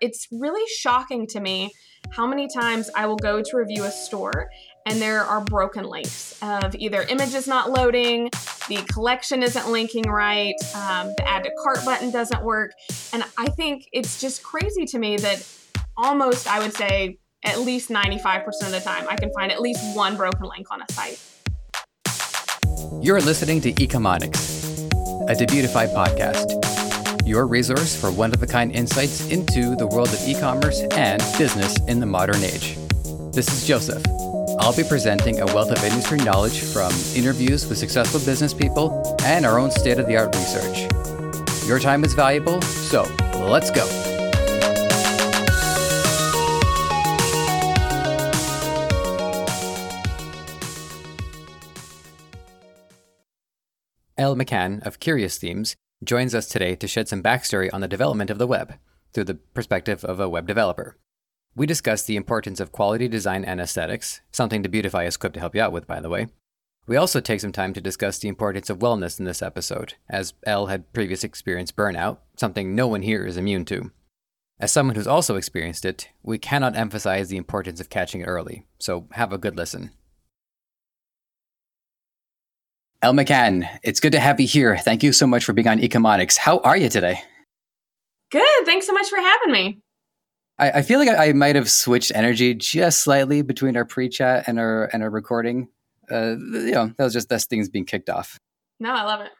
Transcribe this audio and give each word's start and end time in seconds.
It's 0.00 0.26
really 0.32 0.66
shocking 0.78 1.26
to 1.28 1.40
me 1.40 1.72
how 2.10 2.26
many 2.26 2.48
times 2.48 2.88
I 2.96 3.06
will 3.06 3.16
go 3.16 3.42
to 3.42 3.56
review 3.56 3.84
a 3.84 3.90
store 3.90 4.48
and 4.86 5.00
there 5.00 5.22
are 5.22 5.42
broken 5.44 5.84
links 5.84 6.38
of 6.42 6.74
either 6.74 7.02
images 7.02 7.46
not 7.46 7.70
loading, 7.70 8.30
the 8.68 8.82
collection 8.90 9.42
isn't 9.42 9.70
linking 9.70 10.04
right, 10.04 10.54
um, 10.74 11.12
the 11.18 11.28
add 11.28 11.44
to 11.44 11.50
cart 11.62 11.84
button 11.84 12.10
doesn't 12.10 12.42
work. 12.42 12.72
And 13.12 13.22
I 13.36 13.48
think 13.50 13.84
it's 13.92 14.18
just 14.18 14.42
crazy 14.42 14.86
to 14.86 14.98
me 14.98 15.18
that 15.18 15.46
almost, 15.98 16.48
I 16.48 16.60
would 16.60 16.72
say, 16.72 17.18
at 17.44 17.60
least 17.60 17.90
95% 17.90 18.46
of 18.62 18.70
the 18.70 18.80
time, 18.80 19.06
I 19.08 19.16
can 19.16 19.30
find 19.34 19.52
at 19.52 19.60
least 19.60 19.94
one 19.94 20.16
broken 20.16 20.48
link 20.48 20.66
on 20.70 20.80
a 20.82 20.92
site. 20.92 21.20
You're 23.02 23.20
listening 23.20 23.60
to 23.62 23.72
Ecomonics, 23.74 24.90
a 25.28 25.34
Debutify 25.34 25.94
podcast 25.94 26.89
your 27.30 27.46
resource 27.46 27.98
for 27.98 28.10
one 28.10 28.34
of 28.34 28.42
a 28.42 28.46
kind 28.46 28.72
insights 28.72 29.30
into 29.30 29.76
the 29.76 29.86
world 29.86 30.08
of 30.08 30.20
e 30.26 30.34
commerce 30.34 30.80
and 30.90 31.22
business 31.38 31.78
in 31.86 32.00
the 32.00 32.04
modern 32.04 32.42
age. 32.42 32.76
This 33.32 33.48
is 33.48 33.66
Joseph. 33.66 34.04
I'll 34.58 34.76
be 34.76 34.82
presenting 34.82 35.40
a 35.40 35.46
wealth 35.46 35.70
of 35.70 35.82
industry 35.84 36.18
knowledge 36.18 36.60
from 36.60 36.92
interviews 37.14 37.66
with 37.68 37.78
successful 37.78 38.18
business 38.20 38.52
people 38.52 39.16
and 39.22 39.46
our 39.46 39.60
own 39.60 39.70
state 39.70 39.98
of 39.98 40.08
the 40.08 40.16
art 40.16 40.34
research. 40.34 40.90
Your 41.68 41.78
time 41.78 42.02
is 42.04 42.14
valuable, 42.14 42.60
so 42.62 43.04
let's 43.48 43.70
go. 43.70 43.86
Elle 54.18 54.36
McCann 54.36 54.84
of 54.84 54.98
Curious 54.98 55.38
Themes 55.38 55.76
joins 56.02 56.34
us 56.34 56.46
today 56.46 56.74
to 56.76 56.88
shed 56.88 57.08
some 57.08 57.22
backstory 57.22 57.68
on 57.72 57.80
the 57.80 57.88
development 57.88 58.30
of 58.30 58.38
the 58.38 58.46
web 58.46 58.74
through 59.12 59.24
the 59.24 59.34
perspective 59.34 60.04
of 60.04 60.18
a 60.18 60.28
web 60.28 60.46
developer. 60.46 60.96
We 61.54 61.66
discuss 61.66 62.02
the 62.02 62.16
importance 62.16 62.60
of 62.60 62.72
quality 62.72 63.08
design 63.08 63.44
and 63.44 63.60
aesthetics, 63.60 64.20
something 64.32 64.62
Debutify 64.62 65.06
is 65.06 65.16
equipped 65.16 65.34
to 65.34 65.40
help 65.40 65.54
you 65.54 65.60
out 65.60 65.72
with, 65.72 65.86
by 65.86 66.00
the 66.00 66.08
way. 66.08 66.28
We 66.86 66.96
also 66.96 67.20
take 67.20 67.40
some 67.40 67.52
time 67.52 67.74
to 67.74 67.80
discuss 67.80 68.18
the 68.18 68.28
importance 68.28 68.70
of 68.70 68.78
wellness 68.78 69.18
in 69.18 69.24
this 69.24 69.42
episode, 69.42 69.94
as 70.08 70.32
Elle 70.44 70.66
had 70.66 70.92
previous 70.92 71.22
experienced 71.22 71.76
burnout, 71.76 72.18
something 72.36 72.74
no 72.74 72.86
one 72.86 73.02
here 73.02 73.26
is 73.26 73.36
immune 73.36 73.64
to. 73.66 73.90
As 74.58 74.72
someone 74.72 74.96
who's 74.96 75.06
also 75.06 75.36
experienced 75.36 75.84
it, 75.84 76.08
we 76.22 76.38
cannot 76.38 76.76
emphasize 76.76 77.28
the 77.28 77.36
importance 77.36 77.80
of 77.80 77.90
catching 77.90 78.22
it 78.22 78.26
early, 78.26 78.64
so 78.78 79.06
have 79.12 79.32
a 79.32 79.38
good 79.38 79.56
listen. 79.56 79.90
Elle 83.02 83.14
McCann, 83.14 83.66
it's 83.82 83.98
good 83.98 84.12
to 84.12 84.20
have 84.20 84.38
you 84.40 84.46
here. 84.46 84.76
Thank 84.76 85.02
you 85.02 85.14
so 85.14 85.26
much 85.26 85.44
for 85.44 85.54
being 85.54 85.68
on 85.68 85.78
Ecomonics. 85.78 86.36
How 86.36 86.58
are 86.58 86.76
you 86.76 86.90
today? 86.90 87.22
Good. 88.30 88.66
Thanks 88.66 88.86
so 88.86 88.92
much 88.92 89.08
for 89.08 89.16
having 89.16 89.52
me. 89.52 89.80
I, 90.58 90.70
I 90.72 90.82
feel 90.82 90.98
like 90.98 91.08
I, 91.08 91.28
I, 91.28 91.32
might 91.32 91.56
have 91.56 91.70
switched 91.70 92.12
energy 92.14 92.52
just 92.52 93.02
slightly 93.02 93.40
between 93.40 93.74
our 93.78 93.86
pre-chat 93.86 94.44
and 94.46 94.60
our 94.60 94.90
and 94.92 95.02
our 95.02 95.08
recording. 95.08 95.68
Uh, 96.10 96.36
you 96.36 96.72
know, 96.72 96.92
that 96.98 97.04
was 97.04 97.14
just 97.14 97.30
that's 97.30 97.46
things 97.46 97.70
being 97.70 97.86
kicked 97.86 98.10
off. 98.10 98.38
No, 98.78 98.92
I 98.92 99.04
love 99.04 99.22
it. 99.22 99.30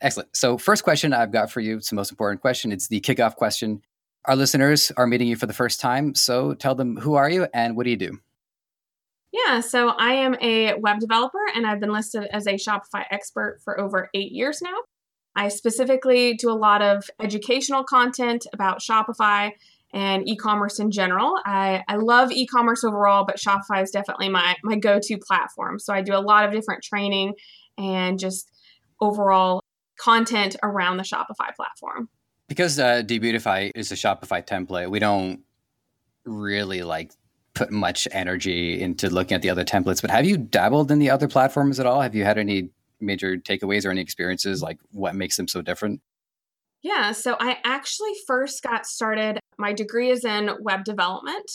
Excellent. 0.00 0.34
So, 0.36 0.56
first 0.56 0.84
question 0.84 1.12
I've 1.12 1.32
got 1.32 1.50
for 1.50 1.58
you, 1.58 1.78
it's 1.78 1.90
the 1.90 1.96
most 1.96 2.12
important 2.12 2.40
question. 2.40 2.70
It's 2.70 2.86
the 2.86 3.00
kickoff 3.00 3.34
question. 3.34 3.82
Our 4.26 4.36
listeners 4.36 4.92
are 4.96 5.08
meeting 5.08 5.26
you 5.26 5.34
for 5.34 5.46
the 5.46 5.52
first 5.52 5.80
time, 5.80 6.14
so 6.14 6.54
tell 6.54 6.76
them 6.76 6.96
who 6.96 7.14
are 7.14 7.28
you 7.28 7.48
and 7.52 7.76
what 7.76 7.84
do 7.84 7.90
you 7.90 7.96
do? 7.96 8.20
Yeah, 9.32 9.60
so 9.60 9.90
I 9.90 10.14
am 10.14 10.36
a 10.40 10.74
web 10.74 10.98
developer 10.98 11.38
and 11.54 11.66
I've 11.66 11.80
been 11.80 11.92
listed 11.92 12.26
as 12.32 12.46
a 12.46 12.54
Shopify 12.54 13.04
expert 13.10 13.60
for 13.64 13.78
over 13.78 14.10
eight 14.12 14.32
years 14.32 14.60
now. 14.60 14.76
I 15.36 15.48
specifically 15.48 16.34
do 16.34 16.50
a 16.50 16.54
lot 16.58 16.82
of 16.82 17.08
educational 17.20 17.84
content 17.84 18.46
about 18.52 18.80
Shopify 18.80 19.52
and 19.92 20.28
e-commerce 20.28 20.78
in 20.78 20.90
general. 20.90 21.34
I, 21.44 21.84
I 21.88 21.96
love 21.96 22.32
e-commerce 22.32 22.84
overall, 22.84 23.24
but 23.24 23.36
Shopify 23.36 23.82
is 23.82 23.90
definitely 23.90 24.28
my, 24.28 24.56
my 24.64 24.76
go-to 24.76 25.18
platform. 25.18 25.78
So 25.78 25.92
I 25.92 26.02
do 26.02 26.14
a 26.14 26.18
lot 26.18 26.44
of 26.44 26.52
different 26.52 26.82
training 26.82 27.34
and 27.78 28.18
just 28.18 28.50
overall 29.00 29.62
content 29.98 30.56
around 30.62 30.96
the 30.96 31.02
Shopify 31.02 31.54
platform. 31.54 32.08
Because 32.48 32.78
uh, 32.78 33.02
Debutify 33.02 33.70
is 33.74 33.92
a 33.92 33.94
Shopify 33.94 34.44
template, 34.44 34.90
we 34.90 34.98
don't 34.98 35.40
really 36.24 36.82
like 36.82 37.12
put 37.54 37.70
much 37.70 38.06
energy 38.12 38.80
into 38.80 39.10
looking 39.10 39.34
at 39.34 39.42
the 39.42 39.50
other 39.50 39.64
templates. 39.64 40.00
But 40.00 40.10
have 40.10 40.24
you 40.24 40.36
dabbled 40.36 40.90
in 40.90 40.98
the 40.98 41.10
other 41.10 41.28
platforms 41.28 41.80
at 41.80 41.86
all? 41.86 42.00
Have 42.00 42.14
you 42.14 42.24
had 42.24 42.38
any 42.38 42.70
major 43.00 43.36
takeaways 43.36 43.84
or 43.84 43.90
any 43.90 44.00
experiences 44.00 44.62
like 44.62 44.78
what 44.92 45.14
makes 45.14 45.36
them 45.36 45.48
so 45.48 45.62
different? 45.62 46.00
Yeah, 46.82 47.12
so 47.12 47.36
I 47.38 47.58
actually 47.64 48.12
first 48.26 48.62
got 48.62 48.86
started. 48.86 49.38
My 49.58 49.72
degree 49.72 50.10
is 50.10 50.24
in 50.24 50.50
web 50.60 50.84
development, 50.84 51.50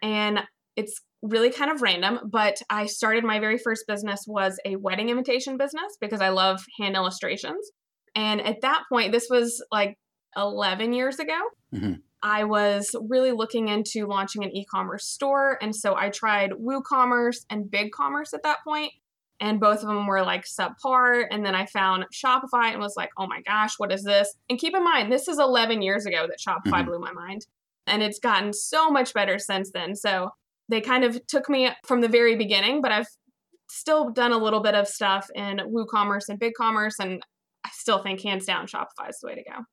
and 0.00 0.40
it's 0.76 1.00
really 1.22 1.50
kind 1.50 1.70
of 1.70 1.82
random, 1.82 2.20
but 2.30 2.60
I 2.68 2.86
started 2.86 3.24
my 3.24 3.38
very 3.38 3.58
first 3.58 3.86
business 3.86 4.24
was 4.26 4.58
a 4.64 4.76
wedding 4.76 5.08
invitation 5.08 5.56
business 5.56 5.96
because 6.00 6.20
I 6.20 6.30
love 6.30 6.64
hand 6.78 6.96
illustrations. 6.96 7.70
And 8.14 8.40
at 8.40 8.60
that 8.62 8.82
point, 8.88 9.12
this 9.12 9.28
was 9.30 9.64
like 9.70 9.96
11 10.36 10.92
years 10.92 11.18
ago. 11.18 11.38
Mm-hmm. 11.74 11.94
I 12.22 12.44
was 12.44 12.94
really 13.08 13.32
looking 13.32 13.68
into 13.68 14.06
launching 14.06 14.44
an 14.44 14.54
e 14.54 14.64
commerce 14.64 15.06
store. 15.06 15.58
And 15.60 15.74
so 15.74 15.96
I 15.96 16.10
tried 16.10 16.52
WooCommerce 16.52 17.44
and 17.50 17.64
BigCommerce 17.64 18.32
at 18.32 18.44
that 18.44 18.58
point, 18.64 18.92
And 19.40 19.58
both 19.58 19.82
of 19.82 19.88
them 19.88 20.06
were 20.06 20.22
like 20.22 20.44
subpar. 20.44 21.24
And 21.30 21.44
then 21.44 21.56
I 21.56 21.66
found 21.66 22.04
Shopify 22.12 22.70
and 22.70 22.80
was 22.80 22.94
like, 22.96 23.10
oh 23.18 23.26
my 23.26 23.42
gosh, 23.42 23.74
what 23.78 23.90
is 23.90 24.04
this? 24.04 24.34
And 24.48 24.58
keep 24.58 24.74
in 24.74 24.84
mind, 24.84 25.10
this 25.10 25.26
is 25.26 25.40
11 25.40 25.82
years 25.82 26.06
ago 26.06 26.28
that 26.28 26.38
Shopify 26.38 26.78
mm-hmm. 26.78 26.90
blew 26.90 26.98
my 27.00 27.12
mind. 27.12 27.46
And 27.88 28.02
it's 28.02 28.20
gotten 28.20 28.52
so 28.52 28.88
much 28.88 29.12
better 29.12 29.40
since 29.40 29.72
then. 29.72 29.96
So 29.96 30.30
they 30.68 30.80
kind 30.80 31.02
of 31.02 31.26
took 31.26 31.50
me 31.50 31.70
from 31.84 32.02
the 32.02 32.08
very 32.08 32.36
beginning, 32.36 32.80
but 32.82 32.92
I've 32.92 33.08
still 33.68 34.10
done 34.10 34.30
a 34.32 34.38
little 34.38 34.60
bit 34.60 34.76
of 34.76 34.86
stuff 34.86 35.28
in 35.34 35.58
WooCommerce 35.58 36.28
and 36.28 36.38
BigCommerce. 36.38 37.00
And 37.00 37.20
I 37.64 37.70
still 37.72 38.00
think 38.00 38.20
hands 38.22 38.46
down 38.46 38.68
Shopify 38.68 39.08
is 39.08 39.18
the 39.20 39.26
way 39.26 39.34
to 39.34 39.42
go. 39.42 39.64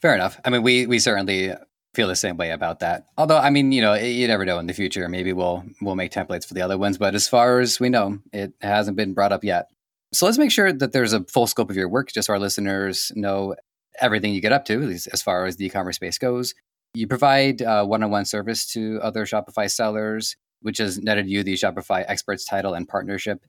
Fair 0.00 0.14
enough. 0.14 0.40
I 0.44 0.50
mean, 0.50 0.62
we 0.62 0.86
we 0.86 0.98
certainly 0.98 1.52
feel 1.94 2.08
the 2.08 2.16
same 2.16 2.36
way 2.36 2.50
about 2.50 2.80
that. 2.80 3.06
Although, 3.18 3.38
I 3.38 3.50
mean, 3.50 3.72
you 3.72 3.82
know, 3.82 3.94
you 3.94 4.26
never 4.26 4.44
know 4.44 4.58
in 4.58 4.66
the 4.66 4.72
future. 4.72 5.08
Maybe 5.08 5.32
we'll 5.32 5.64
we'll 5.80 5.94
make 5.94 6.12
templates 6.12 6.46
for 6.46 6.54
the 6.54 6.62
other 6.62 6.78
ones, 6.78 6.98
but 6.98 7.14
as 7.14 7.28
far 7.28 7.60
as 7.60 7.78
we 7.78 7.88
know, 7.88 8.18
it 8.32 8.54
hasn't 8.60 8.96
been 8.96 9.14
brought 9.14 9.32
up 9.32 9.44
yet. 9.44 9.68
So 10.14 10.26
let's 10.26 10.38
make 10.38 10.50
sure 10.50 10.72
that 10.72 10.92
there's 10.92 11.12
a 11.12 11.24
full 11.24 11.46
scope 11.46 11.70
of 11.70 11.76
your 11.76 11.88
work, 11.88 12.12
just 12.12 12.26
so 12.26 12.34
our 12.34 12.38
listeners 12.38 13.12
know 13.14 13.54
everything 14.00 14.34
you 14.34 14.40
get 14.40 14.52
up 14.52 14.64
to, 14.66 14.82
as 14.90 15.22
far 15.22 15.46
as 15.46 15.56
the 15.56 15.66
e-commerce 15.66 15.96
space 15.96 16.18
goes. 16.18 16.54
You 16.94 17.06
provide 17.06 17.62
uh, 17.62 17.84
one-on-one 17.86 18.26
service 18.26 18.66
to 18.72 19.00
other 19.02 19.24
Shopify 19.24 19.70
sellers, 19.70 20.36
which 20.60 20.78
has 20.78 20.98
netted 20.98 21.28
you 21.28 21.42
the 21.42 21.54
Shopify 21.54 22.04
Experts 22.06 22.44
title 22.44 22.74
and 22.74 22.86
partnership. 22.86 23.44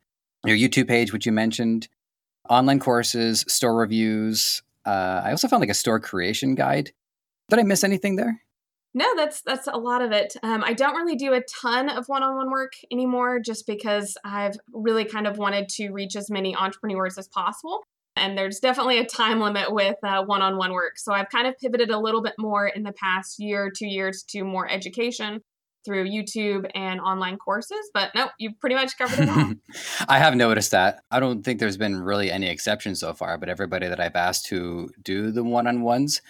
Your 0.45 0.55
YouTube 0.55 0.87
page, 0.87 1.11
which 1.11 1.25
you 1.25 1.33
mentioned, 1.33 1.89
online 2.49 2.79
courses, 2.79 3.43
store 3.47 3.75
reviews. 3.75 4.63
Uh, 4.85 5.21
I 5.25 5.31
also 5.31 5.49
found 5.49 5.61
like 5.61 5.69
a 5.69 5.73
store 5.73 5.99
creation 5.99 6.55
guide 6.55 6.91
did 7.49 7.59
I 7.59 7.63
miss 7.63 7.83
anything 7.83 8.15
there? 8.15 8.41
No, 8.95 9.15
that's 9.15 9.41
that's 9.41 9.67
a 9.67 9.77
lot 9.77 10.03
of 10.03 10.11
it. 10.11 10.35
Um, 10.43 10.63
I 10.63 10.73
don't 10.73 10.95
really 10.95 11.15
do 11.15 11.33
a 11.33 11.41
ton 11.41 11.89
of 11.89 12.05
one-on-one 12.07 12.51
work 12.51 12.73
anymore, 12.91 13.39
just 13.39 13.65
because 13.65 14.15
I've 14.23 14.55
really 14.71 15.05
kind 15.05 15.25
of 15.25 15.37
wanted 15.37 15.67
to 15.69 15.89
reach 15.89 16.15
as 16.15 16.29
many 16.29 16.55
entrepreneurs 16.55 17.17
as 17.17 17.27
possible. 17.27 17.81
And 18.15 18.37
there's 18.37 18.59
definitely 18.59 18.99
a 18.99 19.05
time 19.05 19.39
limit 19.39 19.73
with 19.73 19.95
uh, 20.03 20.23
one-on-one 20.23 20.71
work, 20.71 20.99
so 20.99 21.13
I've 21.13 21.29
kind 21.29 21.47
of 21.47 21.57
pivoted 21.57 21.89
a 21.89 21.97
little 21.97 22.21
bit 22.21 22.35
more 22.37 22.67
in 22.67 22.83
the 22.83 22.93
past 22.93 23.39
year, 23.39 23.71
two 23.75 23.87
years 23.87 24.23
to 24.29 24.43
more 24.43 24.69
education 24.69 25.41
through 25.83 26.07
YouTube 26.07 26.69
and 26.75 27.01
online 27.01 27.37
courses. 27.37 27.89
But 27.93 28.11
no, 28.15 28.29
you've 28.37 28.59
pretty 28.59 28.75
much 28.75 28.97
covered 28.97 29.23
it 29.23 29.29
all. 29.29 29.53
I 30.07 30.19
have 30.19 30.35
noticed 30.35 30.71
that. 30.71 31.03
I 31.11 31.19
don't 31.19 31.43
think 31.43 31.59
there's 31.59 31.77
been 31.77 31.99
really 31.99 32.31
any 32.31 32.47
exceptions 32.47 32.99
so 32.99 33.13
far, 33.13 33.37
but 33.39 33.49
everybody 33.49 33.87
that 33.87 33.99
I've 33.99 34.15
asked 34.15 34.45
to 34.47 34.89
do 35.01 35.31
the 35.31 35.43
one-on-ones 35.43 36.21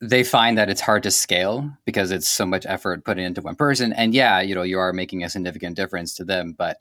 they 0.00 0.22
find 0.22 0.56
that 0.56 0.70
it's 0.70 0.80
hard 0.80 1.02
to 1.02 1.10
scale 1.10 1.70
because 1.84 2.10
it's 2.10 2.28
so 2.28 2.46
much 2.46 2.64
effort 2.66 3.04
put 3.04 3.18
into 3.18 3.40
one 3.40 3.56
person. 3.56 3.92
And 3.92 4.14
yeah, 4.14 4.40
you 4.40 4.54
know, 4.54 4.62
you 4.62 4.78
are 4.78 4.92
making 4.92 5.24
a 5.24 5.28
significant 5.28 5.76
difference 5.76 6.14
to 6.14 6.24
them, 6.24 6.54
but 6.56 6.78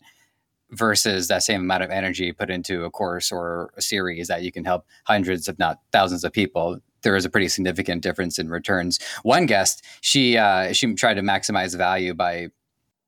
versus 0.72 1.28
that 1.30 1.44
same 1.44 1.62
amount 1.62 1.84
of 1.84 1.90
energy 1.90 2.32
put 2.32 2.50
into 2.50 2.84
a 2.84 2.92
course 2.92 3.32
or 3.32 3.72
a 3.78 3.82
series 3.82 4.28
that 4.28 4.44
you 4.44 4.52
can 4.52 4.66
help 4.66 4.86
hundreds, 5.06 5.48
if 5.48 5.58
not 5.58 5.80
thousands 5.92 6.24
of 6.24 6.32
people, 6.34 6.80
there 7.02 7.16
is 7.16 7.26
a 7.26 7.30
pretty 7.30 7.48
significant 7.48 8.04
difference 8.04 8.38
in 8.38 8.50
returns. 8.50 9.00
One 9.24 9.46
guest, 9.46 9.84
she 10.02 10.38
uh, 10.38 10.74
she 10.74 10.94
tried 10.94 11.16
to 11.16 11.22
maximize 11.22 11.76
value 11.78 12.14
by 12.14 12.50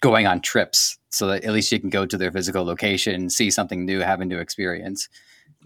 going 0.02 0.26
on 0.26 0.42
trips 0.42 0.98
so 1.10 1.28
that 1.28 1.44
at 1.44 1.52
least 1.52 1.72
you 1.72 1.80
can 1.80 1.90
go 1.90 2.06
to 2.06 2.18
their 2.18 2.32
physical 2.32 2.64
location, 2.64 3.30
see 3.30 3.52
something 3.52 3.86
new, 3.86 4.00
have 4.00 4.22
a 4.22 4.26
new 4.26 4.40
experience. 4.40 5.10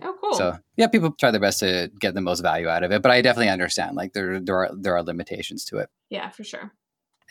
Oh, 0.01 0.15
cool. 0.19 0.33
So 0.33 0.57
yeah, 0.75 0.87
people 0.87 1.11
try 1.11 1.31
their 1.31 1.39
best 1.39 1.59
to 1.59 1.91
get 1.99 2.15
the 2.15 2.21
most 2.21 2.41
value 2.41 2.67
out 2.67 2.83
of 2.83 2.91
it, 2.91 3.01
but 3.01 3.11
I 3.11 3.21
definitely 3.21 3.49
understand 3.49 3.95
like 3.95 4.13
there 4.13 4.39
there 4.39 4.57
are 4.57 4.71
there 4.75 4.95
are 4.95 5.03
limitations 5.03 5.65
to 5.65 5.77
it. 5.77 5.89
Yeah, 6.09 6.29
for 6.29 6.43
sure. 6.43 6.71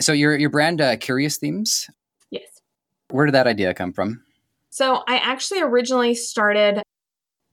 So 0.01 0.13
your 0.13 0.37
your 0.37 0.51
brand, 0.51 0.81
uh, 0.81 0.97
Curious 0.97 1.39
Themes. 1.39 1.91
Yes. 2.31 2.61
Where 3.11 3.27
did 3.27 3.35
that 3.35 3.47
idea 3.47 3.75
come 3.75 3.93
from? 3.93 4.23
So 4.71 5.03
I 5.07 5.17
actually 5.17 5.61
originally 5.61 6.15
started 6.15 6.83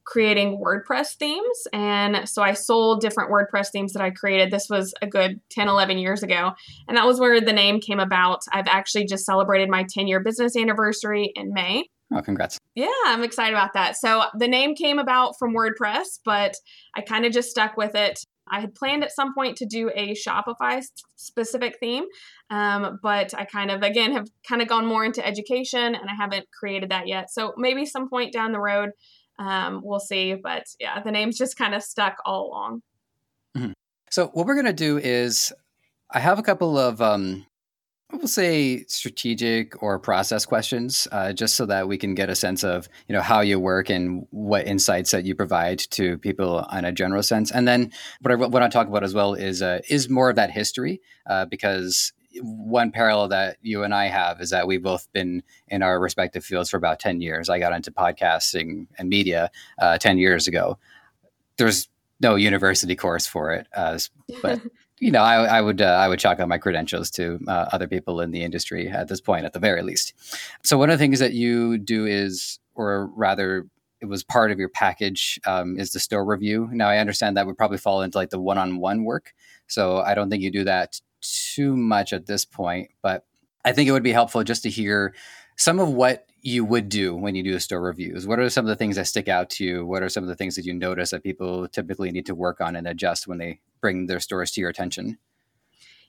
creating 0.09 0.59
WordPress 0.59 1.15
themes. 1.17 1.67
And 1.71 2.27
so 2.27 2.41
I 2.41 2.53
sold 2.53 2.99
different 2.99 3.29
WordPress 3.29 3.67
themes 3.71 3.93
that 3.93 4.01
I 4.01 4.09
created. 4.09 4.49
This 4.49 4.67
was 4.67 4.93
a 5.03 5.07
good 5.07 5.39
10, 5.51 5.67
11 5.67 5.99
years 5.99 6.23
ago. 6.23 6.53
And 6.87 6.97
that 6.97 7.05
was 7.05 7.19
where 7.19 7.39
the 7.39 7.53
name 7.53 7.79
came 7.79 7.99
about. 7.99 8.41
I've 8.51 8.67
actually 8.67 9.05
just 9.05 9.23
celebrated 9.23 9.69
my 9.69 9.85
10 9.87 10.07
year 10.07 10.19
business 10.19 10.57
anniversary 10.57 11.31
in 11.35 11.53
May. 11.53 11.89
Oh, 12.11 12.21
congrats. 12.21 12.57
Yeah, 12.75 12.87
I'm 13.05 13.23
excited 13.23 13.53
about 13.53 13.73
that. 13.73 13.95
So 13.97 14.23
the 14.37 14.47
name 14.47 14.75
came 14.75 14.99
about 14.99 15.37
from 15.37 15.53
WordPress, 15.53 16.19
but 16.25 16.55
I 16.95 17.01
kind 17.01 17.25
of 17.25 17.31
just 17.31 17.51
stuck 17.51 17.77
with 17.77 17.95
it. 17.95 18.19
I 18.51 18.61
had 18.61 18.73
planned 18.73 19.03
at 19.03 19.11
some 19.11 19.35
point 19.35 19.57
to 19.57 19.65
do 19.65 19.91
a 19.93 20.15
Shopify 20.15 20.83
specific 21.15 21.77
theme, 21.79 22.05
um, 22.49 22.99
but 23.03 23.33
I 23.37 23.45
kind 23.45 23.69
of, 23.69 23.83
again, 23.83 24.11
have 24.13 24.27
kind 24.47 24.61
of 24.61 24.67
gone 24.67 24.87
more 24.87 25.05
into 25.05 25.25
education 25.25 25.93
and 25.93 26.09
I 26.09 26.15
haven't 26.15 26.47
created 26.51 26.89
that 26.89 27.07
yet. 27.07 27.29
So 27.31 27.53
maybe 27.57 27.85
some 27.85 28.09
point 28.09 28.33
down 28.33 28.51
the 28.51 28.59
road, 28.59 28.89
um, 29.37 29.81
we'll 29.83 29.99
see. 29.99 30.33
But 30.33 30.63
yeah, 30.79 31.01
the 31.03 31.11
name's 31.11 31.37
just 31.37 31.57
kind 31.57 31.75
of 31.75 31.83
stuck 31.83 32.17
all 32.25 32.47
along. 32.47 32.81
Mm-hmm. 33.55 33.73
So 34.09 34.27
what 34.33 34.47
we're 34.47 34.55
going 34.55 34.65
to 34.65 34.73
do 34.73 34.97
is 34.97 35.53
I 36.09 36.19
have 36.19 36.39
a 36.39 36.43
couple 36.43 36.77
of 36.77 37.01
um, 37.03 37.45
we'll 38.11 38.27
say 38.27 38.83
strategic 38.85 39.81
or 39.83 39.99
process 39.99 40.45
questions 40.45 41.07
uh, 41.11 41.31
just 41.31 41.55
so 41.55 41.65
that 41.65 41.87
we 41.87 41.97
can 41.97 42.15
get 42.15 42.29
a 42.29 42.35
sense 42.35 42.63
of 42.63 42.89
you 43.07 43.13
know 43.13 43.21
how 43.21 43.41
you 43.41 43.59
work 43.59 43.89
and 43.89 44.25
what 44.31 44.65
insights 44.65 45.11
that 45.11 45.25
you 45.25 45.35
provide 45.35 45.79
to 45.79 46.17
people 46.17 46.65
in 46.73 46.85
a 46.85 46.91
general 46.91 47.23
sense. 47.23 47.51
And 47.51 47.67
then 47.67 47.91
what 48.21 48.31
i 48.31 48.35
want 48.35 48.63
to 48.63 48.69
talk 48.69 48.87
about 48.87 49.03
as 49.03 49.13
well 49.13 49.33
is 49.33 49.61
uh, 49.61 49.79
is 49.89 50.09
more 50.09 50.29
of 50.29 50.35
that 50.37 50.51
history 50.51 51.01
uh, 51.27 51.45
because 51.45 52.13
one 52.41 52.91
parallel 52.91 53.27
that 53.27 53.57
you 53.61 53.83
and 53.83 53.93
i 53.93 54.05
have 54.05 54.39
is 54.41 54.51
that 54.51 54.67
we've 54.67 54.83
both 54.83 55.11
been 55.13 55.43
in 55.67 55.81
our 55.81 55.99
respective 55.99 56.43
fields 56.43 56.69
for 56.69 56.77
about 56.77 56.99
10 56.99 57.21
years. 57.21 57.49
I 57.49 57.59
got 57.59 57.73
into 57.73 57.91
podcasting 57.91 58.87
and 58.97 59.09
media 59.09 59.51
uh, 59.79 59.97
10 59.97 60.17
years 60.17 60.47
ago. 60.47 60.77
There's 61.57 61.89
no 62.21 62.35
university 62.35 62.95
course 62.95 63.27
for 63.27 63.51
it 63.53 63.67
uh, 63.75 63.99
but 64.41 64.61
you 64.99 65.11
know, 65.11 65.21
I, 65.21 65.57
I 65.57 65.61
would 65.61 65.81
uh, 65.81 65.85
I 65.85 66.07
would 66.07 66.19
chalk 66.19 66.39
up 66.39 66.47
my 66.47 66.57
credentials 66.57 67.09
to 67.11 67.39
uh, 67.47 67.65
other 67.71 67.87
people 67.87 68.21
in 68.21 68.31
the 68.31 68.43
industry 68.43 68.89
at 68.89 69.07
this 69.07 69.21
point, 69.21 69.45
at 69.45 69.53
the 69.53 69.59
very 69.59 69.81
least. 69.81 70.13
So 70.63 70.77
one 70.77 70.89
of 70.89 70.97
the 70.97 71.03
things 71.03 71.19
that 71.19 71.33
you 71.33 71.77
do 71.77 72.05
is, 72.05 72.59
or 72.75 73.07
rather, 73.15 73.65
it 74.01 74.05
was 74.05 74.23
part 74.23 74.51
of 74.51 74.59
your 74.59 74.69
package, 74.69 75.39
um, 75.45 75.77
is 75.77 75.91
the 75.91 75.99
store 75.99 76.25
review. 76.25 76.69
Now 76.71 76.89
I 76.89 76.99
understand 76.99 77.37
that 77.37 77.47
would 77.47 77.57
probably 77.57 77.77
fall 77.77 78.01
into 78.01 78.17
like 78.17 78.29
the 78.29 78.39
one-on-one 78.39 79.03
work, 79.03 79.33
so 79.67 79.99
I 79.99 80.15
don't 80.15 80.29
think 80.29 80.43
you 80.43 80.51
do 80.51 80.63
that 80.65 81.01
too 81.21 81.75
much 81.75 82.13
at 82.13 82.25
this 82.27 82.45
point. 82.45 82.91
But 83.01 83.25
I 83.65 83.71
think 83.71 83.89
it 83.89 83.91
would 83.91 84.03
be 84.03 84.13
helpful 84.13 84.43
just 84.43 84.63
to 84.63 84.69
hear 84.69 85.13
some 85.57 85.79
of 85.79 85.89
what 85.89 86.28
you 86.41 86.63
would 86.65 86.89
do 86.89 87.15
when 87.15 87.35
you 87.35 87.43
do 87.43 87.59
store 87.59 87.81
reviews. 87.81 88.25
What 88.25 88.39
are 88.39 88.49
some 88.49 88.65
of 88.65 88.69
the 88.69 88.75
things 88.75 88.95
that 88.95 89.07
stick 89.07 89.27
out 89.27 89.49
to 89.51 89.63
you? 89.63 89.85
What 89.85 90.03
are 90.03 90.09
some 90.09 90.23
of 90.23 90.29
the 90.29 90.35
things 90.35 90.55
that 90.55 90.65
you 90.65 90.73
notice 90.73 91.11
that 91.11 91.23
people 91.23 91.67
typically 91.67 92.11
need 92.11 92.25
to 92.27 92.35
work 92.35 92.61
on 92.61 92.75
and 92.75 92.87
adjust 92.87 93.27
when 93.27 93.37
they 93.37 93.59
bring 93.81 94.07
their 94.07 94.19
stores 94.19 94.51
to 94.51 94.61
your 94.61 94.69
attention? 94.69 95.17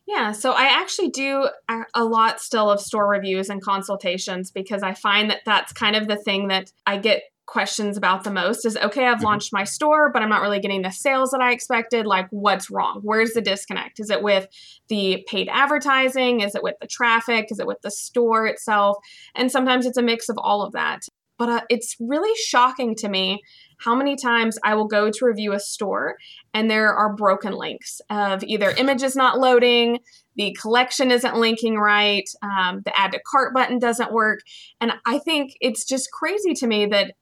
Yeah, 0.06 0.32
so 0.32 0.52
I 0.52 0.64
actually 0.64 1.10
do 1.10 1.48
a 1.94 2.04
lot 2.04 2.40
still 2.40 2.70
of 2.70 2.80
store 2.80 3.08
reviews 3.08 3.48
and 3.48 3.62
consultations 3.62 4.50
because 4.50 4.82
I 4.82 4.94
find 4.94 5.30
that 5.30 5.42
that's 5.44 5.72
kind 5.72 5.94
of 5.94 6.08
the 6.08 6.16
thing 6.16 6.48
that 6.48 6.72
I 6.84 6.96
get 6.96 7.22
questions 7.50 7.96
about 7.96 8.22
the 8.22 8.30
most 8.30 8.64
is 8.64 8.76
okay, 8.76 9.06
I've 9.06 9.16
mm-hmm. 9.16 9.24
launched 9.24 9.52
my 9.52 9.64
store, 9.64 10.12
but 10.12 10.22
I'm 10.22 10.28
not 10.28 10.40
really 10.40 10.60
getting 10.60 10.82
the 10.82 10.92
sales 10.92 11.32
that 11.32 11.40
I 11.40 11.52
expected. 11.52 12.06
Like, 12.06 12.28
what's 12.30 12.70
wrong? 12.70 13.00
Where's 13.02 13.32
the 13.32 13.40
disconnect? 13.40 13.98
Is 13.98 14.08
it 14.08 14.22
with 14.22 14.46
the 14.88 15.24
paid 15.26 15.48
advertising? 15.50 16.40
Is 16.40 16.54
it 16.54 16.62
with 16.62 16.76
the 16.80 16.86
traffic? 16.86 17.48
Is 17.50 17.58
it 17.58 17.66
with 17.66 17.82
the 17.82 17.90
store 17.90 18.46
itself? 18.46 18.98
And 19.34 19.50
sometimes 19.50 19.84
it's 19.84 19.98
a 19.98 20.02
mix 20.02 20.28
of 20.28 20.38
all 20.38 20.62
of 20.62 20.72
that. 20.72 21.00
But 21.38 21.48
uh, 21.48 21.60
it's 21.70 21.96
really 21.98 22.36
shocking 22.36 22.94
to 22.96 23.08
me 23.08 23.40
how 23.78 23.94
many 23.94 24.14
times 24.14 24.58
I 24.62 24.74
will 24.74 24.86
go 24.86 25.10
to 25.10 25.24
review 25.24 25.52
a 25.52 25.58
store 25.58 26.16
and 26.52 26.70
there 26.70 26.92
are 26.94 27.16
broken 27.16 27.54
links 27.54 28.00
of 28.10 28.44
either 28.44 28.70
images 28.72 29.16
not 29.16 29.38
loading, 29.38 30.00
the 30.36 30.54
collection 30.60 31.10
isn't 31.10 31.36
linking 31.36 31.76
right, 31.76 32.28
um, 32.42 32.82
the 32.84 32.92
add 32.96 33.12
to 33.12 33.20
cart 33.26 33.54
button 33.54 33.78
doesn't 33.78 34.12
work. 34.12 34.40
And 34.82 34.92
I 35.06 35.18
think 35.18 35.54
it's 35.62 35.84
just 35.84 36.10
crazy 36.12 36.52
to 36.54 36.66
me 36.66 36.86
that 36.86 37.14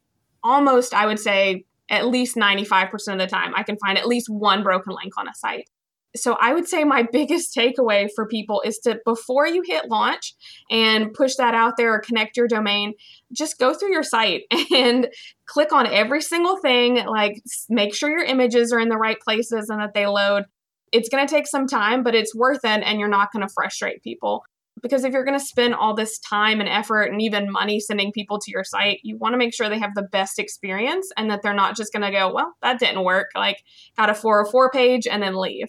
almost, 0.49 0.95
I 0.95 1.07
would 1.07 1.19
say, 1.19 1.65
at 1.91 2.07
least 2.07 2.37
95% 2.37 3.13
of 3.13 3.19
the 3.19 3.27
time, 3.27 3.53
I 3.55 3.63
can 3.63 3.77
find 3.79 3.99
at 3.99 4.07
least 4.07 4.29
one 4.29 4.63
broken 4.63 4.95
link 4.95 5.13
on 5.17 5.29
a 5.29 5.35
site. 5.35 5.69
So 6.17 6.37
I 6.41 6.55
would 6.55 6.67
say 6.67 6.85
my 6.85 7.03
biggest 7.13 7.55
takeaway 7.55 8.09
for 8.15 8.27
people 8.27 8.63
is 8.65 8.79
to 8.81 8.99
before 9.05 9.47
you 9.47 9.63
hit 9.65 9.89
launch 9.89 10.35
and 10.71 11.13
push 11.13 11.37
that 11.37 11.55
out 11.55 11.77
there 11.77 11.95
or 11.95 12.01
connect 12.01 12.37
your 12.37 12.49
domain, 12.49 12.95
just 13.33 13.59
go 13.59 13.75
through 13.75 13.93
your 13.93 14.03
site 14.03 14.43
and 14.75 15.09
click 15.47 15.73
on 15.73 15.87
every 15.87 16.23
single 16.23 16.57
thing, 16.59 17.05
like 17.07 17.43
make 17.69 17.95
sure 17.95 18.11
your 18.11 18.25
images 18.25 18.73
are 18.73 18.81
in 18.81 18.89
the 18.89 18.97
right 18.97 19.21
places 19.21 19.69
and 19.69 19.81
that 19.81 19.95
they 19.95 20.07
load. 20.07 20.45
It's 20.93 21.11
going 21.11 21.27
to 21.27 21.33
take 21.33 21.47
some 21.47 21.67
time, 21.67 22.03
but 22.03 22.15
it's 22.15 22.35
worth 22.35 22.65
it 22.65 22.83
and 22.83 22.99
you're 22.99 23.09
not 23.09 23.31
going 23.33 23.47
to 23.47 23.53
frustrate 23.53 24.03
people. 24.03 24.43
Because 24.83 25.05
if 25.05 25.13
you're 25.13 25.25
going 25.25 25.39
to 25.39 25.45
spend 25.45 25.75
all 25.75 25.95
this 25.95 26.19
time 26.19 26.61
and 26.61 26.69
effort 26.69 27.05
and 27.05 27.21
even 27.21 27.51
money 27.51 27.81
sending 27.81 28.13
people 28.13 28.39
to 28.39 28.51
your 28.51 28.65
site, 28.65 29.01
you 29.03 29.17
want 29.17 29.35
to 29.35 29.39
make 29.39 29.55
sure 29.55 29.69
they 29.69 29.79
have 29.79 29.95
the 29.95 30.03
best 30.03 30.39
experience 30.39 31.11
and 31.17 31.31
that 31.31 31.43
they're 31.43 31.55
not 31.55 31.77
just 31.77 31.93
going 31.93 32.03
to 32.03 32.11
go, 32.11 32.33
well, 32.33 32.55
that 32.63 32.79
didn't 32.79 33.05
work. 33.05 33.29
Like, 33.35 33.63
got 33.97 34.11
a 34.11 34.15
404 34.15 34.71
page 34.71 35.07
and 35.07 35.23
then 35.23 35.35
leave. 35.35 35.69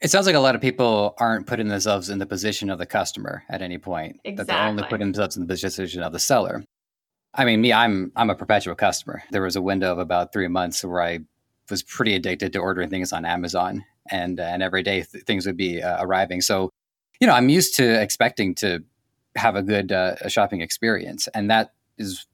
It 0.00 0.10
sounds 0.10 0.26
like 0.26 0.34
a 0.34 0.40
lot 0.40 0.54
of 0.54 0.60
people 0.60 1.14
aren't 1.18 1.46
putting 1.46 1.68
themselves 1.68 2.08
in 2.08 2.18
the 2.18 2.26
position 2.26 2.70
of 2.70 2.78
the 2.78 2.86
customer 2.86 3.42
at 3.50 3.60
any 3.60 3.76
point. 3.76 4.20
Exactly. 4.24 4.34
That 4.34 4.46
they're 4.46 4.68
only 4.68 4.82
putting 4.84 5.08
themselves 5.08 5.36
in 5.36 5.42
the 5.42 5.48
position 5.48 6.02
of 6.02 6.12
the 6.12 6.18
seller. 6.18 6.64
I 7.34 7.44
mean, 7.44 7.60
me, 7.60 7.72
I'm 7.72 8.10
I'm 8.16 8.30
a 8.30 8.34
perpetual 8.34 8.74
customer. 8.74 9.22
There 9.30 9.42
was 9.42 9.56
a 9.56 9.62
window 9.62 9.92
of 9.92 9.98
about 9.98 10.32
three 10.32 10.48
months 10.48 10.82
where 10.82 11.02
I 11.02 11.20
was 11.70 11.82
pretty 11.82 12.14
addicted 12.14 12.52
to 12.54 12.58
ordering 12.58 12.90
things 12.90 13.12
on 13.12 13.24
Amazon, 13.24 13.84
and 14.10 14.40
and 14.40 14.62
every 14.62 14.82
day 14.82 15.02
th- 15.02 15.24
things 15.24 15.46
would 15.46 15.56
be 15.56 15.82
uh, 15.82 16.02
arriving. 16.02 16.40
So 16.40 16.70
you 17.20 17.26
know, 17.26 17.34
I'm 17.34 17.48
used 17.48 17.76
to 17.76 18.00
expecting 18.00 18.54
to 18.56 18.82
have 19.36 19.54
a 19.54 19.62
good 19.62 19.92
uh, 19.92 20.28
shopping 20.28 20.60
experience, 20.60 21.28
and 21.28 21.50
that 21.50 21.72
is 21.98 22.26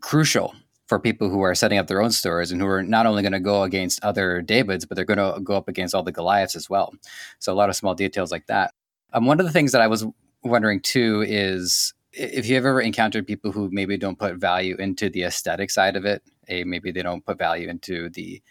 crucial 0.00 0.54
for 0.86 0.98
people 0.98 1.28
who 1.28 1.40
are 1.42 1.54
setting 1.54 1.78
up 1.78 1.86
their 1.86 2.02
own 2.02 2.10
stores 2.10 2.50
and 2.50 2.60
who 2.60 2.66
are 2.66 2.82
not 2.82 3.06
only 3.06 3.22
going 3.22 3.32
to 3.32 3.40
go 3.40 3.62
against 3.62 4.02
other 4.02 4.40
Davids, 4.40 4.84
but 4.86 4.96
they're 4.96 5.04
going 5.04 5.18
to 5.18 5.40
go 5.40 5.54
up 5.54 5.68
against 5.68 5.94
all 5.94 6.02
the 6.02 6.12
Goliaths 6.12 6.56
as 6.56 6.68
well. 6.68 6.94
So 7.38 7.52
a 7.52 7.54
lot 7.54 7.68
of 7.68 7.76
small 7.76 7.94
details 7.94 8.32
like 8.32 8.46
that. 8.46 8.72
Um, 9.12 9.26
one 9.26 9.38
of 9.38 9.46
the 9.46 9.52
things 9.52 9.72
that 9.72 9.82
I 9.82 9.86
was 9.86 10.06
wondering 10.42 10.80
too 10.80 11.24
is 11.26 11.92
if 12.12 12.48
you've 12.48 12.64
ever 12.64 12.80
encountered 12.80 13.26
people 13.26 13.52
who 13.52 13.68
maybe 13.70 13.98
don't 13.98 14.18
put 14.18 14.36
value 14.36 14.76
into 14.76 15.10
the 15.10 15.24
aesthetic 15.24 15.70
side 15.70 15.94
of 15.94 16.06
it, 16.06 16.22
maybe 16.48 16.90
they 16.90 17.02
don't 17.02 17.24
put 17.24 17.38
value 17.38 17.68
into 17.68 18.08
the 18.10 18.42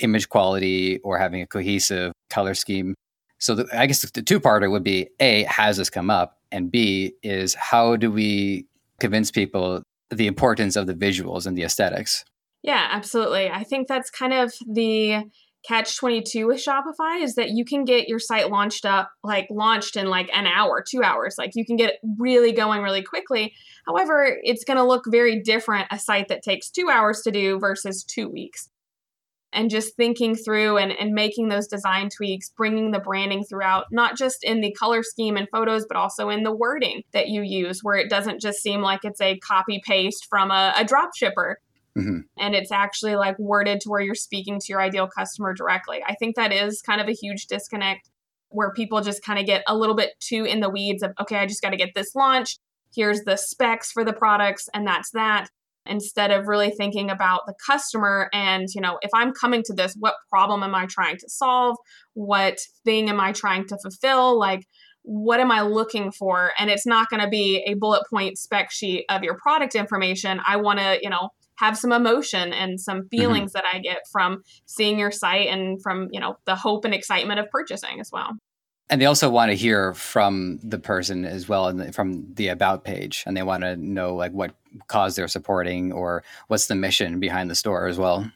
image 0.00 0.28
quality 0.28 0.98
or 0.98 1.18
having 1.18 1.40
a 1.40 1.46
cohesive 1.46 2.12
color 2.28 2.54
scheme 2.54 2.94
so 3.40 3.54
the, 3.54 3.66
I 3.72 3.86
guess 3.86 4.08
the 4.08 4.22
two 4.22 4.38
parter 4.38 4.70
would 4.70 4.84
be 4.84 5.08
A, 5.18 5.44
has 5.44 5.78
this 5.78 5.90
come 5.90 6.10
up? 6.10 6.38
And 6.52 6.70
B, 6.70 7.14
is 7.22 7.54
how 7.54 7.96
do 7.96 8.12
we 8.12 8.66
convince 9.00 9.30
people 9.30 9.82
the 10.10 10.26
importance 10.26 10.76
of 10.76 10.86
the 10.86 10.94
visuals 10.94 11.46
and 11.46 11.56
the 11.56 11.62
aesthetics? 11.62 12.24
Yeah, 12.62 12.88
absolutely. 12.90 13.50
I 13.50 13.64
think 13.64 13.88
that's 13.88 14.10
kind 14.10 14.34
of 14.34 14.52
the 14.70 15.24
catch 15.66 15.96
22 15.96 16.46
with 16.46 16.58
Shopify 16.58 17.22
is 17.22 17.34
that 17.34 17.50
you 17.50 17.64
can 17.64 17.84
get 17.84 18.08
your 18.08 18.18
site 18.18 18.50
launched 18.50 18.84
up, 18.84 19.10
like 19.22 19.46
launched 19.50 19.96
in 19.96 20.06
like 20.06 20.30
an 20.34 20.46
hour, 20.46 20.84
two 20.86 21.02
hours. 21.02 21.36
Like 21.38 21.52
you 21.54 21.64
can 21.64 21.76
get 21.76 21.94
it 21.94 22.00
really 22.18 22.52
going 22.52 22.82
really 22.82 23.02
quickly. 23.02 23.54
However, 23.86 24.38
it's 24.42 24.64
going 24.64 24.78
to 24.78 24.84
look 24.84 25.04
very 25.06 25.40
different 25.40 25.88
a 25.90 25.98
site 25.98 26.28
that 26.28 26.42
takes 26.42 26.70
two 26.70 26.90
hours 26.90 27.22
to 27.22 27.30
do 27.30 27.58
versus 27.58 28.04
two 28.04 28.28
weeks 28.28 28.68
and 29.52 29.70
just 29.70 29.96
thinking 29.96 30.34
through 30.36 30.78
and, 30.78 30.92
and 30.92 31.12
making 31.12 31.48
those 31.48 31.66
design 31.66 32.08
tweaks, 32.08 32.50
bringing 32.56 32.92
the 32.92 33.00
branding 33.00 33.44
throughout, 33.44 33.86
not 33.90 34.16
just 34.16 34.44
in 34.44 34.60
the 34.60 34.72
color 34.72 35.02
scheme 35.02 35.36
and 35.36 35.48
photos, 35.50 35.84
but 35.86 35.96
also 35.96 36.28
in 36.28 36.44
the 36.44 36.54
wording 36.54 37.02
that 37.12 37.28
you 37.28 37.42
use, 37.42 37.80
where 37.82 37.96
it 37.96 38.08
doesn't 38.08 38.40
just 38.40 38.62
seem 38.62 38.80
like 38.80 39.00
it's 39.04 39.20
a 39.20 39.38
copy 39.38 39.80
paste 39.84 40.26
from 40.30 40.50
a, 40.50 40.72
a 40.76 40.84
drop 40.84 41.10
shipper. 41.16 41.58
Mm-hmm. 41.98 42.20
And 42.38 42.54
it's 42.54 42.70
actually 42.70 43.16
like 43.16 43.36
worded 43.40 43.80
to 43.80 43.88
where 43.88 44.00
you're 44.00 44.14
speaking 44.14 44.60
to 44.60 44.66
your 44.68 44.80
ideal 44.80 45.08
customer 45.08 45.52
directly. 45.52 46.00
I 46.06 46.14
think 46.14 46.36
that 46.36 46.52
is 46.52 46.80
kind 46.80 47.00
of 47.00 47.08
a 47.08 47.12
huge 47.12 47.46
disconnect 47.46 48.08
where 48.50 48.72
people 48.72 49.00
just 49.00 49.24
kind 49.24 49.40
of 49.40 49.46
get 49.46 49.64
a 49.66 49.76
little 49.76 49.96
bit 49.96 50.10
too 50.20 50.44
in 50.44 50.60
the 50.60 50.70
weeds 50.70 51.02
of, 51.02 51.12
okay, 51.20 51.36
I 51.36 51.46
just 51.46 51.62
got 51.62 51.70
to 51.70 51.76
get 51.76 51.94
this 51.94 52.14
launched. 52.14 52.60
Here's 52.94 53.22
the 53.22 53.36
specs 53.36 53.90
for 53.90 54.04
the 54.04 54.12
products, 54.12 54.68
and 54.74 54.86
that's 54.86 55.10
that 55.10 55.48
instead 55.86 56.30
of 56.30 56.46
really 56.46 56.70
thinking 56.70 57.10
about 57.10 57.42
the 57.46 57.54
customer 57.66 58.28
and 58.32 58.68
you 58.74 58.80
know 58.80 58.98
if 59.02 59.10
i'm 59.14 59.32
coming 59.32 59.62
to 59.62 59.72
this 59.72 59.94
what 59.98 60.14
problem 60.28 60.62
am 60.62 60.74
i 60.74 60.86
trying 60.86 61.16
to 61.16 61.28
solve 61.28 61.76
what 62.14 62.58
thing 62.84 63.08
am 63.08 63.20
i 63.20 63.32
trying 63.32 63.66
to 63.66 63.78
fulfill 63.82 64.38
like 64.38 64.66
what 65.02 65.40
am 65.40 65.50
i 65.50 65.62
looking 65.62 66.12
for 66.12 66.52
and 66.58 66.70
it's 66.70 66.86
not 66.86 67.08
going 67.08 67.22
to 67.22 67.28
be 67.28 67.64
a 67.66 67.74
bullet 67.74 68.02
point 68.10 68.36
spec 68.36 68.70
sheet 68.70 69.04
of 69.08 69.22
your 69.22 69.36
product 69.38 69.74
information 69.74 70.40
i 70.46 70.56
want 70.56 70.78
to 70.78 70.98
you 71.02 71.08
know 71.08 71.30
have 71.56 71.76
some 71.76 71.92
emotion 71.92 72.52
and 72.52 72.80
some 72.80 73.00
mm-hmm. 73.00 73.08
feelings 73.08 73.52
mm-hmm. 73.52 73.64
that 73.66 73.74
i 73.74 73.78
get 73.78 74.00
from 74.12 74.42
seeing 74.66 74.98
your 74.98 75.10
site 75.10 75.48
and 75.48 75.82
from 75.82 76.08
you 76.12 76.20
know 76.20 76.36
the 76.44 76.54
hope 76.54 76.84
and 76.84 76.94
excitement 76.94 77.40
of 77.40 77.48
purchasing 77.50 78.00
as 78.00 78.10
well 78.12 78.32
and 78.90 79.00
they 79.00 79.06
also 79.06 79.30
want 79.30 79.50
to 79.50 79.56
hear 79.56 79.94
from 79.94 80.58
the 80.62 80.78
person 80.78 81.24
as 81.24 81.48
well 81.48 81.68
and 81.68 81.94
from 81.94 82.34
the 82.34 82.48
about 82.48 82.84
page 82.84 83.22
and 83.26 83.36
they 83.36 83.42
want 83.42 83.62
to 83.62 83.76
know 83.76 84.14
like 84.14 84.32
what 84.32 84.54
cause 84.88 85.16
they're 85.16 85.28
supporting 85.28 85.92
or 85.92 86.24
what's 86.48 86.66
the 86.66 86.74
mission 86.74 87.20
behind 87.20 87.48
the 87.48 87.54
store 87.54 87.86
as 87.86 87.98
well. 87.98 88.30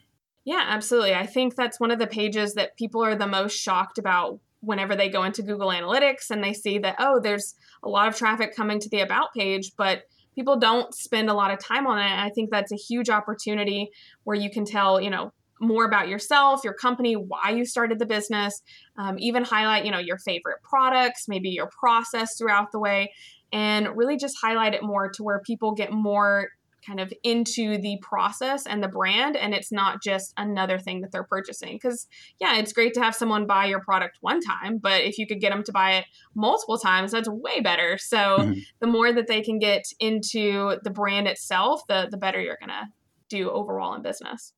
Yeah 0.45 0.65
absolutely. 0.67 1.15
I 1.15 1.27
think 1.27 1.57
that's 1.57 1.81
one 1.81 1.91
of 1.91 1.99
the 1.99 2.07
pages 2.07 2.55
that 2.55 2.77
people 2.77 3.05
are 3.05 3.17
the 3.17 3.27
most 3.27 3.55
shocked 3.57 3.99
about 3.99 4.39
whenever 4.61 4.97
they 4.97 5.11
go 5.11 5.25
into 5.25 5.43
google 5.43 5.69
analytics 5.69 6.31
and 6.31 6.43
they 6.43 6.55
see 6.55 6.79
that 6.79 6.97
oh 6.99 7.21
there's 7.21 7.55
a 7.83 7.89
lot 7.89 8.09
of 8.09 8.17
traffic 8.17 8.57
coming 8.57 8.81
to 8.81 8.89
the 8.89 9.01
about 9.01 9.35
page 9.35 9.73
but 9.77 10.05
people 10.35 10.57
don't 10.57 10.95
spend 10.95 11.31
a 11.31 11.35
lot 11.35 11.53
of 11.53 11.59
time 11.59 11.87
on 11.87 11.99
it. 11.99 12.11
I 12.11 12.31
think 12.31 12.51
that's 12.51 12.73
a 12.73 12.77
huge 12.77 13.09
opportunity 13.09 13.91
where 14.25 14.37
you 14.37 14.51
can 14.51 14.65
tell 14.65 15.01
you 15.01 15.11
know 15.11 15.33
more 15.67 15.85
about 15.85 16.09
yourself, 16.09 16.63
your 16.65 16.75
company, 16.75 17.15
why 17.15 17.51
you 17.51 17.65
started 17.65 17.99
the 17.99 18.07
business, 18.07 18.63
um, 18.99 19.17
even 19.19 19.45
highlight, 19.45 19.85
you 19.85 19.91
know, 19.91 19.99
your 19.99 20.19
favorite 20.19 20.63
products, 20.63 21.27
maybe 21.29 21.51
your 21.51 21.71
process 21.79 22.37
throughout 22.37 22.73
the 22.73 22.79
way, 22.79 23.13
and 23.53 23.89
really 23.97 24.17
just 24.17 24.37
highlight 24.41 24.75
it 24.75 24.83
more 24.83 25.11
to 25.11 25.23
where 25.23 25.41
people 25.41 25.73
get 25.73 25.93
more 25.93 26.49
kind 26.85 27.01
of 27.01 27.13
into 27.23 27.79
the 27.79 27.99
process 28.03 28.67
and 28.67 28.83
the 28.83 28.89
brand 28.89 29.37
and 29.37 29.55
it's 29.55 29.73
not 29.73 30.03
just 30.03 30.33
another 30.37 30.79
thing 30.79 31.01
that 31.01 31.11
they're 31.13 31.25
purchasing 31.25 31.75
because 31.75 32.07
yeah 32.41 32.57
it's 32.57 32.73
great 32.73 32.93
to 32.95 33.01
have 33.01 33.15
someone 33.15 33.47
buy 33.47 33.65
your 33.65 33.81
product 33.81 34.19
one 34.21 34.41
time 34.41 34.79
but 34.79 35.03
if 35.03 35.19
you 35.19 35.27
could 35.27 35.41
get 35.41 35.51
them 35.51 35.63
to 35.63 35.73
buy 35.73 35.93
it 35.93 36.05
multiple 36.35 36.79
times 36.79 37.13
that's 37.13 37.29
way 37.29 37.61
better 37.61 37.97
so 37.99 38.17
mm-hmm. 38.17 38.59
the 38.81 38.87
more 38.87 39.13
that 39.13 39.27
they 39.27 39.41
can 39.41 39.59
get 39.59 39.85
into 39.99 40.77
the 40.83 40.91
brand 40.91 41.27
itself 41.27 41.83
the 41.89 42.09
the 42.11 42.17
better 42.17 42.41
you're 42.41 42.59
gonna 42.61 42.91
do 43.29 43.51
overall 43.51 43.95
in 43.95 44.03
business 44.03 44.53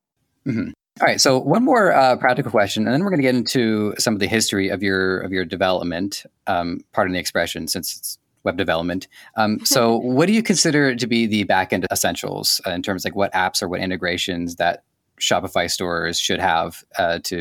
mm-hmm. 0.46 0.70
All 0.98 1.06
right. 1.06 1.20
So 1.20 1.38
one 1.38 1.62
more 1.62 1.92
uh, 1.92 2.16
practical 2.16 2.50
question, 2.50 2.86
and 2.86 2.94
then 2.94 3.04
we're 3.04 3.10
going 3.10 3.20
to 3.20 3.22
get 3.22 3.34
into 3.34 3.94
some 3.98 4.14
of 4.14 4.20
the 4.20 4.26
history 4.26 4.70
of 4.70 4.82
your 4.82 5.20
of 5.20 5.30
your 5.30 5.44
development. 5.44 6.24
Um, 6.46 6.80
pardon 6.92 7.12
the 7.12 7.18
expression, 7.18 7.68
since 7.68 7.96
it's 7.96 8.18
web 8.44 8.56
development. 8.56 9.06
Um, 9.36 9.62
so, 9.62 9.96
what 10.02 10.26
do 10.26 10.32
you 10.32 10.42
consider 10.42 10.94
to 10.94 11.06
be 11.06 11.26
the 11.26 11.44
backend 11.44 11.84
essentials 11.92 12.62
uh, 12.66 12.70
in 12.70 12.82
terms 12.82 13.04
of 13.04 13.10
like 13.10 13.16
what 13.16 13.32
apps 13.34 13.62
or 13.62 13.68
what 13.68 13.80
integrations 13.80 14.56
that 14.56 14.84
Shopify 15.20 15.70
stores 15.70 16.18
should 16.18 16.40
have 16.40 16.82
uh, 16.98 17.18
to 17.24 17.36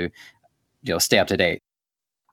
you 0.83 0.93
know 0.93 0.99
stay 0.99 1.17
up 1.17 1.27
to 1.27 1.37
date? 1.37 1.61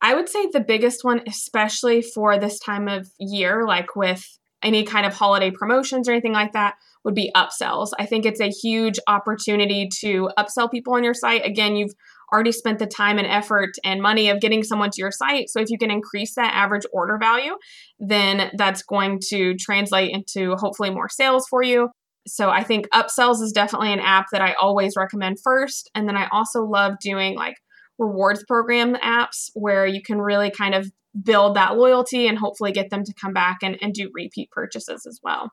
I 0.01 0.15
would 0.15 0.29
say 0.29 0.49
the 0.53 0.59
biggest 0.59 1.05
one, 1.05 1.23
especially 1.29 2.03
for 2.03 2.37
this 2.37 2.59
time 2.59 2.89
of 2.89 3.09
year, 3.21 3.65
like 3.65 3.95
with 3.95 4.27
any 4.61 4.83
kind 4.83 5.07
of 5.07 5.15
holiday 5.15 5.53
promotions 5.53 6.09
or 6.09 6.13
anything 6.13 6.33
like 6.33 6.53
that, 6.53 6.75
would 7.05 7.15
be 7.15 7.33
upsells. 7.37 7.91
I 7.99 8.07
think 8.07 8.25
it's 8.25 8.41
a 8.41 8.49
huge 8.49 8.99
opportunity 9.07 9.89
to 10.01 10.31
upsell 10.39 10.71
people 10.71 10.95
on 10.95 11.05
your 11.05 11.15
site. 11.15 11.45
Again, 11.45 11.77
you've 11.77 11.95
already 12.33 12.53
spent 12.53 12.79
the 12.79 12.87
time 12.87 13.19
and 13.19 13.27
effort 13.27 13.71
and 13.85 14.01
money 14.01 14.31
of 14.31 14.41
getting 14.41 14.63
someone 14.63 14.91
to 14.91 15.01
your 15.01 15.11
site. 15.11 15.51
So 15.51 15.61
if 15.61 15.69
you 15.69 15.79
can 15.79 15.91
increase 15.91 16.35
that 16.35 16.55
average 16.55 16.85
order 16.93 17.19
value, 17.19 17.55
then 17.99 18.51
that's 18.57 18.83
going 18.83 19.21
to 19.29 19.55
translate 19.57 20.11
into 20.13 20.55
hopefully 20.57 20.91
more 20.91 21.09
sales 21.09 21.47
for 21.49 21.63
you. 21.63 21.91
So 22.27 22.51
I 22.51 22.63
think 22.63 22.89
upsells 22.91 23.43
is 23.43 23.53
definitely 23.53 23.93
an 23.93 24.01
app 24.01 24.27
that 24.33 24.41
I 24.41 24.55
always 24.55 24.95
recommend 24.97 25.39
first. 25.43 25.91
And 25.95 26.09
then 26.09 26.17
I 26.17 26.29
also 26.33 26.63
love 26.63 26.95
doing 27.01 27.37
like 27.37 27.57
rewards 27.99 28.45
program 28.45 28.95
apps 28.95 29.51
where 29.55 29.87
you 29.87 30.03
can 30.03 30.19
really 30.19 30.51
kind 30.51 30.75
of 30.75 30.91
build 31.23 31.57
that 31.57 31.77
loyalty 31.77 32.27
and 32.27 32.39
hopefully 32.39 32.73
get 32.73 32.91
them 32.91 33.05
to 33.05 33.13
come 33.21 33.33
back 33.33 33.59
and, 33.63 33.77
and 33.83 33.93
do 33.93 34.11
repeat 34.15 34.51
purchases 34.51 35.05
as 35.07 35.21
well. 35.23 35.51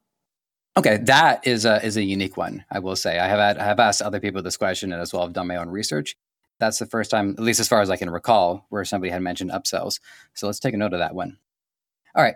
Okay, 0.77 0.97
that 1.03 1.45
is 1.45 1.65
a 1.65 1.83
is 1.85 1.97
a 1.97 2.03
unique 2.03 2.37
one. 2.37 2.63
I 2.71 2.79
will 2.79 2.95
say 2.95 3.19
I 3.19 3.27
have 3.27 3.39
had, 3.39 3.57
I 3.57 3.65
have 3.65 3.79
asked 3.79 4.01
other 4.01 4.19
people 4.19 4.41
this 4.41 4.57
question 4.57 4.93
and 4.93 5.01
as 5.01 5.11
well. 5.11 5.23
I've 5.23 5.33
done 5.33 5.47
my 5.47 5.57
own 5.57 5.69
research. 5.69 6.15
That's 6.59 6.79
the 6.79 6.85
first 6.85 7.09
time, 7.09 7.31
at 7.31 7.43
least 7.43 7.59
as 7.59 7.67
far 7.67 7.81
as 7.81 7.89
I 7.89 7.95
can 7.95 8.09
recall, 8.09 8.65
where 8.69 8.85
somebody 8.85 9.11
had 9.11 9.21
mentioned 9.21 9.51
upsells. 9.51 9.99
So 10.33 10.45
let's 10.45 10.59
take 10.59 10.73
a 10.73 10.77
note 10.77 10.93
of 10.93 10.99
that 10.99 11.15
one. 11.15 11.37
All 12.15 12.23
right. 12.23 12.35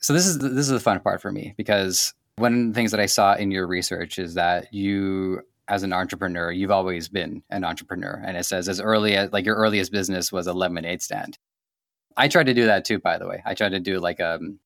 So 0.00 0.12
this 0.12 0.26
is 0.26 0.38
this 0.38 0.66
is 0.66 0.68
the 0.68 0.80
fun 0.80 1.00
part 1.00 1.22
for 1.22 1.32
me 1.32 1.54
because 1.56 2.12
one 2.36 2.52
of 2.54 2.68
the 2.68 2.74
things 2.74 2.90
that 2.90 3.00
I 3.00 3.06
saw 3.06 3.34
in 3.34 3.50
your 3.50 3.66
research 3.66 4.18
is 4.18 4.34
that 4.34 4.72
you, 4.72 5.40
as 5.68 5.82
an 5.82 5.92
entrepreneur, 5.92 6.52
you've 6.52 6.70
always 6.70 7.08
been 7.08 7.42
an 7.50 7.64
entrepreneur, 7.64 8.22
and 8.24 8.36
it 8.36 8.44
says 8.44 8.68
as 8.68 8.80
early 8.80 9.16
as 9.16 9.32
like 9.32 9.46
your 9.46 9.56
earliest 9.56 9.90
business 9.90 10.30
was 10.30 10.46
a 10.46 10.52
lemonade 10.52 11.02
stand. 11.02 11.38
I 12.16 12.28
tried 12.28 12.46
to 12.46 12.54
do 12.54 12.66
that 12.66 12.84
too, 12.84 12.98
by 12.98 13.18
the 13.18 13.26
way. 13.26 13.42
I 13.44 13.54
tried 13.54 13.70
to 13.70 13.80
do 13.80 13.98
like 13.98 14.20
um 14.20 14.60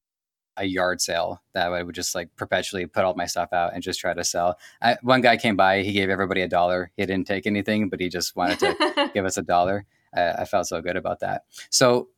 a 0.60 0.66
yard 0.66 1.00
sale 1.00 1.42
that 1.54 1.72
I 1.72 1.82
would 1.82 1.94
just 1.94 2.14
like 2.14 2.34
perpetually 2.36 2.86
put 2.86 3.04
all 3.04 3.14
my 3.14 3.26
stuff 3.26 3.52
out 3.52 3.72
and 3.74 3.82
just 3.82 3.98
try 3.98 4.14
to 4.14 4.22
sell. 4.22 4.58
I, 4.80 4.98
one 5.02 5.22
guy 5.22 5.36
came 5.36 5.56
by, 5.56 5.82
he 5.82 5.92
gave 5.92 6.10
everybody 6.10 6.42
a 6.42 6.48
dollar. 6.48 6.92
He 6.96 7.06
didn't 7.06 7.26
take 7.26 7.46
anything, 7.46 7.88
but 7.88 7.98
he 7.98 8.08
just 8.08 8.36
wanted 8.36 8.58
to 8.60 9.10
give 9.14 9.24
us 9.24 9.38
a 9.38 9.42
dollar. 9.42 9.86
I, 10.14 10.30
I 10.32 10.44
felt 10.44 10.66
so 10.66 10.82
good 10.82 10.96
about 10.96 11.20
that. 11.20 11.44
So 11.70 12.08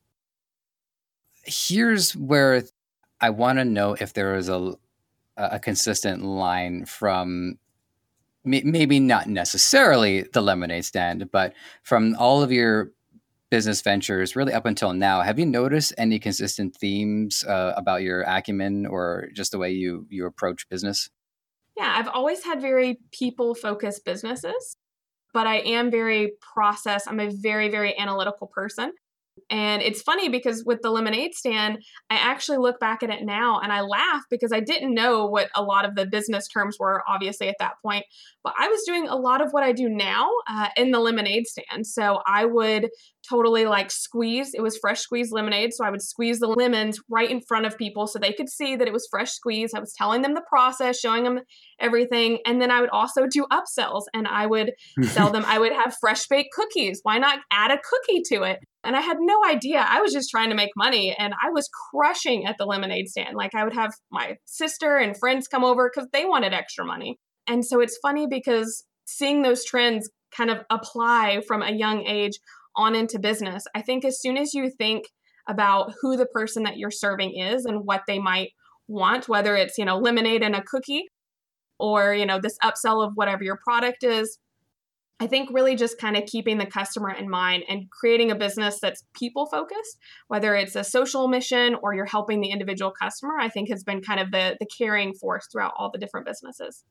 here's 1.45 2.17
where 2.17 2.65
I 3.21 3.31
want 3.31 3.59
to 3.59 3.65
know 3.65 3.95
if 3.99 4.13
there 4.13 4.35
is 4.35 4.49
a 4.49 4.75
a 5.37 5.59
consistent 5.59 6.23
line 6.23 6.85
from 6.85 7.59
maybe 8.45 9.01
not 9.01 9.29
necessarily 9.29 10.23
the 10.33 10.43
lemonade 10.43 10.85
stand, 10.85 11.31
but 11.31 11.55
from 11.83 12.15
all 12.19 12.43
of 12.43 12.53
your 12.53 12.91
business 13.53 13.83
ventures 13.83 14.35
really 14.35 14.55
up 14.55 14.65
until 14.65 14.95
now 14.95 15.21
have 15.21 15.39
you 15.39 15.45
noticed 15.45 15.93
any 15.99 16.19
consistent 16.19 16.75
themes 16.75 17.45
uh, 17.45 17.75
about 17.77 18.01
your 18.01 18.23
acumen 18.23 18.87
or 18.87 19.29
just 19.35 19.53
the 19.53 19.59
way 19.59 19.71
you 19.71 20.07
you 20.09 20.25
approach 20.25 20.67
business 20.71 21.11
yeah 21.77 21.93
i've 21.99 22.09
always 22.09 22.43
had 22.43 22.63
very 22.63 22.99
people 23.13 23.55
focused 23.55 24.07
businesses 24.07 24.79
but 25.35 25.47
i 25.47 25.57
am 25.57 25.91
very 25.91 26.33
process 26.55 27.07
i'm 27.07 27.21
a 27.21 27.29
very 27.29 27.69
very 27.69 27.95
analytical 27.99 28.47
person 28.47 28.91
and 29.51 29.83
it's 29.83 30.03
funny 30.03 30.29
because 30.29 30.65
with 30.65 30.81
the 30.83 30.91
lemonade 30.91 31.35
stand, 31.35 31.83
I 32.11 32.17
actually 32.17 32.59
look 32.59 32.79
back 32.79 33.03
at 33.03 33.11
it 33.11 33.23
now 33.23 33.61
and 33.61 33.73
I 33.73 33.81
laugh 33.81 34.23
because 34.31 34.53
I 34.53 34.61
didn't 34.61 34.95
know 34.95 35.27
what 35.27 35.49
a 35.55 35.63
lot 35.63 35.85
of 35.85 35.95
the 35.95 36.07
business 36.07 36.49
terms 36.49 36.77
were, 36.79 37.03
obviously, 37.09 37.49
at 37.49 37.57
that 37.59 37.75
point. 37.83 38.05
But 38.45 38.55
I 38.59 38.69
was 38.69 38.83
doing 38.87 39.09
a 39.09 39.17
lot 39.17 39.41
of 39.41 39.53
what 39.53 39.63
I 39.63 39.73
do 39.73 39.89
now 39.89 40.31
uh, 40.49 40.69
in 40.77 40.91
the 40.91 41.01
lemonade 41.01 41.47
stand. 41.47 41.87
So 41.87 42.21
I 42.27 42.45
would 42.45 42.89
totally 43.29 43.67
like 43.67 43.91
squeeze, 43.91 44.53
it 44.55 44.63
was 44.63 44.79
fresh 44.79 45.01
squeezed 45.01 45.33
lemonade. 45.33 45.73
So 45.73 45.85
I 45.85 45.91
would 45.91 46.03
squeeze 46.03 46.39
the 46.39 46.49
lemons 46.49 46.99
right 47.09 47.31
in 47.31 47.41
front 47.41 47.67
of 47.67 47.79
people 47.79 48.07
so 48.07 48.19
they 48.19 48.33
could 48.33 48.49
see 48.49 48.77
that 48.77 48.87
it 48.87 48.93
was 48.93 49.07
fresh 49.11 49.31
squeezed. 49.31 49.75
I 49.77 49.81
was 49.81 49.93
telling 49.93 50.23
them 50.23 50.35
the 50.35 50.45
process, 50.49 50.99
showing 50.99 51.25
them 51.25 51.41
everything. 51.81 52.39
And 52.47 52.61
then 52.61 52.71
I 52.71 52.81
would 52.81 52.91
also 52.91 53.27
do 53.27 53.47
upsells 53.53 54.03
and 54.15 54.27
I 54.27 54.47
would 54.47 54.73
sell 55.03 55.31
them, 55.31 55.45
I 55.47 55.59
would 55.59 55.73
have 55.73 55.97
fresh 56.01 56.27
baked 56.27 56.53
cookies. 56.53 57.01
Why 57.03 57.19
not 57.19 57.41
add 57.51 57.71
a 57.71 57.79
cookie 57.79 58.23
to 58.29 58.43
it? 58.43 58.59
And 58.85 58.97
I 58.97 59.01
had 59.01 59.19
no 59.21 59.45
idea. 59.47 59.85
I 59.87 60.01
was 60.01 60.13
just 60.13 60.31
trying 60.31 60.51
to 60.51 60.57
make 60.57 60.71
money 60.77 61.15
and 61.17 61.35
I 61.35 61.51
was 61.51 61.69
crushing 61.91 62.47
at 62.47 62.57
the 62.59 62.67
lemonade 62.67 63.09
stand. 63.09 63.37
Like 63.37 63.55
I 63.55 63.65
would 63.65 63.75
have 63.75 63.93
my 64.11 64.37
sister 64.45 64.97
and 64.97 65.17
friends 65.17 65.47
come 65.47 65.65
over 65.65 65.91
because 65.93 66.09
they 66.13 66.25
wanted 66.25 66.53
extra 66.53 66.85
money. 66.85 67.19
And 67.47 67.65
so 67.65 67.81
it's 67.81 67.99
funny 68.03 68.27
because 68.27 68.85
seeing 69.05 69.43
those 69.43 69.65
trends 69.65 70.11
kind 70.37 70.51
of 70.51 70.59
apply 70.71 71.43
from 71.47 71.63
a 71.63 71.73
young 71.73 72.07
age 72.07 72.39
on 72.77 72.95
into 72.95 73.19
business, 73.19 73.65
I 73.75 73.83
think 73.83 74.05
as 74.05 74.21
soon 74.21 74.37
as 74.37 74.55
you 74.55 74.71
think 74.71 75.05
about 75.49 75.93
who 76.01 76.17
the 76.17 76.27
person 76.27 76.63
that 76.65 76.77
you're 76.77 76.91
serving 76.91 77.37
is 77.37 77.65
and 77.65 77.85
what 77.85 78.03
they 78.07 78.19
might 78.19 78.51
want, 78.89 79.29
whether 79.29 79.57
it's, 79.57 79.79
you 79.79 79.85
know, 79.85 79.99
lemonade 79.99 80.43
and 80.43 80.55
a 80.55 80.63
cookie 80.63 81.05
or, 81.79 82.15
you 82.15 82.27
know, 82.27 82.39
this 82.41 82.59
upsell 82.63 83.05
of 83.05 83.13
whatever 83.15 83.43
your 83.43 83.59
product 83.65 84.05
is, 84.05 84.39
I 85.21 85.29
think 85.29 85.51
really 85.53 85.77
just 85.77 85.99
kind 85.99 86.17
of 86.17 86.27
keeping 86.27 86.59
the 86.59 86.67
customer 86.67 87.11
in 87.11 87.31
mind 87.31 87.63
and 87.69 87.89
creating 87.91 88.33
a 88.33 88.35
business 88.35 88.81
that's 88.81 89.05
people 89.15 89.47
focused, 89.47 89.99
whether 90.27 90.57
it's 90.57 90.75
a 90.75 90.83
social 90.83 91.29
mission 91.29 91.77
or 91.81 91.95
you're 91.95 92.07
helping 92.07 92.41
the 92.41 92.51
individual 92.51 92.93
customer, 93.01 93.39
I 93.39 93.49
think 93.49 93.69
has 93.71 93.85
been 93.85 94.01
kind 94.01 94.19
of 94.19 94.33
the 94.33 94.57
the 94.59 94.67
carrying 94.67 95.15
force 95.15 95.47
throughout 95.51 95.75
all 95.79 95.91
the 95.93 95.99
different 95.99 96.27
businesses. 96.27 96.83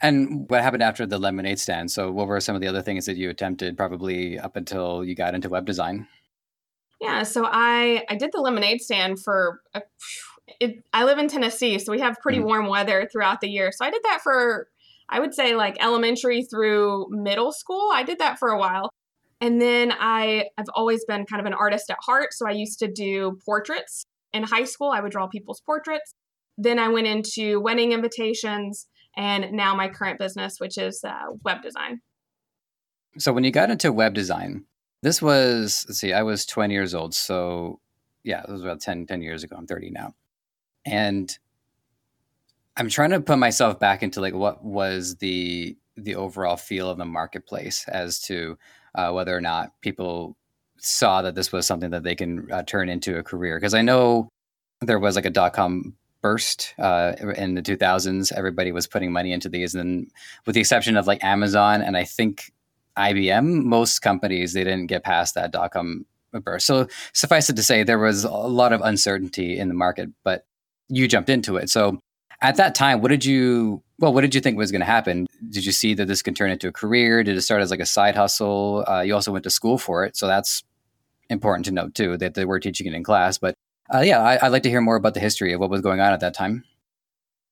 And 0.00 0.48
what 0.48 0.62
happened 0.62 0.82
after 0.82 1.06
the 1.06 1.18
lemonade 1.18 1.58
stand? 1.58 1.90
So 1.90 2.12
what 2.12 2.28
were 2.28 2.40
some 2.40 2.54
of 2.54 2.60
the 2.60 2.68
other 2.68 2.82
things 2.82 3.06
that 3.06 3.16
you 3.16 3.30
attempted 3.30 3.76
probably 3.76 4.38
up 4.38 4.54
until 4.56 5.04
you 5.04 5.14
got 5.14 5.34
into 5.34 5.48
web 5.48 5.66
design? 5.66 6.06
Yeah, 7.00 7.22
so 7.22 7.46
I 7.50 8.04
I 8.08 8.16
did 8.16 8.30
the 8.32 8.40
lemonade 8.40 8.80
stand 8.80 9.20
for 9.20 9.60
a, 9.74 9.82
it, 10.60 10.84
I 10.92 11.04
live 11.04 11.18
in 11.18 11.28
Tennessee, 11.28 11.78
so 11.78 11.92
we 11.92 12.00
have 12.00 12.16
pretty 12.20 12.38
mm-hmm. 12.38 12.46
warm 12.46 12.66
weather 12.68 13.08
throughout 13.10 13.40
the 13.40 13.48
year. 13.48 13.70
So 13.72 13.84
I 13.84 13.90
did 13.90 14.02
that 14.04 14.20
for 14.22 14.68
I 15.08 15.20
would 15.20 15.34
say 15.34 15.54
like 15.54 15.82
elementary 15.82 16.42
through 16.42 17.06
middle 17.10 17.52
school. 17.52 17.90
I 17.92 18.02
did 18.02 18.18
that 18.18 18.38
for 18.38 18.50
a 18.50 18.58
while. 18.58 18.90
And 19.40 19.60
then 19.60 19.92
I 19.92 20.46
I 20.56 20.60
have 20.60 20.68
always 20.74 21.04
been 21.04 21.26
kind 21.26 21.40
of 21.40 21.46
an 21.46 21.54
artist 21.54 21.90
at 21.90 21.98
heart. 22.00 22.32
So 22.32 22.46
I 22.48 22.52
used 22.52 22.78
to 22.80 22.88
do 22.88 23.38
portraits. 23.44 24.04
In 24.32 24.42
high 24.42 24.64
school, 24.64 24.90
I 24.90 25.00
would 25.00 25.12
draw 25.12 25.26
people's 25.26 25.60
portraits. 25.60 26.14
Then 26.58 26.78
I 26.78 26.88
went 26.88 27.06
into 27.06 27.60
wedding 27.60 27.92
invitations 27.92 28.86
and 29.18 29.52
now 29.52 29.74
my 29.74 29.88
current 29.88 30.18
business, 30.18 30.60
which 30.60 30.78
is 30.78 31.02
uh, 31.02 31.32
web 31.44 31.60
design. 31.60 32.00
So 33.18 33.32
when 33.32 33.42
you 33.42 33.50
got 33.50 33.68
into 33.68 33.92
web 33.92 34.14
design, 34.14 34.64
this 35.02 35.20
was, 35.20 35.84
let's 35.88 35.98
see, 35.98 36.12
I 36.12 36.22
was 36.22 36.46
20 36.46 36.72
years 36.72 36.94
old. 36.94 37.14
So 37.14 37.80
yeah, 38.22 38.42
it 38.42 38.48
was 38.48 38.62
about 38.62 38.80
10, 38.80 39.06
10 39.06 39.20
years 39.20 39.42
ago. 39.42 39.56
I'm 39.58 39.66
30 39.66 39.90
now. 39.90 40.14
And 40.86 41.36
I'm 42.76 42.88
trying 42.88 43.10
to 43.10 43.20
put 43.20 43.38
myself 43.38 43.80
back 43.80 44.04
into 44.04 44.20
like 44.20 44.34
what 44.34 44.64
was 44.64 45.16
the 45.16 45.76
the 45.96 46.14
overall 46.14 46.56
feel 46.56 46.88
of 46.88 46.96
the 46.96 47.04
marketplace 47.04 47.84
as 47.88 48.20
to 48.20 48.56
uh, 48.94 49.10
whether 49.10 49.36
or 49.36 49.40
not 49.40 49.72
people 49.80 50.36
saw 50.78 51.22
that 51.22 51.34
this 51.34 51.50
was 51.50 51.66
something 51.66 51.90
that 51.90 52.04
they 52.04 52.14
can 52.14 52.50
uh, 52.52 52.62
turn 52.62 52.88
into 52.88 53.18
a 53.18 53.24
career? 53.24 53.56
Because 53.56 53.74
I 53.74 53.82
know 53.82 54.28
there 54.80 55.00
was 55.00 55.16
like 55.16 55.24
a 55.24 55.30
dot 55.30 55.54
com 55.54 55.96
burst 56.20 56.74
uh, 56.78 57.12
in 57.36 57.54
the 57.54 57.62
2000s. 57.62 58.32
Everybody 58.32 58.72
was 58.72 58.86
putting 58.86 59.12
money 59.12 59.32
into 59.32 59.48
these, 59.48 59.74
and 59.74 60.10
with 60.46 60.54
the 60.54 60.60
exception 60.60 60.96
of 60.96 61.06
like 61.06 61.22
Amazon 61.22 61.82
and 61.82 61.96
I 61.96 62.04
think 62.04 62.52
IBM, 62.96 63.64
most 63.64 64.00
companies 64.00 64.52
they 64.52 64.64
didn't 64.64 64.86
get 64.86 65.04
past 65.04 65.34
that 65.34 65.52
dot 65.52 65.72
com 65.72 66.04
burst. 66.32 66.66
So 66.66 66.88
suffice 67.12 67.48
it 67.48 67.56
to 67.56 67.62
say, 67.62 67.82
there 67.82 67.98
was 67.98 68.24
a 68.24 68.30
lot 68.30 68.72
of 68.72 68.80
uncertainty 68.82 69.58
in 69.58 69.68
the 69.68 69.74
market, 69.74 70.10
but 70.24 70.44
you 70.88 71.08
jumped 71.08 71.30
into 71.30 71.56
it. 71.56 71.70
So 71.70 72.00
at 72.40 72.56
that 72.56 72.74
time, 72.74 73.00
what 73.00 73.08
did 73.08 73.24
you 73.24 73.82
well, 74.00 74.12
what 74.12 74.20
did 74.20 74.34
you 74.34 74.40
think 74.40 74.56
was 74.56 74.70
going 74.70 74.80
to 74.80 74.86
happen? 74.86 75.26
Did 75.50 75.66
you 75.66 75.72
see 75.72 75.92
that 75.94 76.06
this 76.06 76.22
can 76.22 76.32
turn 76.32 76.52
into 76.52 76.68
a 76.68 76.72
career? 76.72 77.24
Did 77.24 77.36
it 77.36 77.42
start 77.42 77.62
as 77.62 77.70
like 77.72 77.80
a 77.80 77.86
side 77.86 78.14
hustle? 78.14 78.84
Uh, 78.86 79.00
you 79.00 79.12
also 79.12 79.32
went 79.32 79.42
to 79.42 79.50
school 79.50 79.76
for 79.76 80.04
it, 80.04 80.16
so 80.16 80.28
that's 80.28 80.62
important 81.30 81.64
to 81.66 81.72
note 81.72 81.94
too 81.94 82.16
that 82.16 82.34
they 82.34 82.44
were 82.44 82.60
teaching 82.60 82.86
it 82.86 82.94
in 82.94 83.02
class. 83.02 83.38
But 83.38 83.54
uh, 83.94 84.00
yeah, 84.00 84.20
I, 84.20 84.44
would 84.44 84.52
like 84.52 84.62
to 84.64 84.70
hear 84.70 84.80
more 84.80 84.96
about 84.96 85.14
the 85.14 85.20
history 85.20 85.52
of 85.52 85.60
what 85.60 85.70
was 85.70 85.80
going 85.80 86.00
on 86.00 86.12
at 86.12 86.20
that 86.20 86.34
time. 86.34 86.64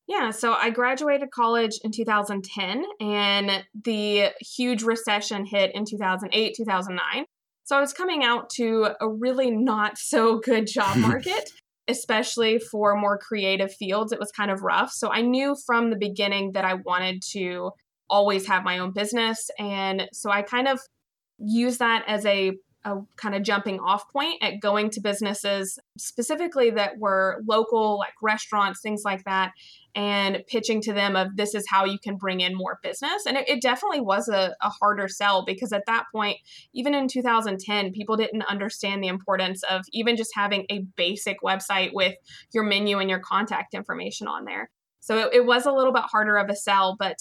Yeah, 0.07 0.31
so 0.31 0.53
I 0.53 0.71
graduated 0.71 1.31
college 1.33 1.81
in 1.83 1.91
2010, 1.91 2.85
and 3.01 3.65
the 3.85 4.31
huge 4.41 4.83
recession 4.83 5.45
hit 5.45 5.75
in 5.75 5.85
2008, 5.85 6.55
2009. 6.57 7.25
So 7.65 7.77
I 7.77 7.81
was 7.81 7.93
coming 7.93 8.23
out 8.23 8.49
to 8.51 8.91
a 9.01 9.09
really 9.09 9.51
not 9.51 9.99
so 9.99 10.39
good 10.39 10.67
job 10.67 10.97
market 10.97 11.51
especially 11.89 12.59
for 12.59 12.97
more 12.97 13.19
creative 13.19 13.73
fields, 13.73 14.13
it 14.13 14.19
was 14.19 14.33
kind 14.33 14.51
of 14.51 14.63
rough. 14.63 14.91
So 14.93 15.11
I 15.11 15.23
knew 15.23 15.57
from 15.67 15.91
the 15.91 15.97
beginning 15.97 16.53
that 16.53 16.65
I 16.65 16.75
wanted 16.75 17.23
to 17.33 17.71
always 18.09 18.47
have 18.47 18.65
my 18.65 18.79
own 18.79 18.93
business. 18.93 19.51
And 19.59 20.09
so 20.13 20.31
I 20.31 20.43
kind 20.43 20.69
of 20.69 20.81
use 21.39 21.79
that 21.79 22.05
as 22.07 22.25
a, 22.27 22.53
a 22.87 23.03
kind 23.17 23.35
of 23.35 23.43
jumping 23.43 23.81
off 23.81 24.11
point 24.11 24.43
at 24.43 24.61
going 24.61 24.91
to 24.91 25.01
businesses 25.01 25.79
specifically 25.99 26.71
that 26.71 26.99
were 26.99 27.43
local, 27.47 27.99
like 27.99 28.15
restaurants, 28.23 28.81
things 28.81 29.03
like 29.05 29.25
that, 29.25 29.53
and 29.97 30.45
pitching 30.47 30.81
to 30.83 30.93
them 30.93 31.17
of 31.17 31.37
this 31.37 31.55
is 31.55 31.67
how 31.69 31.85
you 31.85 31.99
can 31.99 32.17
bring 32.17 32.41
in 32.41 32.55
more 32.55 32.79
business. 32.83 33.27
And 33.27 33.37
it, 33.37 33.49
it, 33.49 33.61
definitely 33.61 34.01
was 34.01 34.29
a, 34.29 34.55
a 34.63 34.69
harder 34.69 35.09
sell 35.09 35.45
because 35.45 35.73
at 35.73 35.87
that 35.87 36.05
point 36.15 36.37
even 36.73 36.95
in 36.95 37.09
2010 37.09 37.93
people 37.93 38.17
didn't 38.17 38.43
understand 38.43 39.03
the 39.03 39.09
importance 39.09 39.63
of 39.65 39.83
even 39.93 40.17
just 40.17 40.31
having 40.35 40.67
a 40.71 40.85
basic 40.97 41.39
website 41.43 41.91
with 41.93 42.15
your 42.53 42.63
menu 42.63 42.99
and 42.99 43.11
your 43.11 43.19
contact 43.19 43.75
information 43.75 44.29
on 44.29 44.45
there. 44.45 44.71
So 45.01 45.19
it, 45.19 45.35
it 45.35 45.47
was 45.47 45.67
a 45.67 45.73
little 45.73 45.93
bit 45.93 46.05
harder 46.05 46.37
of 46.37 46.51
a 46.51 46.55
sell 46.55 46.95
but 46.97 47.19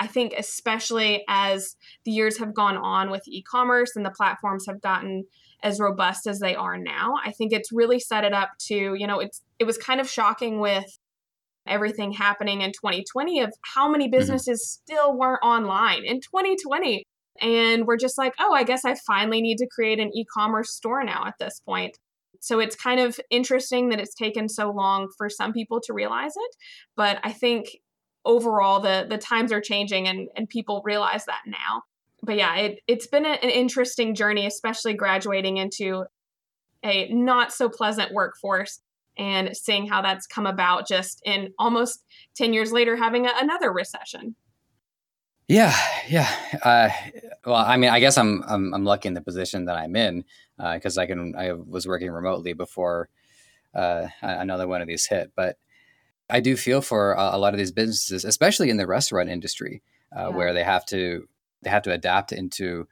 I 0.00 0.06
think 0.06 0.32
especially 0.36 1.24
as 1.28 1.76
the 2.04 2.10
years 2.10 2.38
have 2.38 2.54
gone 2.54 2.78
on 2.78 3.10
with 3.10 3.28
e-commerce 3.28 3.92
and 3.94 4.04
the 4.04 4.10
platforms 4.10 4.64
have 4.66 4.80
gotten 4.80 5.24
as 5.62 5.78
robust 5.78 6.26
as 6.26 6.40
they 6.40 6.54
are 6.54 6.78
now, 6.78 7.16
I 7.22 7.32
think 7.32 7.52
it's 7.52 7.70
really 7.70 8.00
set 8.00 8.24
it 8.24 8.32
up 8.32 8.52
to, 8.68 8.94
you 8.94 9.06
know, 9.06 9.20
it's 9.20 9.42
it 9.58 9.64
was 9.64 9.76
kind 9.76 10.00
of 10.00 10.08
shocking 10.08 10.58
with 10.58 10.98
everything 11.66 12.12
happening 12.12 12.62
in 12.62 12.72
2020 12.72 13.40
of 13.40 13.52
how 13.74 13.90
many 13.90 14.06
mm-hmm. 14.06 14.18
businesses 14.18 14.60
mm-hmm. 14.60 14.94
still 14.94 15.18
weren't 15.18 15.42
online 15.42 16.04
in 16.06 16.16
2020. 16.20 17.04
And 17.42 17.86
we're 17.86 17.98
just 17.98 18.16
like, 18.16 18.34
oh, 18.40 18.54
I 18.54 18.64
guess 18.64 18.86
I 18.86 18.94
finally 19.06 19.42
need 19.42 19.58
to 19.58 19.66
create 19.66 20.00
an 20.00 20.10
e 20.16 20.24
commerce 20.24 20.74
store 20.74 21.04
now 21.04 21.24
at 21.26 21.34
this 21.38 21.60
point. 21.60 21.98
So 22.40 22.58
it's 22.58 22.74
kind 22.74 23.00
of 23.00 23.20
interesting 23.28 23.90
that 23.90 24.00
it's 24.00 24.14
taken 24.14 24.48
so 24.48 24.70
long 24.70 25.08
for 25.18 25.28
some 25.28 25.52
people 25.52 25.78
to 25.82 25.92
realize 25.92 26.32
it. 26.34 26.56
But 26.96 27.18
I 27.22 27.32
think 27.32 27.68
overall 28.24 28.80
the 28.80 29.06
the 29.08 29.18
times 29.18 29.52
are 29.52 29.60
changing 29.60 30.08
and, 30.08 30.28
and 30.36 30.48
people 30.48 30.82
realize 30.84 31.24
that 31.26 31.42
now. 31.46 31.82
But 32.22 32.36
yeah, 32.36 32.54
it, 32.56 32.80
it's 32.86 33.06
been 33.06 33.24
a, 33.24 33.30
an 33.30 33.50
interesting 33.50 34.14
journey, 34.14 34.46
especially 34.46 34.94
graduating 34.94 35.56
into 35.56 36.04
a 36.84 37.08
not 37.12 37.52
so 37.52 37.68
pleasant 37.68 38.12
workforce 38.12 38.80
and 39.18 39.56
seeing 39.56 39.86
how 39.86 40.02
that's 40.02 40.26
come 40.26 40.46
about 40.46 40.86
just 40.86 41.20
in 41.24 41.52
almost 41.58 42.04
10 42.36 42.52
years 42.52 42.72
later 42.72 42.96
having 42.96 43.26
a, 43.26 43.32
another 43.36 43.72
recession. 43.72 44.34
Yeah 45.48 45.74
yeah. 46.08 46.30
Uh, 46.62 46.90
well 47.44 47.56
i 47.56 47.76
mean 47.76 47.90
i 47.90 48.00
guess 48.00 48.16
i'm 48.18 48.42
i'm, 48.46 48.72
I'm 48.72 48.84
lucky 48.84 49.08
in 49.08 49.14
the 49.14 49.20
position 49.20 49.64
that 49.64 49.76
i'm 49.76 49.96
in 49.96 50.24
because 50.56 50.96
uh, 50.96 51.00
i 51.00 51.06
can 51.06 51.34
i 51.36 51.52
was 51.52 51.88
working 51.88 52.10
remotely 52.10 52.52
before 52.52 53.08
uh, 53.74 54.08
another 54.22 54.66
one 54.66 54.80
of 54.80 54.88
these 54.88 55.06
hit. 55.06 55.32
But 55.34 55.56
i 56.30 56.40
do 56.40 56.56
feel 56.56 56.80
for 56.80 57.12
a, 57.12 57.36
a 57.36 57.38
lot 57.38 57.54
of 57.54 57.58
these 57.58 57.72
businesses 57.72 58.24
especially 58.24 58.70
in 58.70 58.76
the 58.76 58.86
restaurant 58.86 59.28
industry 59.28 59.82
uh, 60.16 60.28
yeah. 60.28 60.28
where 60.28 60.52
they 60.52 60.64
have 60.64 60.84
to 60.86 61.28
they 61.62 61.70
have 61.70 61.82
to 61.82 61.92
adapt 61.92 62.32
into 62.32 62.86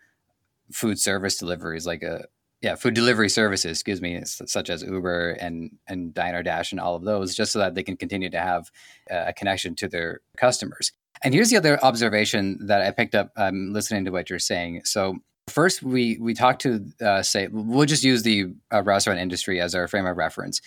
food 0.73 0.99
service 0.99 1.39
deliveries 1.39 1.87
like 1.87 2.03
a 2.03 2.25
yeah, 2.61 2.75
food 2.75 2.95
delivery 2.95 3.29
services, 3.29 3.71
excuse 3.71 4.01
me, 4.01 4.21
such 4.25 4.69
as 4.69 4.83
Uber 4.83 5.31
and 5.41 5.71
and 5.87 6.13
Diner 6.13 6.43
Dash 6.43 6.73
and 6.73 6.81
all 6.81 6.97
of 6.97 7.05
those, 7.05 7.35
just 7.35 7.53
so 7.53 7.61
that 7.61 7.75
they 7.75 7.85
can 7.85 7.97
continue 7.97 8.31
to 8.31 8.41
have 8.41 8.71
a 9.09 9.33
connection 9.33 9.77
to 9.77 9.89
their 9.89 10.21
customers. 10.37 10.93
And 11.23 11.35
here's 11.35 11.51
the 11.51 11.57
other 11.57 11.83
observation 11.85 12.67
that 12.67 12.83
I 12.83 12.91
picked 12.91 13.15
up 13.15 13.31
um, 13.37 13.73
listening 13.73 14.05
to 14.07 14.11
what 14.11 14.29
you're 14.29 14.39
saying. 14.41 14.83
So 14.85 15.19
first, 15.49 15.83
we 15.85 16.19
we 16.21 16.35
talked 16.35 16.63
to 16.63 16.85
uh, 17.01 17.23
say 17.23 17.47
we'll 17.47 17.87
just 17.87 18.03
use 18.03 18.25
the 18.25 18.47
uh, 18.73 18.83
restaurant 18.83 19.21
industry 19.21 19.61
as 19.61 19.75
our 19.77 19.87
frame 19.87 20.07
of 20.07 20.17
reference, 20.17 20.61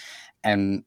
and 0.45 0.85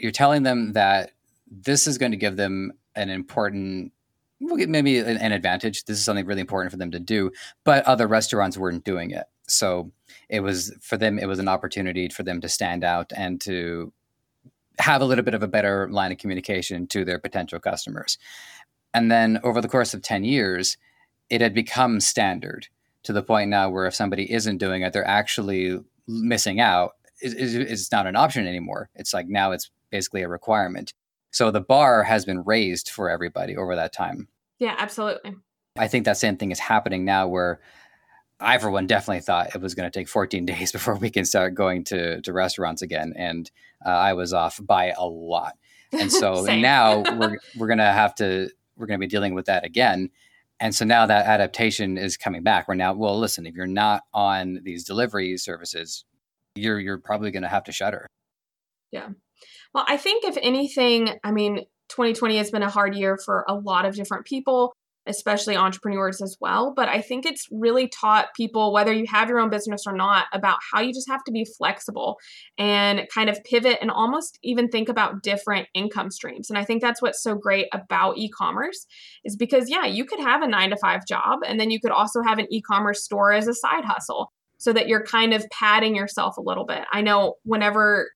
you're 0.00 0.12
telling 0.12 0.42
them 0.42 0.72
that 0.72 1.12
this 1.50 1.86
is 1.86 1.98
going 1.98 2.12
to 2.12 2.16
give 2.16 2.36
them 2.36 2.72
an 2.94 3.10
important 3.10 3.92
maybe 4.40 4.98
an, 4.98 5.18
an 5.18 5.32
advantage. 5.32 5.84
This 5.84 5.98
is 5.98 6.04
something 6.04 6.26
really 6.26 6.40
important 6.40 6.70
for 6.70 6.78
them 6.78 6.90
to 6.92 6.98
do, 6.98 7.30
but 7.64 7.84
other 7.84 8.06
restaurants 8.06 8.56
weren't 8.56 8.84
doing 8.84 9.10
it. 9.10 9.24
So 9.46 9.90
it 10.28 10.40
was 10.40 10.74
for 10.80 10.96
them, 10.96 11.18
it 11.18 11.26
was 11.26 11.38
an 11.38 11.48
opportunity 11.48 12.08
for 12.08 12.22
them 12.22 12.40
to 12.40 12.48
stand 12.48 12.84
out 12.84 13.12
and 13.14 13.40
to 13.42 13.92
have 14.78 15.02
a 15.02 15.04
little 15.04 15.24
bit 15.24 15.34
of 15.34 15.42
a 15.42 15.48
better 15.48 15.88
line 15.90 16.12
of 16.12 16.18
communication 16.18 16.86
to 16.88 17.04
their 17.04 17.18
potential 17.18 17.60
customers. 17.60 18.16
And 18.94 19.10
then 19.10 19.40
over 19.42 19.60
the 19.60 19.68
course 19.68 19.92
of 19.92 20.02
10 20.02 20.24
years, 20.24 20.78
it 21.28 21.40
had 21.40 21.54
become 21.54 22.00
standard 22.00 22.68
to 23.02 23.12
the 23.12 23.22
point 23.22 23.50
now 23.50 23.68
where 23.68 23.86
if 23.86 23.94
somebody 23.94 24.30
isn't 24.32 24.58
doing 24.58 24.82
it, 24.82 24.92
they're 24.92 25.06
actually 25.06 25.78
missing 26.06 26.60
out. 26.60 26.92
It's 27.20 27.92
not 27.92 28.06
an 28.06 28.16
option 28.16 28.46
anymore. 28.46 28.88
It's 28.94 29.12
like 29.12 29.28
now 29.28 29.52
it's 29.52 29.70
basically 29.90 30.22
a 30.22 30.28
requirement. 30.28 30.92
So 31.30 31.50
the 31.50 31.60
bar 31.60 32.02
has 32.02 32.24
been 32.24 32.42
raised 32.42 32.90
for 32.90 33.08
everybody 33.08 33.56
over 33.56 33.76
that 33.76 33.92
time. 33.92 34.28
Yeah, 34.58 34.74
absolutely. 34.78 35.36
I 35.78 35.88
think 35.88 36.04
that 36.04 36.16
same 36.16 36.36
thing 36.36 36.50
is 36.50 36.58
happening 36.58 37.04
now 37.04 37.28
where 37.28 37.60
I, 38.40 38.58
for 38.58 38.70
one, 38.70 38.86
definitely 38.86 39.20
thought 39.20 39.54
it 39.54 39.60
was 39.60 39.74
going 39.74 39.90
to 39.90 39.96
take 39.96 40.08
14 40.08 40.46
days 40.46 40.72
before 40.72 40.96
we 40.96 41.10
can 41.10 41.24
start 41.24 41.54
going 41.54 41.84
to, 41.84 42.20
to 42.22 42.32
restaurants 42.32 42.82
again. 42.82 43.12
And 43.16 43.50
uh, 43.84 43.90
I 43.90 44.14
was 44.14 44.32
off 44.32 44.60
by 44.62 44.92
a 44.96 45.04
lot. 45.04 45.56
And 45.92 46.10
so 46.10 46.42
now 46.44 46.98
we're, 47.18 47.38
we're 47.56 47.66
going 47.66 47.78
to 47.78 47.84
have 47.84 48.14
to, 48.16 48.50
we're 48.76 48.86
going 48.86 48.98
to 48.98 49.06
be 49.06 49.10
dealing 49.10 49.34
with 49.34 49.46
that 49.46 49.64
again. 49.64 50.10
And 50.58 50.74
so 50.74 50.84
now 50.84 51.06
that 51.06 51.26
adaptation 51.26 51.96
is 51.96 52.16
coming 52.16 52.42
back. 52.42 52.68
We're 52.68 52.74
now, 52.74 52.92
well, 52.92 53.18
listen, 53.18 53.46
if 53.46 53.54
you're 53.54 53.66
not 53.66 54.02
on 54.12 54.60
these 54.62 54.84
delivery 54.84 55.38
services, 55.38 56.04
you're, 56.54 56.78
you're 56.78 56.98
probably 56.98 57.30
going 57.30 57.44
to 57.44 57.48
have 57.48 57.64
to 57.64 57.72
shutter. 57.72 58.06
Yeah. 58.90 59.08
Well, 59.74 59.84
I 59.88 59.96
think 59.96 60.24
if 60.24 60.36
anything, 60.42 61.18
I 61.22 61.30
mean, 61.30 61.64
2020 61.88 62.36
has 62.38 62.50
been 62.50 62.62
a 62.62 62.70
hard 62.70 62.94
year 62.94 63.18
for 63.24 63.44
a 63.48 63.54
lot 63.54 63.84
of 63.84 63.94
different 63.94 64.26
people 64.26 64.72
especially 65.06 65.56
entrepreneurs 65.56 66.20
as 66.20 66.36
well. 66.40 66.72
But 66.74 66.88
I 66.88 67.00
think 67.00 67.26
it's 67.26 67.46
really 67.50 67.88
taught 67.88 68.34
people, 68.34 68.72
whether 68.72 68.92
you 68.92 69.06
have 69.08 69.28
your 69.28 69.38
own 69.38 69.50
business 69.50 69.84
or 69.86 69.94
not, 69.94 70.26
about 70.32 70.58
how 70.72 70.80
you 70.80 70.92
just 70.92 71.08
have 71.08 71.24
to 71.24 71.32
be 71.32 71.46
flexible 71.58 72.18
and 72.58 73.06
kind 73.12 73.30
of 73.30 73.42
pivot 73.44 73.78
and 73.80 73.90
almost 73.90 74.38
even 74.42 74.68
think 74.68 74.88
about 74.88 75.22
different 75.22 75.68
income 75.74 76.10
streams. 76.10 76.50
And 76.50 76.58
I 76.58 76.64
think 76.64 76.82
that's 76.82 77.00
what's 77.02 77.22
so 77.22 77.34
great 77.34 77.66
about 77.72 78.18
e 78.18 78.28
commerce 78.28 78.86
is 79.24 79.36
because, 79.36 79.70
yeah, 79.70 79.86
you 79.86 80.04
could 80.04 80.20
have 80.20 80.42
a 80.42 80.48
nine 80.48 80.70
to 80.70 80.76
five 80.76 81.06
job 81.06 81.40
and 81.46 81.58
then 81.58 81.70
you 81.70 81.80
could 81.80 81.92
also 81.92 82.22
have 82.22 82.38
an 82.38 82.46
e 82.50 82.60
commerce 82.60 83.02
store 83.04 83.32
as 83.32 83.48
a 83.48 83.54
side 83.54 83.84
hustle 83.84 84.32
so 84.58 84.72
that 84.72 84.88
you're 84.88 85.04
kind 85.04 85.32
of 85.32 85.46
padding 85.50 85.96
yourself 85.96 86.36
a 86.36 86.42
little 86.42 86.66
bit. 86.66 86.84
I 86.92 87.00
know 87.00 87.36
whenever 87.44 88.10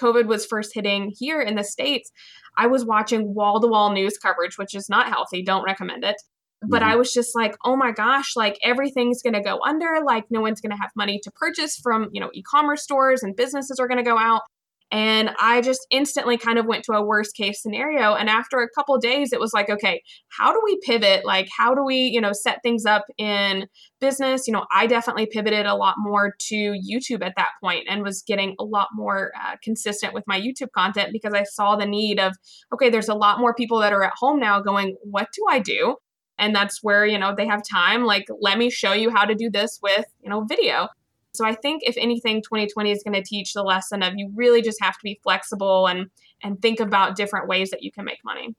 COVID 0.00 0.26
was 0.26 0.46
first 0.46 0.72
hitting 0.74 1.12
here 1.16 1.40
in 1.40 1.56
the 1.56 1.64
States, 1.64 2.10
I 2.58 2.66
was 2.66 2.84
watching 2.84 3.34
wall 3.34 3.60
to 3.60 3.66
wall 3.66 3.92
news 3.92 4.18
coverage, 4.18 4.58
which 4.58 4.74
is 4.74 4.88
not 4.88 5.08
healthy. 5.08 5.42
Don't 5.42 5.64
recommend 5.64 6.04
it. 6.04 6.16
But 6.62 6.80
mm-hmm. 6.80 6.92
I 6.92 6.96
was 6.96 7.12
just 7.12 7.34
like, 7.34 7.54
oh 7.64 7.76
my 7.76 7.92
gosh, 7.92 8.34
like 8.34 8.58
everything's 8.62 9.22
going 9.22 9.34
to 9.34 9.42
go 9.42 9.60
under. 9.66 10.00
Like 10.04 10.24
no 10.30 10.40
one's 10.40 10.60
going 10.60 10.70
to 10.70 10.80
have 10.80 10.90
money 10.96 11.20
to 11.22 11.30
purchase 11.32 11.76
from, 11.76 12.08
you 12.12 12.20
know, 12.20 12.30
e 12.32 12.42
commerce 12.42 12.82
stores 12.82 13.22
and 13.22 13.36
businesses 13.36 13.78
are 13.78 13.88
going 13.88 14.02
to 14.02 14.10
go 14.10 14.18
out. 14.18 14.42
And 14.92 15.30
I 15.40 15.62
just 15.62 15.84
instantly 15.90 16.38
kind 16.38 16.58
of 16.58 16.66
went 16.66 16.84
to 16.84 16.92
a 16.92 17.04
worst 17.04 17.34
case 17.34 17.60
scenario. 17.60 18.14
And 18.14 18.30
after 18.30 18.58
a 18.58 18.68
couple 18.70 18.96
days, 18.98 19.32
it 19.32 19.40
was 19.40 19.52
like, 19.52 19.68
okay, 19.68 20.00
how 20.28 20.52
do 20.52 20.60
we 20.64 20.78
pivot? 20.84 21.24
Like, 21.24 21.48
how 21.56 21.74
do 21.74 21.84
we, 21.84 21.96
you 21.96 22.20
know, 22.20 22.32
set 22.32 22.60
things 22.62 22.86
up 22.86 23.04
in 23.18 23.66
business? 24.00 24.46
You 24.46 24.52
know, 24.52 24.64
I 24.72 24.86
definitely 24.86 25.26
pivoted 25.26 25.66
a 25.66 25.74
lot 25.74 25.96
more 25.98 26.36
to 26.48 26.54
YouTube 26.54 27.24
at 27.24 27.34
that 27.36 27.50
point 27.60 27.86
and 27.88 28.04
was 28.04 28.22
getting 28.22 28.54
a 28.60 28.64
lot 28.64 28.88
more 28.94 29.32
uh, 29.44 29.56
consistent 29.62 30.14
with 30.14 30.24
my 30.28 30.40
YouTube 30.40 30.70
content 30.70 31.10
because 31.12 31.34
I 31.34 31.42
saw 31.42 31.74
the 31.74 31.86
need 31.86 32.20
of, 32.20 32.36
okay, 32.72 32.88
there's 32.88 33.08
a 33.08 33.14
lot 33.14 33.40
more 33.40 33.54
people 33.54 33.80
that 33.80 33.92
are 33.92 34.04
at 34.04 34.14
home 34.16 34.38
now 34.38 34.60
going, 34.60 34.96
what 35.02 35.28
do 35.34 35.44
I 35.50 35.58
do? 35.58 35.96
And 36.38 36.54
that's 36.54 36.80
where, 36.82 37.06
you 37.06 37.18
know, 37.18 37.34
they 37.34 37.46
have 37.46 37.62
time. 37.68 38.04
Like, 38.04 38.26
let 38.40 38.58
me 38.58 38.70
show 38.70 38.92
you 38.92 39.10
how 39.10 39.24
to 39.24 39.34
do 39.34 39.50
this 39.50 39.78
with, 39.82 40.04
you 40.20 40.30
know, 40.30 40.44
video. 40.44 40.88
So 41.36 41.44
I 41.44 41.54
think 41.54 41.82
if 41.84 41.96
anything, 41.96 42.42
2020 42.42 42.90
is 42.90 43.02
going 43.02 43.14
to 43.14 43.22
teach 43.22 43.52
the 43.52 43.62
lesson 43.62 44.02
of 44.02 44.14
you 44.16 44.30
really 44.34 44.62
just 44.62 44.82
have 44.82 44.94
to 44.94 45.02
be 45.02 45.20
flexible 45.22 45.86
and 45.86 46.10
and 46.42 46.60
think 46.60 46.80
about 46.80 47.16
different 47.16 47.48
ways 47.48 47.70
that 47.70 47.82
you 47.82 47.90
can 47.90 48.04
make 48.04 48.18
money. 48.24 48.54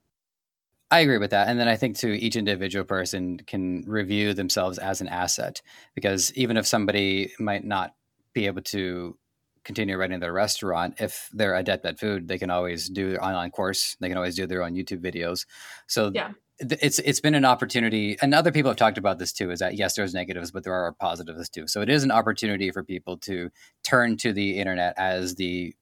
I 0.89 0.99
agree 0.99 1.17
with 1.17 1.31
that. 1.31 1.49
And 1.49 1.59
then 1.59 1.67
I 1.67 1.75
think 1.75 1.97
to 1.97 2.07
each 2.07 2.35
individual 2.35 2.85
person 2.85 3.39
can 3.45 3.83
review 3.85 4.33
themselves 4.33 4.77
as 4.77 5.01
an 5.01 5.09
asset 5.09 5.61
because 5.95 6.31
even 6.33 6.55
if 6.55 6.65
somebody 6.65 7.33
might 7.39 7.65
not 7.65 7.93
be 8.33 8.45
able 8.45 8.61
to 8.61 9.17
continue 9.65 9.97
running 9.97 10.21
their 10.21 10.31
restaurant, 10.31 10.95
if 10.99 11.29
they're 11.33 11.55
adept 11.55 11.85
at 11.85 11.99
food, 11.99 12.29
they 12.29 12.37
can 12.37 12.49
always 12.49 12.87
do 12.87 13.11
their 13.11 13.23
online 13.23 13.51
course. 13.51 13.97
They 13.99 14.07
can 14.07 14.17
always 14.17 14.35
do 14.35 14.47
their 14.47 14.63
own 14.63 14.75
YouTube 14.75 15.01
videos. 15.01 15.45
So 15.87 16.09
yeah. 16.13 16.31
It's 16.59 16.99
it's 16.99 17.19
been 17.19 17.35
an 17.35 17.45
opportunity, 17.45 18.17
and 18.21 18.33
other 18.33 18.51
people 18.51 18.69
have 18.69 18.77
talked 18.77 18.97
about 18.97 19.19
this 19.19 19.31
too. 19.31 19.51
Is 19.51 19.59
that 19.59 19.75
yes, 19.75 19.95
there's 19.95 20.13
negatives, 20.13 20.51
but 20.51 20.63
there 20.63 20.73
are 20.73 20.91
positives 20.93 21.49
too. 21.49 21.67
So 21.67 21.81
it 21.81 21.89
is 21.89 22.03
an 22.03 22.11
opportunity 22.11 22.71
for 22.71 22.83
people 22.83 23.17
to 23.19 23.49
turn 23.83 24.17
to 24.17 24.33
the 24.33 24.57
internet 24.57 24.93
as 24.97 25.35
the 25.35 25.75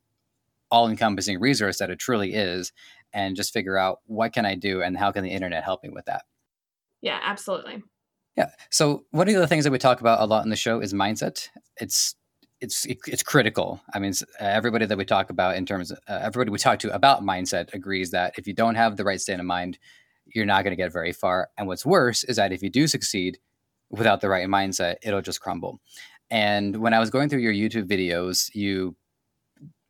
all-encompassing 0.71 1.39
resource 1.39 1.77
that 1.77 1.89
it 1.89 1.99
truly 1.99 2.33
is, 2.33 2.73
and 3.13 3.35
just 3.35 3.53
figure 3.53 3.77
out 3.77 3.99
what 4.05 4.33
can 4.33 4.45
I 4.45 4.55
do 4.55 4.81
and 4.81 4.97
how 4.97 5.11
can 5.11 5.23
the 5.23 5.29
internet 5.29 5.63
help 5.63 5.83
me 5.83 5.89
with 5.89 6.05
that. 6.05 6.23
Yeah, 7.01 7.19
absolutely. 7.23 7.83
Yeah. 8.35 8.49
So 8.69 9.05
one 9.11 9.29
of 9.29 9.35
the 9.35 9.47
things 9.47 9.63
that 9.63 9.71
we 9.71 9.77
talk 9.77 10.01
about 10.01 10.19
a 10.19 10.25
lot 10.25 10.43
in 10.43 10.49
the 10.49 10.55
show 10.55 10.81
is 10.81 10.93
mindset. 10.93 11.49
It's 11.77 12.15
it's 12.59 12.85
it's 12.85 13.23
critical. 13.23 13.81
I 13.93 13.99
mean, 13.99 14.13
everybody 14.39 14.85
that 14.85 14.97
we 14.97 15.05
talk 15.05 15.29
about 15.29 15.55
in 15.55 15.65
terms 15.65 15.91
of 15.91 15.99
uh, 16.07 16.19
everybody 16.21 16.49
we 16.49 16.57
talk 16.57 16.79
to 16.79 16.93
about 16.93 17.21
mindset 17.21 17.73
agrees 17.73 18.11
that 18.11 18.33
if 18.37 18.47
you 18.47 18.53
don't 18.53 18.75
have 18.75 18.97
the 18.97 19.03
right 19.03 19.21
state 19.21 19.39
of 19.39 19.45
mind, 19.45 19.77
you're 20.33 20.45
not 20.45 20.63
going 20.63 20.71
to 20.71 20.81
get 20.81 20.91
very 20.91 21.11
far. 21.11 21.49
And 21.57 21.67
what's 21.67 21.85
worse 21.85 22.23
is 22.23 22.37
that 22.37 22.51
if 22.51 22.63
you 22.63 22.69
do 22.69 22.87
succeed 22.87 23.39
without 23.89 24.21
the 24.21 24.29
right 24.29 24.47
mindset, 24.47 24.95
it'll 25.01 25.21
just 25.21 25.41
crumble. 25.41 25.79
And 26.29 26.77
when 26.77 26.93
I 26.93 26.99
was 26.99 27.09
going 27.09 27.29
through 27.29 27.39
your 27.39 27.53
YouTube 27.53 27.87
videos, 27.87 28.53
you 28.55 28.95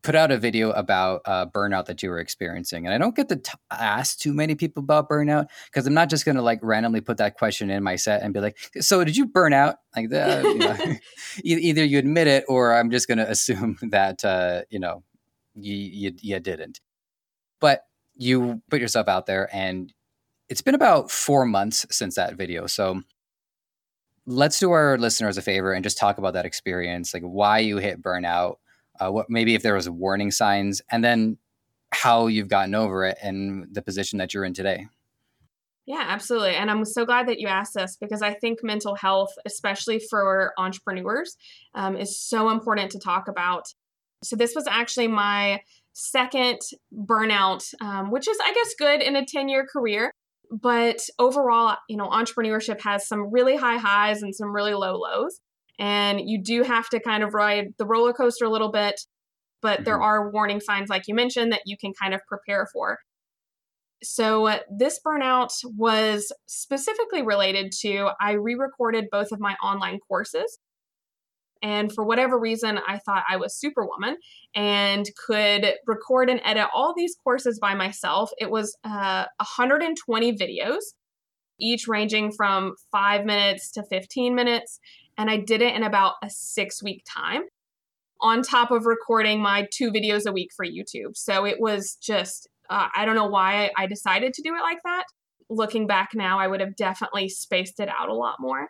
put 0.06 0.14
out 0.14 0.32
a 0.32 0.38
video 0.38 0.70
about 0.72 1.22
uh, 1.26 1.48
burnout 1.48 1.86
that 1.86 2.04
you 2.04 2.10
were 2.12 2.20
experiencing. 2.20 2.86
And 2.86 2.94
I 2.94 3.00
don't 3.00 3.16
get 3.16 3.28
to 3.30 3.38
t- 3.38 3.52
ask 3.72 4.20
too 4.20 4.34
many 4.34 4.54
people 4.54 4.84
about 4.84 5.10
burnout 5.10 5.48
because 5.66 5.88
I'm 5.88 5.96
not 5.96 6.12
just 6.12 6.26
going 6.26 6.36
to 6.36 6.44
like 6.44 6.60
randomly 6.62 7.02
put 7.02 7.18
that 7.18 7.36
question 7.36 7.72
in 7.72 7.82
my 7.82 7.96
set 7.96 8.22
and 8.22 8.32
be 8.32 8.40
like, 8.40 8.56
so 8.80 9.04
did 9.04 9.18
you 9.18 9.26
burn 9.26 9.52
out? 9.52 9.78
Like, 9.96 10.14
uh, 10.14 10.42
you 10.46 10.58
know, 10.60 10.78
either 11.44 11.84
you 11.84 11.98
admit 11.98 12.28
it 12.28 12.46
or 12.48 12.76
I'm 12.76 12.92
just 12.92 13.08
going 13.08 13.18
to 13.18 13.30
assume 13.30 13.78
that, 13.90 14.24
uh, 14.24 14.62
you 14.70 14.80
know, 14.80 15.02
you, 15.56 15.74
you, 15.76 16.12
you 16.22 16.40
didn't. 16.40 16.82
But 17.60 17.82
you 18.16 18.62
put 18.70 18.82
yourself 18.82 19.08
out 19.08 19.26
there 19.26 19.50
and 19.52 19.92
it's 20.50 20.62
been 20.62 20.76
about 20.76 21.12
four 21.12 21.46
months 21.46 21.86
since 21.92 22.16
that 22.16 22.36
video. 22.36 22.68
So 22.68 23.02
let's 24.26 24.60
do 24.60 24.72
our 24.72 24.98
listeners 24.98 25.38
a 25.38 25.42
favor 25.42 25.74
and 25.74 25.84
just 25.84 25.98
talk 25.98 26.18
about 26.18 26.34
that 26.34 26.46
experience, 26.46 27.14
like 27.14 27.24
why 27.24 27.60
you 27.60 27.78
hit 27.78 28.02
burnout, 28.02 28.56
uh, 29.00 29.10
what 29.10 29.30
maybe 29.30 29.56
if 29.56 29.64
there 29.64 29.76
was 29.76 29.90
warning 29.90 30.32
signs, 30.32 30.82
and 30.92 31.04
then 31.04 31.38
how 31.92 32.28
you've 32.28 32.48
gotten 32.48 32.76
over 32.76 33.06
it 33.06 33.18
and 33.22 33.68
the 33.72 33.82
position 33.82 34.20
that 34.20 34.34
you're 34.34 34.46
in 34.46 34.54
today. 34.54 34.88
Yeah, 35.86 36.04
absolutely. 36.08 36.56
And 36.56 36.72
I'm 36.72 36.84
so 36.84 37.06
glad 37.06 37.28
that 37.28 37.40
you 37.40 37.48
asked 37.48 37.76
this 37.76 37.96
because 38.00 38.24
I 38.24 38.34
think 38.34 38.64
mental 38.64 38.96
health, 38.96 39.30
especially 39.46 40.00
for 40.00 40.52
entrepreneurs, 40.58 41.38
um, 41.76 41.96
is 41.96 42.20
so 42.20 42.50
important 42.50 42.92
to 42.92 43.00
talk 43.00 43.28
about. 43.28 43.68
So, 44.24 44.36
this 44.36 44.56
was 44.56 44.66
actually 44.68 45.08
my 45.08 45.62
second 45.94 46.60
burnout, 46.92 47.72
um, 47.82 48.10
which 48.10 48.28
is, 48.28 48.38
I 48.44 48.52
guess, 48.52 48.74
good 48.80 49.02
in 49.02 49.16
a 49.16 49.26
10 49.26 49.48
year 49.48 49.68
career. 49.72 50.12
But 50.52 51.00
overall, 51.20 51.78
you 51.90 51.98
know, 51.98 52.08
entrepreneurship 52.08 52.82
has 52.82 53.08
some 53.08 53.32
really 53.32 53.56
high 53.56 53.78
highs 53.78 54.22
and 54.22 54.36
some 54.36 54.54
really 54.54 54.74
low 54.74 54.98
lows 54.98 55.40
and 55.80 56.22
you 56.22 56.42
do 56.42 56.64
have 56.64 56.90
to 56.90 57.00
kind 57.00 57.24
of 57.24 57.34
ride 57.34 57.74
the 57.78 57.86
roller 57.86 58.14
coaster 58.14 58.46
a 58.46 58.50
little 58.50 58.72
bit 58.72 59.02
but 59.62 59.78
mm-hmm. 59.78 59.84
there 59.86 60.02
are 60.02 60.32
warning 60.32 60.60
signs 60.60 60.90
like 60.90 61.04
you 61.08 61.16
mentioned 61.16 61.52
that 61.52 61.62
you 61.66 61.78
can 61.78 61.94
kind 62.00 62.14
of 62.14 62.22
prepare 62.28 62.68
for 62.72 63.00
so 64.04 64.48
uh, 64.48 64.60
this 64.78 65.00
burnout 65.06 65.50
was 65.64 66.32
specifically 66.48 67.22
related 67.22 67.72
to 67.72 68.10
i 68.20 68.34
re-recorded 68.34 69.06
both 69.12 69.32
of 69.32 69.40
my 69.40 69.56
online 69.64 70.00
courses 70.08 70.60
and 71.66 71.92
for 71.92 72.06
whatever 72.06 72.40
reason 72.40 72.80
i 72.88 72.98
thought 73.00 73.24
i 73.30 73.36
was 73.36 73.58
superwoman 73.58 74.16
and 74.56 75.06
could 75.26 75.74
record 75.88 76.30
and 76.30 76.42
edit 76.44 76.68
all 76.74 76.94
these 76.96 77.16
courses 77.24 77.60
by 77.60 77.74
myself 77.74 78.30
it 78.38 78.50
was 78.50 78.78
uh, 78.84 79.26
120 79.38 80.38
videos 80.38 80.82
each 81.60 81.88
ranging 81.88 82.32
from 82.32 82.74
five 82.92 83.26
minutes 83.26 83.72
to 83.72 83.84
15 83.90 84.36
minutes 84.36 84.80
and 85.18 85.30
I 85.30 85.38
did 85.38 85.62
it 85.62 85.76
in 85.76 85.84
about 85.84 86.16
a 86.24 86.30
six 86.30 86.84
week 86.84 87.04
time 87.08 87.44
on 88.22 88.42
top 88.42 88.72
of 88.72 88.86
recording 88.86 89.42
my 89.42 89.68
two 89.74 89.92
videos 89.92 90.26
a 90.26 90.32
week 90.32 90.50
for 90.56 90.66
YouTube. 90.66 91.16
So 91.16 91.46
it 91.46 91.58
was 91.60 91.98
just, 92.02 92.48
uh, 92.70 92.88
I 92.96 93.06
don't 93.06 93.16
know 93.16 93.28
why 93.28 93.72
I 93.78 93.88
decided 93.88 94.34
to 94.34 94.42
do 94.42 94.56
it 94.56 94.62
like 94.62 94.80
that. 94.84 95.04
Looking 95.50 95.86
back 95.86 96.10
now, 96.14 96.40
I 96.40 96.48
would 96.48 96.60
have 96.60 96.76
definitely 96.76 97.30
spaced 97.30 97.80
it 97.80 97.90
out 97.90 98.10
a 98.10 98.16
lot 98.16 98.36
more. 98.40 98.68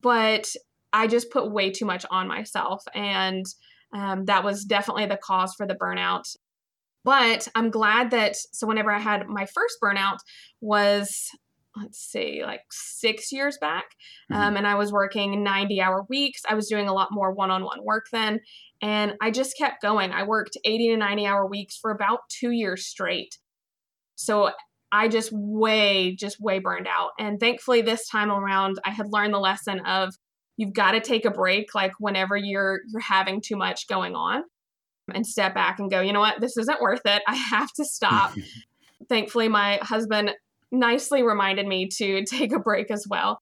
But 0.00 0.46
I 0.92 1.06
just 1.06 1.30
put 1.30 1.50
way 1.50 1.70
too 1.70 1.86
much 1.86 2.04
on 2.10 2.28
myself. 2.28 2.82
And 2.94 3.46
um, 3.94 4.24
that 4.26 4.44
was 4.44 4.64
definitely 4.64 5.06
the 5.06 5.18
cause 5.22 5.54
for 5.54 5.66
the 5.66 5.74
burnout. 5.74 6.24
But 7.04 7.48
I'm 7.54 7.70
glad 7.70 8.10
that, 8.12 8.36
so 8.36 8.66
whenever 8.66 8.92
I 8.92 8.98
had 8.98 9.26
my 9.26 9.46
first 9.46 9.78
burnout 9.82 10.18
was 10.60 11.28
let's 11.76 11.98
see, 11.98 12.42
like 12.44 12.60
six 12.70 13.32
years 13.32 13.56
back. 13.58 13.84
Mm-hmm. 14.30 14.40
Um, 14.40 14.56
and 14.56 14.66
I 14.66 14.74
was 14.74 14.92
working 14.92 15.42
90 15.42 15.80
hour 15.80 16.04
weeks. 16.08 16.42
I 16.48 16.54
was 16.54 16.68
doing 16.68 16.88
a 16.88 16.92
lot 16.92 17.08
more 17.10 17.32
one 17.32 17.50
on 17.50 17.64
one 17.64 17.82
work 17.82 18.06
then. 18.12 18.40
And 18.80 19.14
I 19.20 19.30
just 19.30 19.56
kept 19.56 19.82
going. 19.82 20.12
I 20.12 20.24
worked 20.24 20.56
80 20.64 20.90
to 20.90 20.96
90 20.96 21.26
hour 21.26 21.46
weeks 21.46 21.76
for 21.80 21.90
about 21.90 22.20
two 22.28 22.50
years 22.50 22.86
straight. 22.86 23.38
So 24.16 24.50
I 24.90 25.08
just 25.08 25.30
way, 25.32 26.14
just 26.14 26.40
way 26.40 26.58
burned 26.58 26.86
out. 26.86 27.10
And 27.18 27.40
thankfully, 27.40 27.80
this 27.80 28.06
time 28.08 28.30
around, 28.30 28.78
I 28.84 28.90
had 28.90 29.06
learned 29.10 29.32
the 29.32 29.38
lesson 29.38 29.80
of 29.86 30.14
you've 30.56 30.72
got 30.72 30.92
to 30.92 31.00
take 31.00 31.24
a 31.24 31.30
break, 31.30 31.74
like 31.74 31.92
whenever 31.98 32.36
you're 32.36 32.80
you're 32.88 33.00
having 33.00 33.40
too 33.40 33.56
much 33.56 33.86
going 33.88 34.14
on, 34.14 34.44
and 35.12 35.26
step 35.26 35.54
back 35.54 35.78
and 35.78 35.90
go, 35.90 36.00
you 36.00 36.12
know 36.12 36.20
what, 36.20 36.40
this 36.40 36.56
isn't 36.56 36.80
worth 36.80 37.02
it. 37.04 37.22
I 37.26 37.34
have 37.34 37.72
to 37.74 37.84
stop. 37.84 38.34
thankfully, 39.08 39.48
my 39.48 39.78
husband 39.82 40.32
nicely 40.70 41.22
reminded 41.22 41.66
me 41.66 41.88
to 41.98 42.24
take 42.28 42.52
a 42.52 42.58
break 42.58 42.90
as 42.90 43.06
well 43.08 43.40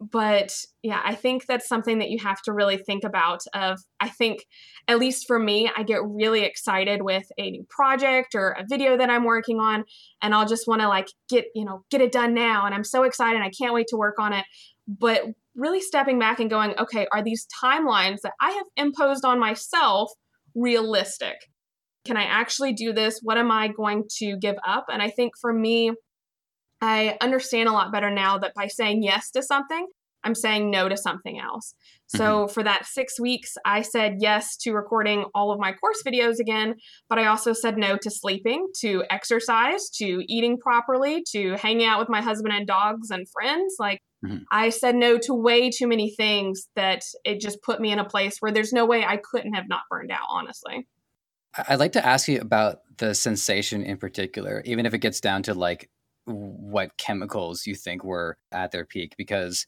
but 0.00 0.50
yeah 0.82 1.00
i 1.04 1.14
think 1.14 1.44
that's 1.44 1.68
something 1.68 1.98
that 1.98 2.08
you 2.08 2.18
have 2.18 2.40
to 2.40 2.54
really 2.54 2.78
think 2.78 3.04
about 3.04 3.42
of 3.52 3.78
i 4.00 4.08
think 4.08 4.46
at 4.88 4.98
least 4.98 5.26
for 5.26 5.38
me 5.38 5.70
i 5.76 5.82
get 5.82 6.00
really 6.02 6.42
excited 6.42 7.02
with 7.02 7.30
a 7.36 7.50
new 7.50 7.66
project 7.68 8.34
or 8.34 8.52
a 8.52 8.64
video 8.66 8.96
that 8.96 9.10
i'm 9.10 9.24
working 9.24 9.58
on 9.58 9.84
and 10.22 10.34
i'll 10.34 10.46
just 10.46 10.66
want 10.66 10.80
to 10.80 10.88
like 10.88 11.08
get 11.28 11.44
you 11.54 11.66
know 11.66 11.84
get 11.90 12.00
it 12.00 12.12
done 12.12 12.32
now 12.32 12.64
and 12.64 12.74
i'm 12.74 12.84
so 12.84 13.02
excited 13.02 13.42
i 13.42 13.50
can't 13.50 13.74
wait 13.74 13.86
to 13.88 13.96
work 13.96 14.18
on 14.18 14.32
it 14.32 14.46
but 14.88 15.22
really 15.60 15.80
stepping 15.80 16.18
back 16.18 16.40
and 16.40 16.50
going 16.50 16.74
okay 16.78 17.06
are 17.12 17.22
these 17.22 17.46
timelines 17.62 18.18
that 18.22 18.32
i 18.40 18.50
have 18.50 18.66
imposed 18.76 19.24
on 19.24 19.38
myself 19.38 20.10
realistic 20.54 21.36
can 22.04 22.16
i 22.16 22.24
actually 22.24 22.72
do 22.72 22.92
this 22.92 23.20
what 23.22 23.38
am 23.38 23.50
i 23.50 23.68
going 23.68 24.04
to 24.08 24.36
give 24.38 24.56
up 24.66 24.86
and 24.90 25.02
i 25.02 25.08
think 25.10 25.32
for 25.40 25.52
me 25.52 25.92
I 26.80 27.16
understand 27.20 27.68
a 27.68 27.72
lot 27.72 27.92
better 27.92 28.10
now 28.10 28.38
that 28.38 28.54
by 28.54 28.68
saying 28.68 29.02
yes 29.02 29.30
to 29.32 29.42
something, 29.42 29.86
I'm 30.24 30.34
saying 30.34 30.70
no 30.70 30.88
to 30.88 30.96
something 30.96 31.38
else. 31.38 31.74
So 32.08 32.18
mm-hmm. 32.18 32.52
for 32.52 32.62
that 32.62 32.86
six 32.86 33.18
weeks, 33.20 33.54
I 33.64 33.82
said 33.82 34.16
yes 34.18 34.56
to 34.58 34.72
recording 34.72 35.24
all 35.34 35.52
of 35.52 35.58
my 35.58 35.72
course 35.72 36.02
videos 36.06 36.38
again, 36.38 36.74
but 37.08 37.18
I 37.18 37.26
also 37.26 37.52
said 37.52 37.78
no 37.78 37.96
to 37.98 38.10
sleeping, 38.10 38.66
to 38.80 39.04
exercise, 39.10 39.88
to 39.96 40.22
eating 40.26 40.58
properly, 40.58 41.24
to 41.32 41.54
hanging 41.54 41.86
out 41.86 42.00
with 42.00 42.08
my 42.08 42.20
husband 42.20 42.54
and 42.54 42.66
dogs 42.66 43.10
and 43.10 43.26
friends. 43.30 43.76
Like 43.78 44.00
mm-hmm. 44.24 44.38
I 44.50 44.70
said 44.70 44.94
no 44.94 45.18
to 45.18 45.34
way 45.34 45.70
too 45.70 45.86
many 45.86 46.10
things 46.10 46.68
that 46.76 47.04
it 47.24 47.40
just 47.40 47.62
put 47.62 47.80
me 47.80 47.92
in 47.92 47.98
a 47.98 48.04
place 48.04 48.38
where 48.40 48.52
there's 48.52 48.72
no 48.72 48.86
way 48.86 49.04
I 49.04 49.16
couldn't 49.16 49.54
have 49.54 49.68
not 49.68 49.82
burned 49.90 50.10
out, 50.10 50.26
honestly. 50.28 50.86
I'd 51.68 51.80
like 51.80 51.92
to 51.92 52.06
ask 52.06 52.28
you 52.28 52.40
about 52.40 52.80
the 52.98 53.14
sensation 53.14 53.82
in 53.82 53.96
particular, 53.96 54.62
even 54.64 54.86
if 54.86 54.94
it 54.94 54.98
gets 54.98 55.20
down 55.20 55.42
to 55.44 55.54
like 55.54 55.90
what 56.24 56.96
chemicals 56.96 57.66
you 57.66 57.74
think 57.74 58.04
were 58.04 58.38
at 58.52 58.70
their 58.70 58.84
peak 58.84 59.14
because 59.16 59.66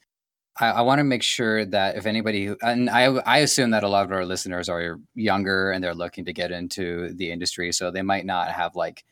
I, 0.58 0.70
I 0.70 0.80
want 0.82 0.98
to 0.98 1.04
make 1.04 1.22
sure 1.22 1.64
that 1.64 1.96
if 1.96 2.06
anybody, 2.06 2.54
and 2.60 2.90
I, 2.90 3.04
I 3.04 3.38
assume 3.38 3.70
that 3.70 3.84
a 3.84 3.88
lot 3.88 4.04
of 4.04 4.12
our 4.12 4.26
listeners 4.26 4.68
are 4.68 4.98
younger 5.14 5.70
and 5.70 5.82
they're 5.82 5.94
looking 5.94 6.26
to 6.26 6.32
get 6.32 6.52
into 6.52 7.12
the 7.14 7.30
industry, 7.30 7.72
so 7.72 7.90
they 7.90 8.02
might 8.02 8.26
not 8.26 8.48
have 8.48 8.76
like 8.76 9.04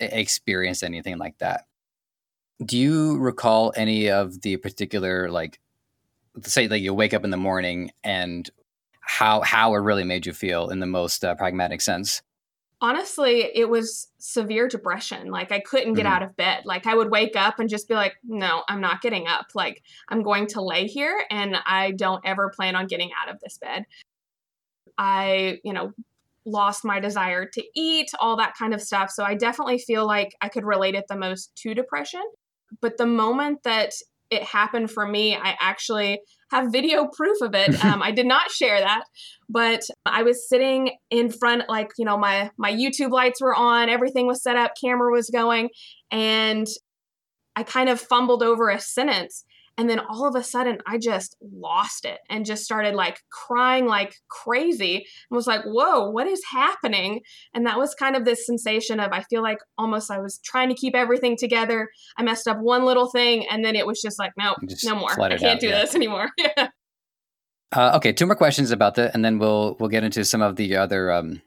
experienced 0.00 0.82
anything 0.82 1.18
like 1.18 1.38
that. 1.38 1.66
Do 2.64 2.78
you 2.78 3.18
recall 3.18 3.72
any 3.76 4.10
of 4.10 4.40
the 4.42 4.56
particular 4.56 5.30
like, 5.30 5.60
say, 6.42 6.68
like 6.68 6.82
you 6.82 6.94
wake 6.94 7.14
up 7.14 7.24
in 7.24 7.30
the 7.30 7.36
morning 7.38 7.92
and 8.04 8.48
how 9.00 9.42
how 9.42 9.74
it 9.74 9.78
really 9.78 10.04
made 10.04 10.26
you 10.26 10.32
feel 10.34 10.70
in 10.70 10.80
the 10.80 10.86
most 10.86 11.24
uh, 11.24 11.34
pragmatic 11.36 11.80
sense? 11.82 12.22
Honestly, 12.80 13.48
it 13.54 13.68
was 13.68 14.08
severe 14.18 14.66
depression. 14.66 15.30
Like 15.30 15.52
I 15.52 15.60
couldn't 15.60 15.94
get 15.94 16.04
Mhm. 16.04 16.10
out 16.10 16.22
of 16.24 16.34
bed. 16.36 16.64
Like 16.64 16.84
I 16.86 16.96
would 16.96 17.10
wake 17.12 17.36
up 17.36 17.60
and 17.60 17.68
just 17.68 17.86
be 17.88 17.94
like, 17.94 18.16
"No, 18.24 18.64
I'm 18.68 18.80
not 18.80 19.00
getting 19.02 19.28
up. 19.28 19.46
Like 19.54 19.82
I'm 20.08 20.22
going 20.24 20.48
to 20.48 20.60
lay 20.62 20.88
here 20.88 21.24
and 21.30 21.56
I 21.64 21.92
don't 21.92 22.24
ever 22.26 22.50
plan 22.50 22.74
on 22.74 22.88
getting 22.88 23.10
out 23.20 23.28
of 23.32 23.38
this 23.40 23.56
bed." 23.58 23.86
I, 24.98 25.58
you 25.64 25.72
know, 25.72 25.92
lost 26.44 26.84
my 26.84 27.00
desire 27.00 27.46
to 27.46 27.64
eat, 27.74 28.10
all 28.20 28.36
that 28.36 28.54
kind 28.56 28.74
of 28.74 28.82
stuff. 28.82 29.10
So 29.10 29.24
I 29.24 29.34
definitely 29.34 29.78
feel 29.78 30.06
like 30.06 30.34
I 30.40 30.48
could 30.48 30.64
relate 30.64 30.94
it 30.94 31.06
the 31.08 31.16
most 31.16 31.54
to 31.56 31.74
depression. 31.74 32.22
But 32.80 32.96
the 32.96 33.06
moment 33.06 33.62
that 33.64 33.92
it 34.30 34.42
happened 34.42 34.90
for 34.90 35.06
me, 35.06 35.36
I 35.36 35.56
actually 35.60 36.20
have 36.50 36.72
video 36.72 37.08
proof 37.14 37.40
of 37.42 37.54
it. 37.54 37.82
Um, 37.84 38.02
I 38.02 38.12
did 38.12 38.26
not 38.26 38.50
share 38.50 38.78
that, 38.78 39.04
but 39.48 39.82
I 40.06 40.22
was 40.22 40.48
sitting 40.48 40.92
in 41.10 41.30
front, 41.30 41.68
like 41.68 41.90
you 41.98 42.04
know, 42.04 42.16
my 42.16 42.50
my 42.56 42.72
YouTube 42.72 43.10
lights 43.10 43.40
were 43.40 43.54
on, 43.54 43.88
everything 43.88 44.26
was 44.26 44.42
set 44.42 44.56
up, 44.56 44.72
camera 44.82 45.12
was 45.12 45.28
going, 45.30 45.70
and 46.10 46.66
I 47.56 47.64
kind 47.64 47.88
of 47.88 48.00
fumbled 48.00 48.42
over 48.42 48.70
a 48.70 48.80
sentence. 48.80 49.44
And 49.78 49.88
then 49.88 50.00
all 50.00 50.26
of 50.26 50.34
a 50.34 50.42
sudden, 50.42 50.78
I 50.86 50.98
just 50.98 51.36
lost 51.40 52.04
it 52.04 52.18
and 52.28 52.44
just 52.44 52.64
started 52.64 52.94
like 52.94 53.20
crying 53.30 53.86
like 53.86 54.14
crazy 54.28 54.96
and 54.96 55.36
was 55.36 55.46
like, 55.46 55.62
whoa, 55.64 56.10
what 56.10 56.26
is 56.26 56.42
happening? 56.50 57.20
And 57.54 57.66
that 57.66 57.78
was 57.78 57.94
kind 57.94 58.14
of 58.14 58.24
this 58.24 58.46
sensation 58.46 59.00
of 59.00 59.12
I 59.12 59.22
feel 59.22 59.42
like 59.42 59.58
almost 59.78 60.10
I 60.10 60.20
was 60.20 60.38
trying 60.44 60.68
to 60.68 60.74
keep 60.74 60.94
everything 60.94 61.36
together. 61.36 61.88
I 62.18 62.22
messed 62.22 62.46
up 62.46 62.58
one 62.60 62.84
little 62.84 63.08
thing 63.10 63.46
and 63.48 63.64
then 63.64 63.74
it 63.74 63.86
was 63.86 64.00
just 64.00 64.18
like, 64.18 64.32
no, 64.38 64.54
Just 64.66 64.84
no 64.84 64.94
more. 64.94 65.10
I 65.20 65.36
can't 65.36 65.44
out, 65.54 65.60
do 65.60 65.68
yeah. 65.68 65.80
this 65.80 65.94
anymore. 65.94 66.28
Uh, 67.74 67.92
okay, 67.96 68.12
two 68.12 68.26
more 68.26 68.36
questions 68.36 68.70
about 68.70 68.96
that, 68.96 69.14
and 69.14 69.24
then 69.24 69.38
we'll 69.38 69.76
we'll 69.80 69.88
get 69.88 70.04
into 70.04 70.24
some 70.26 70.42
of 70.42 70.56
the 70.56 70.76
other. 70.76 71.10
Um, 71.10 71.40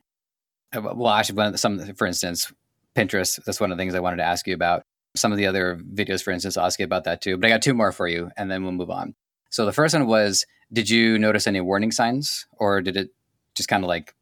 uh, 0.73 0.81
well, 0.81 1.13
actually, 1.13 1.35
one 1.35 1.53
of 1.53 1.59
some, 1.59 1.79
for 1.93 2.07
instance, 2.07 2.51
Pinterest. 2.95 3.43
That's 3.43 3.59
one 3.59 3.71
of 3.71 3.77
the 3.77 3.81
things 3.81 3.93
I 3.93 3.99
wanted 3.99 4.17
to 4.17 4.23
ask 4.23 4.47
you 4.47 4.55
about. 4.55 4.83
Some 5.15 5.32
of 5.32 5.38
the 5.38 5.47
other 5.47 5.80
videos, 5.93 6.23
for 6.23 6.32
instance, 6.32 6.58
ask 6.58 6.80
you 6.80 6.86
about 6.86 7.06
that 7.06 7.21
too. 7.21 7.38
But 7.38 7.47
I 7.47 7.49
got 7.49 7.62
two 7.62 7.73
more 7.73 7.91
for 7.91 8.08
you, 8.08 8.32
and 8.38 8.51
then 8.51 8.63
we'll 8.63 8.73
move 8.73 8.89
on. 8.89 9.15
So 9.49 9.65
the 9.65 9.73
first 9.73 9.93
one 9.93 10.08
was: 10.08 10.45
Did 10.71 10.89
you 10.89 11.17
notice 11.17 11.47
any 11.47 11.62
warning 11.62 11.91
signs, 11.91 12.47
or 12.54 12.82
did 12.82 12.97
it 12.97 13.10
just 13.56 13.69
kind 13.69 13.84
of 13.84 13.88
like 13.88 14.13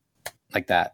like 0.54 0.68
that? 0.68 0.94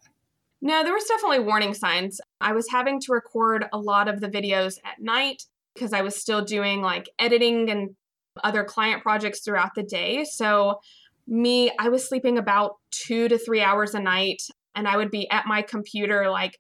No, 0.62 0.84
there 0.84 0.94
was 0.94 1.06
definitely 1.06 1.40
warning 1.40 1.74
signs. 1.74 2.20
I 2.42 2.52
was 2.52 2.68
having 2.70 3.00
to 3.02 3.14
record 3.14 3.66
a 3.72 3.78
lot 3.78 4.08
of 4.08 4.20
the 4.20 4.28
videos 4.28 4.78
at 4.84 5.00
night 5.00 5.44
because 5.74 5.94
I 5.94 6.02
was 6.02 6.16
still 6.16 6.44
doing 6.44 6.82
like 6.82 7.10
editing 7.18 7.70
and 7.70 7.96
other 8.44 8.64
client 8.64 9.02
projects 9.02 9.40
throughout 9.40 9.76
the 9.76 9.84
day. 9.84 10.26
So, 10.26 10.80
me, 11.28 11.72
I 11.80 11.90
was 11.90 12.08
sleeping 12.08 12.38
about 12.38 12.78
two 12.92 13.28
to 13.30 13.38
three 13.38 13.62
hours 13.62 13.94
a 13.94 14.00
night, 14.00 14.42
and 14.76 14.88
I 14.88 14.98
would 14.98 15.12
be 15.12 15.30
at 15.30 15.46
my 15.46 15.62
computer, 15.62 16.30
like 16.30 16.60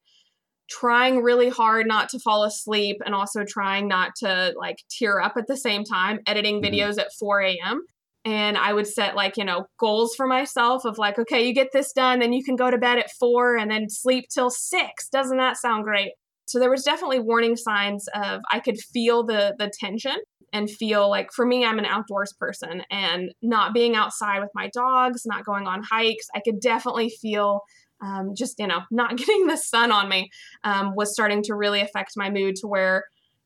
trying 0.69 1.21
really 1.23 1.49
hard 1.49 1.88
not 1.88 2.10
to 2.10 2.19
fall 2.19 2.43
asleep 2.43 2.97
and 3.05 3.15
also 3.15 3.43
trying 3.43 3.88
not 3.88 4.12
to 4.17 4.53
like 4.58 4.77
tear 4.89 5.19
up 5.19 5.34
at 5.38 5.47
the 5.47 5.58
same 5.58 5.84
time, 5.84 6.19
editing 6.27 6.62
Mhm. 6.62 6.63
videos 6.63 6.99
at 6.99 7.13
4 7.19 7.41
a.m. 7.41 7.82
And 8.25 8.58
I 8.58 8.73
would 8.73 8.88
set 8.88 9.15
like, 9.15 9.38
you 9.38 9.45
know, 9.45 9.65
goals 9.79 10.13
for 10.15 10.27
myself 10.27 10.84
of 10.86 10.97
like, 10.97 11.17
okay, 11.17 11.41
you 11.47 11.53
get 11.53 11.69
this 11.73 11.93
done, 11.93 12.19
then 12.19 12.34
you 12.34 12.43
can 12.43 12.55
go 12.55 12.69
to 12.69 12.77
bed 12.77 12.99
at 12.99 13.10
four 13.19 13.55
and 13.58 13.71
then 13.71 13.89
sleep 13.89 14.25
till 14.29 14.49
six. 14.49 15.10
Doesn't 15.10 15.38
that 15.38 15.58
sound 15.58 15.86
great? 15.86 16.12
So 16.47 16.60
there 16.60 16.69
was 16.69 16.84
definitely 16.84 17.19
warning 17.19 17.55
signs 17.55 18.08
of 18.13 18.41
I 18.51 18.60
could 18.60 18.77
feel 18.79 19.23
the 19.23 19.55
the 19.58 19.71
tension 19.79 20.17
and 20.51 20.69
feel 20.69 21.10
like 21.10 21.32
for 21.32 21.45
me, 21.45 21.63
I'm 21.63 21.79
an 21.79 21.86
outdoors 21.86 22.34
person 22.39 22.84
and 22.91 23.32
not 23.41 23.73
being 23.73 23.95
outside 23.95 24.39
with 24.39 24.49
my 24.55 24.69
dogs, 24.73 25.21
not 25.25 25.45
going 25.45 25.67
on 25.67 25.84
hikes, 25.84 26.25
I 26.36 26.41
could 26.43 26.60
definitely 26.60 27.10
feel 27.10 27.62
um, 28.01 28.33
just, 28.35 28.59
you 28.59 28.67
know, 28.67 28.81
not 28.91 29.17
getting 29.17 29.47
the 29.47 29.57
sun 29.57 29.91
on 29.91 30.09
me 30.09 30.29
um, 30.63 30.95
was 30.95 31.13
starting 31.13 31.43
to 31.43 31.55
really 31.55 31.81
affect 31.81 32.13
my 32.15 32.29
mood 32.29 32.55
to 32.57 32.67
where 32.67 33.05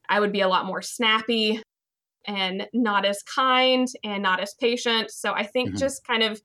I 0.10 0.20
would 0.20 0.32
be 0.32 0.42
a 0.42 0.48
lot 0.48 0.66
more 0.66 0.82
snappy 0.82 1.62
and 2.26 2.68
not 2.74 3.06
as 3.06 3.22
kind 3.24 3.88
and 4.04 4.24
not 4.24 4.40
as 4.40 4.54
patient. 4.60 5.12
So 5.12 5.34
I 5.34 5.44
think 5.46 5.74
Mhm. 5.74 5.80
just 5.80 6.06
kind 6.06 6.24
of 6.24 6.42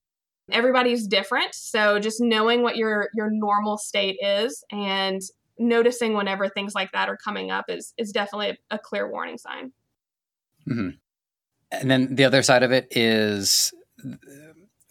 everybody's 0.51 1.07
different. 1.07 1.53
So 1.53 1.99
just 1.99 2.19
knowing 2.21 2.63
what 2.63 2.75
your 2.75 3.09
your 3.13 3.29
normal 3.31 3.77
state 3.77 4.17
is 4.21 4.63
and 4.71 5.21
noticing 5.57 6.13
whenever 6.13 6.49
things 6.49 6.73
like 6.73 6.91
that 6.93 7.09
are 7.09 7.17
coming 7.17 7.51
up 7.51 7.65
is 7.69 7.93
is 7.97 8.11
definitely 8.11 8.57
a, 8.71 8.75
a 8.75 8.79
clear 8.79 9.09
warning 9.09 9.37
sign. 9.37 9.71
hmm 10.65 10.89
And 11.71 11.89
then 11.91 12.15
the 12.15 12.25
other 12.25 12.43
side 12.43 12.63
of 12.63 12.71
it 12.71 12.87
is 12.91 13.73
uh, 14.05 14.15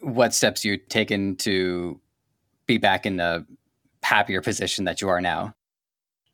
what 0.00 0.35
steps 0.35 0.64
you've 0.64 0.88
taken 0.88 1.37
to 1.37 2.00
be 2.68 2.78
back 2.78 3.04
in 3.04 3.16
the 3.16 3.44
happier 4.04 4.40
position 4.40 4.85
that 4.85 5.00
you 5.00 5.09
are 5.09 5.20
now. 5.20 5.54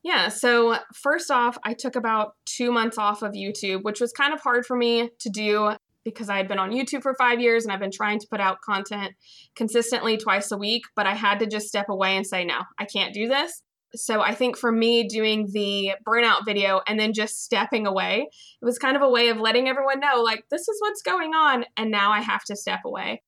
Yeah. 0.02 0.28
So, 0.28 0.76
first 0.92 1.30
off, 1.30 1.56
I 1.64 1.72
took 1.72 1.96
about 1.96 2.34
two 2.44 2.70
months 2.70 2.98
off 2.98 3.22
of 3.22 3.32
YouTube, 3.32 3.84
which 3.84 4.02
was 4.02 4.12
kind 4.12 4.34
of 4.34 4.40
hard 4.40 4.66
for 4.66 4.76
me 4.76 5.08
to 5.20 5.30
do 5.30 5.72
because 6.04 6.28
I 6.28 6.36
had 6.36 6.46
been 6.46 6.58
on 6.58 6.72
YouTube 6.72 7.02
for 7.02 7.14
five 7.14 7.40
years 7.40 7.64
and 7.64 7.72
I've 7.72 7.80
been 7.80 7.90
trying 7.90 8.18
to 8.18 8.26
put 8.30 8.38
out 8.38 8.60
content 8.60 9.14
consistently 9.56 10.18
twice 10.18 10.52
a 10.52 10.58
week. 10.58 10.82
But 10.94 11.06
I 11.06 11.14
had 11.14 11.38
to 11.38 11.46
just 11.46 11.68
step 11.68 11.88
away 11.88 12.18
and 12.18 12.26
say, 12.26 12.44
no, 12.44 12.58
I 12.78 12.84
can't 12.84 13.14
do 13.14 13.28
this. 13.28 13.62
So, 13.94 14.20
I 14.20 14.34
think 14.34 14.58
for 14.58 14.70
me, 14.70 15.08
doing 15.08 15.48
the 15.50 15.92
burnout 16.06 16.44
video 16.44 16.82
and 16.86 17.00
then 17.00 17.14
just 17.14 17.42
stepping 17.42 17.86
away, 17.86 18.28
it 18.60 18.64
was 18.64 18.78
kind 18.78 18.96
of 18.96 19.02
a 19.02 19.08
way 19.08 19.28
of 19.28 19.38
letting 19.38 19.68
everyone 19.68 20.00
know, 20.00 20.20
like, 20.20 20.44
this 20.50 20.68
is 20.68 20.76
what's 20.80 21.00
going 21.00 21.32
on. 21.32 21.64
And 21.78 21.90
now 21.90 22.12
I 22.12 22.20
have 22.20 22.44
to 22.44 22.56
step 22.56 22.80
away. 22.84 23.22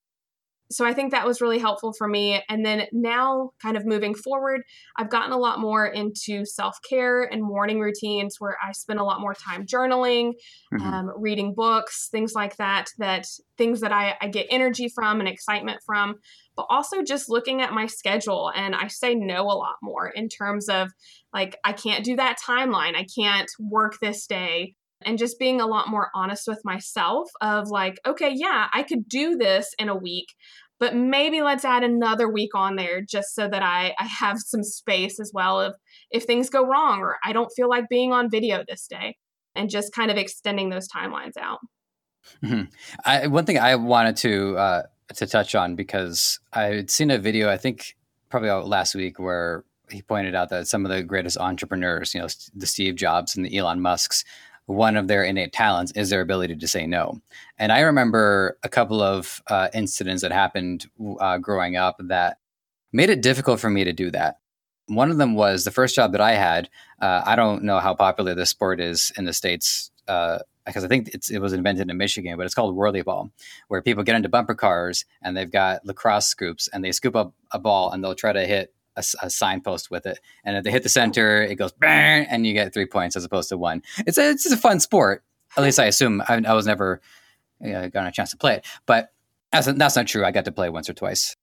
So, 0.71 0.85
I 0.85 0.93
think 0.95 1.13
that 1.13 1.27
was 1.27 1.41
really 1.41 1.59
helpful 1.59 1.93
for 1.97 2.09
me. 2.09 2.43
And 2.49 2.65
then 2.67 2.87
now, 2.93 3.51
kind 3.63 3.77
of 3.77 3.87
moving 3.87 4.15
forward, 4.15 4.63
I've 4.97 5.11
gotten 5.11 5.33
a 5.33 5.39
lot 5.39 5.61
more 5.61 5.87
into 5.87 6.45
self 6.45 6.77
care 6.89 7.23
and 7.23 7.43
morning 7.43 7.79
routines 7.81 8.37
where 8.39 8.57
I 8.65 8.73
spend 8.73 8.99
a 8.99 9.05
lot 9.05 9.21
more 9.21 9.35
time 9.35 9.65
journaling, 9.67 10.33
Mhm. 10.73 10.85
um, 10.85 11.11
reading 11.17 11.55
books, 11.55 12.09
things 12.11 12.35
like 12.35 12.57
that, 12.57 12.87
that 12.99 13.27
things 13.57 13.81
that 13.81 13.93
I, 13.93 14.17
I 14.21 14.29
get 14.29 14.47
energy 14.51 14.89
from 14.89 15.21
and 15.21 15.29
excitement 15.29 15.81
from, 15.87 16.17
but 16.57 16.67
also 16.69 17.03
just 17.03 17.29
looking 17.31 17.63
at 17.63 17.73
my 17.73 17.87
schedule. 17.87 18.51
And 18.55 18.75
I 18.75 18.89
say 18.89 19.15
no 19.15 19.43
a 19.43 19.55
lot 19.55 19.77
more 19.83 20.09
in 20.09 20.29
terms 20.29 20.69
of 20.69 20.91
like, 21.33 21.57
I 21.65 21.73
can't 21.73 22.05
do 22.05 22.17
that 22.17 22.39
timeline, 22.47 22.97
I 22.97 23.07
can't 23.17 23.51
work 23.61 23.99
this 24.01 24.27
day. 24.27 24.75
And 25.07 25.19
just 25.19 25.39
being 25.39 25.61
a 25.61 25.67
lot 25.67 25.89
more 25.89 26.11
honest 26.15 26.49
with 26.49 26.61
myself 26.65 27.31
of 27.41 27.69
like, 27.69 27.99
okay, 28.05 28.33
yeah, 28.35 28.67
I 28.75 28.83
could 28.83 29.09
do 29.09 29.37
this 29.37 29.73
in 29.79 29.89
a 29.89 29.97
week, 29.97 30.35
but 30.79 30.95
maybe 30.95 31.43
let's 31.43 31.65
add 31.65 31.85
another 31.85 32.29
week 32.29 32.51
on 32.55 32.77
there 32.77 33.01
just 33.01 33.35
so 33.35 33.49
that 33.49 33.63
I, 33.63 33.95
I 33.99 34.05
have 34.05 34.39
some 34.41 34.63
space 34.63 35.19
as 35.21 35.31
well 35.33 35.61
if 35.61 35.75
if 36.11 36.25
things 36.25 36.51
go 36.51 36.67
wrong 36.67 37.01
or 37.01 37.17
I 37.25 37.33
don't 37.33 37.51
feel 37.57 37.69
like 37.69 37.89
being 37.89 38.13
on 38.13 38.31
video 38.31 38.65
this 38.67 38.87
day 38.87 39.17
and 39.55 39.71
just 39.71 39.95
kind 39.95 40.11
of 40.11 40.17
extending 40.17 40.71
those 40.71 40.89
timelines 40.89 41.37
out. 41.41 41.61
Mhm. 42.43 42.69
I, 43.05 43.29
one 43.29 43.47
thing 43.47 43.59
I 43.59 43.77
wanted 43.77 44.17
to 44.19 44.57
uh, 44.59 44.83
to 45.15 45.27
touch 45.27 45.55
on 45.55 45.77
because 45.77 46.41
I 46.53 46.65
had 46.65 46.91
seen 46.91 47.11
a 47.11 47.19
video 47.19 47.49
I 47.49 47.57
think 47.57 47.97
probably 48.29 48.51
last 48.51 48.95
week 48.95 49.19
where 49.19 49.65
he 49.91 50.03
pointed 50.03 50.35
out 50.35 50.49
that 50.51 50.67
some 50.67 50.85
of 50.85 50.91
the 50.91 51.03
greatest 51.03 51.39
entrepreneurs, 51.39 52.13
you 52.13 52.21
know, 52.21 52.27
the 52.55 52.67
Steve 52.67 52.97
Jobs 52.97 53.37
and 53.37 53.47
the 53.47 53.57
Elon 53.57 53.81
Musk's, 53.81 54.25
one 54.67 54.97
of 54.97 55.09
their 55.09 55.25
innate 55.25 55.53
talents 55.53 55.93
is 55.93 56.11
their 56.11 56.21
ability 56.21 56.57
to 56.57 56.69
say 56.69 56.87
no. 56.87 57.21
And 57.59 57.73
I 57.73 57.81
remember 57.81 58.59
a 58.63 58.69
couple 58.69 59.01
of 59.01 59.43
uh, 59.47 59.69
incidents 59.73 60.23
that 60.23 60.33
happened 60.33 60.87
uh, 61.21 61.39
growing 61.39 61.77
up 61.77 61.97
that 62.01 62.39
made 62.93 63.11
it 63.11 63.23
difficult 63.23 63.61
for 63.61 63.71
me 63.71 63.85
to 63.85 63.93
do 63.93 64.11
that. 64.11 64.39
One 64.89 65.11
of 65.11 65.19
them 65.19 65.35
was 65.35 65.65
the 65.65 65.71
first 65.71 65.95
job 65.95 66.13
that 66.13 66.21
I 66.21 66.33
had. 66.33 66.69
Uh, 67.01 67.23
I 67.25 67.37
don't 67.37 67.65
know 67.65 67.79
how 67.81 67.95
popular 67.95 68.35
this 68.35 68.51
sport 68.51 68.81
is 68.81 69.13
in 69.17 69.25
the 69.25 69.33
states. 69.33 69.91
Uh, 70.07 70.39
because 70.65 70.85
I 70.85 70.89
think 70.89 71.11
it 71.31 71.41
was 71.41 71.53
invented 71.53 71.89
in 71.89 71.97
Michigan, 71.97 72.37
but 72.37 72.45
it's 72.45 72.55
called 72.55 72.75
whirly 72.75 73.01
ball, 73.03 73.31
where 73.69 73.81
people 73.81 74.03
get 74.03 74.17
into 74.17 74.29
bumper 74.29 74.55
cars 74.55 75.05
and 75.23 75.37
they've 75.37 75.51
got 75.51 75.87
lacrosse 75.87 76.27
scoops 76.27 76.69
and 76.73 76.85
they 76.85 76.91
scoop 76.91 77.15
up 77.15 77.35
a 77.53 77.59
ball 77.61 77.93
and 77.93 78.03
they'll 78.03 78.17
try 78.17 78.33
to 78.33 78.45
hit 78.45 78.75
a, 78.97 79.05
a 79.23 79.31
signpost 79.31 79.91
with 79.91 80.07
it. 80.07 80.19
And 80.45 80.57
if 80.57 80.65
they 80.65 80.71
hit 80.71 80.83
the 80.83 80.89
center, 80.89 81.43
it 81.43 81.57
goes 81.57 81.73
bang, 81.73 82.27
and 82.29 82.47
you 82.47 82.53
get 82.53 82.73
three 82.73 82.87
points 82.87 83.17
as 83.17 83.25
opposed 83.25 83.49
to 83.51 83.59
one. 83.59 83.83
It's 84.07 84.19
a, 84.19 84.31
it's 84.31 84.51
a 84.51 84.57
fun 84.57 84.81
sport. 84.81 85.25
At 85.57 85.63
least 85.63 85.79
I 85.79 85.87
assume. 85.87 86.23
I, 86.29 86.43
I 86.47 86.55
was 86.55 86.67
never 86.67 87.01
uh, 87.65 87.89
got 87.89 88.07
a 88.07 88.13
chance 88.13 88.31
to 88.31 88.37
play 88.37 88.57
it, 88.57 88.67
but 88.87 89.11
that's, 89.53 89.67
that's 89.73 89.97
not 89.97 90.07
true. 90.07 90.25
I 90.25 90.33
got 90.33 90.45
to 90.47 90.53
play 90.53 90.69
once 90.69 90.89
or 90.89 90.95
twice. 90.95 91.37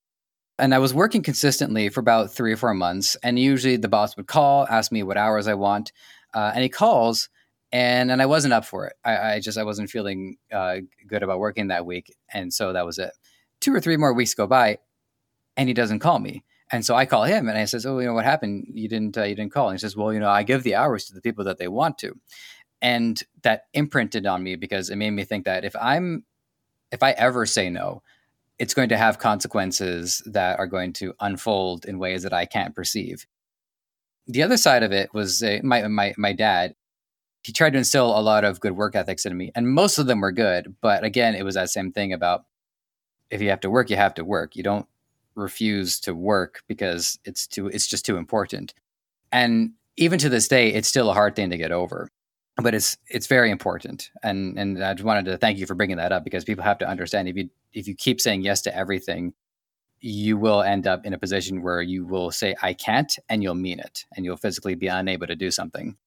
And 0.60 0.76
I 0.76 0.80
was 0.80 0.94
working 0.94 1.24
consistently 1.24 1.90
for 1.90 2.00
about 2.00 2.32
three 2.32 2.54
or 2.54 2.58
four 2.58 2.74
months. 2.76 3.18
And 3.24 3.40
usually 3.40 3.76
the 3.76 3.88
boss 3.88 4.16
would 4.18 4.28
call, 4.28 4.68
ask 4.68 4.92
me 4.92 5.02
what 5.02 5.18
hours 5.18 5.48
I 5.48 5.56
want. 5.56 5.92
Uh, 6.34 6.52
and 6.54 6.62
he 6.62 6.70
calls 6.70 7.30
and 7.74 8.12
and 8.12 8.22
I 8.22 8.28
wasn't 8.28 8.54
up 8.54 8.64
for 8.64 8.86
it. 8.86 8.94
I, 9.04 9.18
I 9.18 9.40
just 9.40 9.58
I 9.58 9.64
wasn't 9.64 9.90
feeling 9.90 10.38
uh, 10.54 10.78
good 11.08 11.24
about 11.24 11.40
working 11.40 11.68
that 11.68 11.86
week, 11.86 12.16
and 12.32 12.54
so 12.54 12.72
that 12.72 12.86
was 12.86 13.00
it. 13.00 13.12
Two 13.60 13.74
or 13.74 13.82
three 13.82 13.98
more 13.98 14.14
weeks 14.14 14.36
go 14.36 14.46
by, 14.46 14.78
and 15.58 15.68
he 15.68 15.74
doesn't 15.74 16.00
call 16.00 16.20
me, 16.20 16.44
and 16.74 16.86
so 16.86 16.96
I 16.96 17.06
call 17.06 17.24
him, 17.24 17.48
and 17.50 17.58
I 17.58 17.66
says, 17.66 17.86
"Oh, 17.86 18.00
you 18.00 18.08
know 18.08 18.14
what 18.16 18.26
happened? 18.26 18.68
You 18.74 18.90
didn't 18.90 19.18
uh, 19.18 19.24
you 19.24 19.36
didn't 19.36 19.54
call?" 19.54 19.70
And 19.70 19.78
he 19.78 19.82
says, 19.82 19.96
"Well, 19.96 20.14
you 20.14 20.20
know, 20.20 20.30
I 20.30 20.44
give 20.44 20.64
the 20.64 20.76
hours 20.76 21.06
to 21.06 21.14
the 21.14 21.22
people 21.22 21.46
that 21.46 21.60
they 21.60 21.68
want 21.70 22.00
to," 22.00 22.20
and 22.82 23.22
that 23.44 23.64
imprinted 23.74 24.26
on 24.26 24.44
me 24.44 24.56
because 24.56 24.90
it 24.90 24.98
made 24.98 25.12
me 25.12 25.24
think 25.26 25.46
that 25.46 25.66
if 25.66 25.76
I'm 25.80 26.26
if 26.92 27.04
I 27.04 27.12
ever 27.14 27.46
say 27.46 27.70
no, 27.70 28.04
it's 28.60 28.74
going 28.74 28.90
to 28.90 28.98
have 28.98 29.20
consequences 29.20 30.22
that 30.28 30.60
are 30.60 30.68
going 30.68 30.94
to 30.94 31.14
unfold 31.22 31.86
in 31.86 32.00
ways 32.00 32.24
that 32.24 32.34
I 32.34 32.46
can't 32.46 32.76
perceive. 32.76 33.28
the 34.28 34.44
other 34.44 34.58
side 34.58 34.84
of 34.84 34.92
it 34.92 35.14
was 35.14 35.44
uh, 35.44 35.60
my 35.64 35.88
my 35.88 36.14
my 36.18 36.34
dad. 36.34 36.76
He 37.44 37.52
tried 37.54 37.72
to 37.72 37.80
instill 37.80 38.18
a 38.18 38.22
lot 38.22 38.46
of 38.46 38.60
good 38.62 38.74
work 38.78 38.96
ethics 38.96 39.26
in 39.26 39.38
me, 39.38 39.52
and 39.56 39.70
most 39.70 39.98
of 40.00 40.08
them 40.08 40.22
were 40.22 40.32
good. 40.32 40.76
But 40.82 41.04
again, 41.04 41.36
it 41.36 41.44
was 41.44 41.56
that 41.56 41.70
same 41.70 41.92
thing 41.92 42.14
about 42.14 42.46
if 43.32 43.42
you 43.42 43.50
have 43.50 43.62
to 43.62 43.70
work, 43.70 43.90
you 43.90 43.98
have 43.98 44.14
to 44.16 44.26
work. 44.26 44.56
You 44.56 44.64
don't 44.64 44.88
refuse 45.36 46.00
to 46.02 46.14
work 46.14 46.62
because 46.68 47.20
it's 47.26 47.48
too 47.48 47.68
it's 47.68 47.88
just 47.88 48.06
too 48.06 48.18
important. 48.18 48.74
And 49.32 49.74
even 49.98 50.20
to 50.20 50.30
this 50.30 50.48
day, 50.48 50.74
it's 50.74 50.88
still 50.88 51.10
a 51.10 51.14
hard 51.14 51.36
thing 51.36 51.50
to 51.50 51.58
get 51.58 51.72
over. 51.72 52.10
But 52.58 52.76
it's 52.76 52.98
it's 53.08 53.26
very 53.26 53.50
important, 53.50 54.12
and 54.22 54.60
and 54.60 54.84
I 54.84 54.94
just 54.94 55.06
wanted 55.06 55.26
to 55.26 55.38
thank 55.38 55.58
you 55.58 55.66
for 55.66 55.74
bringing 55.74 55.98
that 55.98 56.12
up 56.12 56.24
because 56.24 56.44
people 56.44 56.64
have 56.64 56.78
to 56.80 56.88
understand 56.88 57.28
if 57.28 57.36
you 57.36 57.50
if 57.74 57.88
you 57.88 57.96
keep 57.96 58.22
saying 58.22 58.44
yes 58.44 58.62
to 58.62 58.76
everything, 58.76 59.34
you 60.00 60.38
will 60.38 60.62
end 60.62 60.86
up 60.86 61.04
in 61.04 61.14
a 61.14 61.18
position 61.18 61.64
where 61.64 61.82
you 61.82 62.06
will 62.06 62.30
say 62.30 62.56
I 62.62 62.74
can't, 62.74 63.18
and 63.28 63.42
you'll 63.42 63.56
mean 63.56 63.80
it, 63.80 64.06
and 64.16 64.24
you'll 64.24 64.38
physically 64.38 64.76
be 64.76 64.86
unable 64.86 65.26
to 65.26 65.36
do 65.36 65.50
something. 65.50 65.98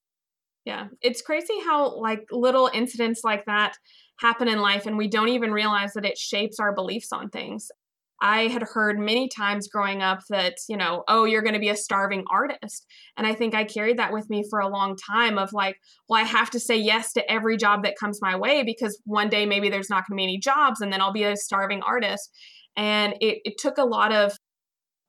Yeah, 0.65 0.87
it's 1.01 1.21
crazy 1.21 1.59
how 1.65 1.97
like 1.97 2.29
little 2.31 2.71
incidents 2.73 3.25
like 3.25 3.45
that 3.47 3.77
happen 4.21 4.47
in 4.47 4.61
life, 4.61 4.87
and 4.87 4.97
we 4.97 5.09
don't 5.09 5.31
even 5.31 5.53
realize 5.53 5.95
that 5.95 6.05
it 6.05 6.17
shapes 6.17 6.61
our 6.61 6.73
beliefs 6.73 7.13
on 7.13 7.29
things. 7.29 7.73
I 8.21 8.49
had 8.49 8.63
heard 8.63 8.99
many 8.99 9.29
times 9.29 9.69
growing 9.69 10.03
up 10.03 10.21
that, 10.31 10.55
you 10.69 10.77
know, 10.77 11.05
oh, 11.07 11.25
you're 11.25 11.43
going 11.43 11.55
to 11.55 11.61
be 11.61 11.69
a 11.69 11.77
starving 11.77 12.25
artist. 12.31 12.87
And 13.17 13.27
I 13.27 13.35
think 13.35 13.55
I 13.55 13.65
carried 13.65 13.99
that 13.99 14.13
with 14.13 14.31
me 14.31 14.45
for 14.49 14.59
a 14.59 14.69
long 14.69 14.97
time 14.97 15.37
of 15.39 15.53
like, 15.53 15.77
well, 16.09 16.21
I 16.21 16.25
have 16.25 16.51
to 16.51 16.61
say 16.61 16.77
yes 16.77 17.13
to 17.13 17.31
every 17.31 17.57
job 17.57 17.83
that 17.83 17.99
comes 17.99 18.21
my 18.23 18.35
way 18.35 18.63
because 18.63 18.99
one 19.05 19.29
day 19.29 19.45
maybe 19.45 19.69
there's 19.69 19.91
not 19.91 20.05
going 20.09 20.17
to 20.17 20.21
be 20.21 20.25
any 20.25 20.39
jobs 20.39 20.81
and 20.81 20.93
then 20.93 21.01
I'll 21.01 21.13
be 21.13 21.25
a 21.25 21.37
starving 21.37 21.83
artist. 21.83 22.31
And 22.77 23.15
it, 23.21 23.41
it 23.45 23.59
took 23.59 23.77
a 23.77 23.85
lot 23.85 24.13
of 24.13 24.37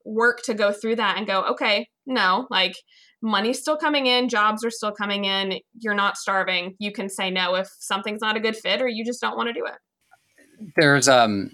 work 0.05 0.41
to 0.43 0.53
go 0.53 0.71
through 0.71 0.97
that 0.97 1.17
and 1.17 1.27
go, 1.27 1.43
okay, 1.43 1.87
no, 2.05 2.47
like 2.49 2.75
money's 3.21 3.59
still 3.59 3.77
coming 3.77 4.05
in, 4.05 4.29
jobs 4.29 4.63
are 4.65 4.69
still 4.69 4.91
coming 4.91 5.25
in, 5.25 5.59
you're 5.79 5.93
not 5.93 6.17
starving. 6.17 6.75
You 6.79 6.91
can 6.91 7.09
say 7.09 7.29
no 7.29 7.55
if 7.55 7.69
something's 7.79 8.21
not 8.21 8.35
a 8.35 8.39
good 8.39 8.55
fit 8.55 8.81
or 8.81 8.87
you 8.87 9.05
just 9.05 9.21
don't 9.21 9.37
want 9.37 9.47
to 9.47 9.53
do 9.53 9.65
it. 9.65 10.71
There's 10.75 11.07
um 11.07 11.51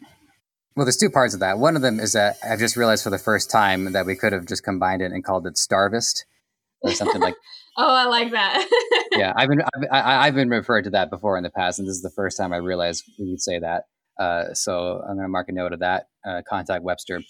well, 0.75 0.85
there's 0.85 0.97
two 0.97 1.09
parts 1.09 1.33
of 1.33 1.39
that. 1.41 1.59
One 1.59 1.75
of 1.75 1.81
them 1.81 1.99
is 1.99 2.13
that 2.13 2.37
I've 2.43 2.59
just 2.59 2.75
realized 2.75 3.03
for 3.03 3.09
the 3.09 3.17
first 3.17 3.51
time 3.51 3.91
that 3.93 4.05
we 4.05 4.15
could 4.15 4.33
have 4.33 4.45
just 4.45 4.63
combined 4.63 5.01
it 5.01 5.11
and 5.11 5.23
called 5.23 5.45
it 5.45 5.55
Starvist 5.55 6.23
or 6.81 6.91
something 6.91 7.21
like. 7.21 7.35
oh, 7.77 7.95
I 7.95 8.05
like 8.05 8.31
that. 8.31 8.67
yeah, 9.11 9.33
I've 9.35 9.49
been 9.49 9.61
I've, 9.61 10.03
I've, 10.05 10.35
been 10.35 10.49
referred 10.49 10.83
to 10.83 10.89
that 10.91 11.09
before 11.09 11.37
in 11.37 11.43
the 11.43 11.51
past, 11.51 11.79
and 11.79 11.87
this 11.87 11.95
is 11.95 12.01
the 12.01 12.09
first 12.09 12.37
time 12.37 12.53
I 12.53 12.57
realized 12.57 13.03
we 13.19 13.31
could 13.31 13.41
say 13.41 13.59
that. 13.59 13.83
Uh, 14.19 14.53
so 14.53 15.01
I'm 15.01 15.15
going 15.15 15.25
to 15.25 15.29
mark 15.29 15.49
a 15.49 15.53
note 15.53 15.73
of 15.73 15.79
that. 15.79 16.07
Uh, 16.25 16.41
contact 16.47 16.83
Webster. 16.83 17.21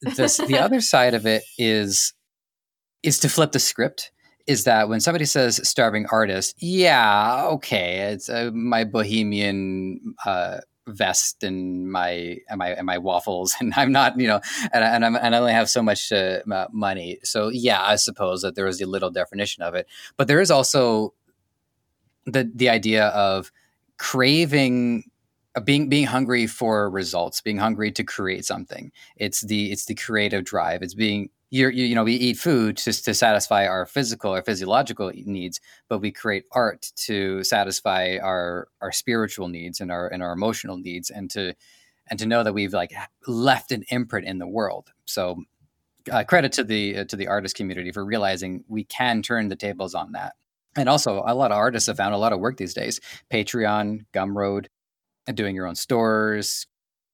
This, 0.00 0.36
the 0.36 0.58
other 0.58 0.80
side 0.92 1.14
of 1.14 1.26
it 1.26 1.42
is 1.58 2.14
is 3.02 3.18
to 3.20 3.28
flip 3.28 3.52
the 3.52 3.58
script. 3.58 4.10
Is 4.48 4.64
that 4.64 4.88
when 4.88 5.00
somebody 5.00 5.24
says 5.24 5.60
starving 5.68 6.06
artist? 6.10 6.56
Yeah, 6.58 7.46
okay, 7.52 8.12
it's 8.12 8.28
uh, 8.28 8.50
my 8.52 8.82
bohemian 8.82 10.16
uh, 10.26 10.58
vest 10.88 11.42
and 11.44 11.90
my 11.90 12.38
and 12.48 12.58
my 12.58 12.70
and 12.70 12.86
my 12.86 12.98
waffles 12.98 13.54
and 13.60 13.72
I'm 13.76 13.92
not 13.92 14.18
you 14.18 14.26
know 14.26 14.40
and, 14.72 14.84
and 14.84 15.04
I'm 15.04 15.16
and 15.16 15.34
I 15.34 15.38
only 15.38 15.52
have 15.52 15.70
so 15.70 15.82
much 15.82 16.12
uh, 16.12 16.40
money. 16.72 17.18
So 17.22 17.48
yeah 17.48 17.82
I 17.82 17.96
suppose 17.96 18.42
that 18.42 18.54
there 18.54 18.66
is 18.66 18.80
a 18.80 18.86
little 18.86 19.10
definition 19.10 19.62
of 19.62 19.74
it. 19.74 19.86
But 20.16 20.28
there 20.28 20.40
is 20.40 20.50
also 20.50 21.14
the 22.26 22.50
the 22.54 22.68
idea 22.68 23.06
of 23.08 23.52
craving 23.98 25.04
uh, 25.54 25.60
being 25.60 25.88
being 25.88 26.06
hungry 26.06 26.46
for 26.46 26.90
results 26.90 27.40
being 27.40 27.58
hungry 27.58 27.92
to 27.92 28.04
create 28.04 28.44
something. 28.44 28.90
It's 29.16 29.42
the 29.42 29.70
it's 29.70 29.84
the 29.84 29.94
creative 29.94 30.44
drive. 30.44 30.82
It's 30.82 30.94
being 30.94 31.30
you 31.52 31.68
you 31.68 31.94
know 31.94 32.04
we 32.04 32.14
eat 32.14 32.38
food 32.38 32.76
just 32.76 33.04
to 33.04 33.14
satisfy 33.14 33.66
our 33.66 33.86
physical 33.86 34.34
or 34.34 34.42
physiological 34.42 35.12
needs 35.14 35.60
but 35.88 35.98
we 35.98 36.10
create 36.10 36.44
art 36.52 36.90
to 36.96 37.44
satisfy 37.44 38.16
our 38.22 38.68
our 38.80 38.90
spiritual 38.90 39.48
needs 39.48 39.80
and 39.80 39.92
our 39.92 40.08
and 40.08 40.22
our 40.22 40.32
emotional 40.32 40.76
needs 40.76 41.10
and 41.10 41.30
to 41.30 41.54
and 42.08 42.18
to 42.18 42.26
know 42.26 42.42
that 42.42 42.52
we've 42.52 42.72
like 42.72 42.92
left 43.26 43.72
an 43.72 43.84
imprint 43.88 44.26
in 44.26 44.38
the 44.38 44.46
world. 44.46 44.92
So 45.04 45.42
uh, 46.10 46.24
credit 46.24 46.52
to 46.52 46.64
the 46.64 46.98
uh, 46.98 47.04
to 47.04 47.16
the 47.16 47.28
artist 47.28 47.56
community 47.56 47.92
for 47.92 48.04
realizing 48.04 48.64
we 48.68 48.84
can 48.84 49.22
turn 49.22 49.48
the 49.48 49.56
tables 49.56 49.94
on 49.94 50.12
that. 50.12 50.34
And 50.76 50.88
also 50.88 51.22
a 51.26 51.34
lot 51.34 51.52
of 51.52 51.58
artists 51.58 51.86
have 51.86 51.96
found 51.96 52.14
a 52.14 52.18
lot 52.18 52.32
of 52.32 52.40
work 52.40 52.56
these 52.56 52.74
days. 52.74 53.00
Patreon 53.30 54.04
gumroad 54.12 54.66
doing 55.34 55.54
your 55.54 55.66
own 55.66 55.76
stores 55.76 56.66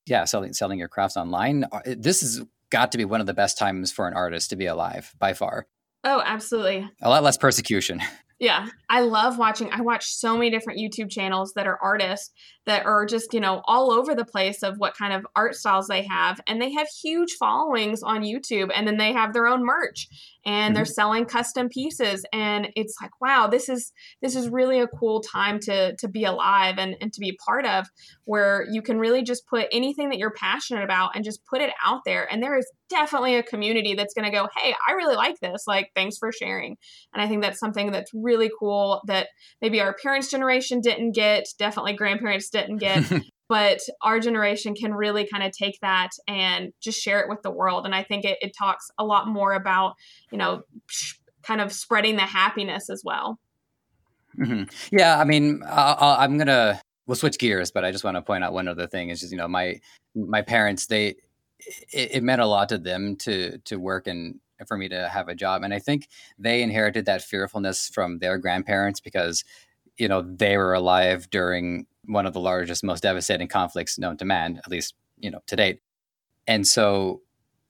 yeah 0.07 0.25
selling 0.25 0.53
selling 0.53 0.79
your 0.79 0.89
crafts 0.89 1.17
online. 1.17 1.65
Uh, 1.71 1.81
this 1.85 2.23
is 2.23 2.43
got 2.71 2.93
to 2.93 2.99
be 2.99 3.05
one 3.05 3.21
of 3.21 3.27
the 3.27 3.35
best 3.35 3.59
times 3.59 3.93
for 3.93 4.07
an 4.07 4.15
artist 4.15 4.51
to 4.51 4.57
be 4.57 4.67
alive 4.67 5.15
by 5.19 5.33
far. 5.33 5.67
Oh, 6.05 6.23
absolutely. 6.25 6.89
A 7.03 7.09
lot 7.09 7.23
less 7.23 7.37
persecution. 7.37 8.01
Yeah, 8.41 8.69
I 8.89 9.01
love 9.01 9.37
watching. 9.37 9.73
I 9.73 9.81
watch 9.81 10.07
so 10.07 10.35
many 10.35 10.51
different 10.51 10.79
YouTube 10.79 11.11
channels 11.11 11.55
that 11.55 11.67
are 11.67 11.79
artists 11.83 12.31
that 12.67 12.87
are 12.87 13.05
just, 13.05 13.35
you 13.35 13.41
know, 13.41 13.63
all 13.65 13.91
over 13.91 14.15
the 14.15 14.25
place 14.25 14.63
of 14.63 14.77
what 14.79 14.97
kind 14.97 15.13
of 15.13 15.27
art 15.35 15.57
styles 15.57 15.89
they 15.89 16.05
have. 16.05 16.41
And 16.47 16.63
they 16.63 16.73
have 16.75 16.87
huge 16.87 17.33
followings 17.33 18.01
on 18.05 18.23
YouTube 18.23 18.71
and 18.73 18.87
then 18.87 18.97
they 18.97 19.13
have 19.13 19.33
their 19.33 19.49
own 19.49 19.65
merch 19.65 20.07
and 20.49 20.69
mm-hmm. 20.69 20.75
they're 20.75 20.85
selling 20.87 21.27
custom 21.27 21.69
pieces 21.69 22.25
and 22.33 22.69
it's 22.75 22.97
like 23.03 23.11
wow 23.21 23.47
this 23.47 23.69
is 23.69 23.93
this 24.23 24.35
is 24.35 24.49
really 24.49 24.81
a 24.81 24.87
cool 24.87 25.21
time 25.21 25.61
to 25.61 25.95
to 25.97 26.09
be 26.09 26.25
alive 26.25 26.77
and, 26.79 26.97
and 27.01 27.13
to 27.13 27.21
be 27.21 27.39
part 27.45 27.67
of 27.67 27.87
where 28.25 28.67
you 28.71 28.81
can 28.81 28.99
really 28.99 29.23
just 29.23 29.47
put 29.47 29.69
anything 29.71 30.09
that 30.09 30.19
you're 30.19 30.33
passionate 30.33 30.83
about 30.83 31.15
and 31.15 31.25
just 31.25 31.45
put 31.45 31.61
it 31.61 31.71
out 31.85 32.01
there. 32.05 32.27
And 32.31 32.43
there 32.43 32.57
is 32.57 32.71
definitely 32.89 33.37
a 33.37 33.43
community 33.43 33.95
that's 33.95 34.15
going 34.15 34.25
to 34.25 34.31
go 34.31 34.49
hey 34.57 34.75
i 34.89 34.93
really 34.93 35.17
like 35.17 35.39
this. 35.41 35.65
Like 35.67 35.91
thanks 35.95 36.17
for 36.17 36.33
sharing. 36.33 36.77
And 37.13 37.23
i 37.23 37.29
think 37.29 37.43
that's 37.43 37.61
something 37.61 37.91
that's 37.91 38.11
really 38.15 38.51
cool 38.59 39.03
that 39.07 39.29
maybe 39.61 39.81
our 39.81 39.95
parents 39.95 40.31
generation 40.31 40.81
didn't 40.81 41.13
get 41.13 41.47
definitely 41.59 41.93
grandparents 41.93 42.49
didn't 42.49 42.79
get 42.79 43.05
but 43.49 43.81
our 44.03 44.21
generation 44.21 44.75
can 44.75 44.95
really 44.95 45.27
kind 45.27 45.43
of 45.43 45.53
take 45.53 45.79
that 45.81 46.11
and 46.27 46.73
just 46.81 47.01
share 47.01 47.21
it 47.21 47.29
with 47.29 47.43
the 47.43 47.51
world. 47.51 47.87
And 47.87 47.95
i 47.95 48.03
think 48.03 48.25
it, 48.25 48.39
it 48.41 48.53
talks 48.57 48.91
a 48.99 49.05
lot 49.05 49.29
more 49.29 49.53
about 49.53 49.95
you 50.31 50.39
know 50.39 50.63
kind 51.43 51.61
of 51.61 51.73
spreading 51.73 52.17
the 52.17 52.23
happiness 52.23 52.91
as 52.91 53.03
well. 53.05 53.39
Mm-hmm. 54.39 54.65
yeah 54.97 55.19
i 55.19 55.25
mean 55.25 55.65
i 55.67 56.25
am 56.25 56.39
gonna 56.39 56.81
we'll 57.07 57.17
switch 57.17 57.39
gears 57.39 57.73
but 57.73 57.85
i 57.85 57.91
just 57.91 58.05
want 58.05 58.17
to 58.17 58.23
point 58.23 58.45
out 58.45 58.53
one 58.53 58.69
other 58.69 58.87
thing 58.87 59.09
is 59.09 59.19
just 59.19 59.33
you 59.33 59.39
know 59.39 59.49
my 59.49 59.81
my 60.15 60.43
parents 60.43 60.87
they 60.87 61.17
it, 61.93 62.17
it 62.17 62.23
meant 62.23 62.41
a 62.41 62.47
lot 62.47 62.69
to 62.69 62.79
them 62.79 63.17
to 63.17 63.59
to 63.59 63.81
work 63.81 64.07
and 64.07 64.39
for 64.67 64.77
me 64.77 64.89
to 64.89 65.09
have 65.09 65.29
a 65.29 65.35
job. 65.35 65.63
And 65.63 65.73
i 65.73 65.79
think 65.79 66.09
they 66.39 66.63
inherited 66.63 67.07
that 67.07 67.23
fearfulness 67.23 67.89
from 67.89 68.19
their 68.19 68.39
grandparents 68.39 69.01
because 69.01 69.45
you 69.99 70.09
know 70.09 70.23
they 70.23 70.57
were 70.57 70.75
alive 70.75 71.29
during 71.31 71.87
one 72.07 72.27
of 72.27 72.33
the 72.33 72.41
largest, 72.41 72.83
most 72.83 73.03
devastating 73.03 73.49
conflicts 73.49 73.99
known 73.99 74.17
to 74.17 74.25
man, 74.25 74.59
at 74.65 74.71
least 74.71 74.95
you 75.19 75.31
know 75.31 75.41
to 75.47 75.57
date. 75.57 75.81
And 76.47 76.67
so, 76.67 77.21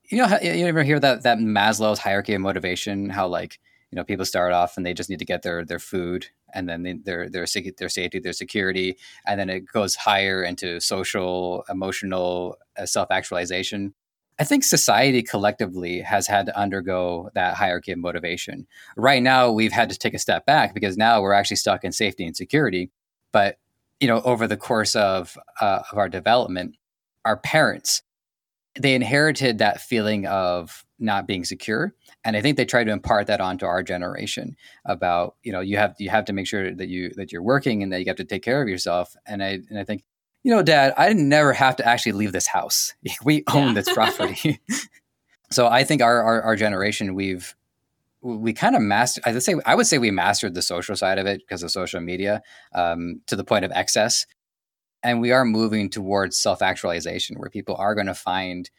you 0.09 0.17
know, 0.19 0.37
you 0.41 0.65
ever 0.65 0.83
hear 0.83 0.99
that 0.99 1.23
that 1.23 1.39
Maslow's 1.39 1.99
hierarchy 1.99 2.33
of 2.33 2.41
motivation? 2.41 3.09
How 3.09 3.27
like 3.27 3.59
you 3.91 3.95
know 3.95 4.03
people 4.03 4.25
start 4.25 4.53
off 4.53 4.77
and 4.77 4.85
they 4.85 4.93
just 4.93 5.09
need 5.09 5.19
to 5.19 5.25
get 5.25 5.41
their 5.41 5.65
their 5.65 5.79
food, 5.79 6.27
and 6.53 6.69
then 6.69 6.83
their 7.03 7.29
their 7.29 7.45
their 7.77 7.89
safety, 7.89 8.19
their 8.19 8.33
security, 8.33 8.97
and 9.25 9.39
then 9.39 9.49
it 9.49 9.65
goes 9.65 9.95
higher 9.95 10.43
into 10.43 10.79
social, 10.79 11.65
emotional 11.69 12.57
uh, 12.77 12.85
self 12.85 13.09
actualization. 13.11 13.93
I 14.39 14.45
think 14.45 14.63
society 14.63 15.21
collectively 15.21 15.99
has 15.99 16.25
had 16.25 16.45
to 16.45 16.57
undergo 16.57 17.29
that 17.35 17.55
hierarchy 17.55 17.91
of 17.91 17.99
motivation. 17.99 18.67
Right 18.95 19.21
now, 19.21 19.51
we've 19.51 19.73
had 19.73 19.89
to 19.89 19.97
take 19.97 20.13
a 20.13 20.19
step 20.19 20.45
back 20.45 20.73
because 20.73 20.97
now 20.97 21.21
we're 21.21 21.33
actually 21.33 21.57
stuck 21.57 21.83
in 21.83 21.91
safety 21.91 22.25
and 22.25 22.35
security. 22.35 22.89
But 23.33 23.57
you 23.99 24.07
know, 24.07 24.21
over 24.21 24.47
the 24.47 24.55
course 24.55 24.95
of 24.95 25.37
uh, 25.59 25.81
of 25.91 25.97
our 25.97 26.07
development, 26.07 26.77
our 27.25 27.37
parents 27.37 28.01
they 28.79 28.93
inherited 28.95 29.57
that 29.57 29.81
feeling 29.81 30.25
of 30.27 30.85
not 30.99 31.27
being 31.27 31.43
secure, 31.43 31.93
and 32.23 32.37
I 32.37 32.41
think 32.41 32.55
they 32.55 32.65
tried 32.65 32.85
to 32.85 32.91
impart 32.91 33.27
that 33.27 33.41
onto 33.41 33.65
our 33.65 33.83
generation 33.83 34.55
about 34.85 35.35
you 35.43 35.51
know 35.51 35.59
you 35.59 35.75
have 35.77 35.95
you 35.99 36.09
have 36.09 36.25
to 36.25 36.33
make 36.33 36.47
sure 36.47 36.73
that 36.73 36.87
you 36.87 37.11
that 37.15 37.31
you're 37.31 37.43
working 37.43 37.83
and 37.83 37.91
that 37.91 37.99
you 37.99 38.05
have 38.07 38.17
to 38.17 38.25
take 38.25 38.43
care 38.43 38.61
of 38.61 38.69
yourself. 38.69 39.15
And 39.25 39.43
I 39.43 39.59
and 39.69 39.77
I 39.77 39.83
think 39.83 40.03
you 40.43 40.51
know, 40.51 40.63
Dad, 40.63 40.93
I 40.97 41.13
never 41.13 41.53
have 41.53 41.75
to 41.77 41.85
actually 41.85 42.13
leave 42.13 42.31
this 42.31 42.47
house. 42.47 42.93
We 43.23 43.43
own 43.53 43.67
yeah. 43.67 43.73
this 43.73 43.93
property. 43.93 44.59
so 45.51 45.67
I 45.67 45.83
think 45.83 46.01
our, 46.01 46.21
our, 46.21 46.41
our 46.41 46.55
generation 46.55 47.15
we've 47.15 47.55
we 48.21 48.51
kind 48.51 48.75
of 48.75 48.81
mastered 48.81 49.23
i 49.25 49.31
would 49.31 49.43
say 49.43 49.55
i 49.65 49.73
would 49.73 49.87
say 49.87 49.97
we 49.97 50.11
mastered 50.11 50.53
the 50.53 50.61
social 50.61 50.95
side 50.95 51.17
of 51.17 51.25
it 51.25 51.39
because 51.39 51.63
of 51.63 51.71
social 51.71 52.01
media 52.01 52.41
um, 52.75 53.21
to 53.27 53.35
the 53.35 53.43
point 53.43 53.63
of 53.63 53.71
excess 53.73 54.25
and 55.03 55.21
we 55.21 55.31
are 55.31 55.45
moving 55.45 55.89
towards 55.89 56.37
self-actualization 56.37 57.37
where 57.39 57.49
people 57.49 57.75
are 57.75 57.95
going 57.95 58.07
to 58.07 58.13
find 58.13 58.69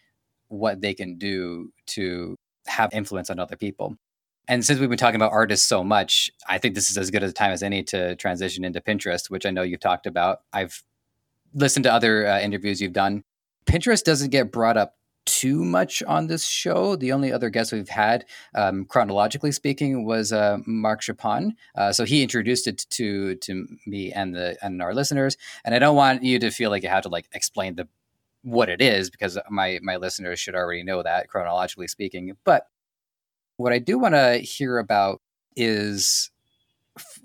what 0.49 0.83
they 0.83 0.93
can 0.93 1.17
do 1.17 1.73
to 1.87 2.37
have 2.67 2.93
influence 2.93 3.31
on 3.31 3.39
other 3.39 3.57
people 3.57 3.97
and 4.47 4.65
since 4.65 4.79
we've 4.79 4.91
been 4.91 4.99
talking 4.99 5.17
about 5.17 5.33
artists 5.33 5.67
so 5.67 5.83
much 5.83 6.31
i 6.47 6.59
think 6.59 6.75
this 6.75 6.91
is 6.91 6.99
as 6.99 7.11
good 7.11 7.23
a 7.23 7.33
time 7.33 7.53
as 7.53 7.63
any 7.63 7.83
to 7.83 8.15
transition 8.17 8.63
into 8.63 8.81
pinterest 8.81 9.31
which 9.31 9.47
i 9.47 9.51
know 9.51 9.63
you've 9.63 9.81
talked 9.81 10.07
about 10.07 10.41
i've 10.53 10.85
listened 11.55 11.85
to 11.85 11.93
other 11.93 12.27
uh, 12.27 12.41
interviews 12.41 12.81
you've 12.81 12.93
done 12.93 13.25
pinterest 13.71 14.05
doesn't 14.05 14.31
get 14.31 14.51
brought 14.51 14.77
up 14.77 14.97
too 15.27 15.65
much 15.65 16.03
on 16.05 16.27
this 16.27 16.45
show. 16.45 16.97
The 16.97 17.13
only 17.13 17.33
other 17.33 17.51
guest 17.51 17.73
we've 17.73 17.89
had, 17.89 18.25
um, 18.55 18.85
chronologically 18.85 19.53
speaking, 19.53 20.05
was 20.05 20.33
uh, 20.33 20.59
Mark 20.67 21.03
Chapon. 21.03 21.55
Uh, 21.77 21.93
so 21.93 22.05
he 22.05 22.23
introduced 22.23 22.67
it 22.67 22.87
to 22.91 23.37
to 23.37 23.67
me 23.87 24.13
and 24.13 24.35
the 24.35 24.57
and 24.63 24.83
our 24.83 24.95
listeners. 24.95 25.37
And 25.65 25.75
I 25.75 25.79
don't 25.79 25.97
want 25.97 26.23
you 26.25 26.39
to 26.41 26.51
feel 26.51 26.71
like 26.71 26.83
you 26.83 26.89
have 26.89 27.05
to 27.05 27.09
like 27.09 27.29
explain 27.33 27.77
the 27.77 27.89
what 28.43 28.69
it 28.69 28.81
is 28.81 29.11
because 29.11 29.39
my 29.51 29.79
my 29.83 29.97
listeners 29.97 30.41
should 30.41 30.55
already 30.55 30.83
know 30.83 31.03
that 31.03 31.29
chronologically 31.29 31.87
speaking. 31.87 32.37
But 32.45 32.67
what 33.57 33.73
I 33.73 33.79
do 33.79 33.99
want 33.99 34.15
to 34.15 34.39
hear 34.39 34.79
about 34.79 35.21
is 35.55 36.30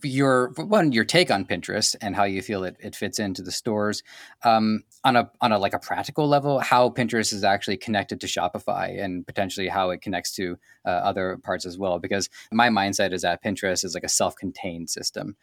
your 0.04 0.52
one 0.58 0.92
your 0.92 1.06
take 1.06 1.32
on 1.32 1.46
Pinterest 1.46 1.96
and 2.02 2.16
how 2.16 2.24
you 2.24 2.42
feel 2.42 2.64
it, 2.64 2.76
it 2.80 2.96
fits 2.96 3.20
into 3.20 3.42
the 3.42 3.52
stores 3.52 4.04
um, 4.44 4.84
on 5.04 5.16
a 5.16 5.32
on 5.42 5.52
a 5.52 5.60
like 5.60 5.74
a 5.74 5.80
practical 5.80 6.28
level 6.28 6.60
how 6.60 6.90
Pinterest 6.90 7.34
is 7.34 7.44
actually 7.44 7.78
connected 7.78 8.22
to 8.22 8.28
Shopify 8.28 9.02
and 9.02 9.26
potentially 9.26 9.68
how 9.68 9.90
it 9.90 10.02
connects 10.02 10.32
to 10.36 10.58
uh, 10.86 10.90
other 10.90 11.38
parts 11.44 11.66
as 11.66 11.78
well 11.78 12.00
because 12.00 12.30
my 12.52 12.70
mindset 12.70 13.14
is 13.14 13.22
that 13.22 13.44
Pinterest 13.44 13.84
is 13.84 13.94
like 13.94 14.04
a 14.04 14.10
self-contained 14.10 14.90
system. 14.90 15.36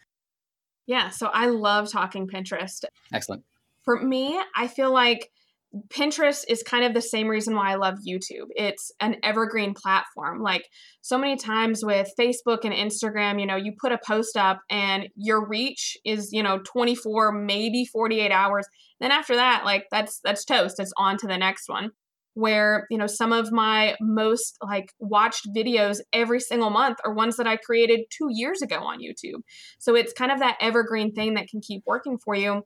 Yeah, 0.85 1.09
so 1.09 1.27
I 1.27 1.47
love 1.47 1.89
talking 1.89 2.27
Pinterest. 2.27 2.83
Excellent. 3.13 3.43
For 3.83 4.01
me, 4.01 4.39
I 4.55 4.67
feel 4.67 4.91
like 4.91 5.31
Pinterest 5.89 6.43
is 6.47 6.61
kind 6.61 6.85
of 6.85 6.93
the 6.93 7.01
same 7.01 7.27
reason 7.27 7.55
why 7.55 7.71
I 7.71 7.75
love 7.75 7.95
YouTube. 8.07 8.47
It's 8.51 8.91
an 8.99 9.15
evergreen 9.23 9.73
platform. 9.73 10.41
Like 10.43 10.67
so 11.01 11.17
many 11.17 11.35
times 11.35 11.83
with 11.83 12.11
Facebook 12.19 12.59
and 12.63 12.73
Instagram, 12.73 13.39
you 13.39 13.47
know, 13.47 13.55
you 13.55 13.73
put 13.81 13.91
a 13.91 13.99
post 14.05 14.37
up 14.37 14.59
and 14.69 15.09
your 15.15 15.47
reach 15.47 15.97
is, 16.05 16.29
you 16.31 16.43
know, 16.43 16.59
24, 16.59 17.31
maybe 17.31 17.85
48 17.85 18.31
hours. 18.31 18.67
Then 18.99 19.11
after 19.11 19.35
that, 19.35 19.63
like 19.65 19.85
that's 19.89 20.19
that's 20.23 20.45
toast. 20.45 20.79
It's 20.79 20.93
on 20.97 21.17
to 21.17 21.27
the 21.27 21.37
next 21.37 21.67
one. 21.67 21.89
Where, 22.35 22.85
you 22.89 22.97
know, 22.97 23.07
some 23.07 23.31
of 23.31 23.51
my 23.51 23.95
most 23.99 24.57
like 24.63 24.91
watched 24.99 25.47
videos 25.55 25.99
every 26.11 26.39
single 26.39 26.69
month 26.69 26.99
are 27.05 27.13
ones 27.13 27.37
that 27.37 27.47
I 27.47 27.57
created 27.57 28.01
2 28.15 28.27
years 28.29 28.61
ago 28.61 28.77
on 28.77 28.99
YouTube. 28.99 29.41
So 29.79 29.95
it's 29.95 30.13
kind 30.13 30.31
of 30.31 30.39
that 30.39 30.57
evergreen 30.61 31.13
thing 31.13 31.33
that 31.33 31.47
can 31.47 31.61
keep 31.61 31.83
working 31.85 32.17
for 32.17 32.35
you. 32.35 32.61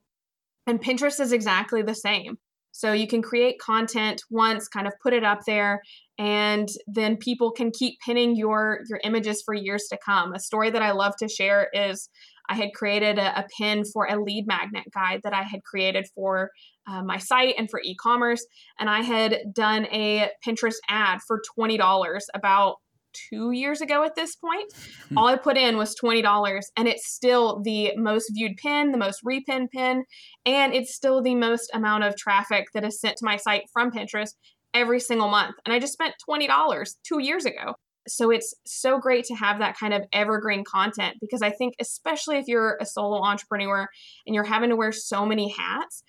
And 0.66 0.80
Pinterest 0.80 1.20
is 1.20 1.32
exactly 1.32 1.82
the 1.82 1.94
same 1.94 2.38
so 2.78 2.92
you 2.92 3.08
can 3.08 3.22
create 3.22 3.58
content 3.58 4.22
once, 4.30 4.68
kind 4.68 4.86
of 4.86 4.92
put 5.02 5.12
it 5.12 5.24
up 5.24 5.40
there, 5.48 5.82
and 6.16 6.68
then 6.86 7.16
people 7.16 7.50
can 7.50 7.72
keep 7.72 7.98
pinning 8.06 8.36
your 8.36 8.82
your 8.88 9.00
images 9.02 9.42
for 9.44 9.52
years 9.52 9.88
to 9.90 9.98
come. 10.06 10.32
A 10.32 10.38
story 10.38 10.70
that 10.70 10.80
I 10.80 10.92
love 10.92 11.14
to 11.16 11.28
share 11.28 11.70
is 11.72 12.08
I 12.48 12.54
had 12.54 12.70
created 12.74 13.18
a, 13.18 13.40
a 13.40 13.46
pin 13.58 13.84
for 13.84 14.06
a 14.06 14.22
lead 14.22 14.46
magnet 14.46 14.84
guide 14.94 15.22
that 15.24 15.34
I 15.34 15.42
had 15.42 15.64
created 15.64 16.06
for 16.14 16.52
uh, 16.88 17.02
my 17.02 17.18
site 17.18 17.56
and 17.58 17.68
for 17.68 17.80
e-commerce, 17.82 18.46
and 18.78 18.88
I 18.88 19.02
had 19.02 19.38
done 19.52 19.86
a 19.86 20.30
Pinterest 20.46 20.78
ad 20.88 21.18
for 21.26 21.42
twenty 21.52 21.78
dollars 21.78 22.26
about 22.32 22.76
two 23.12 23.52
years 23.52 23.80
ago 23.80 24.04
at 24.04 24.14
this 24.14 24.36
point. 24.36 24.72
Hmm. 25.08 25.18
All 25.18 25.26
I 25.26 25.36
put 25.36 25.56
in 25.56 25.76
was 25.76 25.94
$20, 26.02 26.62
and 26.76 26.88
it's 26.88 27.10
still 27.10 27.60
the 27.62 27.92
most 27.96 28.30
viewed 28.34 28.56
pin, 28.56 28.92
the 28.92 28.98
most 28.98 29.24
repin 29.24 29.68
pin, 29.70 30.04
and 30.46 30.74
it's 30.74 30.94
still 30.94 31.22
the 31.22 31.34
most 31.34 31.70
amount 31.74 32.04
of 32.04 32.16
traffic 32.16 32.66
that 32.74 32.84
is 32.84 33.00
sent 33.00 33.16
to 33.18 33.24
my 33.24 33.36
site 33.36 33.64
from 33.72 33.90
Pinterest 33.90 34.32
every 34.74 35.00
single 35.00 35.28
month. 35.28 35.56
And 35.64 35.72
I 35.72 35.78
just 35.78 35.92
spent 35.92 36.14
$20 36.28 36.94
two 37.06 37.20
years 37.20 37.44
ago. 37.44 37.74
So 38.06 38.30
it's 38.30 38.54
so 38.66 38.98
great 38.98 39.24
to 39.26 39.34
have 39.34 39.58
that 39.58 39.76
kind 39.76 39.92
of 39.92 40.02
evergreen 40.12 40.64
content 40.64 41.16
because 41.20 41.42
I 41.42 41.50
think, 41.50 41.74
especially 41.78 42.38
if 42.38 42.46
you're 42.46 42.78
a 42.80 42.86
solo 42.86 43.22
entrepreneur 43.22 43.86
and 44.26 44.34
you're 44.34 44.44
having 44.44 44.70
to 44.70 44.76
wear 44.76 44.92
so 44.92 45.26
many 45.26 45.50
hats, 45.50 46.02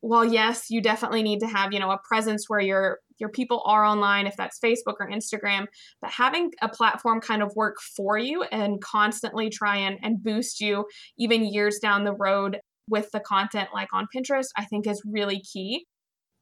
while 0.00 0.24
yes, 0.24 0.66
you 0.70 0.80
definitely 0.80 1.22
need 1.22 1.40
to 1.40 1.46
have, 1.46 1.72
you 1.72 1.80
know, 1.80 1.90
a 1.90 1.98
presence 2.08 2.44
where 2.48 2.60
your 2.60 2.98
your 3.18 3.28
people 3.28 3.62
are 3.66 3.84
online, 3.84 4.28
if 4.28 4.36
that's 4.36 4.60
Facebook 4.60 4.94
or 5.00 5.10
Instagram, 5.10 5.66
but 6.00 6.10
having 6.10 6.52
a 6.62 6.68
platform 6.68 7.20
kind 7.20 7.42
of 7.42 7.52
work 7.56 7.76
for 7.96 8.16
you 8.16 8.44
and 8.44 8.80
constantly 8.80 9.50
try 9.50 9.76
and, 9.76 9.98
and 10.02 10.22
boost 10.22 10.60
you 10.60 10.86
even 11.18 11.44
years 11.44 11.80
down 11.80 12.04
the 12.04 12.14
road 12.14 12.60
with 12.88 13.10
the 13.10 13.18
content 13.18 13.70
like 13.74 13.88
on 13.92 14.06
Pinterest, 14.14 14.46
I 14.56 14.64
think 14.64 14.86
is 14.86 15.02
really 15.04 15.40
key. 15.40 15.84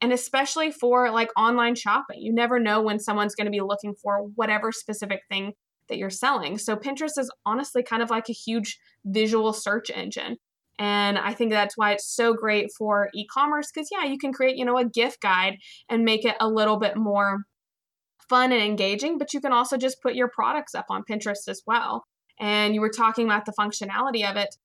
And 0.03 0.13
especially 0.13 0.71
for 0.71 1.11
like 1.11 1.31
online 1.37 1.75
shopping, 1.75 2.21
you 2.21 2.33
never 2.33 2.59
know 2.59 2.83
when 2.83 3.01
someone's 3.01 3.35
going 3.35 3.47
to 3.47 3.51
be 3.51 3.63
looking 3.63 3.95
for 3.95 4.29
whatever 4.35 4.71
specific 4.71 5.21
thing 5.31 5.55
that 5.89 5.97
you're 5.97 6.11
selling. 6.11 6.59
So 6.59 6.77
Pinterest 6.77 7.19
is 7.19 7.31
honestly 7.47 7.83
kind 7.83 8.03
of 8.03 8.11
like 8.11 8.29
a 8.29 8.35
huge 8.35 8.79
visual 9.05 9.55
search 9.55 9.91
engine. 9.91 10.37
And 10.79 11.19
I 11.19 11.33
think 11.33 11.51
that's 11.51 11.77
why 11.77 11.93
it's 11.93 12.07
so 12.07 12.35
great 12.35 12.71
for 12.77 13.09
e-commerce 13.15 13.71
because 13.73 13.89
yeah, 13.91 14.05
you 14.05 14.19
can 14.19 14.33
create, 14.33 14.57
you 14.57 14.65
know, 14.65 14.77
a 14.77 14.85
gift 14.85 15.21
guide 15.23 15.59
and 15.89 16.05
make 16.05 16.25
it 16.25 16.37
a 16.41 16.49
little 16.49 16.79
bit 16.79 16.97
more 16.97 17.41
fun 18.29 18.53
and 18.53 18.63
engaging, 18.63 19.19
but 19.19 19.33
you 19.33 19.41
can 19.41 19.53
also 19.53 19.77
just 19.77 20.03
put 20.03 20.15
your 20.15 20.29
products 20.29 20.75
up 20.75 20.87
on 20.91 21.05
Pinterest 21.09 21.49
as 21.49 21.63
well. 21.67 22.05
And 22.39 22.75
you 22.75 22.81
were 22.81 22.91
talking 22.91 23.25
about 23.27 23.47
the 23.47 23.55
functionality 23.59 24.29
of 24.29 24.37
it. 24.37 24.57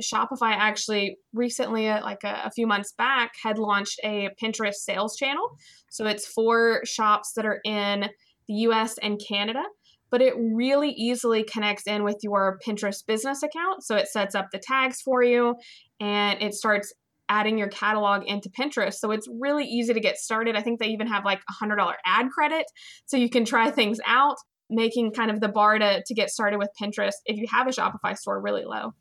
Shopify 0.00 0.52
actually 0.52 1.18
recently, 1.34 1.88
uh, 1.88 2.02
like 2.02 2.24
a, 2.24 2.42
a, 2.44 2.50
few 2.50 2.66
months 2.66 2.92
back, 2.96 3.32
had 3.42 3.58
launched 3.58 4.00
a 4.02 4.30
Pinterest 4.42 4.74
sales 4.74 5.16
channel. 5.16 5.50
So 5.90 6.06
it's 6.06 6.26
for 6.26 6.80
shops 6.84 7.32
that 7.34 7.44
are 7.44 7.60
in 7.64 8.08
the 8.48 8.54
US 8.54 8.96
and 8.98 9.20
Canada 9.20 9.62
but 10.10 10.20
it 10.20 10.34
really 10.36 10.90
easily 10.90 11.42
connects 11.44 11.86
in 11.86 12.04
with 12.04 12.18
your 12.22 12.58
Pinterest 12.66 13.04
business 13.06 13.42
account. 13.42 13.84
So 13.84 13.96
it 13.96 14.08
sets 14.08 14.34
up 14.34 14.48
the 14.52 14.58
tags 14.58 15.00
for 15.00 15.22
you 15.22 15.56
and 16.00 16.42
it 16.42 16.54
starts 16.54 16.92
adding 17.28 17.56
your 17.56 17.68
catalog 17.68 18.24
into 18.26 18.50
Pinterest. 18.50 18.94
So 18.94 19.12
it's 19.12 19.28
really 19.40 19.64
easy 19.64 19.94
to 19.94 20.00
get 20.00 20.18
started. 20.18 20.56
I 20.56 20.62
think 20.62 20.80
they 20.80 20.88
even 20.88 21.06
have 21.06 21.24
like 21.24 21.40
a 21.48 21.64
$100 21.64 21.94
ad 22.04 22.28
credit 22.30 22.66
so 23.06 23.16
you 23.16 23.30
can 23.30 23.44
try 23.44 23.70
things 23.70 24.00
out, 24.04 24.36
making 24.68 25.12
kind 25.12 25.30
of 25.30 25.40
the 25.40 25.48
bar 25.48 25.78
to, 25.78 26.02
to 26.04 26.14
get 26.14 26.30
started 26.30 26.58
with 26.58 26.70
Pinterest 26.80 27.14
if 27.24 27.36
you 27.36 27.46
have 27.50 27.68
a 27.68 27.70
Shopify 27.70 28.16
store 28.16 28.40
really 28.40 28.64
low. 28.64 28.94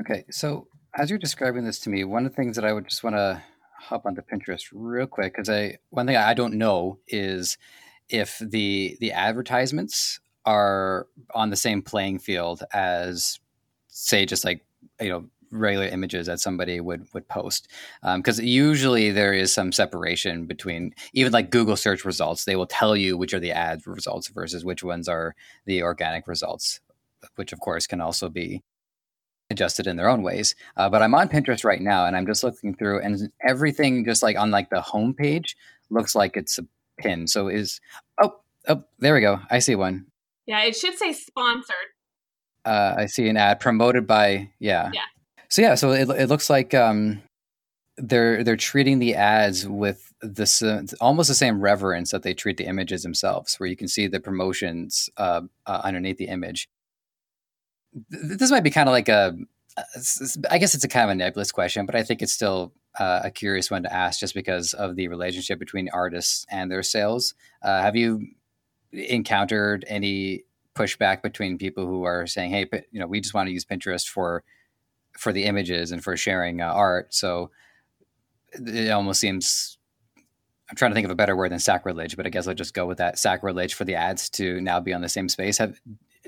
Okay, 0.00 0.24
so 0.30 0.66
as 0.94 1.10
you're 1.10 1.18
describing 1.18 1.64
this 1.64 1.78
to 1.80 1.90
me, 1.90 2.04
one 2.04 2.24
of 2.24 2.32
the 2.32 2.36
things 2.36 2.56
that 2.56 2.64
I 2.64 2.72
would 2.72 2.88
just 2.88 3.04
want 3.04 3.16
to 3.16 3.42
hop 3.80 4.06
onto 4.06 4.22
Pinterest 4.22 4.64
real 4.72 5.06
quick 5.06 5.34
because 5.34 5.48
I 5.48 5.78
one 5.90 6.06
thing 6.06 6.16
I 6.16 6.34
don't 6.34 6.54
know 6.54 6.98
is 7.08 7.58
if 8.10 8.38
the 8.38 8.96
the 9.00 9.12
advertisements 9.12 10.20
are 10.44 11.06
on 11.34 11.50
the 11.50 11.56
same 11.56 11.82
playing 11.82 12.18
field 12.18 12.62
as 12.72 13.38
say 13.88 14.26
just 14.26 14.44
like 14.44 14.64
you 15.00 15.08
know 15.08 15.24
regular 15.52 15.86
images 15.86 16.26
that 16.26 16.40
somebody 16.40 16.80
would 16.80 17.06
would 17.12 17.26
post 17.28 17.68
because 18.16 18.38
um, 18.38 18.44
usually 18.44 19.10
there 19.10 19.32
is 19.32 19.52
some 19.52 19.72
separation 19.72 20.46
between 20.46 20.94
even 21.12 21.32
like 21.32 21.50
google 21.50 21.76
search 21.76 22.04
results 22.04 22.44
they 22.44 22.56
will 22.56 22.66
tell 22.66 22.96
you 22.96 23.16
which 23.16 23.34
are 23.34 23.40
the 23.40 23.50
ad 23.50 23.84
results 23.86 24.28
versus 24.28 24.64
which 24.64 24.84
ones 24.84 25.08
are 25.08 25.34
the 25.66 25.82
organic 25.82 26.28
results 26.28 26.80
which 27.34 27.52
of 27.52 27.60
course 27.60 27.86
can 27.86 28.00
also 28.00 28.28
be 28.28 28.62
adjusted 29.50 29.88
in 29.88 29.96
their 29.96 30.08
own 30.08 30.22
ways 30.22 30.54
uh, 30.76 30.88
but 30.88 31.02
i'm 31.02 31.14
on 31.14 31.28
pinterest 31.28 31.64
right 31.64 31.80
now 31.80 32.06
and 32.06 32.16
i'm 32.16 32.26
just 32.26 32.44
looking 32.44 32.74
through 32.74 33.00
and 33.00 33.30
everything 33.44 34.04
just 34.04 34.22
like 34.22 34.38
on 34.38 34.52
like 34.52 34.70
the 34.70 34.80
home 34.80 35.12
page 35.12 35.56
looks 35.90 36.14
like 36.14 36.36
it's 36.36 36.60
pin. 37.00 37.26
So 37.26 37.48
is 37.48 37.80
oh 38.22 38.32
oh 38.68 38.84
there 38.98 39.14
we 39.14 39.20
go. 39.20 39.40
I 39.50 39.58
see 39.58 39.74
one. 39.74 40.06
Yeah, 40.46 40.62
it 40.62 40.76
should 40.76 40.98
say 40.98 41.12
sponsored. 41.12 41.76
Uh, 42.64 42.94
I 42.98 43.06
see 43.06 43.28
an 43.28 43.36
ad 43.36 43.60
promoted 43.60 44.06
by 44.06 44.50
yeah. 44.58 44.90
Yeah. 44.92 45.00
So 45.48 45.62
yeah, 45.62 45.74
so 45.74 45.92
it 45.92 46.08
it 46.10 46.28
looks 46.28 46.50
like 46.50 46.74
um 46.74 47.22
they're 47.96 48.42
they're 48.42 48.56
treating 48.56 48.98
the 48.98 49.14
ads 49.14 49.66
with 49.66 50.12
this 50.22 50.62
uh, 50.62 50.82
almost 51.00 51.28
the 51.28 51.34
same 51.34 51.60
reverence 51.60 52.10
that 52.10 52.22
they 52.22 52.34
treat 52.34 52.56
the 52.56 52.66
images 52.66 53.02
themselves, 53.02 53.58
where 53.58 53.68
you 53.68 53.76
can 53.76 53.88
see 53.88 54.06
the 54.06 54.20
promotions 54.20 55.08
uh, 55.16 55.42
uh, 55.66 55.80
underneath 55.84 56.18
the 56.18 56.28
image. 56.28 56.68
This 58.10 58.50
might 58.50 58.62
be 58.62 58.70
kind 58.70 58.88
of 58.88 58.92
like 58.92 59.08
a, 59.08 59.36
I 60.50 60.58
guess 60.58 60.74
it's 60.74 60.84
a 60.84 60.88
kind 60.88 61.04
of 61.04 61.10
a 61.10 61.14
nebulous 61.16 61.50
question, 61.50 61.86
but 61.86 61.96
I 61.96 62.02
think 62.02 62.22
it's 62.22 62.32
still 62.32 62.72
uh, 62.98 63.20
a 63.24 63.30
curious 63.30 63.70
one 63.70 63.82
to 63.82 63.92
ask 63.92 64.20
just 64.20 64.34
because 64.34 64.74
of 64.74 64.96
the 64.96 65.08
relationship 65.08 65.58
between 65.58 65.88
artists 65.92 66.44
and 66.50 66.70
their 66.70 66.82
sales. 66.82 67.34
Uh, 67.62 67.80
have 67.82 67.96
you 67.96 68.26
encountered 68.92 69.84
any 69.88 70.44
pushback 70.74 71.22
between 71.22 71.58
people 71.58 71.86
who 71.86 72.04
are 72.04 72.26
saying, 72.26 72.50
"Hey, 72.50 72.66
you 72.90 73.00
know, 73.00 73.06
we 73.06 73.20
just 73.20 73.34
want 73.34 73.46
to 73.48 73.52
use 73.52 73.64
Pinterest 73.64 74.08
for 74.08 74.42
for 75.16 75.32
the 75.32 75.44
images 75.44 75.92
and 75.92 76.02
for 76.02 76.16
sharing 76.16 76.60
uh, 76.60 76.66
art"? 76.66 77.14
So 77.14 77.50
it 78.52 78.90
almost 78.90 79.20
seems. 79.20 79.76
I'm 80.68 80.76
trying 80.76 80.92
to 80.92 80.94
think 80.94 81.04
of 81.04 81.10
a 81.10 81.16
better 81.16 81.34
word 81.34 81.50
than 81.50 81.58
sacrilege, 81.58 82.16
but 82.16 82.26
I 82.26 82.30
guess 82.30 82.46
I'll 82.46 82.54
just 82.54 82.74
go 82.74 82.86
with 82.86 82.98
that 82.98 83.18
sacrilege 83.18 83.74
for 83.74 83.84
the 83.84 83.96
ads 83.96 84.30
to 84.30 84.60
now 84.60 84.78
be 84.78 84.92
on 84.92 85.00
the 85.00 85.08
same 85.08 85.28
space. 85.28 85.58
Have 85.58 85.80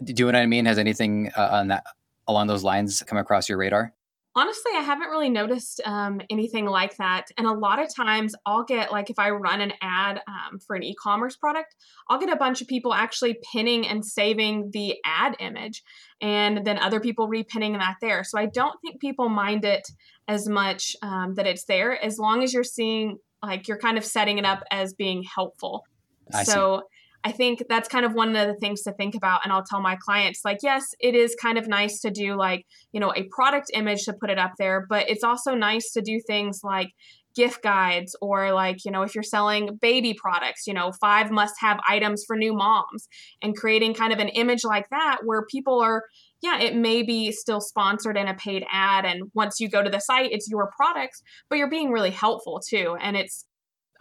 do 0.03 0.13
you 0.13 0.25
know 0.25 0.27
what 0.27 0.37
I 0.37 0.47
mean? 0.47 0.67
Has 0.67 0.79
anything 0.79 1.31
uh, 1.37 1.49
on 1.53 1.69
that 1.69 1.85
along 2.27 2.49
those 2.49 2.65
lines 2.65 3.03
come 3.07 3.19
across 3.19 3.49
your 3.49 3.59
radar? 3.59 3.93
Honestly, 4.35 4.73
I 4.75 4.81
haven't 4.81 5.09
really 5.09 5.29
noticed 5.29 5.81
um, 5.85 6.21
anything 6.31 6.65
like 6.65 6.97
that. 6.97 7.27
And 7.37 7.47
a 7.47 7.53
lot 7.53 7.83
of 7.83 7.95
times 7.95 8.35
I'll 8.47 8.65
get, 8.65 8.91
like, 8.91 9.11
if 9.11 9.19
I 9.19 9.31
run 9.31 9.61
an 9.61 9.73
ad 9.83 10.23
um, 10.27 10.59
for 10.67 10.75
an 10.75 10.83
e 10.83 10.95
commerce 10.95 11.37
product, 11.37 11.75
I'll 12.09 12.19
get 12.19 12.33
a 12.33 12.37
bunch 12.37 12.63
of 12.63 12.69
people 12.69 12.95
actually 12.95 13.37
pinning 13.53 13.87
and 13.87 14.05
saving 14.05 14.71
the 14.73 14.97
ad 15.05 15.37
image, 15.39 15.83
and 16.21 16.65
then 16.65 16.79
other 16.79 16.99
people 16.99 17.29
repinning 17.29 17.79
that 17.79 17.97
there. 18.01 18.25
So 18.25 18.39
I 18.39 18.47
don't 18.47 18.79
think 18.81 19.01
people 19.01 19.29
mind 19.29 19.65
it 19.65 19.87
as 20.29 20.49
much 20.49 20.97
um, 21.03 21.35
that 21.35 21.47
it's 21.47 21.65
there 21.65 22.03
as 22.03 22.19
long 22.19 22.43
as 22.43 22.55
you're 22.55 22.65
seeing 22.65 23.19
like 23.43 23.69
you're 23.69 23.79
kind 23.79 23.99
of 23.99 24.05
setting 24.05 24.39
it 24.39 24.45
up 24.45 24.63
as 24.71 24.95
being 24.95 25.25
helpful. 25.25 25.85
I 26.33 26.45
so 26.45 26.83
see. 26.83 26.92
I 27.25 27.31
think 27.31 27.63
that's 27.69 27.89
kind 27.89 28.05
of 28.05 28.15
one 28.15 28.35
of 28.35 28.49
the 28.49 28.57
things 28.57 28.83
to 28.83 28.93
think 28.93 29.15
about. 29.15 29.43
And 29.45 29.53
I'll 29.53 29.63
tell 29.63 29.81
my 29.81 29.97
clients, 30.05 30.41
like, 30.45 30.59
yes, 30.63 30.85
it 30.99 31.15
is 31.15 31.37
kind 31.41 31.57
of 31.57 31.69
nice 31.69 32.01
to 32.01 32.11
do 32.11 32.35
like, 32.35 32.67
you 32.93 32.99
know, 32.99 33.13
a 33.15 33.29
product 33.31 33.71
image 33.75 34.05
to 34.05 34.13
put 34.13 34.29
it 34.29 34.39
up 34.39 34.53
there, 34.59 34.87
but 34.89 35.09
it's 35.09 35.23
also 35.23 35.55
nice 35.55 35.93
to 35.93 36.03
do 36.03 36.21
things 36.27 36.61
like 36.65 36.89
gift 37.35 37.63
guides 37.63 38.15
or 38.21 38.53
like, 38.53 38.85
you 38.85 38.91
know, 38.91 39.03
if 39.03 39.15
you're 39.15 39.23
selling 39.23 39.79
baby 39.81 40.15
products, 40.15 40.67
you 40.67 40.75
know, 40.75 40.93
five 41.01 41.31
must 41.31 41.55
have 41.61 41.79
items 41.89 42.25
for 42.27 42.37
new 42.37 42.53
moms 42.53 43.09
and 43.41 43.57
creating 43.57 43.95
kind 43.95 44.13
of 44.13 44.19
an 44.19 44.29
image 44.29 44.65
like 44.65 44.89
that 44.91 45.19
where 45.25 45.47
people 45.47 45.81
are, 45.81 46.03
yeah, 46.43 46.61
it 46.61 46.75
may 46.75 47.03
be 47.03 47.31
still 47.31 47.61
sponsored 47.61 48.17
in 48.17 48.27
a 48.27 48.35
paid 48.35 48.65
ad. 48.71 49.05
And 49.05 49.31
once 49.33 49.61
you 49.61 49.71
go 49.71 49.83
to 49.83 49.89
the 49.89 50.01
site, 50.01 50.33
it's 50.33 50.51
your 50.51 50.71
products, 50.77 51.23
but 51.49 51.57
you're 51.57 51.71
being 51.71 51.93
really 51.93 52.11
helpful 52.11 52.61
too. 52.69 52.97
And 53.01 53.17
it's, 53.17 53.47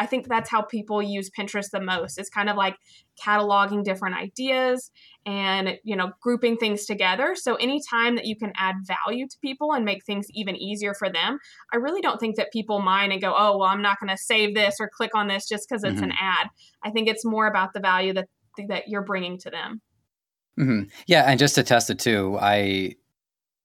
I 0.02 0.08
think 0.08 0.28
that's 0.28 0.50
how 0.50 0.64
people 0.64 1.00
use 1.00 1.30
Pinterest 1.30 1.70
the 1.70 1.80
most. 1.80 2.18
It's 2.18 2.28
kind 2.28 2.50
of 2.50 2.58
like 2.58 2.76
cataloging 3.24 3.84
different 3.84 4.16
ideas 4.16 4.90
and, 5.28 5.78
you 5.84 5.96
know, 5.96 6.14
grouping 6.20 6.58
things 6.58 6.88
together. 6.88 7.36
So 7.36 7.54
anytime 7.54 8.16
that 8.16 8.26
you 8.26 8.36
can 8.36 8.52
add 8.58 8.78
value 9.06 9.28
to 9.28 9.38
people 9.44 9.74
and 9.74 9.86
make 9.86 10.04
things 10.04 10.26
even 10.34 10.56
easier 10.56 10.96
for 10.96 11.08
them, 11.08 11.38
I 11.72 11.78
really 11.78 12.02
don't 12.02 12.20
think 12.20 12.36
that 12.38 12.52
people 12.52 12.82
mind 12.82 13.12
and 13.12 13.22
go, 13.22 13.36
"Oh, 13.38 13.60
well, 13.60 13.70
I'm 13.70 13.84
not 13.84 14.00
going 14.00 14.10
to 14.10 14.18
save 14.18 14.56
this 14.56 14.78
or 14.80 14.90
click 14.90 15.12
on 15.14 15.28
this 15.28 15.48
just 15.48 15.70
because 15.70 15.84
it's 15.84 16.02
mm-hmm. 16.02 16.06
an 16.06 16.14
ad." 16.20 16.48
I 16.84 16.90
think 16.90 17.08
it's 17.08 17.24
more 17.24 17.46
about 17.46 17.74
the 17.74 17.80
value 17.80 18.14
that 18.14 18.28
that 18.70 18.88
you're 18.88 19.04
bringing 19.04 19.38
to 19.38 19.52
them. 19.52 19.82
Mm-hmm. 20.60 20.90
Yeah, 21.06 21.26
and 21.30 21.38
just 21.38 21.54
to 21.56 21.64
test 21.64 21.92
it 21.92 22.00
too, 22.00 22.40
I 22.42 22.96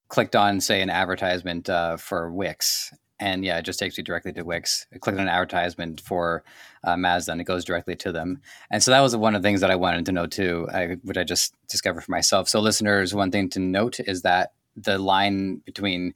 clicked 0.09 0.35
on 0.35 0.61
say 0.61 0.83
an 0.83 0.91
advertisement 0.91 1.67
uh, 1.67 1.97
for 1.97 2.31
Wix 2.31 2.93
and 3.19 3.43
yeah, 3.43 3.57
it 3.57 3.63
just 3.63 3.79
takes 3.79 3.97
you 3.97 4.03
directly 4.03 4.31
to 4.33 4.43
Wix. 4.43 4.85
I 4.93 5.09
on 5.09 5.19
an 5.19 5.27
advertisement 5.27 6.01
for 6.01 6.43
uh, 6.83 6.97
Mazda, 6.97 7.31
and 7.31 7.41
it 7.41 7.45
goes 7.45 7.65
directly 7.65 7.95
to 7.97 8.11
them. 8.11 8.41
And 8.69 8.83
so 8.83 8.91
that 8.91 9.01
was 9.01 9.15
one 9.15 9.35
of 9.35 9.41
the 9.41 9.47
things 9.47 9.61
that 9.61 9.71
I 9.71 9.75
wanted 9.75 10.05
to 10.05 10.11
know 10.11 10.27
too, 10.27 10.67
I, 10.73 10.97
which 11.03 11.17
I 11.17 11.23
just 11.23 11.55
discovered 11.67 12.01
for 12.03 12.11
myself. 12.11 12.47
So, 12.47 12.59
listeners, 12.59 13.13
one 13.13 13.31
thing 13.31 13.49
to 13.51 13.59
note 13.59 13.99
is 13.99 14.21
that 14.21 14.53
the 14.75 14.97
line 14.99 15.61
between 15.65 16.13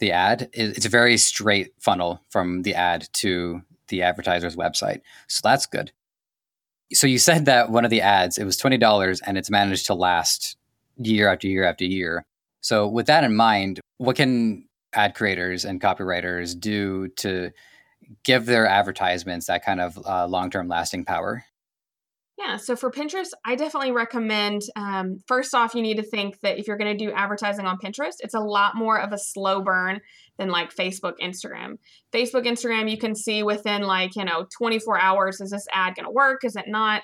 the 0.00 0.12
ad 0.12 0.50
is 0.52 0.76
it's 0.76 0.86
a 0.86 0.90
very 0.90 1.16
straight 1.16 1.72
funnel 1.78 2.20
from 2.30 2.62
the 2.62 2.74
ad 2.74 3.08
to 3.12 3.62
the 3.88 4.02
advertiser's 4.02 4.56
website. 4.56 5.02
So 5.28 5.40
that's 5.44 5.66
good. 5.66 5.92
So 6.92 7.06
you 7.06 7.18
said 7.18 7.44
that 7.44 7.70
one 7.70 7.84
of 7.84 7.90
the 7.90 8.00
ads 8.00 8.38
it 8.38 8.44
was 8.44 8.56
twenty 8.56 8.78
dollars, 8.78 9.20
and 9.20 9.38
it's 9.38 9.50
managed 9.50 9.86
to 9.86 9.94
last 9.94 10.56
year 10.96 11.28
after 11.28 11.46
year 11.46 11.64
after 11.64 11.84
year. 11.84 12.24
So 12.62 12.88
with 12.88 13.06
that 13.06 13.24
in 13.24 13.36
mind, 13.36 13.80
what 13.98 14.16
can 14.16 14.64
ad 14.94 15.14
creators 15.14 15.64
and 15.64 15.80
copywriters 15.80 16.58
do 16.58 17.08
to 17.08 17.50
give 18.24 18.46
their 18.46 18.66
advertisements 18.66 19.46
that 19.46 19.64
kind 19.64 19.80
of 19.80 19.98
uh, 20.04 20.26
long-term 20.26 20.68
lasting 20.68 21.04
power 21.04 21.44
yeah, 22.40 22.56
so 22.56 22.74
for 22.74 22.90
Pinterest, 22.90 23.28
I 23.44 23.54
definitely 23.54 23.92
recommend. 23.92 24.62
Um, 24.74 25.18
first 25.26 25.54
off, 25.54 25.74
you 25.74 25.82
need 25.82 25.98
to 25.98 26.02
think 26.02 26.40
that 26.40 26.58
if 26.58 26.66
you're 26.66 26.78
going 26.78 26.96
to 26.96 27.04
do 27.04 27.12
advertising 27.12 27.66
on 27.66 27.76
Pinterest, 27.78 28.14
it's 28.20 28.32
a 28.32 28.40
lot 28.40 28.76
more 28.76 28.98
of 28.98 29.12
a 29.12 29.18
slow 29.18 29.60
burn 29.60 30.00
than 30.38 30.48
like 30.48 30.74
Facebook, 30.74 31.12
Instagram. 31.22 31.74
Facebook, 32.14 32.46
Instagram, 32.46 32.90
you 32.90 32.96
can 32.96 33.14
see 33.14 33.42
within 33.42 33.82
like, 33.82 34.16
you 34.16 34.24
know, 34.24 34.46
24 34.56 34.98
hours 34.98 35.42
is 35.42 35.50
this 35.50 35.66
ad 35.74 35.96
going 35.96 36.06
to 36.06 36.12
work? 36.12 36.42
Is 36.42 36.56
it 36.56 36.64
not? 36.66 37.02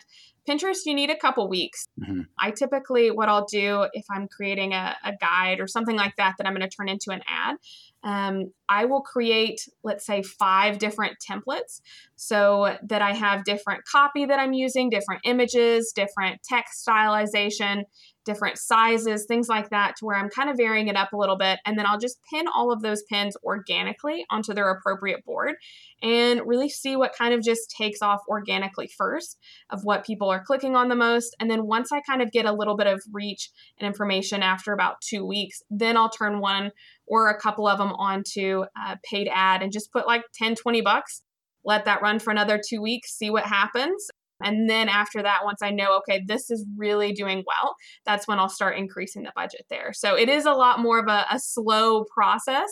Pinterest, 0.49 0.87
you 0.87 0.95
need 0.95 1.11
a 1.11 1.17
couple 1.17 1.49
weeks. 1.49 1.87
Mm-hmm. 2.01 2.23
I 2.39 2.51
typically, 2.51 3.11
what 3.11 3.29
I'll 3.29 3.47
do 3.47 3.87
if 3.93 4.05
I'm 4.11 4.29
creating 4.29 4.73
a, 4.73 4.97
a 5.05 5.13
guide 5.21 5.61
or 5.61 5.67
something 5.67 5.97
like 5.97 6.15
that 6.17 6.35
that 6.39 6.47
I'm 6.47 6.55
going 6.55 6.69
to 6.69 6.75
turn 6.75 6.89
into 6.89 7.11
an 7.11 7.21
ad, 7.29 7.57
um, 8.03 8.53
I 8.69 8.85
will 8.85 9.03
create, 9.03 9.69
let's 9.83 10.07
say, 10.07 10.23
five 10.23 10.79
different 10.79 11.17
templates 11.19 11.81
so 12.15 12.77
that 12.85 13.03
I 13.03 13.13
have 13.15 13.45
different 13.45 13.85
copy 13.85 14.27
that 14.27 14.39
I'm 14.39 14.53
using, 14.53 14.91
different 14.91 15.23
images, 15.25 15.93
different 15.95 16.41
text 16.45 16.87
stylization, 16.87 17.83
different 18.27 18.59
sizes, 18.59 19.25
things 19.27 19.49
like 19.49 19.71
that, 19.71 19.95
to 19.97 20.05
where 20.05 20.17
I'm 20.17 20.29
kind 20.29 20.51
of 20.51 20.57
varying 20.57 20.89
it 20.89 20.97
up 20.97 21.13
a 21.13 21.17
little 21.17 21.39
bit. 21.39 21.61
And 21.65 21.79
then 21.79 21.87
I'll 21.87 21.99
just 21.99 22.19
pin 22.31 22.47
all 22.55 22.73
of 22.73 22.83
those 22.83 23.03
pins 23.05 23.37
organically 23.43 24.27
onto 24.29 24.53
their 24.53 24.71
appropriate 24.71 25.25
board 25.25 25.55
and 26.03 26.43
really 26.45 26.69
see 26.69 26.97
what 26.97 27.15
kind 27.17 27.33
of 27.33 27.43
just 27.43 27.71
takes 27.71 28.03
off 28.03 28.21
organically 28.29 28.91
first 28.99 29.39
of 29.71 29.81
what 29.85 30.05
people 30.05 30.29
are 30.29 30.45
clicking 30.45 30.77
on 30.77 30.89
the 30.89 30.97
most. 30.97 31.35
And 31.41 31.51
then 31.51 31.67
once 31.67 31.93
I 31.93 32.01
kind 32.01 32.21
of 32.21 32.33
get 32.33 32.45
a 32.45 32.53
little 32.53 32.77
bit 32.77 32.89
of 32.89 33.01
reach 33.13 33.51
and 33.79 33.87
information 33.87 34.43
after 34.43 34.73
about 34.73 35.01
two 35.01 35.25
weeks, 35.25 35.63
then 35.71 35.97
I'll 35.97 36.11
turn 36.11 36.41
one 36.41 36.73
or 37.07 37.31
a 37.31 37.41
couple 37.41 37.69
of 37.69 37.79
them 37.79 37.93
onto 37.93 38.65
a 38.77 38.99
paid 39.09 39.29
ad 39.33 39.63
and 39.63 39.73
just 39.73 39.93
put 39.93 40.07
like 40.07 40.25
10, 40.35 40.57
20 40.57 40.81
bucks. 40.81 41.23
Let 41.65 41.85
that 41.87 42.03
run 42.03 42.19
for 42.19 42.31
another 42.31 42.61
two 42.65 42.81
weeks, 42.81 43.17
see 43.17 43.31
what 43.31 43.45
happens. 43.45 44.09
And 44.43 44.69
then 44.69 44.89
after 44.89 45.23
that, 45.23 45.45
once 45.45 45.63
I 45.63 45.71
know, 45.71 45.99
okay, 45.99 46.23
this 46.27 46.51
is 46.51 46.65
really 46.77 47.13
doing 47.13 47.43
well, 47.47 47.75
that's 48.05 48.29
when 48.29 48.39
I'll 48.39 48.49
start 48.49 48.77
increasing 48.77 49.23
the 49.23 49.33
budget 49.35 49.67
there. 49.71 49.93
So 49.93 50.15
it 50.17 50.29
is 50.29 50.45
a 50.45 50.53
lot 50.53 50.81
more 50.81 50.99
of 50.99 51.09
a, 51.09 51.27
a 51.31 51.39
slow 51.39 52.05
process, 52.05 52.69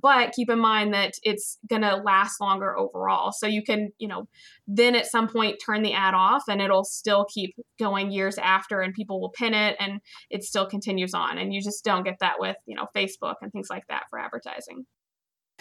but 0.00 0.32
keep 0.32 0.50
in 0.50 0.58
mind 0.58 0.92
that 0.92 1.14
it's 1.22 1.58
going 1.68 1.82
to 1.82 1.96
last 1.96 2.40
longer 2.40 2.76
overall. 2.76 3.32
So 3.32 3.46
you 3.46 3.62
can, 3.62 3.90
you 3.98 4.08
know, 4.08 4.28
then 4.66 4.94
at 4.94 5.06
some 5.06 5.28
point 5.28 5.62
turn 5.64 5.82
the 5.82 5.94
ad 5.94 6.14
off 6.14 6.44
and 6.48 6.60
it'll 6.60 6.84
still 6.84 7.24
keep 7.32 7.54
going 7.78 8.10
years 8.10 8.36
after 8.36 8.80
and 8.80 8.92
people 8.92 9.20
will 9.20 9.30
pin 9.30 9.54
it 9.54 9.76
and 9.78 10.00
it 10.30 10.44
still 10.44 10.66
continues 10.66 11.14
on. 11.14 11.38
And 11.38 11.54
you 11.54 11.62
just 11.62 11.84
don't 11.84 12.04
get 12.04 12.18
that 12.20 12.38
with, 12.38 12.56
you 12.66 12.76
know, 12.76 12.86
Facebook 12.94 13.36
and 13.40 13.50
things 13.52 13.68
like 13.70 13.86
that 13.88 14.04
for 14.10 14.18
advertising. 14.18 14.84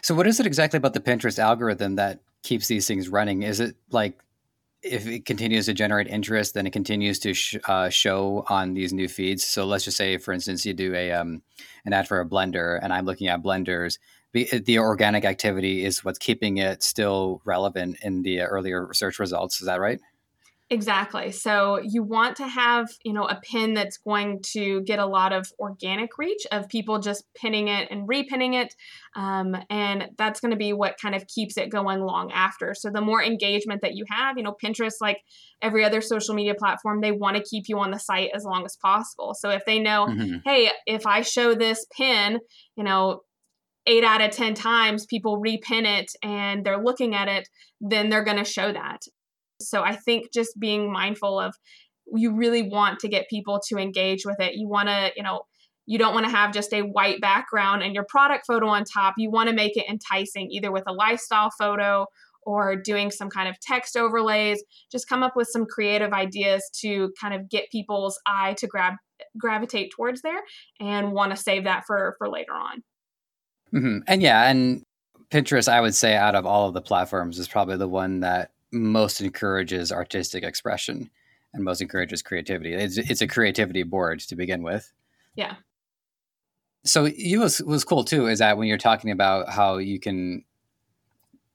So, 0.01 0.13
what 0.13 0.27
is 0.27 0.39
it 0.39 0.45
exactly 0.45 0.77
about 0.77 0.93
the 0.93 0.99
Pinterest 0.99 1.39
algorithm 1.39 1.95
that 1.95 2.19
keeps 2.43 2.67
these 2.67 2.87
things 2.87 3.09
running? 3.09 3.43
Is 3.43 3.59
it 3.59 3.75
like 3.91 4.19
if 4.85 5.07
it 5.07 5.25
continues 5.25 5.65
to 5.65 5.73
generate 5.73 6.07
interest, 6.07 6.53
then 6.53 6.67
it 6.67 6.71
continues 6.71 7.19
to 7.19 7.33
sh- 7.33 7.57
uh, 7.67 7.89
show 7.89 8.45
on 8.49 8.73
these 8.73 8.93
new 8.93 9.07
feeds. 9.07 9.43
So 9.43 9.65
let's 9.65 9.83
just 9.83 9.97
say, 9.97 10.17
for 10.17 10.31
instance, 10.31 10.65
you 10.65 10.73
do 10.73 10.93
a 10.93 11.11
um, 11.11 11.41
an 11.85 11.93
ad 11.93 12.07
for 12.07 12.19
a 12.19 12.25
blender, 12.25 12.79
and 12.81 12.93
I'm 12.93 13.05
looking 13.05 13.27
at 13.27 13.41
blenders. 13.41 13.97
The, 14.33 14.45
the 14.65 14.79
organic 14.79 15.25
activity 15.25 15.85
is 15.85 16.03
what's 16.03 16.19
keeping 16.19 16.57
it 16.57 16.83
still 16.83 17.41
relevant 17.45 17.97
in 18.01 18.21
the 18.21 18.41
earlier 18.41 18.89
search 18.93 19.17
results. 19.17 19.59
Is 19.61 19.67
that 19.67 19.79
right? 19.79 19.99
Exactly. 20.71 21.31
So 21.31 21.79
you 21.83 22.01
want 22.01 22.37
to 22.37 22.47
have, 22.47 22.89
you 23.03 23.13
know, 23.13 23.25
a 23.25 23.39
pin 23.39 23.75
that's 23.75 23.97
going 23.97 24.39
to 24.53 24.81
get 24.81 24.97
a 24.97 25.05
lot 25.05 25.31
of 25.31 25.47
organic 25.59 26.17
reach 26.17 26.41
of 26.51 26.67
people 26.69 26.97
just 26.97 27.23
pinning 27.35 27.67
it 27.67 27.91
and 27.91 28.09
repinning 28.09 28.59
it. 28.59 28.73
Um, 29.15 29.55
and 29.69 30.09
that's 30.17 30.39
going 30.39 30.51
to 30.51 30.57
be 30.57 30.73
what 30.73 30.97
kind 30.99 31.13
of 31.13 31.27
keeps 31.27 31.55
it 31.57 31.69
going 31.69 32.01
long 32.01 32.31
after. 32.31 32.73
So 32.73 32.89
the 32.89 33.01
more 33.01 33.23
engagement 33.23 33.81
that 33.83 33.93
you 33.93 34.05
have, 34.09 34.37
you 34.37 34.43
know, 34.43 34.55
Pinterest, 34.63 34.95
like 34.99 35.19
every 35.61 35.85
other 35.85 36.01
social 36.01 36.33
media 36.33 36.55
platform, 36.55 36.99
they 36.99 37.11
want 37.11 37.37
to 37.37 37.43
keep 37.43 37.65
you 37.67 37.77
on 37.77 37.91
the 37.91 37.99
site 37.99 38.31
as 38.33 38.43
long 38.43 38.65
as 38.65 38.75
possible. 38.75 39.35
So 39.35 39.51
if 39.51 39.65
they 39.65 39.77
know, 39.77 40.07
mm-hmm. 40.07 40.37
hey, 40.45 40.71
if 40.87 41.05
I 41.05 41.21
show 41.21 41.53
this 41.53 41.85
pin, 41.95 42.39
you 42.75 42.83
know, 42.83 43.21
eight 43.85 44.03
out 44.03 44.21
of 44.21 44.31
10 44.31 44.55
times 44.55 45.05
people 45.05 45.39
repin 45.39 45.85
it 45.85 46.11
and 46.23 46.65
they're 46.65 46.81
looking 46.81 47.13
at 47.13 47.27
it, 47.27 47.47
then 47.79 48.09
they're 48.09 48.23
going 48.23 48.43
to 48.43 48.43
show 48.43 48.73
that. 48.73 49.01
So 49.61 49.83
I 49.83 49.95
think 49.95 50.31
just 50.33 50.59
being 50.59 50.91
mindful 50.91 51.39
of 51.39 51.55
you 52.13 52.35
really 52.35 52.61
want 52.61 52.99
to 52.99 53.07
get 53.07 53.29
people 53.29 53.61
to 53.67 53.77
engage 53.77 54.25
with 54.25 54.39
it. 54.39 54.55
You 54.55 54.67
want 54.67 54.89
to, 54.89 55.11
you 55.15 55.23
know, 55.23 55.41
you 55.87 55.97
don't 55.97 56.13
want 56.13 56.25
to 56.25 56.31
have 56.31 56.53
just 56.53 56.73
a 56.73 56.81
white 56.81 57.21
background 57.21 57.83
and 57.83 57.93
your 57.93 58.05
product 58.09 58.45
photo 58.47 58.67
on 58.67 58.83
top. 58.83 59.15
You 59.17 59.29
want 59.29 59.49
to 59.49 59.55
make 59.55 59.77
it 59.77 59.85
enticing, 59.87 60.49
either 60.51 60.71
with 60.71 60.83
a 60.87 60.93
lifestyle 60.93 61.51
photo 61.57 62.07
or 62.41 62.75
doing 62.75 63.11
some 63.11 63.29
kind 63.29 63.49
of 63.49 63.59
text 63.59 63.97
overlays. 63.97 64.63
Just 64.91 65.07
come 65.07 65.23
up 65.23 65.35
with 65.35 65.47
some 65.47 65.65
creative 65.65 66.13
ideas 66.13 66.69
to 66.81 67.11
kind 67.19 67.33
of 67.33 67.49
get 67.49 67.69
people's 67.71 68.19
eye 68.25 68.53
to 68.57 68.67
grab 68.67 68.93
gravitate 69.37 69.91
towards 69.91 70.21
there 70.21 70.41
and 70.79 71.13
want 71.13 71.31
to 71.31 71.37
save 71.37 71.63
that 71.63 71.83
for 71.85 72.15
for 72.17 72.29
later 72.29 72.53
on. 72.53 72.83
Mm-hmm. 73.73 73.99
And 74.07 74.21
yeah, 74.21 74.49
and 74.49 74.83
Pinterest, 75.29 75.67
I 75.67 75.81
would 75.81 75.95
say, 75.95 76.15
out 76.15 76.35
of 76.35 76.45
all 76.45 76.67
of 76.67 76.73
the 76.73 76.81
platforms, 76.81 77.39
is 77.39 77.47
probably 77.47 77.77
the 77.77 77.87
one 77.87 78.21
that 78.21 78.51
most 78.75 79.21
encourages 79.21 79.91
artistic 79.91 80.43
expression 80.43 81.09
and 81.53 81.63
most 81.63 81.81
encourages 81.81 82.21
creativity. 82.21 82.73
It's, 82.73 82.97
it's 82.97 83.21
a 83.21 83.27
creativity 83.27 83.83
board 83.83 84.19
to 84.21 84.35
begin 84.35 84.61
with. 84.61 84.91
Yeah. 85.35 85.55
So 86.83 87.05
you 87.05 87.39
was 87.39 87.61
was 87.61 87.83
cool 87.83 88.03
too. 88.03 88.27
Is 88.27 88.39
that 88.39 88.57
when 88.57 88.67
you're 88.67 88.77
talking 88.77 89.09
about 89.09 89.49
how 89.49 89.77
you 89.77 89.99
can 89.99 90.43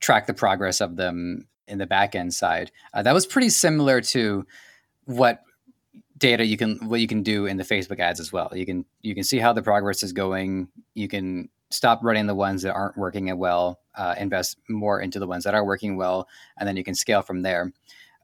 track 0.01 0.27
the 0.27 0.35
progress 0.35 0.81
of 0.81 0.97
them 0.97 1.47
in 1.69 1.79
the 1.79 1.87
back 1.87 2.17
end 2.17 2.35
side, 2.35 2.73
uh, 2.93 3.03
that 3.03 3.15
was 3.15 3.27
pretty 3.27 3.51
similar 3.51 4.01
to 4.01 4.45
what 5.05 5.43
data 6.19 6.45
you 6.45 6.57
can 6.57 6.77
what 6.89 7.01
you 7.01 7.07
can 7.07 7.23
do 7.23 7.47
in 7.47 7.59
the 7.59 7.65
Facebook 7.65 8.01
ads 8.01 8.19
as 8.19 8.33
well. 8.33 8.51
You 8.53 8.67
can 8.67 8.85
you 9.03 9.15
can 9.15 9.23
see 9.23 9.39
how 9.39 9.53
the 9.53 9.63
progress 9.63 10.03
is 10.03 10.13
going. 10.13 10.69
You 10.95 11.07
can 11.07 11.49
stop 11.71 12.01
running 12.03 12.27
the 12.27 12.35
ones 12.35 12.63
that 12.63 12.75
aren't 12.75 12.97
working 12.97 13.37
well, 13.39 13.81
uh, 13.95 14.15
invest 14.19 14.59
more 14.69 15.01
into 15.01 15.19
the 15.19 15.27
ones 15.27 15.45
that 15.45 15.55
are 15.55 15.65
working 15.65 15.97
well, 15.97 16.29
and 16.59 16.69
then 16.69 16.77
you 16.77 16.85
can 16.85 16.95
scale 16.95 17.23
from 17.23 17.43
there. 17.43 17.73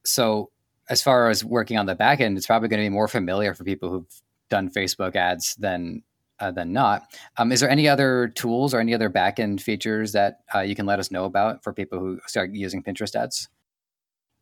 So, 0.05 0.51
as 0.89 1.03
far 1.03 1.31
as 1.31 1.45
working 1.45 1.79
on 1.79 1.87
the 1.87 1.97
back 1.97 2.21
end, 2.21 2.37
it's 2.37 2.47
probably 2.47 2.69
going 2.69 2.83
to 2.83 2.89
be 2.89 2.95
more 2.95 3.09
familiar 3.09 3.55
for 3.55 3.65
people 3.65 3.91
who've 3.91 4.23
done 4.49 4.71
Facebook 4.71 5.17
ads 5.17 5.57
than 5.57 6.03
uh, 6.39 6.51
than 6.51 6.73
not. 6.73 7.03
Um, 7.39 7.51
is 7.51 7.61
there 7.61 7.71
any 7.71 7.89
other 7.89 8.29
tools 8.29 8.75
or 8.75 8.81
any 8.81 8.95
other 8.95 9.11
backend 9.11 9.61
features 9.61 10.13
that 10.13 10.41
uh, 10.55 10.61
you 10.61 10.75
can 10.75 10.87
let 10.87 10.99
us 10.99 11.11
know 11.11 11.25
about 11.25 11.65
for 11.65 11.73
people 11.73 11.99
who 11.99 12.21
start 12.27 12.51
using 12.53 12.83
Pinterest 12.83 13.15
ads? 13.15 13.49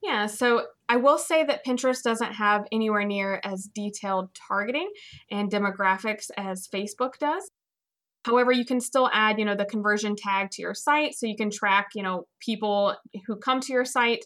Yeah, 0.03 0.27
so 0.27 0.67
I 0.89 0.97
will 0.97 1.19
say 1.19 1.45
that 1.45 1.65
Pinterest 1.65 2.03
doesn't 2.03 2.33
have 2.33 2.67
anywhere 2.71 3.05
near 3.05 3.41
as 3.43 3.71
detailed 3.75 4.31
targeting 4.35 4.91
and 5.31 5.51
demographics 5.51 6.31
as 6.37 6.69
Facebook 6.69 7.17
does. 7.19 7.51
However, 8.25 8.53
you 8.53 8.65
can 8.65 8.81
still 8.81 9.11
add, 9.13 9.39
you 9.39 9.45
know, 9.45 9.55
the 9.55 9.67
conversion 9.67 10.17
tag 10.17 10.51
to 10.53 10.63
your 10.63 10.75
site 10.75 11.15
so 11.15 11.27
you 11.27 11.37
can 11.37 11.51
track, 11.51 11.89
you 11.95 12.03
know, 12.03 12.27
people 12.41 12.97
who 13.27 13.37
come 13.37 13.61
to 13.61 13.73
your 13.73 13.85
site 13.85 14.25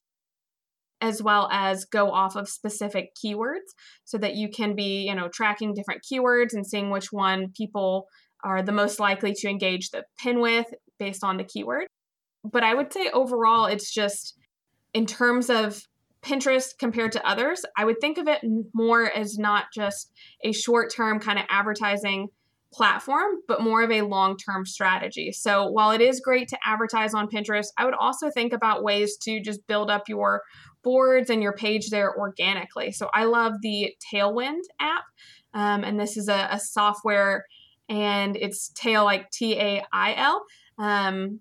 as 1.01 1.22
well 1.22 1.49
as 1.53 1.84
go 1.84 2.11
off 2.11 2.36
of 2.36 2.49
specific 2.49 3.11
keywords 3.14 3.74
so 4.05 4.18
that 4.18 4.34
you 4.34 4.49
can 4.51 4.74
be, 4.74 5.07
you 5.07 5.14
know, 5.14 5.28
tracking 5.28 5.74
different 5.74 6.03
keywords 6.03 6.53
and 6.53 6.66
seeing 6.66 6.90
which 6.90 7.12
one 7.12 7.53
people 7.57 8.07
are 8.44 8.62
the 8.62 8.72
most 8.72 9.01
likely 9.01 9.32
to 9.32 9.49
engage 9.49 9.90
the 9.90 10.05
pin 10.22 10.40
with 10.40 10.66
based 10.99 11.24
on 11.24 11.36
the 11.36 11.44
keyword. 11.44 11.86
But 12.44 12.62
I 12.62 12.74
would 12.74 12.92
say 12.92 13.11
overall 13.11 13.66
it's 13.66 13.92
just 13.92 14.36
in 14.94 15.07
terms 15.07 15.51
of 15.51 15.82
Pinterest 16.22 16.70
compared 16.78 17.12
to 17.12 17.28
others, 17.28 17.64
I 17.76 17.84
would 17.84 18.01
think 18.01 18.18
of 18.18 18.26
it 18.26 18.40
more 18.74 19.11
as 19.11 19.38
not 19.38 19.66
just 19.72 20.12
a 20.42 20.53
short 20.53 20.92
term 20.92 21.20
kind 21.20 21.38
of 21.38 21.44
advertising 21.49 22.28
platform, 22.72 23.36
but 23.46 23.62
more 23.62 23.82
of 23.82 23.90
a 23.90 24.02
long 24.02 24.36
term 24.36 24.66
strategy. 24.66 25.32
So 25.32 25.70
while 25.70 25.90
it 25.90 26.00
is 26.00 26.20
great 26.20 26.48
to 26.48 26.58
advertise 26.64 27.14
on 27.14 27.28
Pinterest, 27.28 27.68
I 27.76 27.84
would 27.84 27.94
also 27.94 28.30
think 28.30 28.52
about 28.52 28.82
ways 28.82 29.16
to 29.22 29.40
just 29.40 29.66
build 29.66 29.90
up 29.90 30.08
your 30.08 30.42
boards 30.82 31.30
and 31.30 31.42
your 31.42 31.54
page 31.54 31.90
there 31.90 32.16
organically. 32.16 32.92
So 32.92 33.08
I 33.14 33.24
love 33.24 33.54
the 33.62 33.94
Tailwind 34.12 34.62
app, 34.80 35.04
um, 35.54 35.82
and 35.84 35.98
this 35.98 36.16
is 36.16 36.28
a, 36.28 36.48
a, 36.50 36.60
software, 36.60 37.46
and 37.88 38.36
it's 38.36 38.70
Tail 38.70 39.04
like 39.04 39.30
T 39.30 39.58
A 39.58 39.82
I 39.92 40.14
L. 40.14 40.44
Um, 40.78 41.40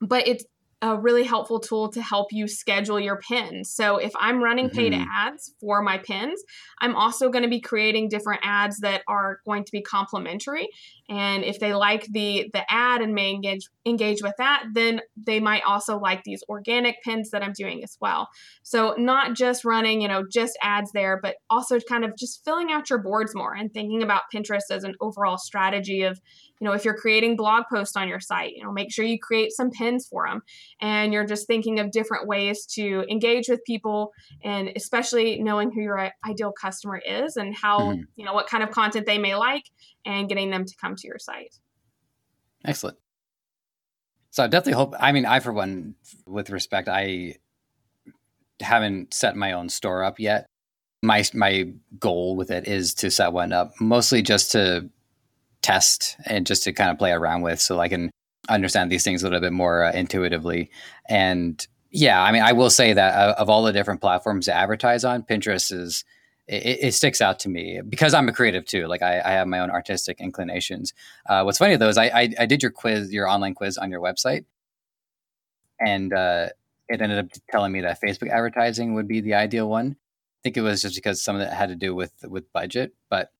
but 0.00 0.28
it's 0.28 0.44
a 0.82 0.98
really 0.98 1.24
helpful 1.24 1.60
tool 1.60 1.90
to 1.92 2.00
help 2.00 2.32
you 2.32 2.48
schedule 2.48 2.98
your 2.98 3.18
pins. 3.18 3.70
So 3.70 3.98
if 3.98 4.12
I'm 4.16 4.42
running 4.42 4.70
paid 4.70 4.92
mm-hmm. 4.92 5.08
ads 5.10 5.52
for 5.60 5.82
my 5.82 5.98
pins, 5.98 6.42
I'm 6.80 6.96
also 6.96 7.28
going 7.28 7.42
to 7.42 7.50
be 7.50 7.60
creating 7.60 8.08
different 8.08 8.40
ads 8.42 8.78
that 8.80 9.02
are 9.06 9.40
going 9.44 9.64
to 9.64 9.72
be 9.72 9.82
complementary. 9.82 10.68
And 11.10 11.42
if 11.42 11.58
they 11.58 11.74
like 11.74 12.06
the 12.12 12.48
the 12.52 12.62
ad 12.72 13.02
and 13.02 13.12
may 13.14 13.32
engage 13.32 13.68
engage 13.84 14.22
with 14.22 14.34
that, 14.38 14.64
then 14.74 15.00
they 15.16 15.40
might 15.40 15.62
also 15.64 15.98
like 15.98 16.22
these 16.22 16.44
organic 16.48 17.02
pins 17.02 17.30
that 17.30 17.42
I'm 17.42 17.52
doing 17.52 17.82
as 17.82 17.96
well. 18.00 18.28
So 18.62 18.94
not 18.96 19.34
just 19.34 19.64
running, 19.64 20.00
you 20.00 20.08
know, 20.08 20.22
just 20.30 20.56
ads 20.62 20.92
there, 20.92 21.18
but 21.20 21.36
also 21.50 21.80
kind 21.80 22.04
of 22.04 22.16
just 22.16 22.44
filling 22.44 22.70
out 22.70 22.90
your 22.90 23.00
boards 23.00 23.34
more 23.34 23.52
and 23.52 23.72
thinking 23.72 24.04
about 24.04 24.22
Pinterest 24.32 24.70
as 24.70 24.84
an 24.84 24.94
overall 25.00 25.36
strategy 25.36 26.02
of, 26.02 26.20
you 26.60 26.66
know, 26.66 26.72
if 26.72 26.84
you're 26.84 26.96
creating 26.96 27.36
blog 27.36 27.64
posts 27.72 27.96
on 27.96 28.06
your 28.06 28.20
site, 28.20 28.52
you 28.54 28.62
know, 28.62 28.70
make 28.70 28.92
sure 28.92 29.04
you 29.04 29.18
create 29.18 29.50
some 29.50 29.70
pins 29.70 30.06
for 30.06 30.28
them 30.28 30.42
and 30.80 31.12
you're 31.12 31.26
just 31.26 31.48
thinking 31.48 31.80
of 31.80 31.90
different 31.90 32.28
ways 32.28 32.66
to 32.66 33.04
engage 33.10 33.48
with 33.48 33.64
people 33.64 34.12
and 34.44 34.70
especially 34.76 35.42
knowing 35.42 35.72
who 35.72 35.80
your 35.80 36.10
ideal 36.28 36.52
customer 36.52 36.98
is 37.04 37.36
and 37.36 37.56
how, 37.56 37.80
mm-hmm. 37.80 38.02
you 38.14 38.24
know, 38.24 38.34
what 38.34 38.46
kind 38.46 38.62
of 38.62 38.70
content 38.70 39.06
they 39.06 39.18
may 39.18 39.34
like 39.34 39.64
and 40.04 40.28
getting 40.28 40.50
them 40.50 40.64
to 40.64 40.74
come 40.80 40.96
to 40.96 41.06
your 41.06 41.18
site. 41.18 41.56
Excellent. 42.64 42.98
So 44.30 44.44
I 44.44 44.46
definitely 44.46 44.74
hope. 44.74 44.94
I 44.98 45.12
mean, 45.12 45.26
I 45.26 45.40
for 45.40 45.52
one, 45.52 45.96
with 46.26 46.50
respect, 46.50 46.88
I 46.88 47.36
haven't 48.60 49.14
set 49.14 49.36
my 49.36 49.52
own 49.52 49.68
store 49.68 50.04
up 50.04 50.20
yet. 50.20 50.46
My 51.02 51.24
my 51.34 51.72
goal 51.98 52.36
with 52.36 52.50
it 52.50 52.68
is 52.68 52.94
to 52.94 53.10
set 53.10 53.32
one 53.32 53.52
up, 53.52 53.72
mostly 53.80 54.22
just 54.22 54.52
to 54.52 54.88
test 55.62 56.16
and 56.26 56.46
just 56.46 56.64
to 56.64 56.72
kind 56.72 56.90
of 56.90 56.98
play 56.98 57.12
around 57.12 57.42
with, 57.42 57.60
so 57.60 57.80
I 57.80 57.88
can 57.88 58.10
understand 58.48 58.90
these 58.90 59.04
things 59.04 59.22
a 59.22 59.26
little 59.26 59.40
bit 59.40 59.52
more 59.52 59.84
uh, 59.84 59.92
intuitively. 59.92 60.70
And 61.08 61.66
yeah, 61.90 62.22
I 62.22 62.32
mean, 62.32 62.42
I 62.42 62.52
will 62.52 62.70
say 62.70 62.92
that 62.92 63.14
uh, 63.14 63.34
of 63.36 63.48
all 63.50 63.62
the 63.62 63.72
different 63.72 64.00
platforms 64.00 64.46
to 64.46 64.54
advertise 64.54 65.04
on, 65.04 65.22
Pinterest 65.22 65.72
is 65.72 66.04
it, 66.50 66.78
it, 66.82 66.94
sticks 66.94 67.20
out 67.20 67.38
to 67.40 67.48
me 67.48 67.80
because 67.88 68.12
I'm 68.12 68.28
a 68.28 68.32
creative 68.32 68.64
too. 68.64 68.88
Like 68.88 69.02
I, 69.02 69.20
I 69.20 69.30
have 69.30 69.46
my 69.46 69.60
own 69.60 69.70
artistic 69.70 70.20
inclinations. 70.20 70.92
Uh, 71.28 71.42
what's 71.42 71.58
funny 71.58 71.76
though 71.76 71.88
is 71.88 71.96
I, 71.96 72.06
I, 72.06 72.28
I 72.40 72.46
did 72.46 72.62
your 72.62 72.72
quiz, 72.72 73.12
your 73.12 73.28
online 73.28 73.54
quiz 73.54 73.78
on 73.78 73.90
your 73.90 74.00
website, 74.00 74.44
and 75.78 76.12
uh, 76.12 76.48
it 76.88 77.00
ended 77.00 77.18
up 77.18 77.26
telling 77.50 77.70
me 77.70 77.82
that 77.82 78.00
Facebook 78.02 78.30
advertising 78.30 78.94
would 78.94 79.06
be 79.06 79.20
the 79.20 79.34
ideal 79.34 79.68
one. 79.68 79.96
I 79.96 80.40
think 80.42 80.56
it 80.56 80.62
was 80.62 80.82
just 80.82 80.96
because 80.96 81.22
some 81.22 81.36
of 81.36 81.42
it 81.42 81.52
had 81.52 81.68
to 81.68 81.76
do 81.76 81.94
with 81.94 82.12
with 82.24 82.52
budget, 82.52 82.94
but 83.08 83.30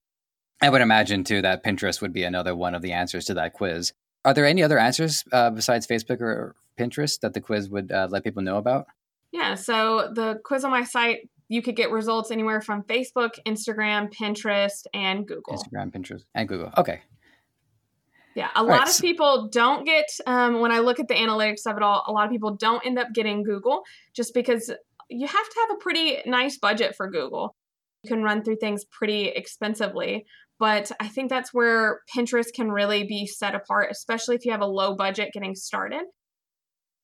I 0.62 0.70
would 0.70 0.80
imagine 0.80 1.24
too 1.24 1.42
that 1.42 1.64
Pinterest 1.64 2.00
would 2.00 2.12
be 2.12 2.22
another 2.22 2.54
one 2.54 2.76
of 2.76 2.82
the 2.82 2.92
answers 2.92 3.24
to 3.24 3.34
that 3.34 3.54
quiz. 3.54 3.92
Are 4.24 4.34
there 4.34 4.46
any 4.46 4.62
other 4.62 4.78
answers 4.78 5.24
uh, 5.32 5.50
besides 5.50 5.86
Facebook 5.86 6.20
or 6.20 6.54
Pinterest 6.78 7.18
that 7.20 7.34
the 7.34 7.40
quiz 7.40 7.68
would 7.70 7.90
uh, 7.90 8.06
let 8.10 8.22
people 8.22 8.42
know 8.42 8.58
about? 8.58 8.86
Yeah, 9.32 9.54
so 9.54 10.12
the 10.14 10.40
quiz 10.44 10.64
on 10.64 10.70
my 10.70 10.84
site 10.84 11.28
you 11.50 11.62
could 11.62 11.74
get 11.74 11.90
results 11.90 12.30
anywhere 12.30 12.60
from 12.60 12.84
Facebook, 12.84 13.30
Instagram, 13.44 14.10
Pinterest, 14.14 14.86
and 14.94 15.26
Google. 15.26 15.52
Instagram, 15.52 15.92
Pinterest, 15.92 16.22
and 16.32 16.48
Google. 16.48 16.70
Okay. 16.78 17.00
Yeah, 18.36 18.50
a 18.54 18.60
all 18.60 18.66
lot 18.68 18.78
right. 18.78 18.88
of 18.88 19.00
people 19.00 19.48
don't 19.48 19.84
get, 19.84 20.06
um, 20.28 20.60
when 20.60 20.70
I 20.70 20.78
look 20.78 21.00
at 21.00 21.08
the 21.08 21.14
analytics 21.14 21.66
of 21.66 21.76
it 21.76 21.82
all, 21.82 22.04
a 22.06 22.12
lot 22.12 22.24
of 22.24 22.30
people 22.30 22.54
don't 22.54 22.86
end 22.86 23.00
up 23.00 23.08
getting 23.12 23.42
Google 23.42 23.82
just 24.14 24.32
because 24.32 24.72
you 25.08 25.26
have 25.26 25.48
to 25.48 25.60
have 25.60 25.76
a 25.76 25.80
pretty 25.80 26.18
nice 26.24 26.56
budget 26.56 26.94
for 26.94 27.10
Google. 27.10 27.56
You 28.04 28.08
can 28.08 28.22
run 28.22 28.44
through 28.44 28.58
things 28.60 28.84
pretty 28.84 29.26
expensively. 29.26 30.26
But 30.60 30.92
I 31.00 31.08
think 31.08 31.30
that's 31.30 31.52
where 31.52 32.02
Pinterest 32.14 32.52
can 32.54 32.70
really 32.70 33.02
be 33.02 33.26
set 33.26 33.56
apart, 33.56 33.88
especially 33.90 34.36
if 34.36 34.44
you 34.44 34.52
have 34.52 34.60
a 34.60 34.66
low 34.66 34.94
budget 34.94 35.32
getting 35.32 35.56
started 35.56 36.02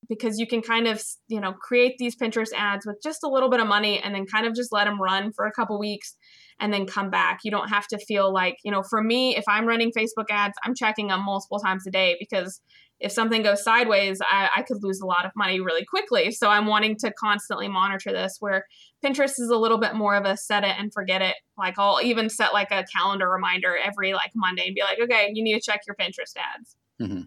because 0.08 0.38
you 0.38 0.46
can 0.46 0.62
kind 0.62 0.86
of 0.86 1.02
you 1.28 1.40
know 1.40 1.52
create 1.52 1.96
these 1.98 2.16
pinterest 2.16 2.52
ads 2.56 2.86
with 2.86 2.96
just 3.02 3.22
a 3.24 3.28
little 3.28 3.50
bit 3.50 3.60
of 3.60 3.66
money 3.66 4.00
and 4.00 4.14
then 4.14 4.26
kind 4.26 4.46
of 4.46 4.54
just 4.54 4.72
let 4.72 4.84
them 4.84 5.00
run 5.00 5.32
for 5.32 5.46
a 5.46 5.52
couple 5.52 5.78
weeks 5.78 6.16
and 6.58 6.72
then 6.72 6.86
come 6.86 7.10
back. 7.10 7.40
You 7.44 7.50
don't 7.50 7.68
have 7.68 7.86
to 7.88 7.98
feel 7.98 8.32
like 8.32 8.58
you 8.64 8.70
know 8.70 8.82
for 8.82 9.02
me 9.02 9.36
if 9.36 9.44
i'm 9.48 9.66
running 9.66 9.92
facebook 9.92 10.26
ads 10.30 10.56
i'm 10.64 10.74
checking 10.74 11.08
them 11.08 11.24
multiple 11.24 11.58
times 11.58 11.86
a 11.86 11.90
day 11.90 12.16
because 12.18 12.60
if 12.98 13.12
something 13.12 13.42
goes 13.42 13.62
sideways 13.62 14.20
I, 14.22 14.48
I 14.56 14.62
could 14.62 14.82
lose 14.82 15.00
a 15.00 15.06
lot 15.06 15.26
of 15.26 15.32
money 15.36 15.60
really 15.60 15.84
quickly. 15.84 16.30
So 16.30 16.48
i'm 16.48 16.66
wanting 16.66 16.96
to 16.98 17.12
constantly 17.12 17.68
monitor 17.68 18.12
this 18.12 18.36
where 18.40 18.66
pinterest 19.04 19.38
is 19.38 19.50
a 19.50 19.56
little 19.56 19.78
bit 19.78 19.94
more 19.94 20.14
of 20.14 20.24
a 20.24 20.36
set 20.36 20.64
it 20.64 20.74
and 20.78 20.92
forget 20.92 21.22
it. 21.22 21.36
Like 21.58 21.78
i'll 21.78 22.00
even 22.02 22.30
set 22.30 22.52
like 22.52 22.70
a 22.70 22.84
calendar 22.84 23.28
reminder 23.28 23.76
every 23.76 24.14
like 24.14 24.32
monday 24.34 24.66
and 24.66 24.74
be 24.74 24.82
like 24.82 24.98
okay 25.00 25.30
you 25.32 25.42
need 25.42 25.54
to 25.54 25.60
check 25.60 25.80
your 25.86 25.96
pinterest 25.96 26.36
ads. 26.36 26.76
Mm-hmm. 27.00 27.22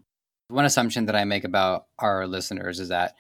One 0.50 0.66
assumption 0.66 1.06
that 1.06 1.16
I 1.16 1.26
make 1.26 1.44
about 1.44 1.86
our 2.00 2.26
listeners 2.28 2.80
is 2.80 2.90
that 2.90 3.16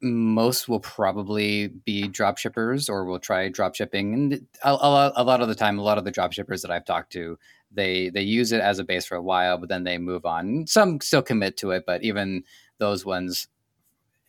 most 0.00 0.68
will 0.68 0.80
probably 0.80 1.68
be 1.68 2.08
drop 2.08 2.38
shippers 2.38 2.88
or 2.88 3.04
will 3.04 3.18
try 3.18 3.48
drop 3.48 3.74
shipping. 3.74 4.14
And 4.14 4.46
a, 4.62 4.70
a, 4.70 4.90
lot, 4.90 5.12
a 5.16 5.24
lot 5.24 5.40
of 5.40 5.48
the 5.48 5.54
time, 5.54 5.78
a 5.78 5.82
lot 5.82 5.98
of 5.98 6.04
the 6.04 6.10
drop 6.10 6.32
shippers 6.32 6.62
that 6.62 6.70
I've 6.70 6.84
talked 6.84 7.12
to, 7.12 7.38
they 7.70 8.10
they 8.10 8.22
use 8.22 8.52
it 8.52 8.60
as 8.60 8.78
a 8.78 8.84
base 8.84 9.06
for 9.06 9.16
a 9.16 9.22
while, 9.22 9.58
but 9.58 9.68
then 9.68 9.84
they 9.84 9.98
move 9.98 10.26
on. 10.26 10.66
Some 10.66 11.00
still 11.00 11.22
commit 11.22 11.56
to 11.58 11.70
it, 11.70 11.84
but 11.86 12.02
even 12.02 12.44
those 12.78 13.04
ones, 13.04 13.48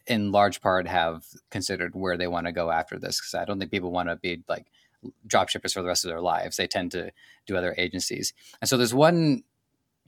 in 0.07 0.31
large 0.31 0.61
part, 0.61 0.87
have 0.87 1.25
considered 1.49 1.93
where 1.93 2.17
they 2.17 2.27
want 2.27 2.45
to 2.45 2.51
go 2.51 2.71
after 2.71 2.97
this. 2.97 3.19
Because 3.19 3.33
I 3.33 3.45
don't 3.45 3.59
think 3.59 3.71
people 3.71 3.91
want 3.91 4.09
to 4.09 4.15
be 4.15 4.43
like 4.47 4.67
drop 5.27 5.49
shippers 5.49 5.73
for 5.73 5.81
the 5.81 5.87
rest 5.87 6.05
of 6.05 6.09
their 6.09 6.21
lives. 6.21 6.57
They 6.57 6.67
tend 6.67 6.91
to 6.91 7.11
do 7.45 7.57
other 7.57 7.75
agencies, 7.77 8.33
and 8.61 8.69
so 8.69 8.77
there's 8.77 8.93
one 8.93 9.43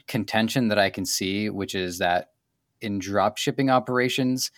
contention 0.07 0.67
that 0.69 0.79
I 0.79 0.89
can 0.89 1.05
see, 1.05 1.49
which 1.49 1.75
is 1.75 1.99
that 1.99 2.31
in 2.81 2.99
drop 2.99 3.37
shipping 3.37 3.69
operations, 3.69 4.51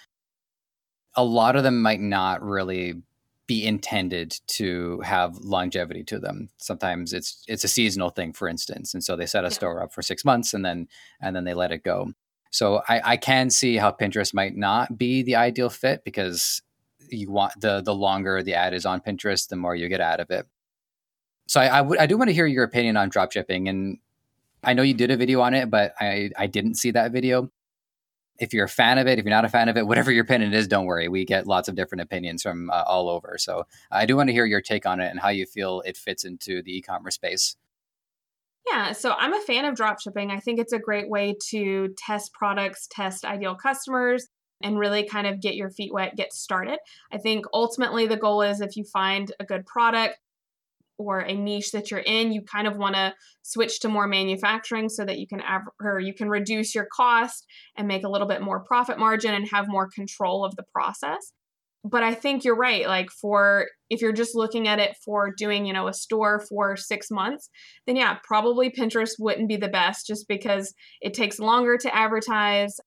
a 1.16 1.24
lot 1.24 1.56
of 1.56 1.64
them 1.64 1.82
might 1.82 2.02
not 2.02 2.42
really 2.42 3.02
be 3.48 3.66
intended 3.66 4.38
to 4.46 5.00
have 5.02 5.38
longevity 5.38 6.04
to 6.04 6.20
them. 6.20 6.50
Sometimes 6.58 7.14
it's 7.14 7.44
it's 7.48 7.64
a 7.64 7.70
seasonal 7.70 8.10
thing, 8.10 8.34
for 8.34 8.48
instance, 8.48 8.94
and 8.94 9.04
so 9.04 9.16
they 9.16 9.26
set 9.26 9.46
a 9.46 9.48
yeah. 9.48 9.54
store 9.54 9.82
up 9.82 9.94
for 9.94 10.02
six 10.02 10.26
months 10.26 10.54
and 10.54 10.66
then 10.66 10.88
and 11.22 11.36
then 11.36 11.46
they 11.46 11.54
let 11.54 11.72
it 11.72 11.84
go. 11.84 12.12
So 12.52 12.82
I, 12.88 13.02
I 13.14 13.18
can 13.18 13.50
see 13.50 13.78
how 13.78 13.92
Pinterest 13.92 14.34
might 14.34 14.56
not 14.56 14.98
be 14.98 15.24
the 15.24 15.36
ideal 15.36 15.70
fit 15.70 16.04
because 16.04 16.62
you 17.10 17.32
want 17.32 17.60
the 17.60 17.82
the 17.82 17.96
longer 17.96 18.44
the 18.44 18.54
ad 18.54 18.74
is 18.74 18.86
on 18.86 19.00
Pinterest, 19.00 19.48
the 19.48 19.56
more 19.56 19.76
you 19.76 19.88
get 19.88 20.02
out 20.02 20.20
of 20.20 20.30
it. 20.30 20.46
So 21.48 21.62
I, 21.62 21.76
I, 21.76 21.78
w- 21.78 22.00
I 22.00 22.06
do 22.06 22.18
want 22.18 22.30
to 22.30 22.34
hear 22.34 22.46
your 22.46 22.66
opinion 22.66 22.98
on 22.98 23.08
drop 23.08 23.32
shipping, 23.32 23.70
and 23.70 23.98
I 24.68 24.74
know 24.74 24.84
you 24.84 24.94
did 24.94 25.12
a 25.12 25.18
video 25.18 25.40
on 25.40 25.54
it, 25.54 25.70
but 25.70 25.94
I, 25.98 26.30
I 26.38 26.48
didn't 26.48 26.76
see 26.76 26.92
that 26.92 27.14
video. 27.14 27.50
If 28.38 28.54
you're 28.54 28.66
a 28.66 28.70
fan 28.70 28.98
of 28.98 29.08
it, 29.08 29.18
if 29.18 29.24
you're 29.24 29.34
not 29.34 29.46
a 29.46 29.50
fan 29.50 29.70
of 29.70 29.78
it, 29.78 29.88
whatever 29.88 30.12
your 30.12 30.26
opinion 30.26 30.54
is, 30.54 30.68
don't 30.68 30.86
worry. 30.86 31.08
We 31.08 31.24
get 31.24 31.48
lots 31.48 31.70
of 31.70 31.76
different 31.76 32.02
opinions 32.02 32.44
from 32.44 32.70
uh, 32.70 32.84
all 32.86 33.10
over. 33.10 33.38
So 33.40 33.64
I 33.90 34.06
do 34.06 34.18
want 34.18 34.28
to 34.28 34.34
hear 34.34 34.46
your 34.46 34.60
take 34.62 34.86
on 34.86 35.00
it 35.00 35.10
and 35.10 35.22
how 35.22 35.30
you 35.30 35.46
feel 35.46 35.82
it 35.86 35.96
fits 35.96 36.26
into 36.26 36.62
the 36.62 36.78
e 36.78 36.82
commerce 36.82 37.16
space. 37.16 37.56
Yeah, 38.70 38.92
so 38.92 39.14
I'm 39.18 39.34
a 39.34 39.40
fan 39.40 39.64
of 39.64 39.76
dropshipping. 39.76 40.30
I 40.30 40.42
think 40.42 40.60
it's 40.60 40.74
a 40.74 40.80
great 40.80 41.10
way 41.10 41.38
to 41.52 41.96
test 41.98 42.34
products, 42.34 42.90
test 42.92 43.24
ideal 43.24 43.56
customers, 43.56 44.28
and 44.62 44.78
really 44.78 45.06
kind 45.06 45.28
of 45.28 45.40
get 45.40 45.56
your 45.56 45.70
feet 45.70 45.94
wet, 45.94 46.18
get 46.18 46.34
started. 46.34 46.80
I 47.10 47.20
think 47.20 47.46
ultimately 47.54 48.06
the 48.06 48.18
goal 48.18 48.42
is 48.42 48.60
if 48.60 48.76
you 48.76 48.84
find 48.84 49.32
a 49.40 49.46
good 49.46 49.66
product, 49.66 50.18
or 50.98 51.20
a 51.20 51.34
niche 51.34 51.72
that 51.72 51.92
you're 51.92 52.00
in, 52.00 52.32
you 52.32 52.42
kind 52.42 52.68
of 52.68 52.78
want 52.78 52.96
to 52.96 53.14
switch 53.44 53.80
to 53.82 53.90
more 53.90 54.08
manufacturing 54.08 54.90
so 54.90 55.06
that 55.06 55.20
you 55.20 55.28
can 55.28 55.42
av- 55.42 55.70
or 55.82 56.00
you 56.00 56.14
can 56.14 56.30
reduce 56.30 56.74
your 56.74 56.88
cost 56.96 57.46
and 57.78 57.88
make 57.88 58.04
a 58.04 58.10
little 58.10 58.28
bit 58.28 58.42
more 58.42 58.64
profit 58.64 58.98
margin 58.98 59.34
and 59.34 59.48
have 59.50 59.68
more 59.68 59.90
control 59.94 60.44
of 60.44 60.56
the 60.56 60.64
process. 60.74 61.34
But 61.84 62.04
I 62.04 62.14
think 62.14 62.44
you're 62.44 62.58
right. 62.58 62.88
Like 62.88 63.10
for 63.12 63.68
if 63.90 64.02
you're 64.02 64.12
just 64.12 64.36
looking 64.36 64.68
at 64.68 64.80
it 64.80 64.98
for 65.06 65.32
doing, 65.38 65.66
you 65.66 65.72
know, 65.72 65.88
a 65.88 65.94
store 65.94 66.44
for 66.50 66.76
6 66.76 67.12
months, 67.12 67.50
then 67.86 67.96
yeah, 67.96 68.18
probably 68.24 68.70
Pinterest 68.70 69.12
wouldn't 69.20 69.48
be 69.48 69.56
the 69.56 69.70
best 69.70 70.08
just 70.08 70.28
because 70.28 70.74
it 71.02 71.14
takes 71.14 71.40
longer 71.40 71.78
to 71.78 71.96
advertise 71.96 72.78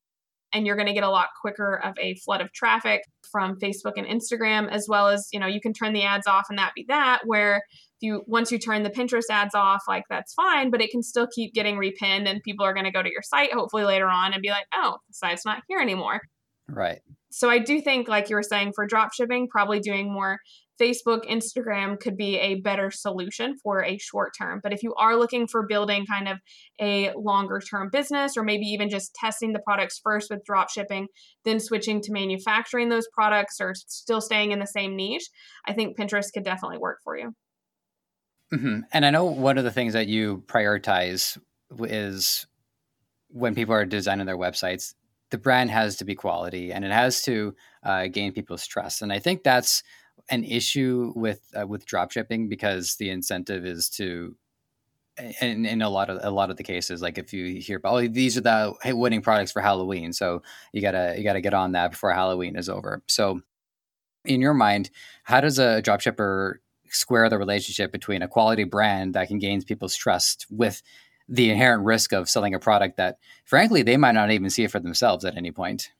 and 0.53 0.67
you're 0.67 0.77
going 0.77 0.89
to 0.89 0.93
get 0.93 1.05
a 1.05 1.11
lot 1.11 1.29
quicker 1.41 1.81
of 1.83 1.95
a 2.01 2.15
flood 2.17 2.41
of 2.41 2.53
traffic 2.53 3.03
from 3.31 3.59
Facebook 3.59 3.93
and 3.97 4.07
Instagram 4.07 4.71
as 4.71 4.87
well 4.89 5.09
as, 5.09 5.29
you 5.33 5.39
know, 5.39 5.47
you 5.47 5.61
can 5.61 5.73
turn 5.73 5.93
the 5.93 6.05
ads 6.05 6.27
off 6.27 6.47
and 6.49 6.59
that 6.59 6.73
be 6.75 6.85
that 6.89 7.21
where 7.25 7.63
you 8.01 8.23
once 8.27 8.51
you 8.51 8.59
turn 8.59 8.83
the 8.83 8.91
Pinterest 8.91 9.31
ads 9.31 9.55
off, 9.55 9.83
like 9.87 10.05
that's 10.09 10.35
fine, 10.35 10.71
but 10.71 10.81
it 10.81 10.91
can 10.91 11.03
still 11.03 11.27
keep 11.27 11.55
getting 11.55 11.77
repinned 11.77 12.27
and 12.29 12.43
people 12.43 12.65
are 12.65 12.75
going 12.75 12.87
to 12.87 12.91
go 12.91 13.03
to 13.03 13.11
your 13.11 13.23
site 13.23 13.53
hopefully 13.53 13.85
later 13.85 14.09
on 14.09 14.33
and 14.33 14.43
be 14.43 14.51
like, 14.51 14.67
"Oh, 14.75 14.97
the 15.09 15.15
site's 15.15 15.45
not 15.45 15.63
here 15.69 15.81
anymore." 15.81 16.21
Right. 16.75 17.01
So 17.31 17.49
I 17.49 17.59
do 17.59 17.81
think 17.81 18.09
like 18.09 18.29
you 18.29 18.37
were 18.37 18.43
saying 18.43 18.73
for 18.75 18.87
drop 18.87 19.13
shipping, 19.13 19.49
probably 19.49 19.81
doing 19.81 20.13
more 20.13 20.41
Facebook, 20.81 21.27
Instagram 21.31 22.01
could 22.01 22.17
be 22.17 22.39
a 22.39 22.57
better 22.57 22.91
solution 22.91 23.57
for 23.63 23.85
a 23.85 23.99
short 23.99 24.33
term. 24.37 24.61
But 24.63 24.73
if 24.73 24.83
you 24.83 24.95
are 24.95 25.17
looking 25.17 25.47
for 25.47 25.67
building 25.67 26.07
kind 26.07 26.27
of 26.27 26.39
a 26.81 27.13
longer 27.13 27.61
term 27.61 27.91
business 27.93 28.37
or 28.37 28.43
maybe 28.43 28.65
even 28.67 28.89
just 28.89 29.15
testing 29.15 29.53
the 29.53 29.61
products 29.61 30.01
first 30.03 30.31
with 30.31 30.45
drop 30.45 30.71
shipping, 30.71 31.09
then 31.45 31.61
switching 31.61 32.01
to 32.03 32.13
manufacturing 32.13 32.89
those 32.89 33.07
products 33.13 33.61
or 33.61 33.75
still 33.75 34.21
staying 34.21 34.53
in 34.53 34.59
the 34.59 34.67
same 34.67 34.97
niche, 34.97 35.29
I 35.67 35.75
think 35.75 35.99
Pinterest 35.99 36.33
could 36.33 36.45
definitely 36.45 36.79
work 36.79 37.01
for 37.05 37.17
you. 37.17 37.35
Mm-hmm. 38.53 38.81
And 38.93 39.07
I 39.07 39.11
know 39.11 39.27
one 39.27 39.59
of 39.59 39.65
the 39.65 39.71
things 39.71 39.93
that 39.93 40.09
you 40.09 40.43
prioritize 40.47 41.39
is 41.79 42.47
when 43.29 43.55
people 43.55 43.75
are 43.75 43.85
designing 43.85 44.27
their 44.27 44.39
websites, 44.39 44.95
the 45.31 45.39
brand 45.39 45.71
has 45.71 45.97
to 45.97 46.05
be 46.05 46.15
quality 46.15 46.73
and 46.73 46.85
it 46.85 46.93
has 46.93 47.23
to 47.23 47.55
uh, 47.83 48.07
gain 48.09 48.33
people's 48.33 48.67
trust. 48.67 49.03
And 49.03 49.13
I 49.13 49.19
think 49.19 49.43
that's 49.43 49.83
an 50.29 50.45
issue 50.45 51.13
with 51.17 51.41
uh, 51.59 51.67
with 51.67 51.87
drop 51.87 52.13
shipping 52.13 52.49
because 52.49 52.97
the 52.97 53.11
incentive 53.11 53.65
is 53.65 53.89
to 53.89 54.37
in, 55.41 55.67
in 55.67 55.83
a 55.83 55.89
lot 55.89 56.11
of 56.11 56.19
a 56.23 56.31
lot 56.31 56.51
of 56.51 56.57
the 56.57 56.63
cases 56.63 57.03
like 57.03 57.19
if 57.19 57.33
you 57.33 57.61
hear 57.61 57.79
about 57.79 57.95
oh 57.95 58.09
these 58.09 58.39
are 58.39 58.43
the 58.43 58.75
winning 58.95 59.21
products 59.21 59.53
for 59.53 59.61
halloween 59.61 60.13
so 60.13 60.43
you 60.73 60.81
gotta 60.81 61.15
you 61.17 61.25
gotta 61.25 61.41
get 61.41 61.53
on 61.53 61.73
that 61.73 61.91
before 61.91 62.13
halloween 62.13 62.57
is 62.57 62.69
over 62.69 63.03
so 63.07 63.41
in 64.25 64.41
your 64.41 64.55
mind 64.55 64.91
how 65.25 65.41
does 65.41 65.59
a 65.59 65.83
dropshipper 65.83 66.55
square 66.89 67.29
the 67.29 67.39
relationship 67.39 67.93
between 67.93 68.23
a 68.23 68.29
quality 68.29 68.65
brand 68.65 69.15
that 69.15 69.29
can 69.29 69.39
gain 69.39 69.63
people's 69.63 69.97
trust 69.97 70.47
with 70.51 70.83
the 71.31 71.51
inherent 71.51 71.85
risk 71.85 72.13
of 72.13 72.29
selling 72.29 72.55
a 72.55 72.59
product 72.59 72.97
that 72.99 73.17
frankly 73.45 73.83
they 73.83 73.97
might 73.97 74.13
not 74.13 74.31
even 74.31 74.51
see 74.51 74.65
it 74.65 74.71
for 74.71 74.81
themselves 74.81 75.25
at 75.25 75.37
any 75.37 75.51
point 75.51 75.91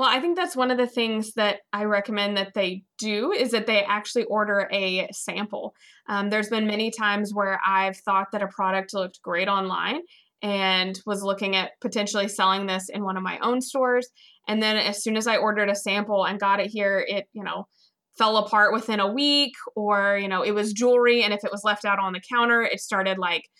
well, 0.00 0.08
I 0.08 0.18
think 0.18 0.34
that's 0.34 0.56
one 0.56 0.70
of 0.70 0.78
the 0.78 0.86
things 0.86 1.34
that 1.34 1.58
I 1.74 1.84
recommend 1.84 2.38
that 2.38 2.54
they 2.54 2.84
do 2.96 3.32
is 3.32 3.50
that 3.50 3.66
they 3.66 3.82
actually 3.82 4.24
order 4.24 4.66
a 4.72 5.06
sample. 5.12 5.74
Um, 6.08 6.30
there's 6.30 6.48
been 6.48 6.66
many 6.66 6.90
times 6.90 7.34
where 7.34 7.60
I've 7.62 7.98
thought 7.98 8.28
that 8.32 8.42
a 8.42 8.46
product 8.46 8.94
looked 8.94 9.20
great 9.20 9.46
online 9.46 10.00
and 10.40 10.98
was 11.04 11.22
looking 11.22 11.54
at 11.54 11.72
potentially 11.82 12.28
selling 12.28 12.64
this 12.64 12.88
in 12.88 13.04
one 13.04 13.18
of 13.18 13.22
my 13.22 13.38
own 13.40 13.60
stores. 13.60 14.08
And 14.48 14.62
then 14.62 14.78
as 14.78 15.02
soon 15.02 15.18
as 15.18 15.26
I 15.26 15.36
ordered 15.36 15.68
a 15.68 15.76
sample 15.76 16.24
and 16.24 16.40
got 16.40 16.60
it 16.60 16.68
here, 16.68 17.04
it, 17.06 17.28
you 17.34 17.44
know, 17.44 17.68
fell 18.16 18.38
apart 18.38 18.72
within 18.72 19.00
a 19.00 19.12
week 19.12 19.52
or, 19.76 20.16
you 20.16 20.28
know, 20.28 20.40
it 20.40 20.52
was 20.52 20.72
jewelry. 20.72 21.22
And 21.22 21.34
if 21.34 21.44
it 21.44 21.52
was 21.52 21.62
left 21.62 21.84
out 21.84 21.98
on 21.98 22.14
the 22.14 22.22
counter, 22.26 22.62
it 22.62 22.80
started 22.80 23.18
like 23.18 23.50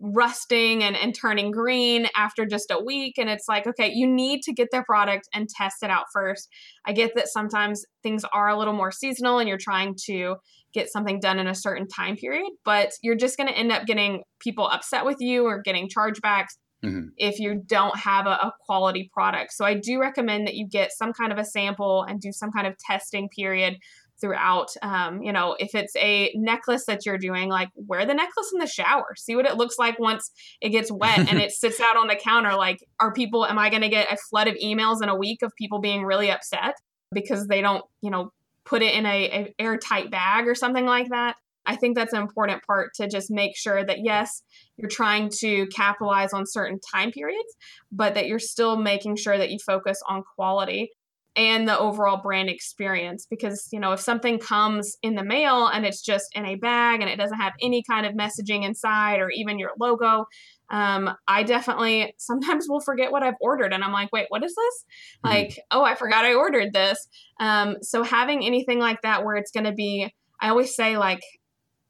rusting 0.00 0.82
and, 0.82 0.96
and 0.96 1.14
turning 1.14 1.50
green 1.50 2.06
after 2.16 2.46
just 2.46 2.70
a 2.70 2.82
week. 2.82 3.18
And 3.18 3.28
it's 3.28 3.48
like, 3.48 3.66
okay, 3.66 3.90
you 3.92 4.06
need 4.06 4.42
to 4.42 4.52
get 4.52 4.68
their 4.70 4.84
product 4.84 5.28
and 5.34 5.48
test 5.48 5.82
it 5.82 5.90
out 5.90 6.06
first. 6.12 6.48
I 6.86 6.92
get 6.92 7.14
that 7.16 7.28
sometimes 7.28 7.84
things 8.02 8.24
are 8.32 8.48
a 8.48 8.58
little 8.58 8.74
more 8.74 8.92
seasonal 8.92 9.38
and 9.38 9.48
you're 9.48 9.58
trying 9.58 9.96
to 10.06 10.36
get 10.72 10.90
something 10.90 11.20
done 11.20 11.38
in 11.38 11.46
a 11.46 11.54
certain 11.54 11.88
time 11.88 12.16
period, 12.16 12.50
but 12.64 12.92
you're 13.02 13.16
just 13.16 13.36
going 13.36 13.48
to 13.48 13.56
end 13.56 13.72
up 13.72 13.86
getting 13.86 14.22
people 14.38 14.68
upset 14.68 15.04
with 15.04 15.16
you 15.20 15.44
or 15.44 15.62
getting 15.62 15.88
chargebacks. 15.88 16.56
Mm-hmm. 16.84 17.08
If 17.16 17.40
you 17.40 17.60
don't 17.66 17.96
have 17.98 18.26
a, 18.26 18.30
a 18.30 18.52
quality 18.64 19.10
product. 19.12 19.52
So, 19.52 19.64
I 19.64 19.74
do 19.74 20.00
recommend 20.00 20.46
that 20.46 20.54
you 20.54 20.64
get 20.68 20.92
some 20.92 21.12
kind 21.12 21.32
of 21.32 21.38
a 21.38 21.44
sample 21.44 22.04
and 22.08 22.20
do 22.20 22.30
some 22.30 22.52
kind 22.52 22.68
of 22.68 22.76
testing 22.78 23.28
period 23.30 23.78
throughout. 24.20 24.70
Um, 24.82 25.22
you 25.22 25.32
know, 25.32 25.56
if 25.58 25.74
it's 25.74 25.94
a 25.96 26.32
necklace 26.34 26.84
that 26.86 27.06
you're 27.06 27.18
doing, 27.18 27.48
like 27.48 27.68
wear 27.74 28.06
the 28.06 28.14
necklace 28.14 28.50
in 28.52 28.58
the 28.58 28.66
shower, 28.66 29.14
see 29.16 29.36
what 29.36 29.46
it 29.46 29.56
looks 29.56 29.78
like 29.78 29.98
once 29.98 30.30
it 30.60 30.70
gets 30.70 30.90
wet 30.90 31.18
and 31.18 31.40
it 31.40 31.52
sits 31.52 31.80
out 31.80 31.96
on 31.96 32.08
the 32.08 32.16
counter. 32.16 32.54
Like, 32.54 32.84
are 33.00 33.12
people, 33.12 33.46
am 33.46 33.58
I 33.58 33.70
going 33.70 33.82
to 33.82 33.88
get 33.88 34.12
a 34.12 34.16
flood 34.30 34.48
of 34.48 34.54
emails 34.56 35.02
in 35.02 35.08
a 35.08 35.16
week 35.16 35.42
of 35.42 35.54
people 35.56 35.80
being 35.80 36.04
really 36.04 36.30
upset 36.30 36.74
because 37.12 37.46
they 37.46 37.60
don't, 37.60 37.84
you 38.02 38.10
know, 38.10 38.32
put 38.64 38.82
it 38.82 38.94
in 38.94 39.06
a, 39.06 39.24
a 39.24 39.54
airtight 39.58 40.10
bag 40.10 40.46
or 40.46 40.54
something 40.54 40.84
like 40.84 41.08
that? 41.10 41.36
I 41.66 41.76
think 41.76 41.96
that's 41.96 42.14
an 42.14 42.22
important 42.22 42.62
part 42.62 42.94
to 42.94 43.08
just 43.08 43.30
make 43.30 43.54
sure 43.54 43.84
that 43.84 43.98
yes, 44.02 44.42
you're 44.78 44.88
trying 44.88 45.28
to 45.40 45.66
capitalize 45.66 46.32
on 46.32 46.46
certain 46.46 46.80
time 46.80 47.12
periods, 47.12 47.54
but 47.92 48.14
that 48.14 48.26
you're 48.26 48.38
still 48.38 48.76
making 48.76 49.16
sure 49.16 49.36
that 49.36 49.50
you 49.50 49.58
focus 49.58 50.00
on 50.08 50.22
quality 50.34 50.90
and 51.38 51.68
the 51.68 51.78
overall 51.78 52.20
brand 52.20 52.50
experience 52.50 53.24
because 53.30 53.68
you 53.72 53.78
know 53.78 53.92
if 53.92 54.00
something 54.00 54.38
comes 54.38 54.98
in 55.02 55.14
the 55.14 55.22
mail 55.22 55.68
and 55.68 55.86
it's 55.86 56.02
just 56.02 56.26
in 56.34 56.44
a 56.44 56.56
bag 56.56 57.00
and 57.00 57.08
it 57.08 57.16
doesn't 57.16 57.38
have 57.38 57.52
any 57.62 57.82
kind 57.88 58.04
of 58.04 58.12
messaging 58.14 58.64
inside 58.64 59.20
or 59.20 59.30
even 59.30 59.58
your 59.58 59.70
logo 59.78 60.26
um, 60.70 61.08
i 61.28 61.44
definitely 61.44 62.12
sometimes 62.18 62.66
will 62.68 62.80
forget 62.80 63.12
what 63.12 63.22
i've 63.22 63.36
ordered 63.40 63.72
and 63.72 63.84
i'm 63.84 63.92
like 63.92 64.12
wait 64.12 64.26
what 64.28 64.44
is 64.44 64.54
this? 64.54 64.84
Mm-hmm. 65.24 65.28
like 65.28 65.58
oh 65.70 65.84
i 65.84 65.94
forgot 65.94 66.24
i 66.24 66.34
ordered 66.34 66.72
this. 66.72 67.08
Um, 67.40 67.76
so 67.82 68.02
having 68.02 68.44
anything 68.44 68.80
like 68.80 69.00
that 69.02 69.24
where 69.24 69.36
it's 69.36 69.52
going 69.52 69.64
to 69.64 69.72
be 69.72 70.12
i 70.40 70.48
always 70.48 70.74
say 70.74 70.98
like 70.98 71.22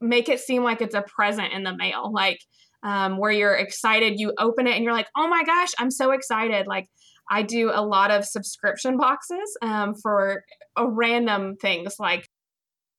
make 0.00 0.28
it 0.28 0.40
seem 0.40 0.62
like 0.62 0.82
it's 0.82 0.94
a 0.94 1.02
present 1.02 1.52
in 1.54 1.62
the 1.64 1.74
mail 1.74 2.12
like 2.12 2.38
um, 2.84 3.16
where 3.18 3.32
you're 3.32 3.56
excited 3.56 4.20
you 4.20 4.32
open 4.38 4.66
it 4.66 4.74
and 4.76 4.84
you're 4.84 4.92
like 4.92 5.08
oh 5.16 5.26
my 5.26 5.42
gosh 5.42 5.70
i'm 5.78 5.90
so 5.90 6.10
excited. 6.12 6.66
Like 6.66 6.88
I 7.30 7.42
do 7.42 7.70
a 7.72 7.84
lot 7.84 8.10
of 8.10 8.24
subscription 8.24 8.96
boxes 8.96 9.56
um, 9.62 9.94
for 10.02 10.44
random 10.78 11.56
things 11.60 11.96
like 11.98 12.28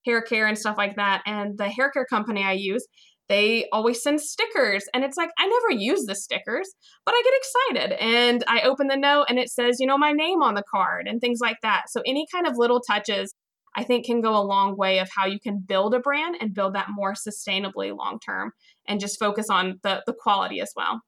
hair 0.06 0.22
care 0.22 0.48
and 0.48 0.58
stuff 0.58 0.78
like 0.78 0.96
that. 0.96 1.22
And 1.26 1.58
the 1.58 1.70
hair 1.70 1.92
care 1.92 2.06
company 2.06 2.44
I 2.44 2.54
use, 2.54 2.86
they 3.28 3.68
always 3.72 4.02
send 4.02 4.22
stickers. 4.22 4.86
And 4.94 5.04
it's 5.04 5.18
like, 5.18 5.30
I 5.38 5.46
never 5.48 5.80
use 5.80 6.06
the 6.06 6.16
stickers, 6.16 6.68
but 7.06 7.14
I 7.14 7.24
get 7.24 7.78
excited. 7.78 8.04
And 8.04 8.44
I 8.48 8.62
open 8.62 8.88
the 8.88 8.98
note 8.98 9.26
and 9.30 9.38
it 9.38 9.50
says, 9.50 9.78
you 9.80 9.88
know, 9.88 9.98
my 9.98 10.12
name 10.12 10.42
on 10.42 10.56
the 10.56 10.64
card 10.70 11.08
and 11.08 11.22
things 11.22 11.40
like 11.42 11.58
that. 11.62 11.84
So 11.90 12.02
any 12.06 12.26
kind 12.34 12.48
of 12.48 12.58
little 12.58 12.82
touches, 12.82 13.34
I 13.76 13.84
think, 13.84 14.06
can 14.06 14.22
go 14.22 14.36
a 14.36 14.42
long 14.42 14.76
way 14.78 15.00
of 15.00 15.10
how 15.16 15.28
you 15.28 15.40
can 15.40 15.64
build 15.66 15.94
a 15.94 16.00
brand 16.00 16.38
and 16.42 16.56
build 16.56 16.74
that 16.74 16.88
more 16.90 17.14
sustainably 17.14 17.96
long 17.96 18.20
term 18.26 18.52
and 18.88 19.00
just 19.00 19.20
focus 19.20 19.48
on 19.50 19.80
the, 19.84 20.02
the 20.08 20.14
quality 20.14 20.60
as 20.60 20.72
well. 20.76 21.02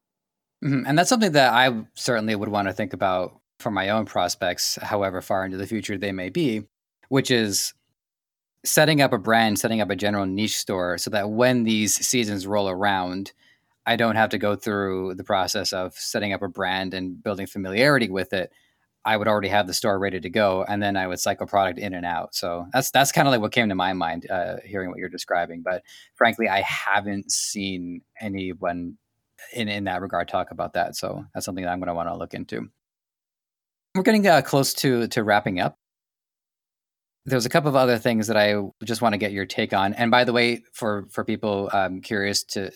Mm-hmm. 0.63 0.85
And 0.85 0.97
that's 0.97 1.09
something 1.09 1.31
that 1.31 1.53
I 1.53 1.85
certainly 1.95 2.35
would 2.35 2.49
want 2.49 2.67
to 2.67 2.73
think 2.73 2.93
about 2.93 3.39
for 3.59 3.71
my 3.71 3.89
own 3.89 4.05
prospects, 4.05 4.77
however 4.81 5.21
far 5.21 5.45
into 5.45 5.57
the 5.57 5.67
future 5.67 5.97
they 5.97 6.11
may 6.11 6.29
be, 6.29 6.63
which 7.09 7.31
is 7.31 7.73
setting 8.63 9.01
up 9.01 9.13
a 9.13 9.17
brand, 9.17 9.59
setting 9.59 9.81
up 9.81 9.89
a 9.89 9.95
general 9.95 10.25
niche 10.25 10.57
store 10.57 10.97
so 10.97 11.09
that 11.09 11.29
when 11.29 11.63
these 11.63 11.95
seasons 11.95 12.45
roll 12.45 12.69
around, 12.69 13.31
I 13.85 13.95
don't 13.95 14.15
have 14.15 14.29
to 14.29 14.37
go 14.37 14.55
through 14.55 15.15
the 15.15 15.23
process 15.23 15.73
of 15.73 15.93
setting 15.95 16.33
up 16.33 16.43
a 16.43 16.47
brand 16.47 16.93
and 16.93 17.21
building 17.21 17.47
familiarity 17.47 18.09
with 18.09 18.33
it. 18.33 18.51
I 19.03 19.17
would 19.17 19.27
already 19.27 19.47
have 19.47 19.65
the 19.65 19.73
store 19.73 19.97
ready 19.97 20.19
to 20.19 20.29
go, 20.29 20.63
and 20.63 20.81
then 20.81 20.95
I 20.95 21.07
would 21.07 21.19
cycle 21.19 21.47
product 21.47 21.79
in 21.79 21.95
and 21.95 22.05
out. 22.05 22.35
So 22.35 22.67
that's 22.71 22.91
that's 22.91 23.11
kind 23.11 23.27
of 23.27 23.31
like 23.31 23.41
what 23.41 23.51
came 23.51 23.69
to 23.69 23.75
my 23.75 23.93
mind 23.93 24.29
uh, 24.29 24.57
hearing 24.63 24.89
what 24.91 24.99
you're 24.99 25.09
describing. 25.09 25.63
But 25.63 25.81
frankly, 26.13 26.47
I 26.47 26.61
haven't 26.61 27.31
seen 27.31 28.01
anyone 28.19 28.99
in 29.53 29.67
in 29.67 29.85
that 29.85 30.01
regard 30.01 30.27
talk 30.27 30.51
about 30.51 30.73
that. 30.73 30.95
So 30.95 31.25
that's 31.33 31.45
something 31.45 31.63
that 31.63 31.71
I'm 31.71 31.79
going 31.79 31.87
to 31.87 31.93
want 31.93 32.09
to 32.09 32.15
look 32.15 32.33
into. 32.33 32.69
We're 33.95 34.03
getting 34.03 34.25
uh, 34.27 34.41
close 34.41 34.73
to 34.75 35.07
to 35.07 35.23
wrapping 35.23 35.59
up. 35.59 35.77
There's 37.25 37.45
a 37.45 37.49
couple 37.49 37.69
of 37.69 37.75
other 37.75 37.99
things 37.99 38.27
that 38.27 38.37
I 38.37 38.55
just 38.83 39.01
want 39.01 39.13
to 39.13 39.17
get 39.19 39.31
your 39.31 39.45
take 39.45 39.73
on. 39.73 39.93
And 39.93 40.09
by 40.09 40.23
the 40.23 40.33
way, 40.33 40.63
for 40.73 41.05
for 41.09 41.23
people 41.23 41.69
um, 41.71 42.01
curious 42.01 42.43
to, 42.45 42.71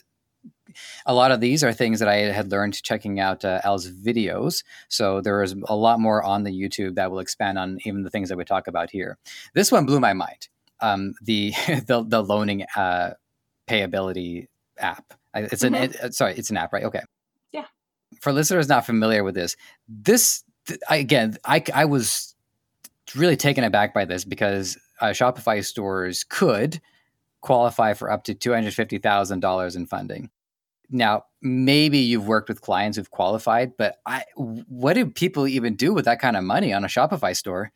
a 1.06 1.14
lot 1.14 1.32
of 1.32 1.40
these 1.40 1.64
are 1.64 1.74
things 1.74 2.00
that 2.00 2.10
I 2.10 2.18
had 2.18 2.52
learned 2.52 2.82
checking 2.84 3.20
out 3.20 3.46
uh, 3.46 3.62
Elle's 3.64 3.90
videos. 3.90 4.64
So 4.90 5.22
there 5.22 5.42
is 5.42 5.56
a 5.66 5.76
lot 5.76 6.00
more 6.00 6.24
on 6.24 6.44
the 6.44 6.52
YouTube 6.52 6.96
that 6.96 7.12
will 7.12 7.20
expand 7.20 7.58
on 7.58 7.80
even 7.86 8.04
the 8.04 8.10
things 8.10 8.30
that 8.30 8.38
we 8.38 8.46
talk 8.46 8.68
about 8.68 8.92
here. 8.92 9.18
This 9.54 9.72
one 9.72 9.86
blew 9.86 10.00
my 10.00 10.14
mind. 10.14 10.50
Um, 10.82 11.14
the, 11.22 11.52
the 11.88 12.04
the 12.08 12.22
loaning 12.22 12.66
uh, 12.76 13.14
payability 13.68 14.48
app. 14.78 15.14
It's 15.36 15.64
mm-hmm. 15.64 15.76
an 15.76 15.92
it, 16.04 16.16
sorry, 16.16 16.34
it's 16.36 16.50
an 16.50 16.58
app, 16.58 16.74
right? 16.74 16.84
Okay. 16.84 17.02
Yeah. 17.52 17.66
For 18.22 18.32
listeners 18.32 18.68
not 18.68 18.86
familiar 18.86 19.24
with 19.24 19.36
this, 19.36 19.56
this 19.88 20.44
again, 20.90 21.38
I 21.46 21.64
I 21.74 21.86
was 21.86 22.36
really 23.16 23.38
taken 23.38 23.64
aback 23.64 23.94
by 23.94 24.06
this 24.06 24.26
because 24.26 24.78
uh, 25.02 25.08
Shopify 25.08 25.64
stores 25.64 26.24
could 26.24 26.82
qualify 27.42 27.94
for 27.94 28.10
up 28.10 28.24
to 28.24 28.34
$250,000 28.34 29.76
in 29.76 29.86
funding. 29.86 30.30
Now, 30.90 31.26
maybe 31.42 32.00
you've 32.00 32.28
worked 32.28 32.50
with 32.50 32.62
clients 32.62 32.98
who've 32.98 33.10
qualified, 33.10 33.74
but 33.78 33.98
I, 34.06 34.24
what 34.36 34.94
do 34.94 35.06
people 35.06 35.48
even 35.48 35.76
do 35.76 35.94
with 35.94 36.06
that 36.06 36.20
kind 36.20 36.36
of 36.36 36.44
money 36.44 36.74
on 36.74 36.84
a 36.84 36.88
Shopify 36.88 37.36
store? 37.36 37.72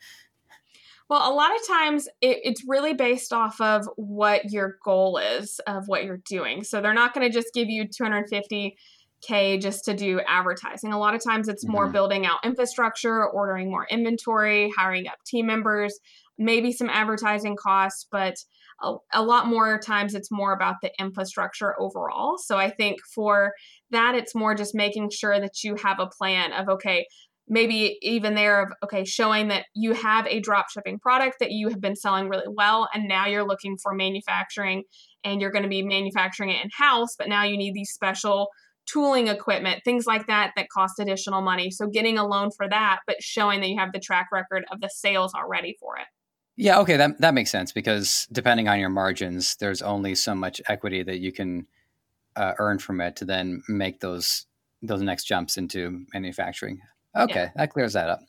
Well, 1.10 1.32
a 1.32 1.34
lot 1.34 1.52
of 1.56 1.68
times 1.68 2.08
it, 2.22 2.38
it's 2.44 2.64
really 2.68 2.94
based 2.94 3.34
off 3.34 3.60
of 3.60 3.88
what 3.96 4.52
your 4.52 4.78
goal 4.84 5.18
is 5.18 5.60
of 5.66 5.88
what 5.88 6.04
you're 6.04 6.22
doing. 6.30 6.64
So 6.64 6.82
they're 6.82 6.94
not 6.94 7.14
going 7.14 7.28
to 7.28 7.34
just 7.34 7.54
give 7.54 7.68
you 7.68 7.86
250k 7.86 9.60
just 9.60 9.86
to 9.86 9.96
do 9.96 10.22
advertising. 10.28 10.94
A 10.94 11.00
lot 11.00 11.16
of 11.16 11.24
times 11.24 11.48
it's 11.48 11.68
more 11.68 11.86
mm-hmm. 11.86 11.94
building 11.94 12.26
out 12.28 12.46
infrastructure, 12.46 13.26
ordering 13.26 13.72
more 13.72 13.88
inventory, 13.90 14.72
hiring 14.78 15.08
up 15.08 15.18
team 15.26 15.48
members, 15.48 16.00
maybe 16.38 16.72
some 16.72 16.90
advertising 16.90 17.56
costs, 17.56 18.06
but 18.12 18.36
a, 18.82 18.94
a 19.14 19.24
lot 19.24 19.48
more 19.48 19.80
times 19.80 20.14
it's 20.14 20.32
more 20.32 20.54
about 20.54 20.76
the 20.84 20.92
infrastructure 21.00 21.80
overall. 21.82 22.38
So 22.38 22.58
I 22.58 22.70
think 22.70 23.00
for 23.16 23.54
that, 23.90 24.14
it's 24.14 24.36
more 24.36 24.54
just 24.54 24.76
making 24.76 25.10
sure 25.10 25.40
that 25.40 25.64
you 25.64 25.76
have 25.84 26.00
a 26.00 26.08
plan 26.08 26.54
of, 26.54 26.70
okay, 26.70 27.08
maybe 27.50 27.98
even 28.02 28.36
there 28.36 28.62
of 28.62 28.72
okay 28.84 29.04
showing 29.04 29.48
that 29.50 29.66
you 29.74 29.94
have 29.94 30.26
a 30.28 30.40
drop 30.40 30.70
shipping 30.70 31.00
product 31.00 31.38
that 31.40 31.52
you 31.52 31.68
have 31.68 31.82
been 31.82 31.96
selling 31.96 32.30
really 32.30 32.48
well 32.48 32.88
and 32.94 33.08
now 33.08 33.26
you're 33.26 33.46
looking 33.46 33.78
for 33.78 33.94
manufacturing 33.94 34.84
and 35.24 35.42
you're 35.42 35.52
going 35.52 35.64
to 35.64 35.70
be 35.70 35.82
manufacturing 35.82 36.52
it 36.52 36.64
in 36.64 36.70
house 36.78 37.16
but 37.18 37.28
now 37.28 37.44
you 37.44 37.58
need 37.58 37.74
these 37.74 37.92
special 37.92 38.50
tooling 38.86 39.28
equipment 39.28 39.82
things 39.84 40.06
like 40.06 40.28
that 40.28 40.52
that 40.56 40.70
cost 40.70 41.00
additional 41.00 41.42
money. 41.42 41.70
So 41.70 41.88
getting 41.88 42.18
a 42.18 42.26
loan 42.26 42.52
for 42.56 42.70
that 42.70 43.00
but 43.06 43.22
showing 43.22 43.60
that 43.62 43.70
you 43.70 43.78
have 43.78 43.92
the 43.92 44.00
track 44.00 44.30
record 44.32 44.66
of 44.72 44.80
the 44.80 44.90
sales 44.90 45.34
already 45.34 45.76
for 45.80 45.98
it. 45.98 46.06
Yeah 46.56 46.80
okay 46.80 46.98
that, 46.98 47.20
that 47.20 47.34
makes 47.34 47.50
sense 47.50 47.72
because 47.72 48.28
depending 48.32 48.68
on 48.68 48.80
your 48.80 48.90
margins 48.90 49.56
there's 49.58 49.82
only 49.82 50.16
so 50.16 50.36
much 50.36 50.62
equity 50.68 51.04
that 51.04 51.20
you 51.20 51.32
can 51.32 51.68
uh, 52.36 52.54
earn 52.60 52.80
from 52.80 53.02
it 53.02 53.16
to 53.18 53.26
then 53.26 53.64
make 53.68 54.00
those 54.00 54.46
those 54.82 55.02
next 55.02 55.26
jumps 55.26 55.58
into 55.58 56.06
manufacturing 56.14 56.80
Okay, 57.16 57.44
yeah. 57.44 57.52
that 57.56 57.72
clears 57.72 57.94
that 57.94 58.10
up. 58.10 58.20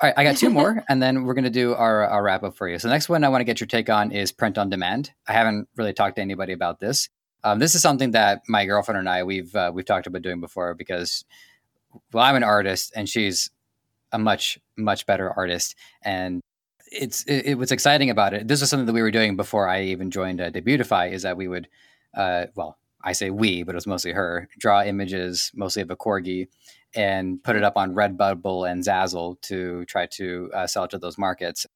All 0.00 0.08
right, 0.08 0.14
I 0.16 0.24
got 0.24 0.36
two 0.36 0.50
more, 0.50 0.82
and 0.88 1.00
then 1.00 1.24
we're 1.24 1.34
going 1.34 1.44
to 1.44 1.50
do 1.50 1.74
our, 1.74 2.04
our 2.04 2.22
wrap 2.22 2.42
up 2.42 2.56
for 2.56 2.68
you. 2.68 2.78
So, 2.78 2.88
the 2.88 2.94
next 2.94 3.08
one 3.08 3.22
I 3.24 3.28
want 3.28 3.40
to 3.40 3.44
get 3.44 3.60
your 3.60 3.68
take 3.68 3.88
on 3.88 4.10
is 4.10 4.32
print 4.32 4.58
on 4.58 4.68
demand. 4.68 5.12
I 5.28 5.32
haven't 5.32 5.68
really 5.76 5.92
talked 5.92 6.16
to 6.16 6.22
anybody 6.22 6.52
about 6.52 6.80
this. 6.80 7.08
Um, 7.44 7.60
this 7.60 7.74
is 7.74 7.82
something 7.82 8.10
that 8.10 8.42
my 8.48 8.64
girlfriend 8.66 8.98
and 8.98 9.08
I 9.08 9.22
we've 9.22 9.54
uh, 9.54 9.70
we've 9.72 9.84
talked 9.84 10.08
about 10.08 10.22
doing 10.22 10.40
before 10.40 10.74
because, 10.74 11.24
well, 12.12 12.24
I'm 12.24 12.34
an 12.34 12.42
artist 12.42 12.92
and 12.96 13.08
she's 13.08 13.50
a 14.10 14.18
much 14.18 14.58
much 14.76 15.06
better 15.06 15.30
artist, 15.30 15.76
and 16.02 16.42
it's 16.90 17.22
it, 17.24 17.46
it 17.46 17.54
what's 17.58 17.72
exciting 17.72 18.10
about 18.10 18.34
it. 18.34 18.48
This 18.48 18.60
was 18.60 18.70
something 18.70 18.86
that 18.86 18.92
we 18.92 19.02
were 19.02 19.12
doing 19.12 19.36
before 19.36 19.68
I 19.68 19.82
even 19.82 20.10
joined 20.10 20.40
uh, 20.40 20.50
Debutify. 20.50 21.12
Is 21.12 21.22
that 21.22 21.36
we 21.36 21.46
would, 21.46 21.68
uh, 22.14 22.46
well, 22.56 22.78
I 23.04 23.12
say 23.12 23.30
we, 23.30 23.62
but 23.62 23.74
it 23.74 23.76
was 23.76 23.86
mostly 23.86 24.12
her, 24.12 24.48
draw 24.58 24.82
images 24.82 25.52
mostly 25.54 25.82
of 25.82 25.90
a 25.90 25.96
corgi 25.96 26.48
and 26.96 27.42
put 27.44 27.56
it 27.56 27.62
up 27.62 27.76
on 27.76 27.94
Redbubble 27.94 28.68
and 28.68 28.82
Zazzle 28.82 29.40
to 29.42 29.84
try 29.84 30.06
to 30.06 30.50
uh, 30.54 30.66
sell 30.66 30.88
to 30.88 30.98
those 30.98 31.18
markets. 31.18 31.66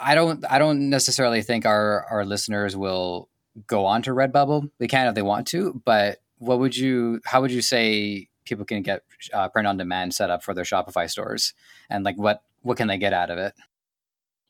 I 0.00 0.16
don't 0.16 0.44
I 0.50 0.58
don't 0.58 0.90
necessarily 0.90 1.40
think 1.40 1.64
our 1.64 2.04
our 2.10 2.24
listeners 2.24 2.76
will 2.76 3.28
go 3.66 3.86
on 3.86 4.02
to 4.02 4.10
Redbubble. 4.10 4.70
They 4.78 4.88
can 4.88 5.06
if 5.06 5.14
they 5.14 5.22
want 5.22 5.46
to, 5.48 5.80
but 5.84 6.18
what 6.38 6.58
would 6.58 6.76
you 6.76 7.20
how 7.24 7.40
would 7.40 7.52
you 7.52 7.62
say 7.62 8.28
people 8.44 8.64
can 8.64 8.82
get 8.82 9.02
uh, 9.32 9.48
print 9.48 9.68
on 9.68 9.76
demand 9.76 10.14
set 10.14 10.30
up 10.30 10.42
for 10.42 10.52
their 10.52 10.64
Shopify 10.64 11.08
stores 11.08 11.54
and 11.88 12.04
like 12.04 12.18
what 12.18 12.42
what 12.62 12.76
can 12.76 12.88
they 12.88 12.98
get 12.98 13.12
out 13.12 13.30
of 13.30 13.38
it? 13.38 13.54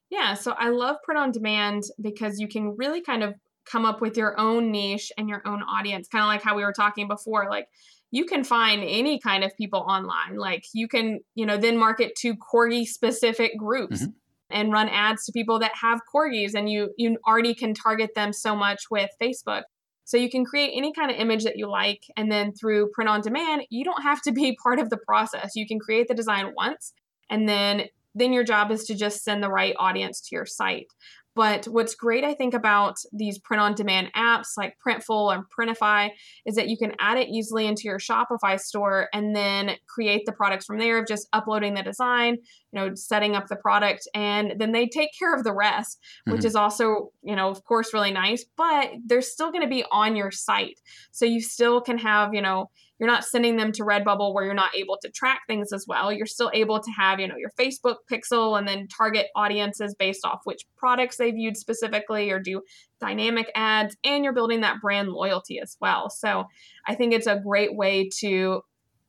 Yeah, 0.09 0.34
so 0.34 0.53
I 0.53 0.68
love 0.70 0.97
print 1.03 1.18
on 1.18 1.32
demand 1.32 1.84
because 2.01 2.38
you 2.38 2.49
can 2.49 2.76
really 2.76 3.01
kind 3.03 3.22
of 3.22 3.34
come 3.64 3.84
up 3.84 4.01
with 4.01 4.16
your 4.16 4.38
own 4.40 4.70
niche 4.70 5.12
and 5.16 5.28
your 5.28 5.43
own 5.47 5.62
audience, 5.62 6.09
kind 6.09 6.22
of 6.22 6.28
like 6.28 6.43
how 6.43 6.57
we 6.57 6.64
were 6.64 6.72
talking 6.72 7.09
before 7.09 7.47
like 7.49 7.68
you 8.12 8.26
can 8.26 8.44
find 8.44 8.84
any 8.84 9.18
kind 9.18 9.42
of 9.42 9.56
people 9.56 9.80
online. 9.80 10.36
Like 10.36 10.66
you 10.72 10.86
can, 10.86 11.20
you 11.34 11.44
know, 11.44 11.56
then 11.56 11.76
market 11.76 12.14
to 12.16 12.34
corgi 12.36 12.86
specific 12.86 13.58
groups. 13.58 14.02
Mm-hmm. 14.02 14.10
And 14.54 14.70
run 14.70 14.90
ads 14.90 15.24
to 15.24 15.32
people 15.32 15.60
that 15.60 15.72
have 15.80 16.02
corgis, 16.14 16.52
and 16.54 16.68
you 16.68 16.90
you 16.98 17.16
already 17.26 17.54
can 17.54 17.72
target 17.72 18.14
them 18.14 18.34
so 18.34 18.54
much 18.54 18.82
with 18.90 19.08
Facebook. 19.18 19.62
So 20.04 20.18
you 20.18 20.28
can 20.28 20.44
create 20.44 20.72
any 20.76 20.92
kind 20.92 21.10
of 21.10 21.16
image 21.16 21.44
that 21.44 21.56
you 21.56 21.70
like, 21.70 22.02
and 22.18 22.30
then 22.30 22.52
through 22.52 22.90
print 22.90 23.08
on 23.08 23.22
demand, 23.22 23.62
you 23.70 23.82
don't 23.82 24.02
have 24.02 24.20
to 24.22 24.30
be 24.30 24.54
part 24.62 24.78
of 24.78 24.90
the 24.90 24.98
process. 24.98 25.52
You 25.54 25.66
can 25.66 25.78
create 25.78 26.06
the 26.06 26.12
design 26.12 26.52
once, 26.54 26.92
and 27.30 27.48
then 27.48 27.84
then 28.14 28.34
your 28.34 28.44
job 28.44 28.70
is 28.70 28.84
to 28.84 28.94
just 28.94 29.24
send 29.24 29.42
the 29.42 29.48
right 29.48 29.74
audience 29.78 30.20
to 30.20 30.36
your 30.36 30.44
site. 30.44 30.88
But 31.35 31.64
what's 31.66 31.95
great, 31.95 32.24
I 32.24 32.35
think, 32.35 32.53
about 32.53 32.97
these 33.12 33.39
print 33.39 33.62
on 33.62 33.74
demand 33.74 34.12
apps 34.14 34.49
like 34.57 34.76
Printful 34.87 35.35
and 35.35 35.45
Printify 35.49 36.11
is 36.45 36.57
that 36.57 36.68
you 36.68 36.76
can 36.76 36.93
add 37.01 37.16
it 37.16 37.28
easily 37.28 37.66
into 37.66 37.85
your 37.85 37.99
Shopify 37.99 38.61
store 38.61 39.09
and 39.14 39.35
then 39.35 39.76
create 39.89 40.26
the 40.26 40.33
products 40.33 40.66
from 40.66 40.78
there 40.78 40.99
of 40.99 41.07
just 41.07 41.28
uploading 41.33 41.74
the 41.74 41.83
design, 41.83 42.37
you 42.72 42.80
know, 42.80 42.94
setting 42.94 43.36
up 43.36 43.48
the 43.48 43.56
product, 43.56 44.08
and 44.14 44.54
then 44.58 44.72
they 44.72 44.86
take 44.86 45.10
care 45.18 45.34
of 45.34 45.44
the 45.44 45.54
rest, 45.54 45.98
which 46.24 46.38
mm-hmm. 46.38 46.46
is 46.46 46.56
also, 46.56 47.10
you 47.22 47.36
know, 47.36 47.48
of 47.48 47.64
course, 47.64 47.92
really 47.92 48.12
nice, 48.12 48.44
but 48.56 48.90
they're 49.06 49.22
still 49.22 49.50
going 49.50 49.62
to 49.62 49.68
be 49.68 49.84
on 49.92 50.16
your 50.16 50.30
site. 50.30 50.80
So 51.10 51.24
you 51.24 51.40
still 51.40 51.80
can 51.80 51.98
have, 51.98 52.34
you 52.34 52.42
know, 52.42 52.70
you're 52.98 53.10
not 53.10 53.24
sending 53.24 53.56
them 53.56 53.72
to 53.72 53.82
Redbubble 53.82 54.32
where 54.32 54.44
you're 54.44 54.54
not 54.54 54.76
able 54.76 54.96
to 55.02 55.10
track 55.10 55.40
things 55.48 55.72
as 55.72 55.86
well. 55.88 56.12
You're 56.12 56.24
still 56.24 56.52
able 56.54 56.78
to 56.78 56.90
have, 56.92 57.18
you 57.18 57.26
know, 57.26 57.34
your 57.36 57.50
Facebook 57.58 57.96
pixel 58.08 58.56
and 58.56 58.68
then 58.68 58.86
target 58.86 59.26
audiences 59.34 59.96
based 59.98 60.24
off 60.24 60.42
which 60.44 60.62
products 60.76 61.16
they 61.16 61.32
viewed 61.32 61.56
specifically 61.56 62.30
or 62.30 62.38
do 62.38 62.62
dynamic 63.00 63.50
ads 63.56 63.96
and 64.04 64.22
you're 64.22 64.32
building 64.32 64.60
that 64.60 64.80
brand 64.80 65.08
loyalty 65.08 65.58
as 65.58 65.76
well. 65.80 66.10
So, 66.10 66.44
I 66.86 66.94
think 66.94 67.12
it's 67.12 67.26
a 67.26 67.40
great 67.44 67.76
way 67.76 68.08
to 68.20 68.62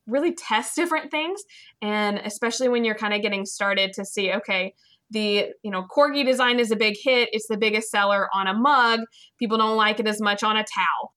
really 0.08 0.34
test 0.34 0.76
different 0.76 1.12
things 1.12 1.42
and 1.82 2.20
especially 2.20 2.70
when 2.70 2.84
you're 2.84 2.96
kind 2.96 3.14
of 3.14 3.22
getting 3.22 3.46
started 3.46 3.94
to 3.94 4.06
see 4.06 4.32
okay, 4.34 4.74
the 5.12 5.48
you 5.64 5.72
know 5.72 5.86
corgi 5.96 6.26
design 6.26 6.60
is 6.60 6.72
a 6.72 6.76
big 6.76 6.96
hit 7.02 7.30
it's 7.32 7.48
the 7.48 7.58
biggest 7.58 7.92
seller 7.92 8.28
on 8.34 8.48
a 8.48 8.54
mug 8.54 9.02
people 9.38 9.58
don't 9.58 9.78
like 9.78 10.00
it 10.00 10.08
as 10.08 10.20
much 10.22 10.44
on 10.44 10.58
a 10.58 10.64
towel 10.64 11.14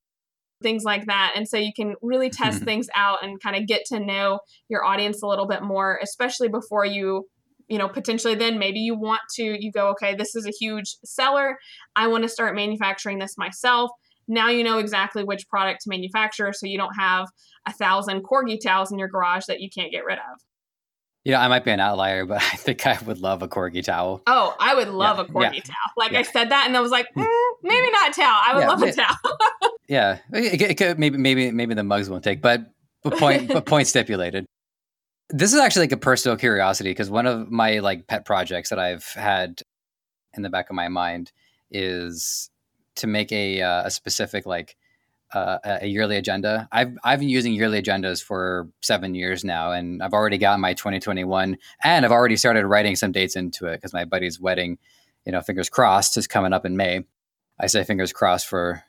things 0.63 0.85
like 0.85 1.07
that. 1.07 1.33
And 1.37 1.49
so 1.49 1.57
you 1.57 1.73
can 1.75 1.95
really 2.03 2.31
test 2.43 2.63
things 2.63 2.89
out 2.95 3.23
and 3.23 3.41
kind 3.41 3.57
of 3.57 3.67
get 3.67 3.85
to 3.87 4.01
know 4.01 4.41
your 4.69 4.85
audience 4.85 5.23
a 5.23 5.27
little 5.27 5.47
bit 5.47 5.63
more, 5.63 5.99
especially 6.03 6.49
before 6.49 6.85
you, 6.85 7.27
you 7.69 7.79
know, 7.79 7.89
potentially 7.89 8.35
then 8.35 8.59
maybe 8.59 8.81
you 8.81 8.99
want 8.99 9.23
to, 9.35 9.57
you 9.59 9.73
go, 9.73 9.89
okay, 9.89 10.15
this 10.15 10.35
is 10.35 10.47
a 10.47 10.51
huge 10.51 10.97
seller. 11.05 11.59
I 11.95 12.07
want 12.09 12.23
to 12.23 12.29
start 12.29 12.55
manufacturing 12.55 13.19
this 13.19 13.37
myself. 13.37 13.91
Now 14.29 14.49
you 14.49 14.65
know 14.65 14.79
exactly 14.79 15.25
which 15.25 15.49
product 15.49 15.83
to 15.83 15.89
manufacture 15.89 16.53
so 16.53 16.67
you 16.67 16.79
don't 16.79 16.95
have 16.95 17.29
a 17.67 17.73
thousand 17.73 18.23
corgi 18.23 18.61
towels 18.61 18.93
in 18.93 18.99
your 18.99 19.09
garage 19.09 19.47
that 19.47 19.61
you 19.61 19.69
can't 19.71 19.93
get 19.93 20.05
rid 20.05 20.19
of. 20.19 20.41
You 21.27 21.33
know, 21.33 21.39
I 21.39 21.49
might 21.49 21.65
be 21.65 21.73
an 21.73 21.81
outlier, 21.81 22.25
but 22.25 22.37
I 22.53 22.57
think 22.57 22.87
I 22.87 22.97
would 23.05 23.19
love 23.19 23.43
a 23.43 23.49
corgi 23.49 23.83
towel. 23.83 24.23
Oh, 24.29 24.55
I 24.61 24.77
would 24.77 24.89
love 24.89 25.19
yeah, 25.19 25.25
a 25.25 25.27
corgi 25.27 25.55
yeah, 25.57 25.61
towel. 25.63 25.93
Like 25.97 26.13
yeah. 26.13 26.21
I 26.21 26.23
said 26.23 26.51
that, 26.51 26.67
and 26.69 26.77
I 26.77 26.81
was 26.81 26.93
like, 26.93 27.09
mm, 27.17 27.27
maybe 27.65 27.91
not 27.91 28.15
towel. 28.15 28.41
I 28.45 28.55
would 28.55 28.67
love 28.67 28.81
a 28.83 28.93
towel. 28.93 29.17
yeah, 29.89 30.19
it, 30.33 30.63
it 30.63 30.75
could, 30.77 31.01
maybe 31.01 31.19
maybe 31.19 31.51
maybe 31.51 31.75
the 31.75 31.83
mugs 31.83 32.09
won't 32.09 32.23
take, 32.23 32.41
but 32.41 32.67
but 33.03 33.19
point 33.19 33.49
but 33.49 33.67
point 33.67 33.89
stipulated. 33.89 34.47
This 35.31 35.53
is 35.53 35.59
actually 35.59 35.83
like 35.83 35.93
a 35.93 35.97
personal 35.97 36.37
curiosity 36.37 36.91
because 36.91 37.11
one 37.11 37.27
of 37.27 37.51
my 37.51 37.81
like 37.81 38.07
pet 38.07 38.25
projects 38.25 38.71
that 38.71 38.79
I've 38.79 39.07
had 39.07 39.63
in 40.35 40.45
the 40.45 40.49
back 40.49 40.71
of 40.71 40.77
my 40.77 40.87
mind 40.87 41.33
is 41.73 42.51
to 42.97 43.07
make 43.07 43.33
a 43.33 43.63
uh, 43.63 43.87
a 43.87 43.91
specific 43.91 44.47
like 44.47 44.77
uh, 45.33 45.59
a 45.65 45.87
yearly 45.87 46.17
agenda. 46.17 46.69
I've 46.73 46.97
I've 47.05 47.21
been 47.21 47.29
using 47.29 47.53
yearly 47.53 47.83
agendas 47.83 48.23
for 48.23 48.69
seven 48.83 49.15
years 49.15 49.45
now, 49.45 49.73
and 49.73 50.03
I've 50.03 50.13
already 50.13 50.39
got 50.39 50.61
my 50.61 50.75
2021, 50.75 51.57
and 51.83 52.05
I've 52.05 52.13
already 52.13 52.37
started 52.37 52.67
writing 52.67 52.97
some 52.97 53.13
dates 53.13 53.37
into 53.37 53.67
it 53.67 53.77
because 53.77 53.93
my 53.93 54.05
buddy's 54.05 54.41
wedding, 54.41 54.79
you 55.25 55.33
know, 55.33 55.41
fingers 55.41 55.69
crossed, 55.69 56.17
is 56.17 56.27
coming 56.27 56.53
up 56.53 56.65
in 56.65 56.77
May. 56.77 57.05
I 57.59 57.69
say 57.69 57.85
fingers 57.85 58.13
crossed 58.13 58.47
for 58.47 58.83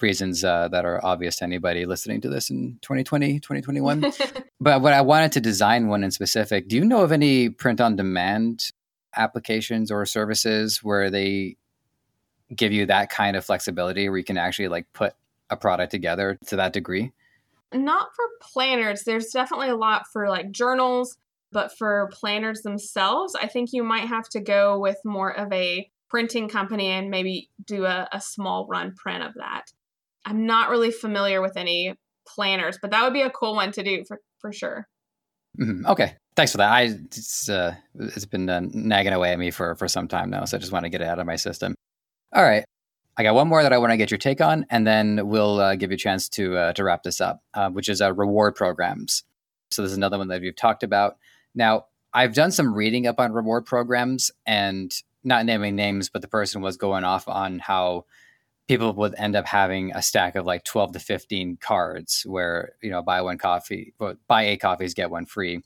reasons 0.00 0.42
uh, 0.42 0.68
that 0.68 0.86
are 0.86 1.04
obvious 1.04 1.36
to 1.36 1.44
anybody 1.44 1.84
listening 1.84 2.22
to 2.22 2.30
this 2.30 2.48
in 2.48 2.78
2020, 2.80 3.40
2021. 3.40 4.10
but 4.60 4.80
what 4.80 4.94
I 4.94 5.02
wanted 5.02 5.32
to 5.32 5.40
design 5.40 5.88
one 5.88 6.02
in 6.02 6.10
specific, 6.10 6.66
do 6.66 6.76
you 6.76 6.84
know 6.84 7.02
of 7.02 7.12
any 7.12 7.50
print 7.50 7.78
on 7.78 7.94
demand 7.94 8.70
applications 9.16 9.90
or 9.90 10.06
services 10.06 10.82
where 10.82 11.10
they 11.10 11.56
give 12.54 12.72
you 12.72 12.86
that 12.86 13.10
kind 13.10 13.36
of 13.36 13.44
flexibility 13.44 14.08
where 14.08 14.18
you 14.18 14.24
can 14.24 14.38
actually 14.38 14.68
like 14.68 14.86
put 14.92 15.14
a 15.50 15.56
product 15.56 15.90
together 15.90 16.38
to 16.46 16.56
that 16.56 16.72
degree? 16.72 17.12
Not 17.72 18.08
for 18.14 18.24
planners. 18.40 19.02
There's 19.02 19.30
definitely 19.30 19.68
a 19.68 19.76
lot 19.76 20.04
for 20.12 20.28
like 20.28 20.50
journals, 20.52 21.16
but 21.52 21.76
for 21.76 22.10
planners 22.12 22.62
themselves, 22.62 23.34
I 23.34 23.48
think 23.48 23.72
you 23.72 23.82
might 23.82 24.08
have 24.08 24.28
to 24.30 24.40
go 24.40 24.78
with 24.78 24.98
more 25.04 25.36
of 25.36 25.52
a 25.52 25.90
printing 26.08 26.48
company 26.48 26.88
and 26.88 27.10
maybe 27.10 27.50
do 27.64 27.84
a, 27.84 28.08
a 28.12 28.20
small 28.20 28.66
run 28.68 28.94
print 28.94 29.24
of 29.24 29.34
that. 29.34 29.64
I'm 30.24 30.46
not 30.46 30.70
really 30.70 30.90
familiar 30.90 31.40
with 31.40 31.56
any 31.56 31.94
planners, 32.26 32.78
but 32.80 32.90
that 32.92 33.02
would 33.02 33.12
be 33.12 33.22
a 33.22 33.30
cool 33.30 33.54
one 33.54 33.72
to 33.72 33.82
do 33.82 34.04
for, 34.06 34.20
for 34.38 34.52
sure. 34.52 34.88
Mm-hmm. 35.60 35.86
Okay. 35.86 36.14
Thanks 36.36 36.52
for 36.52 36.58
that. 36.58 36.70
I 36.70 36.82
it's 36.82 37.48
uh, 37.48 37.74
it's 37.94 38.26
been 38.26 38.48
uh, 38.48 38.60
nagging 38.62 39.14
away 39.14 39.32
at 39.32 39.38
me 39.38 39.50
for 39.50 39.74
for 39.76 39.88
some 39.88 40.06
time 40.06 40.28
now, 40.28 40.44
so 40.44 40.58
I 40.58 40.60
just 40.60 40.70
want 40.70 40.84
to 40.84 40.90
get 40.90 41.00
it 41.00 41.06
out 41.06 41.18
of 41.18 41.26
my 41.26 41.36
system. 41.36 41.74
All 42.32 42.42
right. 42.42 42.64
I 43.16 43.22
got 43.22 43.34
one 43.34 43.48
more 43.48 43.62
that 43.62 43.72
I 43.72 43.78
want 43.78 43.92
to 43.92 43.96
get 43.96 44.10
your 44.10 44.18
take 44.18 44.42
on, 44.42 44.66
and 44.68 44.86
then 44.86 45.26
we'll 45.28 45.58
uh, 45.58 45.74
give 45.76 45.90
you 45.90 45.94
a 45.94 45.98
chance 45.98 46.28
to 46.30 46.56
uh, 46.56 46.72
to 46.74 46.84
wrap 46.84 47.02
this 47.02 47.20
up, 47.20 47.42
uh, 47.54 47.70
which 47.70 47.88
is 47.88 48.02
uh, 48.02 48.12
reward 48.12 48.54
programs. 48.54 49.24
So 49.70 49.82
this 49.82 49.92
is 49.92 49.96
another 49.96 50.18
one 50.18 50.28
that 50.28 50.42
we've 50.42 50.54
talked 50.54 50.82
about. 50.82 51.16
Now, 51.54 51.86
I've 52.12 52.34
done 52.34 52.50
some 52.50 52.74
reading 52.74 53.06
up 53.06 53.18
on 53.18 53.32
reward 53.32 53.64
programs, 53.64 54.30
and 54.44 54.92
not 55.24 55.46
naming 55.46 55.76
names, 55.76 56.10
but 56.10 56.20
the 56.20 56.28
person 56.28 56.60
was 56.60 56.76
going 56.76 57.04
off 57.04 57.26
on 57.26 57.58
how 57.58 58.04
people 58.68 58.92
would 58.94 59.14
end 59.16 59.36
up 59.36 59.46
having 59.46 59.92
a 59.92 60.02
stack 60.02 60.36
of 60.36 60.44
like 60.44 60.64
12 60.64 60.92
to 60.92 60.98
15 60.98 61.56
cards 61.60 62.24
where 62.26 62.72
you 62.82 62.90
know 62.90 63.02
buy 63.02 63.20
one 63.20 63.38
coffee 63.38 63.94
buy 64.26 64.46
eight 64.46 64.60
coffees 64.60 64.94
get 64.94 65.10
one 65.10 65.24
free 65.24 65.62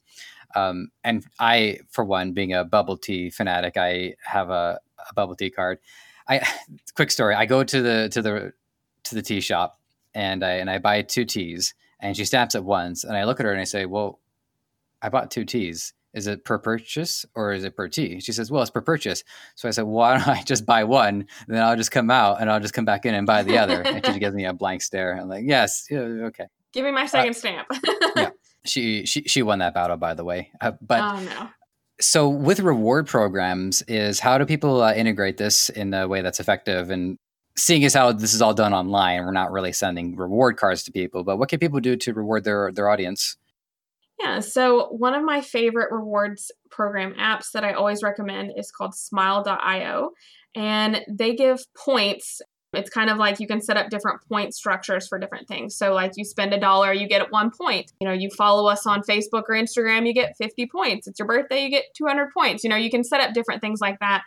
um, 0.55 0.91
and 1.03 1.25
i 1.39 1.79
for 1.89 2.05
one 2.05 2.33
being 2.33 2.53
a 2.53 2.65
bubble 2.65 2.97
tea 2.97 3.31
fanatic 3.31 3.77
i 3.77 4.15
have 4.23 4.51
a, 4.51 4.79
a 5.09 5.15
bubble 5.15 5.35
tea 5.35 5.51
card 5.51 5.79
I 6.31 6.47
quick 6.95 7.11
story. 7.11 7.35
I 7.35 7.45
go 7.47 7.64
to 7.64 7.83
the 7.83 8.09
to 8.11 8.22
the 8.22 8.53
to 9.05 9.14
the 9.14 9.22
tea 9.22 9.41
shop 9.41 9.78
and 10.14 10.45
I 10.45 10.53
and 10.53 10.70
I 10.70 10.78
buy 10.78 11.03
two 11.03 11.24
teas 11.24 11.74
and 11.99 12.16
she 12.16 12.24
stamps 12.24 12.55
it 12.55 12.64
once 12.64 13.05
and 13.05 13.16
I 13.16 13.24
look 13.24 13.41
at 13.41 13.47
her 13.47 13.53
and 13.53 13.61
I 13.61 13.64
say, 13.64 13.85
"Well, 13.85 14.20
I 15.03 15.09
bought 15.09 15.31
two 15.31 15.45
teas. 15.45 15.93
Is 16.12 16.26
it 16.26 16.45
per 16.45 16.59
purchase 16.59 17.24
or 17.35 17.53
is 17.53 17.64
it 17.64 17.76
per 17.76 17.89
tea?" 17.89 18.20
She 18.20 18.33
says, 18.33 18.51
"Well, 18.51 18.62
it's 18.62 18.70
per 18.70 18.81
purchase." 18.81 19.24
So 19.57 19.68
I 19.68 19.72
said, 19.72 19.83
"Why 19.87 20.16
don't 20.16 20.28
I 20.28 20.43
just 20.43 20.64
buy 20.64 20.85
one? 20.85 21.26
Then 21.49 21.62
I'll 21.62 21.76
just 21.76 21.91
come 21.91 22.11
out 22.11 22.41
and 22.41 22.51
I'll 22.51 22.61
just 22.61 22.74
come 22.74 22.85
back 22.85 23.05
in 23.05 23.14
and 23.14 23.26
buy 23.26 23.43
the 23.43 23.59
other." 23.59 23.83
and 23.83 24.05
she 24.07 24.18
gives 24.20 24.35
me 24.35 24.45
a 24.47 24.53
blank 24.53 24.83
stare. 24.83 25.18
I'm 25.18 25.28
like, 25.28 25.45
"Yes, 25.47 25.87
yeah, 25.91 25.99
okay." 25.99 26.47
Give 26.72 26.85
me 26.85 26.93
my 26.93 27.07
second 27.07 27.31
uh, 27.31 27.35
stamp. 27.35 27.68
yeah, 28.16 28.31
she 28.64 29.05
she 29.05 29.22
she 29.22 29.43
won 29.43 29.59
that 29.59 29.74
battle, 29.74 29.97
by 29.97 30.14
the 30.14 30.24
way. 30.24 30.53
Uh, 30.61 30.72
but 30.81 31.01
oh 31.01 31.20
no 31.20 31.49
so 32.01 32.29
with 32.29 32.61
reward 32.61 33.07
programs 33.07 33.83
is 33.83 34.21
how 34.21 34.39
do 34.39 34.47
people 34.47 34.83
uh, 34.83 34.93
integrate 34.95 35.37
this 35.37 35.69
in 35.69 35.93
a 35.95 36.09
way 36.09 36.23
that's 36.23 36.41
effective? 36.41 36.91
And 36.91 37.19
seeing 37.57 37.85
as 37.85 37.95
how 37.95 38.13
this 38.13 38.35
is 38.35 38.43
all 38.43 38.55
done 38.55 38.73
online 38.73 39.25
we're 39.25 39.33
not 39.33 39.53
really 39.53 39.73
sending 39.73 40.17
reward 40.17 40.57
cards 40.57 40.83
to 40.85 40.93
people 40.93 41.25
but 41.25 41.37
what 41.37 41.49
can 41.49 41.59
people 41.59 41.81
do 41.81 41.97
to 41.97 42.15
reward 42.15 42.45
their 42.45 42.73
their 42.73 42.89
audience? 42.89 43.37
Yeah 44.19 44.41
so 44.41 44.89
one 44.89 45.15
of 45.15 45.25
my 45.25 45.41
favorite 45.41 45.93
rewards 45.93 46.51
program 46.71 47.15
apps 47.15 47.53
that 47.53 47.65
i 47.65 47.73
always 47.73 48.03
recommend 48.03 48.53
is 48.57 48.71
called 48.71 48.95
smile.io 48.95 50.11
and 50.55 51.03
they 51.09 51.35
give 51.35 51.61
points 51.77 52.41
it's 52.73 52.91
kind 52.91 53.11
of 53.11 53.18
like 53.18 53.41
you 53.41 53.47
can 53.47 53.61
set 53.61 53.77
up 53.77 53.91
different 53.91 54.21
point 54.29 54.55
structures 54.55 55.09
for 55.09 55.18
different 55.18 55.49
things. 55.49 55.75
So, 55.75 55.93
like 55.93 56.12
you 56.16 56.25
spend 56.25 56.55
a 56.55 56.61
dollar, 56.61 56.93
you 56.93 57.09
get 57.09 57.31
one 57.33 57.51
point. 57.51 57.93
You 58.01 58.07
know, 58.07 58.14
you 58.14 58.31
follow 58.31 58.68
us 58.68 58.87
on 58.87 59.03
Facebook 59.03 59.45
or 59.49 59.55
Instagram, 59.55 60.07
you 60.07 60.14
get 60.14 60.37
50 60.37 60.66
points. 60.66 61.07
It's 61.07 61.18
your 61.18 61.27
birthday, 61.27 61.64
you 61.64 61.71
get 61.71 61.95
200 61.95 62.33
points. 62.33 62.62
You 62.62 62.71
know, 62.71 62.77
you 62.77 62.91
can 62.91 63.03
set 63.05 63.21
up 63.21 63.35
different 63.35 63.61
things 63.61 63.81
like 63.81 63.99
that. 64.01 64.23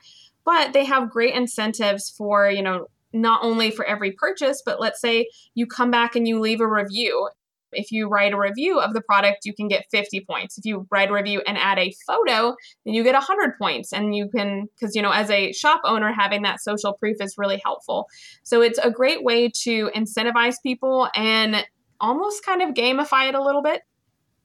But 0.45 0.73
they 0.73 0.83
have 0.85 1.09
great 1.09 1.33
incentives 1.33 2.09
for, 2.09 2.49
you 2.49 2.61
know, 2.61 2.87
not 3.13 3.43
only 3.43 3.71
for 3.71 3.85
every 3.85 4.11
purchase, 4.11 4.61
but 4.65 4.81
let's 4.81 4.99
say 4.99 5.29
you 5.53 5.67
come 5.67 5.91
back 5.91 6.15
and 6.15 6.27
you 6.27 6.39
leave 6.39 6.59
a 6.59 6.67
review 6.67 7.29
if 7.75 7.91
you 7.91 8.07
write 8.07 8.33
a 8.33 8.37
review 8.37 8.79
of 8.79 8.93
the 8.93 9.01
product, 9.01 9.45
you 9.45 9.53
can 9.53 9.67
get 9.67 9.85
50 9.91 10.25
points. 10.25 10.57
If 10.57 10.65
you 10.65 10.87
write 10.91 11.09
a 11.09 11.13
review 11.13 11.41
and 11.45 11.57
add 11.57 11.79
a 11.79 11.93
photo, 12.07 12.55
then 12.85 12.93
you 12.93 13.03
get 13.03 13.13
100 13.13 13.57
points. 13.57 13.93
And 13.93 14.15
you 14.15 14.29
can, 14.29 14.67
because, 14.75 14.95
you 14.95 15.01
know, 15.01 15.11
as 15.11 15.29
a 15.29 15.51
shop 15.53 15.81
owner, 15.83 16.13
having 16.13 16.43
that 16.43 16.61
social 16.61 16.93
proof 16.93 17.17
is 17.19 17.35
really 17.37 17.61
helpful. 17.63 18.07
So 18.43 18.61
it's 18.61 18.79
a 18.79 18.91
great 18.91 19.23
way 19.23 19.49
to 19.63 19.89
incentivize 19.95 20.55
people 20.61 21.09
and 21.15 21.65
almost 21.99 22.45
kind 22.45 22.61
of 22.61 22.69
gamify 22.75 23.29
it 23.29 23.35
a 23.35 23.43
little 23.43 23.61
bit. 23.61 23.81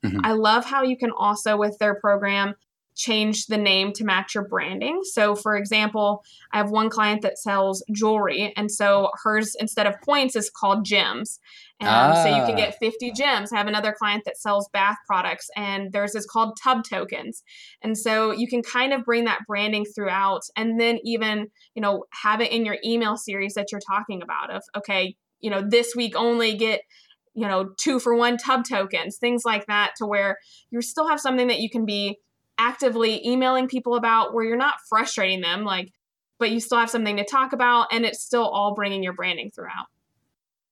Mm-hmm. 0.05 0.21
I 0.25 0.33
love 0.33 0.65
how 0.65 0.83
you 0.83 0.97
can 0.97 1.11
also, 1.11 1.57
with 1.57 1.77
their 1.79 1.95
program, 1.97 2.55
change 2.99 3.47
the 3.47 3.57
name 3.57 3.93
to 3.93 4.05
match 4.05 4.35
your 4.35 4.47
branding. 4.47 5.01
So, 5.05 5.37
for 5.37 5.57
example, 5.57 6.25
I 6.53 6.59
have 6.59 6.71
one 6.71 6.91
client 6.91 7.23
that 7.23 7.39
sells 7.39 7.83
jewelry, 7.93 8.53
and 8.57 8.71
so 8.71 9.11
hers 9.23 9.57
instead 9.59 9.87
of 9.87 9.95
points 10.03 10.37
is 10.37 10.51
called 10.51 10.85
gems. 10.85 11.39
And 11.81 11.89
ah. 11.89 12.25
so 12.25 12.29
you 12.29 12.45
can 12.45 12.57
get 12.57 12.77
50 12.81 13.13
gems. 13.13 13.53
I 13.53 13.57
have 13.57 13.69
another 13.69 13.95
client 13.97 14.25
that 14.25 14.37
sells 14.37 14.69
bath 14.73 14.97
products, 15.07 15.49
and 15.57 15.93
theirs 15.93 16.17
is 16.17 16.27
called 16.27 16.59
tub 16.63 16.83
tokens. 16.85 17.45
And 17.83 17.97
so 17.97 18.33
you 18.33 18.49
can 18.49 18.63
kind 18.63 18.93
of 18.93 19.05
bring 19.05 19.25
that 19.27 19.47
branding 19.47 19.85
throughout, 19.85 20.43
and 20.57 20.81
then 20.81 20.99
even 21.05 21.47
you 21.75 21.81
know 21.81 22.05
have 22.23 22.41
it 22.41 22.51
in 22.51 22.67
your 22.67 22.79
email 22.85 23.17
series 23.17 23.55
that 23.55 23.71
you're 23.71 23.81
talking 23.81 24.23
about. 24.23 24.51
Of 24.51 24.65
okay, 24.77 25.15
you 25.41 25.51
know 25.51 25.63
this 25.67 25.95
week 25.95 26.17
only 26.17 26.57
get 26.57 26.81
you 27.35 27.47
know 27.47 27.71
two 27.79 28.01
for 28.01 28.17
one 28.17 28.39
tub 28.39 28.65
tokens, 28.69 29.19
things 29.19 29.45
like 29.45 29.67
that, 29.67 29.93
to 29.99 30.07
where 30.07 30.39
you 30.71 30.83
still 30.83 31.07
have 31.07 31.21
something 31.21 31.47
that 31.47 31.61
you 31.61 31.71
can 31.71 31.87
be 31.87 32.19
actively 32.59 33.27
emailing 33.27 33.69
people 33.69 33.95
about 33.95 34.35
where 34.35 34.45
you're 34.45 34.57
not 34.57 34.75
frustrating 34.89 35.41
them 35.41 35.65
like 35.65 35.93
but 36.39 36.51
you 36.51 36.61
still 36.61 36.79
have 36.79 36.91
something 36.91 37.17
to 37.17 37.25
talk 37.25 37.53
about 37.53 37.89
and 37.93 38.05
it's 38.05 38.23
still 38.23 38.47
all 38.47 38.75
bringing 38.75 39.03
your 39.03 39.13
branding 39.13 39.51
throughout. 39.51 39.87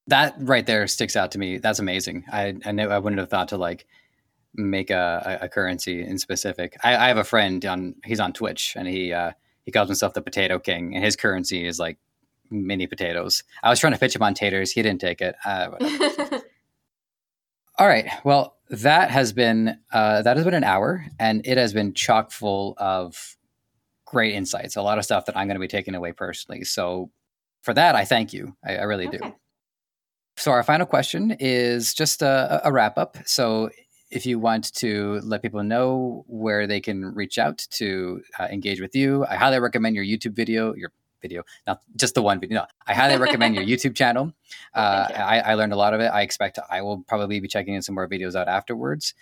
That 0.07 0.37
right 0.39 0.65
there 0.65 0.87
sticks 0.87 1.17
out 1.17 1.33
to 1.33 1.39
me. 1.39 1.59
That's 1.59 1.81
amazing. 1.81 2.25
I 2.33 2.55
i 2.65 2.73
know 2.73 2.89
i 2.89 2.99
wouldn't 2.99 3.19
have 3.19 3.31
thought 3.31 3.49
to 3.49 3.57
like 3.57 3.87
make 4.55 4.91
a, 4.91 5.39
a 5.43 5.49
currency 5.49 6.03
in 6.03 6.19
specific. 6.19 6.77
I, 6.83 6.97
I 6.97 7.09
have 7.09 7.19
a 7.19 7.25
friend 7.25 7.65
on 7.67 7.97
he's 8.05 8.21
on 8.21 8.33
twitch 8.33 8.75
and 8.77 8.87
he 8.89 9.13
uh 9.13 9.33
he 9.65 9.73
calls 9.73 9.89
himself 9.89 10.15
the 10.15 10.23
potato 10.23 10.59
king 10.59 10.95
and 10.95 11.05
his 11.05 11.17
currency 11.17 11.67
is 11.67 11.79
like 11.79 11.99
mini 12.51 12.87
potatoes. 12.87 13.43
I 13.63 13.71
was 13.71 13.81
trying 13.81 13.93
to 13.93 13.99
pitch 13.99 14.15
him 14.15 14.23
on 14.23 14.35
taters. 14.35 14.71
He 14.71 14.83
didn't 14.83 15.01
take 15.01 15.21
it. 15.21 15.35
Uh, 15.45 15.71
all 17.79 17.89
right. 17.89 18.09
Well 18.23 18.56
that 18.71 19.11
has 19.11 19.33
been 19.33 19.79
uh, 19.93 20.23
that 20.23 20.37
has 20.37 20.45
been 20.45 20.55
an 20.55 20.65
hour, 20.65 21.07
and 21.19 21.47
it 21.47 21.59
has 21.59 21.73
been 21.73 21.95
chock 21.95 22.31
full 22.31 22.75
of 22.79 23.37
great 24.05 24.35
insights. 24.35 24.77
A 24.77 24.83
lot 24.83 24.99
of 24.99 25.05
stuff 25.05 25.27
that 25.27 25.37
I'm 25.37 25.47
going 25.47 25.57
to 25.57 25.61
be 25.61 25.69
taking 25.69 25.95
away 25.95 26.13
personally. 26.13 26.65
So 26.65 27.11
for 27.63 27.75
that, 27.75 27.95
I 27.95 28.05
thank 28.05 28.33
you. 28.33 28.57
I, 28.65 28.77
I 28.77 28.83
really 28.83 29.09
okay. 29.09 29.19
do. 29.19 29.35
So 30.37 30.53
our 30.53 30.63
final 30.63 30.87
question 30.87 31.37
is 31.41 31.95
just 31.95 32.23
a, 32.23 32.61
a 32.65 32.73
wrap 32.73 32.99
up. 32.99 33.17
So 33.25 33.71
if 34.11 34.27
you 34.27 34.39
want 34.39 34.73
to 34.75 35.21
let 35.25 35.43
people 35.43 35.63
know 35.63 36.25
where 36.29 36.67
they 36.67 36.81
can 36.81 37.15
reach 37.15 37.39
out 37.39 37.67
to 37.71 38.23
uh, 38.39 38.45
engage 38.45 38.81
with 38.81 38.95
you, 38.95 39.25
I 39.27 39.37
highly 39.37 39.59
recommend 39.59 39.97
your 39.97 40.05
YouTube 40.05 40.35
video, 40.35 40.75
your 40.75 40.93
video, 41.27 41.43
not 41.67 41.81
just 41.97 42.15
the 42.15 42.23
one 42.23 42.41
video. 42.41 42.61
No, 42.61 42.67
I 42.87 42.95
highly 42.95 43.19
recommend 43.19 43.55
your 43.55 43.65
YouTube 43.73 43.95
channel. 43.97 44.33
Oh, 44.75 44.81
uh, 44.81 45.09
I, 45.15 45.41
I, 45.41 45.55
learned 45.55 45.73
a 45.73 45.77
lot 45.77 45.93
of 45.95 46.01
it. 46.01 46.07
I 46.07 46.23
expect 46.23 46.59
I 46.71 46.83
will 46.83 46.99
probably 47.09 47.41
be 47.41 47.49
checking 47.49 47.75
in 47.75 47.83
some 47.83 47.95
more 47.95 48.09
videos 48.09 48.35
out 48.35 48.49
afterwards. 48.49 49.15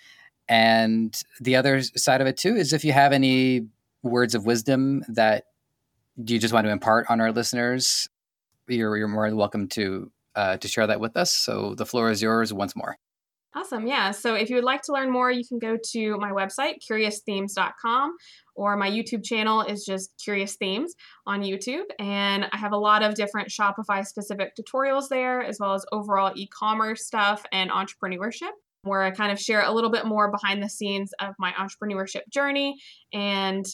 And 0.47 1.19
the 1.39 1.55
other 1.55 1.81
side 1.81 2.21
of 2.21 2.27
it 2.27 2.37
too 2.37 2.55
is 2.55 2.73
if 2.73 2.85
you 2.85 2.91
have 2.91 3.11
any 3.11 3.67
words 4.03 4.35
of 4.35 4.45
wisdom 4.45 5.03
that 5.09 5.45
you 6.17 6.39
just 6.39 6.53
want 6.53 6.67
to 6.67 6.71
impart 6.71 7.07
on 7.09 7.19
our 7.19 7.31
listeners, 7.31 8.07
you're, 8.67 8.95
you're 8.97 9.07
more 9.07 9.27
than 9.27 9.37
welcome 9.37 9.67
to 9.69 10.11
uh, 10.35 10.57
to 10.57 10.67
share 10.67 10.85
that 10.85 10.99
with 10.99 11.15
us. 11.17 11.31
So 11.31 11.75
the 11.75 11.85
floor 11.85 12.11
is 12.11 12.21
yours 12.21 12.53
once 12.53 12.75
more. 12.75 12.97
Awesome. 13.55 13.87
Yeah. 13.87 14.11
So 14.11 14.35
if 14.35 14.49
you 14.49 14.57
would 14.57 14.65
like 14.65 14.81
to 14.83 14.91
learn 14.91 15.09
more, 15.09 15.31
you 15.31 15.45
can 15.47 15.59
go 15.59 15.77
to 15.91 16.17
my 16.17 16.31
website, 16.31 16.79
curiousthemes.com, 16.89 18.17
or 18.55 18.75
my 18.75 18.89
YouTube 18.89 19.23
channel 19.23 19.61
is 19.61 19.85
just 19.85 20.13
Curious 20.23 20.55
Themes 20.55 20.95
on 21.25 21.41
YouTube. 21.41 21.85
And 21.99 22.47
I 22.51 22.57
have 22.57 22.71
a 22.71 22.77
lot 22.77 23.03
of 23.03 23.15
different 23.15 23.49
Shopify 23.49 24.05
specific 24.05 24.53
tutorials 24.55 25.09
there, 25.09 25.41
as 25.43 25.57
well 25.59 25.73
as 25.73 25.85
overall 25.91 26.31
e 26.35 26.47
commerce 26.47 27.05
stuff 27.05 27.43
and 27.51 27.69
entrepreneurship, 27.69 28.51
where 28.83 29.03
I 29.03 29.11
kind 29.11 29.31
of 29.31 29.39
share 29.39 29.63
a 29.63 29.71
little 29.71 29.91
bit 29.91 30.05
more 30.05 30.31
behind 30.31 30.63
the 30.63 30.69
scenes 30.69 31.13
of 31.19 31.35
my 31.37 31.51
entrepreneurship 31.51 32.29
journey. 32.29 32.77
And 33.13 33.65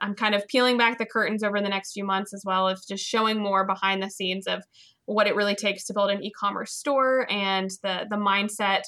I'm 0.00 0.14
kind 0.14 0.34
of 0.34 0.48
peeling 0.48 0.78
back 0.78 0.98
the 0.98 1.06
curtains 1.06 1.42
over 1.42 1.60
the 1.60 1.68
next 1.68 1.92
few 1.92 2.04
months, 2.04 2.32
as 2.32 2.42
well 2.44 2.68
as 2.68 2.84
just 2.84 3.04
showing 3.04 3.38
more 3.38 3.66
behind 3.66 4.02
the 4.02 4.10
scenes 4.10 4.46
of 4.46 4.62
what 5.06 5.26
it 5.26 5.36
really 5.36 5.54
takes 5.54 5.84
to 5.84 5.92
build 5.92 6.10
an 6.10 6.22
e-commerce 6.22 6.72
store 6.72 7.26
and 7.30 7.70
the 7.82 8.06
the 8.08 8.16
mindset 8.16 8.82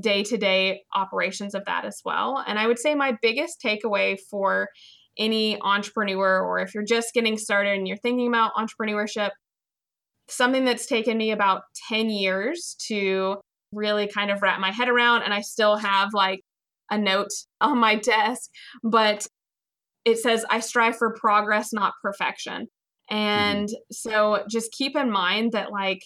day 0.00 0.22
to 0.24 0.36
day 0.36 0.82
operations 0.94 1.54
of 1.54 1.64
that 1.66 1.84
as 1.84 2.00
well. 2.04 2.42
And 2.46 2.58
I 2.58 2.66
would 2.66 2.78
say 2.78 2.94
my 2.94 3.16
biggest 3.20 3.60
takeaway 3.64 4.18
for 4.30 4.68
any 5.18 5.60
entrepreneur, 5.60 6.40
or 6.40 6.60
if 6.60 6.74
you're 6.74 6.84
just 6.84 7.12
getting 7.12 7.36
started 7.36 7.76
and 7.76 7.88
you're 7.88 7.96
thinking 7.96 8.28
about 8.28 8.52
entrepreneurship, 8.54 9.30
something 10.28 10.64
that's 10.64 10.86
taken 10.86 11.18
me 11.18 11.32
about 11.32 11.62
10 11.88 12.08
years 12.08 12.76
to 12.86 13.36
really 13.72 14.06
kind 14.06 14.30
of 14.30 14.42
wrap 14.42 14.60
my 14.60 14.70
head 14.70 14.88
around. 14.88 15.22
And 15.22 15.34
I 15.34 15.40
still 15.40 15.76
have 15.76 16.10
like 16.12 16.40
a 16.90 16.98
note 16.98 17.30
on 17.60 17.78
my 17.78 17.96
desk, 17.96 18.50
but 18.82 19.26
it 20.04 20.18
says, 20.18 20.44
I 20.50 20.60
strive 20.60 20.96
for 20.96 21.14
progress, 21.14 21.72
not 21.72 21.94
perfection. 22.02 22.68
Mm-hmm. 23.10 23.16
And 23.16 23.68
mm-hmm. 23.68 23.92
so 23.92 24.44
just 24.48 24.72
keep 24.72 24.96
in 24.96 25.10
mind 25.10 25.52
that, 25.52 25.70
like, 25.70 26.00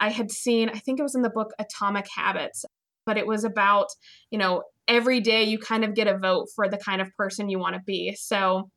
I 0.00 0.10
had 0.10 0.30
seen, 0.30 0.68
I 0.68 0.78
think 0.78 0.98
it 0.98 1.02
was 1.02 1.14
in 1.14 1.22
the 1.22 1.30
book 1.30 1.52
Atomic 1.58 2.06
Habits, 2.14 2.64
but 3.06 3.16
it 3.16 3.26
was 3.26 3.44
about, 3.44 3.88
you 4.30 4.38
know, 4.38 4.62
every 4.88 5.20
day 5.20 5.44
you 5.44 5.58
kind 5.58 5.84
of 5.84 5.94
get 5.94 6.06
a 6.06 6.18
vote 6.18 6.48
for 6.54 6.68
the 6.68 6.78
kind 6.78 7.00
of 7.00 7.14
person 7.16 7.48
you 7.48 7.58
want 7.58 7.74
to 7.74 7.82
be. 7.86 8.14
So 8.14 8.70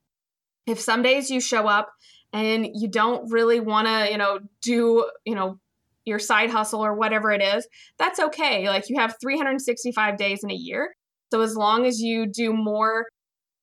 if 0.65 0.80
some 0.80 1.01
days 1.01 1.30
you 1.30 1.39
show 1.39 1.68
up 1.68 1.89
and 2.34 2.68
you 2.74 2.89
don't 2.89 3.32
really 3.32 3.59
want 3.59 3.88
to, 3.88 4.11
you 4.11 4.18
know, 4.18 4.39
do, 4.61 5.09
you 5.26 5.36
know, 5.36 5.59
your 6.05 6.20
side 6.20 6.49
hustle 6.49 6.84
or 6.84 6.93
whatever 6.93 7.32
it 7.32 7.41
is, 7.41 7.68
that's 7.97 8.20
okay. 8.20 8.70
Like 8.70 8.89
you 8.89 8.99
have 8.99 9.15
365 9.22 10.18
days 10.18 10.43
in 10.43 10.51
a 10.51 10.55
year. 10.55 10.95
So 11.32 11.41
as 11.41 11.55
long 11.55 11.86
as 11.86 11.99
you 11.99 12.26
do 12.26 12.53
more 12.53 13.07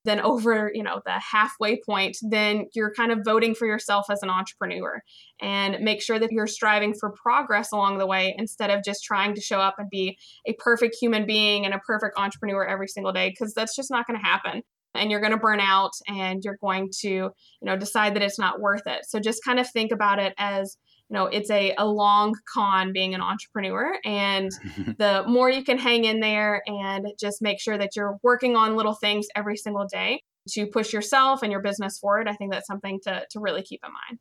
then 0.05 0.21
over 0.21 0.71
you 0.75 0.83
know 0.83 1.01
the 1.05 1.21
halfway 1.33 1.81
point 1.81 2.17
then 2.23 2.67
you're 2.75 2.93
kind 2.93 3.11
of 3.11 3.21
voting 3.25 3.55
for 3.55 3.67
yourself 3.67 4.07
as 4.11 4.23
an 4.23 4.31
entrepreneur 4.31 5.03
and 5.41 5.79
make 5.81 6.03
sure 6.03 6.19
that 6.19 6.33
you're 6.33 6.47
striving 6.47 6.95
for 6.99 7.11
progress 7.11 7.73
along 7.73 7.99
the 7.99 8.07
way 8.07 8.35
instead 8.39 8.71
of 8.71 8.85
just 8.85 9.05
trying 9.05 9.35
to 9.35 9.41
show 9.41 9.59
up 9.59 9.77
and 9.79 9.91
be 9.91 10.17
a 10.47 10.53
perfect 10.55 10.97
human 11.01 11.27
being 11.27 11.65
and 11.65 11.75
a 11.75 11.79
perfect 11.81 12.19
entrepreneur 12.19 12.65
every 12.65 12.89
single 12.89 13.13
day 13.13 13.31
because 13.31 13.55
that's 13.55 13.77
just 13.77 13.91
not 13.91 14.07
going 14.07 14.19
to 14.19 14.25
happen. 14.25 14.63
And 14.97 15.11
you're 15.11 15.21
going 15.21 15.33
to 15.33 15.39
burn 15.39 15.59
out 15.59 15.91
and 16.07 16.43
you're 16.45 16.59
going 16.61 16.91
to 17.01 17.09
you 17.09 17.33
know 17.63 17.77
decide 17.77 18.15
that 18.15 18.23
it's 18.23 18.39
not 18.39 18.61
worth 18.61 18.87
it. 18.87 19.05
So 19.07 19.19
just 19.19 19.45
kind 19.45 19.59
of 19.59 19.69
think 19.71 19.91
about 19.91 20.19
it 20.21 20.35
as 20.39 20.77
you 21.15 21.21
know 21.21 21.27
it's 21.27 21.51
a, 21.51 21.73
a 21.79 21.87
long 21.87 22.35
con 22.53 22.93
being 22.93 23.15
an 23.15 23.21
entrepreneur 23.21 23.97
and 24.05 24.51
the 24.99 25.23
more 25.29 25.49
you 25.49 25.63
can 25.63 25.79
hang 25.79 26.05
in 26.05 26.19
there 26.19 26.61
and 26.67 27.07
just 27.21 27.41
make 27.41 27.61
sure 27.61 27.79
that 27.79 27.95
you're 27.95 28.19
working 28.25 28.57
on 28.57 28.75
little 28.75 28.95
things 28.95 29.29
every 29.37 29.57
single 29.57 29.87
day 29.87 30.21
to 30.49 30.67
push 30.67 30.93
yourself 30.93 31.43
and 31.43 31.53
your 31.53 31.61
business 31.61 31.99
forward 31.99 32.27
i 32.27 32.35
think 32.35 32.53
that's 32.53 32.67
something 32.67 32.99
to, 33.05 33.25
to 33.31 33.39
really 33.39 33.63
keep 33.63 33.81
in 33.85 33.93
mind. 33.93 34.21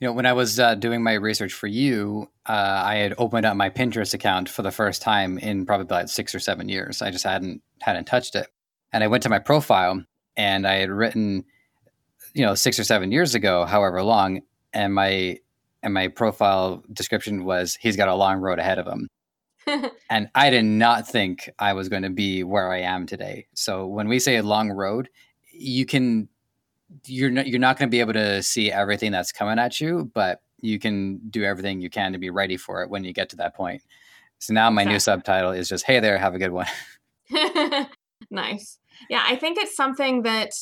You 0.00 0.08
know 0.08 0.12
when 0.12 0.26
i 0.26 0.32
was 0.32 0.58
uh, 0.58 0.74
doing 0.74 1.04
my 1.04 1.12
research 1.12 1.52
for 1.52 1.68
you 1.68 2.28
uh, 2.46 2.82
i 2.84 2.96
had 2.96 3.14
opened 3.16 3.46
up 3.46 3.56
my 3.56 3.70
pinterest 3.70 4.12
account 4.12 4.48
for 4.48 4.62
the 4.62 4.72
first 4.72 5.02
time 5.02 5.38
in 5.38 5.64
probably 5.64 5.84
about 5.84 6.10
six 6.10 6.34
or 6.34 6.40
seven 6.40 6.68
years. 6.68 7.00
I 7.00 7.12
just 7.12 7.24
hadn't 7.24 7.62
hadn't 7.80 8.06
touched 8.06 8.34
it. 8.34 8.48
And 8.92 9.04
i 9.04 9.06
went 9.06 9.22
to 9.22 9.28
my 9.28 9.38
profile 9.38 10.02
and 10.36 10.66
i 10.66 10.74
had 10.74 10.90
written 10.90 11.44
you 12.34 12.44
know 12.44 12.56
six 12.56 12.78
or 12.78 12.84
seven 12.84 13.12
years 13.12 13.36
ago 13.36 13.64
however 13.64 14.02
long 14.02 14.42
and 14.72 14.92
my 14.92 15.38
and 15.84 15.94
my 15.94 16.08
profile 16.08 16.82
description 16.92 17.44
was 17.44 17.76
he's 17.80 17.96
got 17.96 18.08
a 18.08 18.14
long 18.14 18.38
road 18.38 18.58
ahead 18.58 18.78
of 18.78 18.86
him. 18.86 19.08
and 20.10 20.28
I 20.34 20.50
did 20.50 20.64
not 20.64 21.06
think 21.06 21.50
I 21.58 21.74
was 21.74 21.88
going 21.88 22.02
to 22.02 22.10
be 22.10 22.42
where 22.42 22.72
I 22.72 22.80
am 22.80 23.06
today. 23.06 23.46
So 23.54 23.86
when 23.86 24.08
we 24.08 24.18
say 24.18 24.36
a 24.36 24.42
long 24.42 24.70
road, 24.70 25.08
you 25.52 25.86
can 25.86 26.28
you're 27.06 27.30
not 27.30 27.46
you're 27.46 27.60
not 27.60 27.78
going 27.78 27.88
to 27.88 27.90
be 27.90 28.00
able 28.00 28.14
to 28.14 28.42
see 28.42 28.72
everything 28.72 29.12
that's 29.12 29.30
coming 29.30 29.58
at 29.58 29.80
you, 29.80 30.10
but 30.14 30.40
you 30.60 30.78
can 30.78 31.18
do 31.30 31.44
everything 31.44 31.80
you 31.80 31.90
can 31.90 32.12
to 32.12 32.18
be 32.18 32.30
ready 32.30 32.56
for 32.56 32.82
it 32.82 32.90
when 32.90 33.04
you 33.04 33.12
get 33.12 33.28
to 33.30 33.36
that 33.36 33.54
point. 33.54 33.82
So 34.38 34.52
now 34.52 34.70
my 34.70 34.82
exactly. 34.82 34.94
new 34.94 34.98
subtitle 35.00 35.52
is 35.52 35.68
just 35.68 35.84
"Hey 35.84 36.00
there, 36.00 36.18
have 36.18 36.34
a 36.34 36.38
good 36.38 36.52
one." 36.52 36.66
nice. 38.30 38.78
Yeah, 39.08 39.22
I 39.26 39.36
think 39.36 39.58
it's 39.58 39.76
something 39.76 40.22
that 40.22 40.52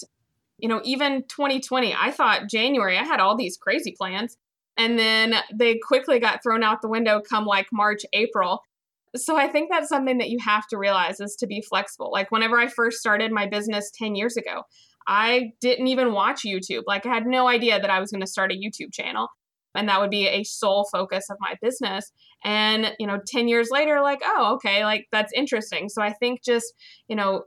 you 0.59 0.69
know, 0.69 0.81
even 0.85 1.25
2020, 1.25 1.93
I 1.93 2.13
thought 2.13 2.49
January 2.49 2.97
I 2.97 3.03
had 3.03 3.19
all 3.19 3.37
these 3.37 3.57
crazy 3.57 3.95
plans 3.99 4.37
and 4.77 4.99
then 4.99 5.35
they 5.53 5.79
quickly 5.79 6.19
got 6.19 6.43
thrown 6.43 6.63
out 6.63 6.83
the 6.83 6.89
window 6.89 7.21
come 7.21 7.45
like 7.45 7.67
March, 7.73 8.03
April. 8.13 8.63
So 9.15 9.37
I 9.37 9.49
think 9.49 9.71
that's 9.71 9.89
something 9.89 10.19
that 10.19 10.31
you 10.31 10.39
have 10.41 10.67
to 10.69 10.79
realize 10.79 11.21
is 11.21 11.37
to 11.37 11.47
be 11.47 11.61
flexible. 11.61 12.11
Like 12.11 12.31
whenever 12.31 12.59
I 12.59 12.69
first 12.69 12.99
started 12.99 13.31
my 13.31 13.47
business 13.47 13.91
10 13.99 14.15
years 14.15 14.37
ago, 14.37 14.63
I 15.07 15.53
didn't 15.61 15.89
even 15.89 16.13
watch 16.13 16.43
YouTube. 16.47 16.85
Like 16.87 17.05
I 17.05 17.13
had 17.13 17.27
no 17.27 17.49
idea 17.49 17.79
that 17.79 17.91
I 17.91 18.01
was 18.01 18.11
going 18.11 18.23
to 18.23 18.27
start 18.27 18.53
a 18.53 18.55
YouTube 18.55 18.93
channel 18.93 19.29
and 19.75 19.89
that 19.89 20.01
would 20.01 20.11
be 20.11 20.29
a 20.29 20.45
sole 20.45 20.87
focus 20.93 21.27
of 21.31 21.37
my 21.41 21.55
business. 21.61 22.13
And, 22.45 22.95
you 22.99 23.07
know, 23.07 23.21
10 23.27 23.49
years 23.49 23.69
later 23.71 24.01
like, 24.01 24.21
oh, 24.25 24.55
okay, 24.55 24.85
like 24.85 25.07
that's 25.13 25.33
interesting. 25.35 25.89
So 25.89 26.03
I 26.03 26.13
think 26.13 26.43
just, 26.43 26.73
you 27.09 27.17
know, 27.17 27.43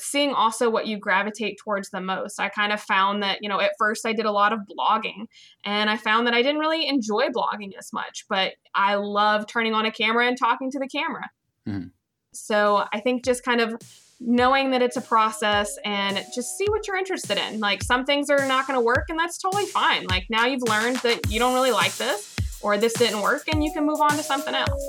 seeing 0.00 0.32
also 0.32 0.70
what 0.70 0.86
you 0.86 0.98
gravitate 0.98 1.58
towards 1.58 1.90
the 1.90 2.00
most. 2.00 2.40
I 2.40 2.48
kind 2.48 2.72
of 2.72 2.80
found 2.80 3.22
that, 3.22 3.38
you 3.42 3.48
know, 3.48 3.60
at 3.60 3.72
first 3.78 4.06
I 4.06 4.12
did 4.12 4.26
a 4.26 4.32
lot 4.32 4.52
of 4.52 4.60
blogging 4.60 5.26
and 5.64 5.88
I 5.90 5.96
found 5.96 6.26
that 6.26 6.34
I 6.34 6.42
didn't 6.42 6.60
really 6.60 6.86
enjoy 6.86 7.28
blogging 7.28 7.76
as 7.78 7.92
much, 7.92 8.26
but 8.28 8.54
I 8.74 8.96
love 8.96 9.46
turning 9.46 9.74
on 9.74 9.86
a 9.86 9.92
camera 9.92 10.26
and 10.26 10.38
talking 10.38 10.70
to 10.70 10.78
the 10.78 10.88
camera. 10.88 11.30
Mm-hmm. 11.68 11.88
So 12.32 12.84
I 12.92 13.00
think 13.00 13.24
just 13.24 13.42
kind 13.42 13.60
of 13.60 13.74
knowing 14.20 14.72
that 14.72 14.82
it's 14.82 14.96
a 14.96 15.00
process 15.00 15.78
and 15.84 16.24
just 16.34 16.56
see 16.56 16.66
what 16.68 16.86
you're 16.86 16.96
interested 16.96 17.38
in. 17.38 17.60
Like 17.60 17.82
some 17.82 18.04
things 18.04 18.30
are 18.30 18.46
not 18.46 18.66
going 18.66 18.78
to 18.78 18.84
work 18.84 19.06
and 19.08 19.18
that's 19.18 19.38
totally 19.38 19.66
fine. 19.66 20.06
Like 20.08 20.26
now 20.28 20.46
you've 20.46 20.62
learned 20.62 20.96
that 20.98 21.30
you 21.30 21.38
don't 21.38 21.54
really 21.54 21.70
like 21.70 21.96
this 21.96 22.34
or 22.60 22.76
this 22.76 22.92
didn't 22.94 23.22
work 23.22 23.44
and 23.52 23.62
you 23.62 23.72
can 23.72 23.86
move 23.86 24.00
on 24.00 24.10
to 24.10 24.22
something 24.22 24.54
else. 24.54 24.84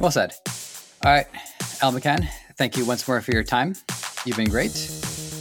Well 0.00 0.10
said. 0.10 0.34
All 1.04 1.12
right, 1.12 1.26
Elle 1.82 1.92
McCann, 1.92 2.26
thank 2.56 2.76
you 2.76 2.84
once 2.84 3.06
more 3.06 3.20
for 3.20 3.32
your 3.32 3.44
time. 3.44 3.74
You've 4.24 4.36
been 4.36 4.50
great. 4.50 4.74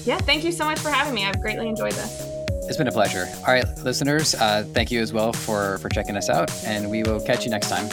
Yeah, 0.05 0.17
thank 0.17 0.43
you 0.43 0.51
so 0.51 0.65
much 0.65 0.79
for 0.79 0.89
having 0.89 1.13
me. 1.13 1.25
I've 1.25 1.41
greatly 1.41 1.67
enjoyed 1.67 1.93
this. 1.93 2.35
It's 2.67 2.77
been 2.77 2.87
a 2.87 2.91
pleasure. 2.91 3.27
All 3.39 3.53
right, 3.53 3.65
listeners, 3.79 4.33
uh, 4.35 4.63
thank 4.73 4.91
you 4.91 4.99
as 5.01 5.13
well 5.13 5.33
for, 5.33 5.77
for 5.79 5.89
checking 5.89 6.17
us 6.17 6.29
out, 6.29 6.51
and 6.65 6.89
we 6.89 7.03
will 7.03 7.19
catch 7.19 7.45
you 7.45 7.51
next 7.51 7.69
time. 7.69 7.85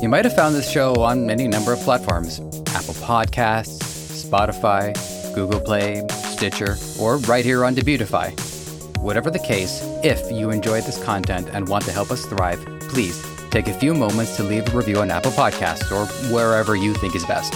You 0.00 0.08
might 0.08 0.24
have 0.24 0.36
found 0.36 0.54
this 0.54 0.70
show 0.70 0.94
on 0.94 1.28
any 1.28 1.48
number 1.48 1.72
of 1.72 1.80
platforms 1.80 2.38
Apple 2.68 2.94
Podcasts, 2.94 3.82
Spotify, 4.24 4.94
Google 5.34 5.60
Play, 5.60 6.06
Stitcher, 6.08 6.76
or 7.00 7.18
right 7.18 7.44
here 7.44 7.64
on 7.64 7.74
Debutify. 7.74 8.32
Whatever 8.98 9.30
the 9.30 9.38
case, 9.40 9.80
if 10.04 10.30
you 10.30 10.50
enjoyed 10.50 10.84
this 10.84 11.02
content 11.02 11.48
and 11.52 11.68
want 11.68 11.84
to 11.84 11.92
help 11.92 12.12
us 12.12 12.26
thrive, 12.26 12.64
please 12.82 13.27
take 13.50 13.68
a 13.68 13.74
few 13.74 13.94
moments 13.94 14.36
to 14.36 14.42
leave 14.42 14.72
a 14.72 14.76
review 14.76 15.00
on 15.00 15.10
Apple 15.10 15.32
Podcasts 15.32 15.90
or 15.90 16.06
wherever 16.32 16.76
you 16.76 16.94
think 16.94 17.14
is 17.14 17.24
best. 17.26 17.54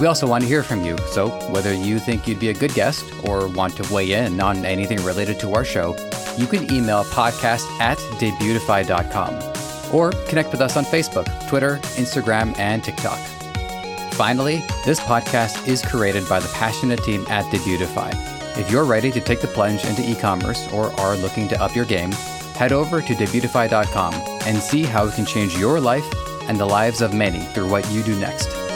We 0.00 0.06
also 0.06 0.26
want 0.26 0.42
to 0.42 0.48
hear 0.48 0.62
from 0.62 0.84
you, 0.84 0.96
so 1.10 1.28
whether 1.50 1.72
you 1.72 1.98
think 1.98 2.26
you'd 2.26 2.40
be 2.40 2.48
a 2.48 2.54
good 2.54 2.74
guest 2.74 3.04
or 3.24 3.46
want 3.48 3.76
to 3.76 3.94
weigh 3.94 4.12
in 4.12 4.40
on 4.40 4.64
anything 4.64 5.02
related 5.04 5.38
to 5.40 5.54
our 5.54 5.64
show, 5.64 5.96
you 6.36 6.46
can 6.46 6.72
email 6.72 7.04
podcast 7.04 7.68
at 7.78 7.98
debutify.com 8.18 9.94
or 9.94 10.10
connect 10.28 10.50
with 10.50 10.60
us 10.60 10.76
on 10.76 10.84
Facebook, 10.84 11.26
Twitter, 11.48 11.76
Instagram, 11.96 12.58
and 12.58 12.82
TikTok. 12.82 13.18
Finally, 14.14 14.62
this 14.84 15.00
podcast 15.00 15.66
is 15.66 15.82
created 15.82 16.28
by 16.28 16.40
the 16.40 16.48
passionate 16.48 17.02
team 17.02 17.24
at 17.28 17.44
Debutify. 17.46 18.12
If 18.58 18.70
you're 18.70 18.84
ready 18.84 19.10
to 19.10 19.20
take 19.20 19.40
the 19.40 19.46
plunge 19.46 19.84
into 19.84 20.02
e 20.02 20.14
commerce 20.14 20.70
or 20.72 20.92
are 21.00 21.16
looking 21.16 21.48
to 21.48 21.62
up 21.62 21.74
your 21.74 21.86
game, 21.86 22.10
head 22.54 22.72
over 22.72 23.00
to 23.00 23.14
debutify.com 23.14 24.14
and 24.46 24.58
see 24.58 24.84
how 24.84 25.06
it 25.06 25.14
can 25.14 25.26
change 25.26 25.56
your 25.56 25.80
life 25.80 26.06
and 26.48 26.58
the 26.58 26.66
lives 26.66 27.00
of 27.00 27.14
many 27.14 27.40
through 27.40 27.70
what 27.70 27.88
you 27.90 28.02
do 28.02 28.18
next. 28.18 28.71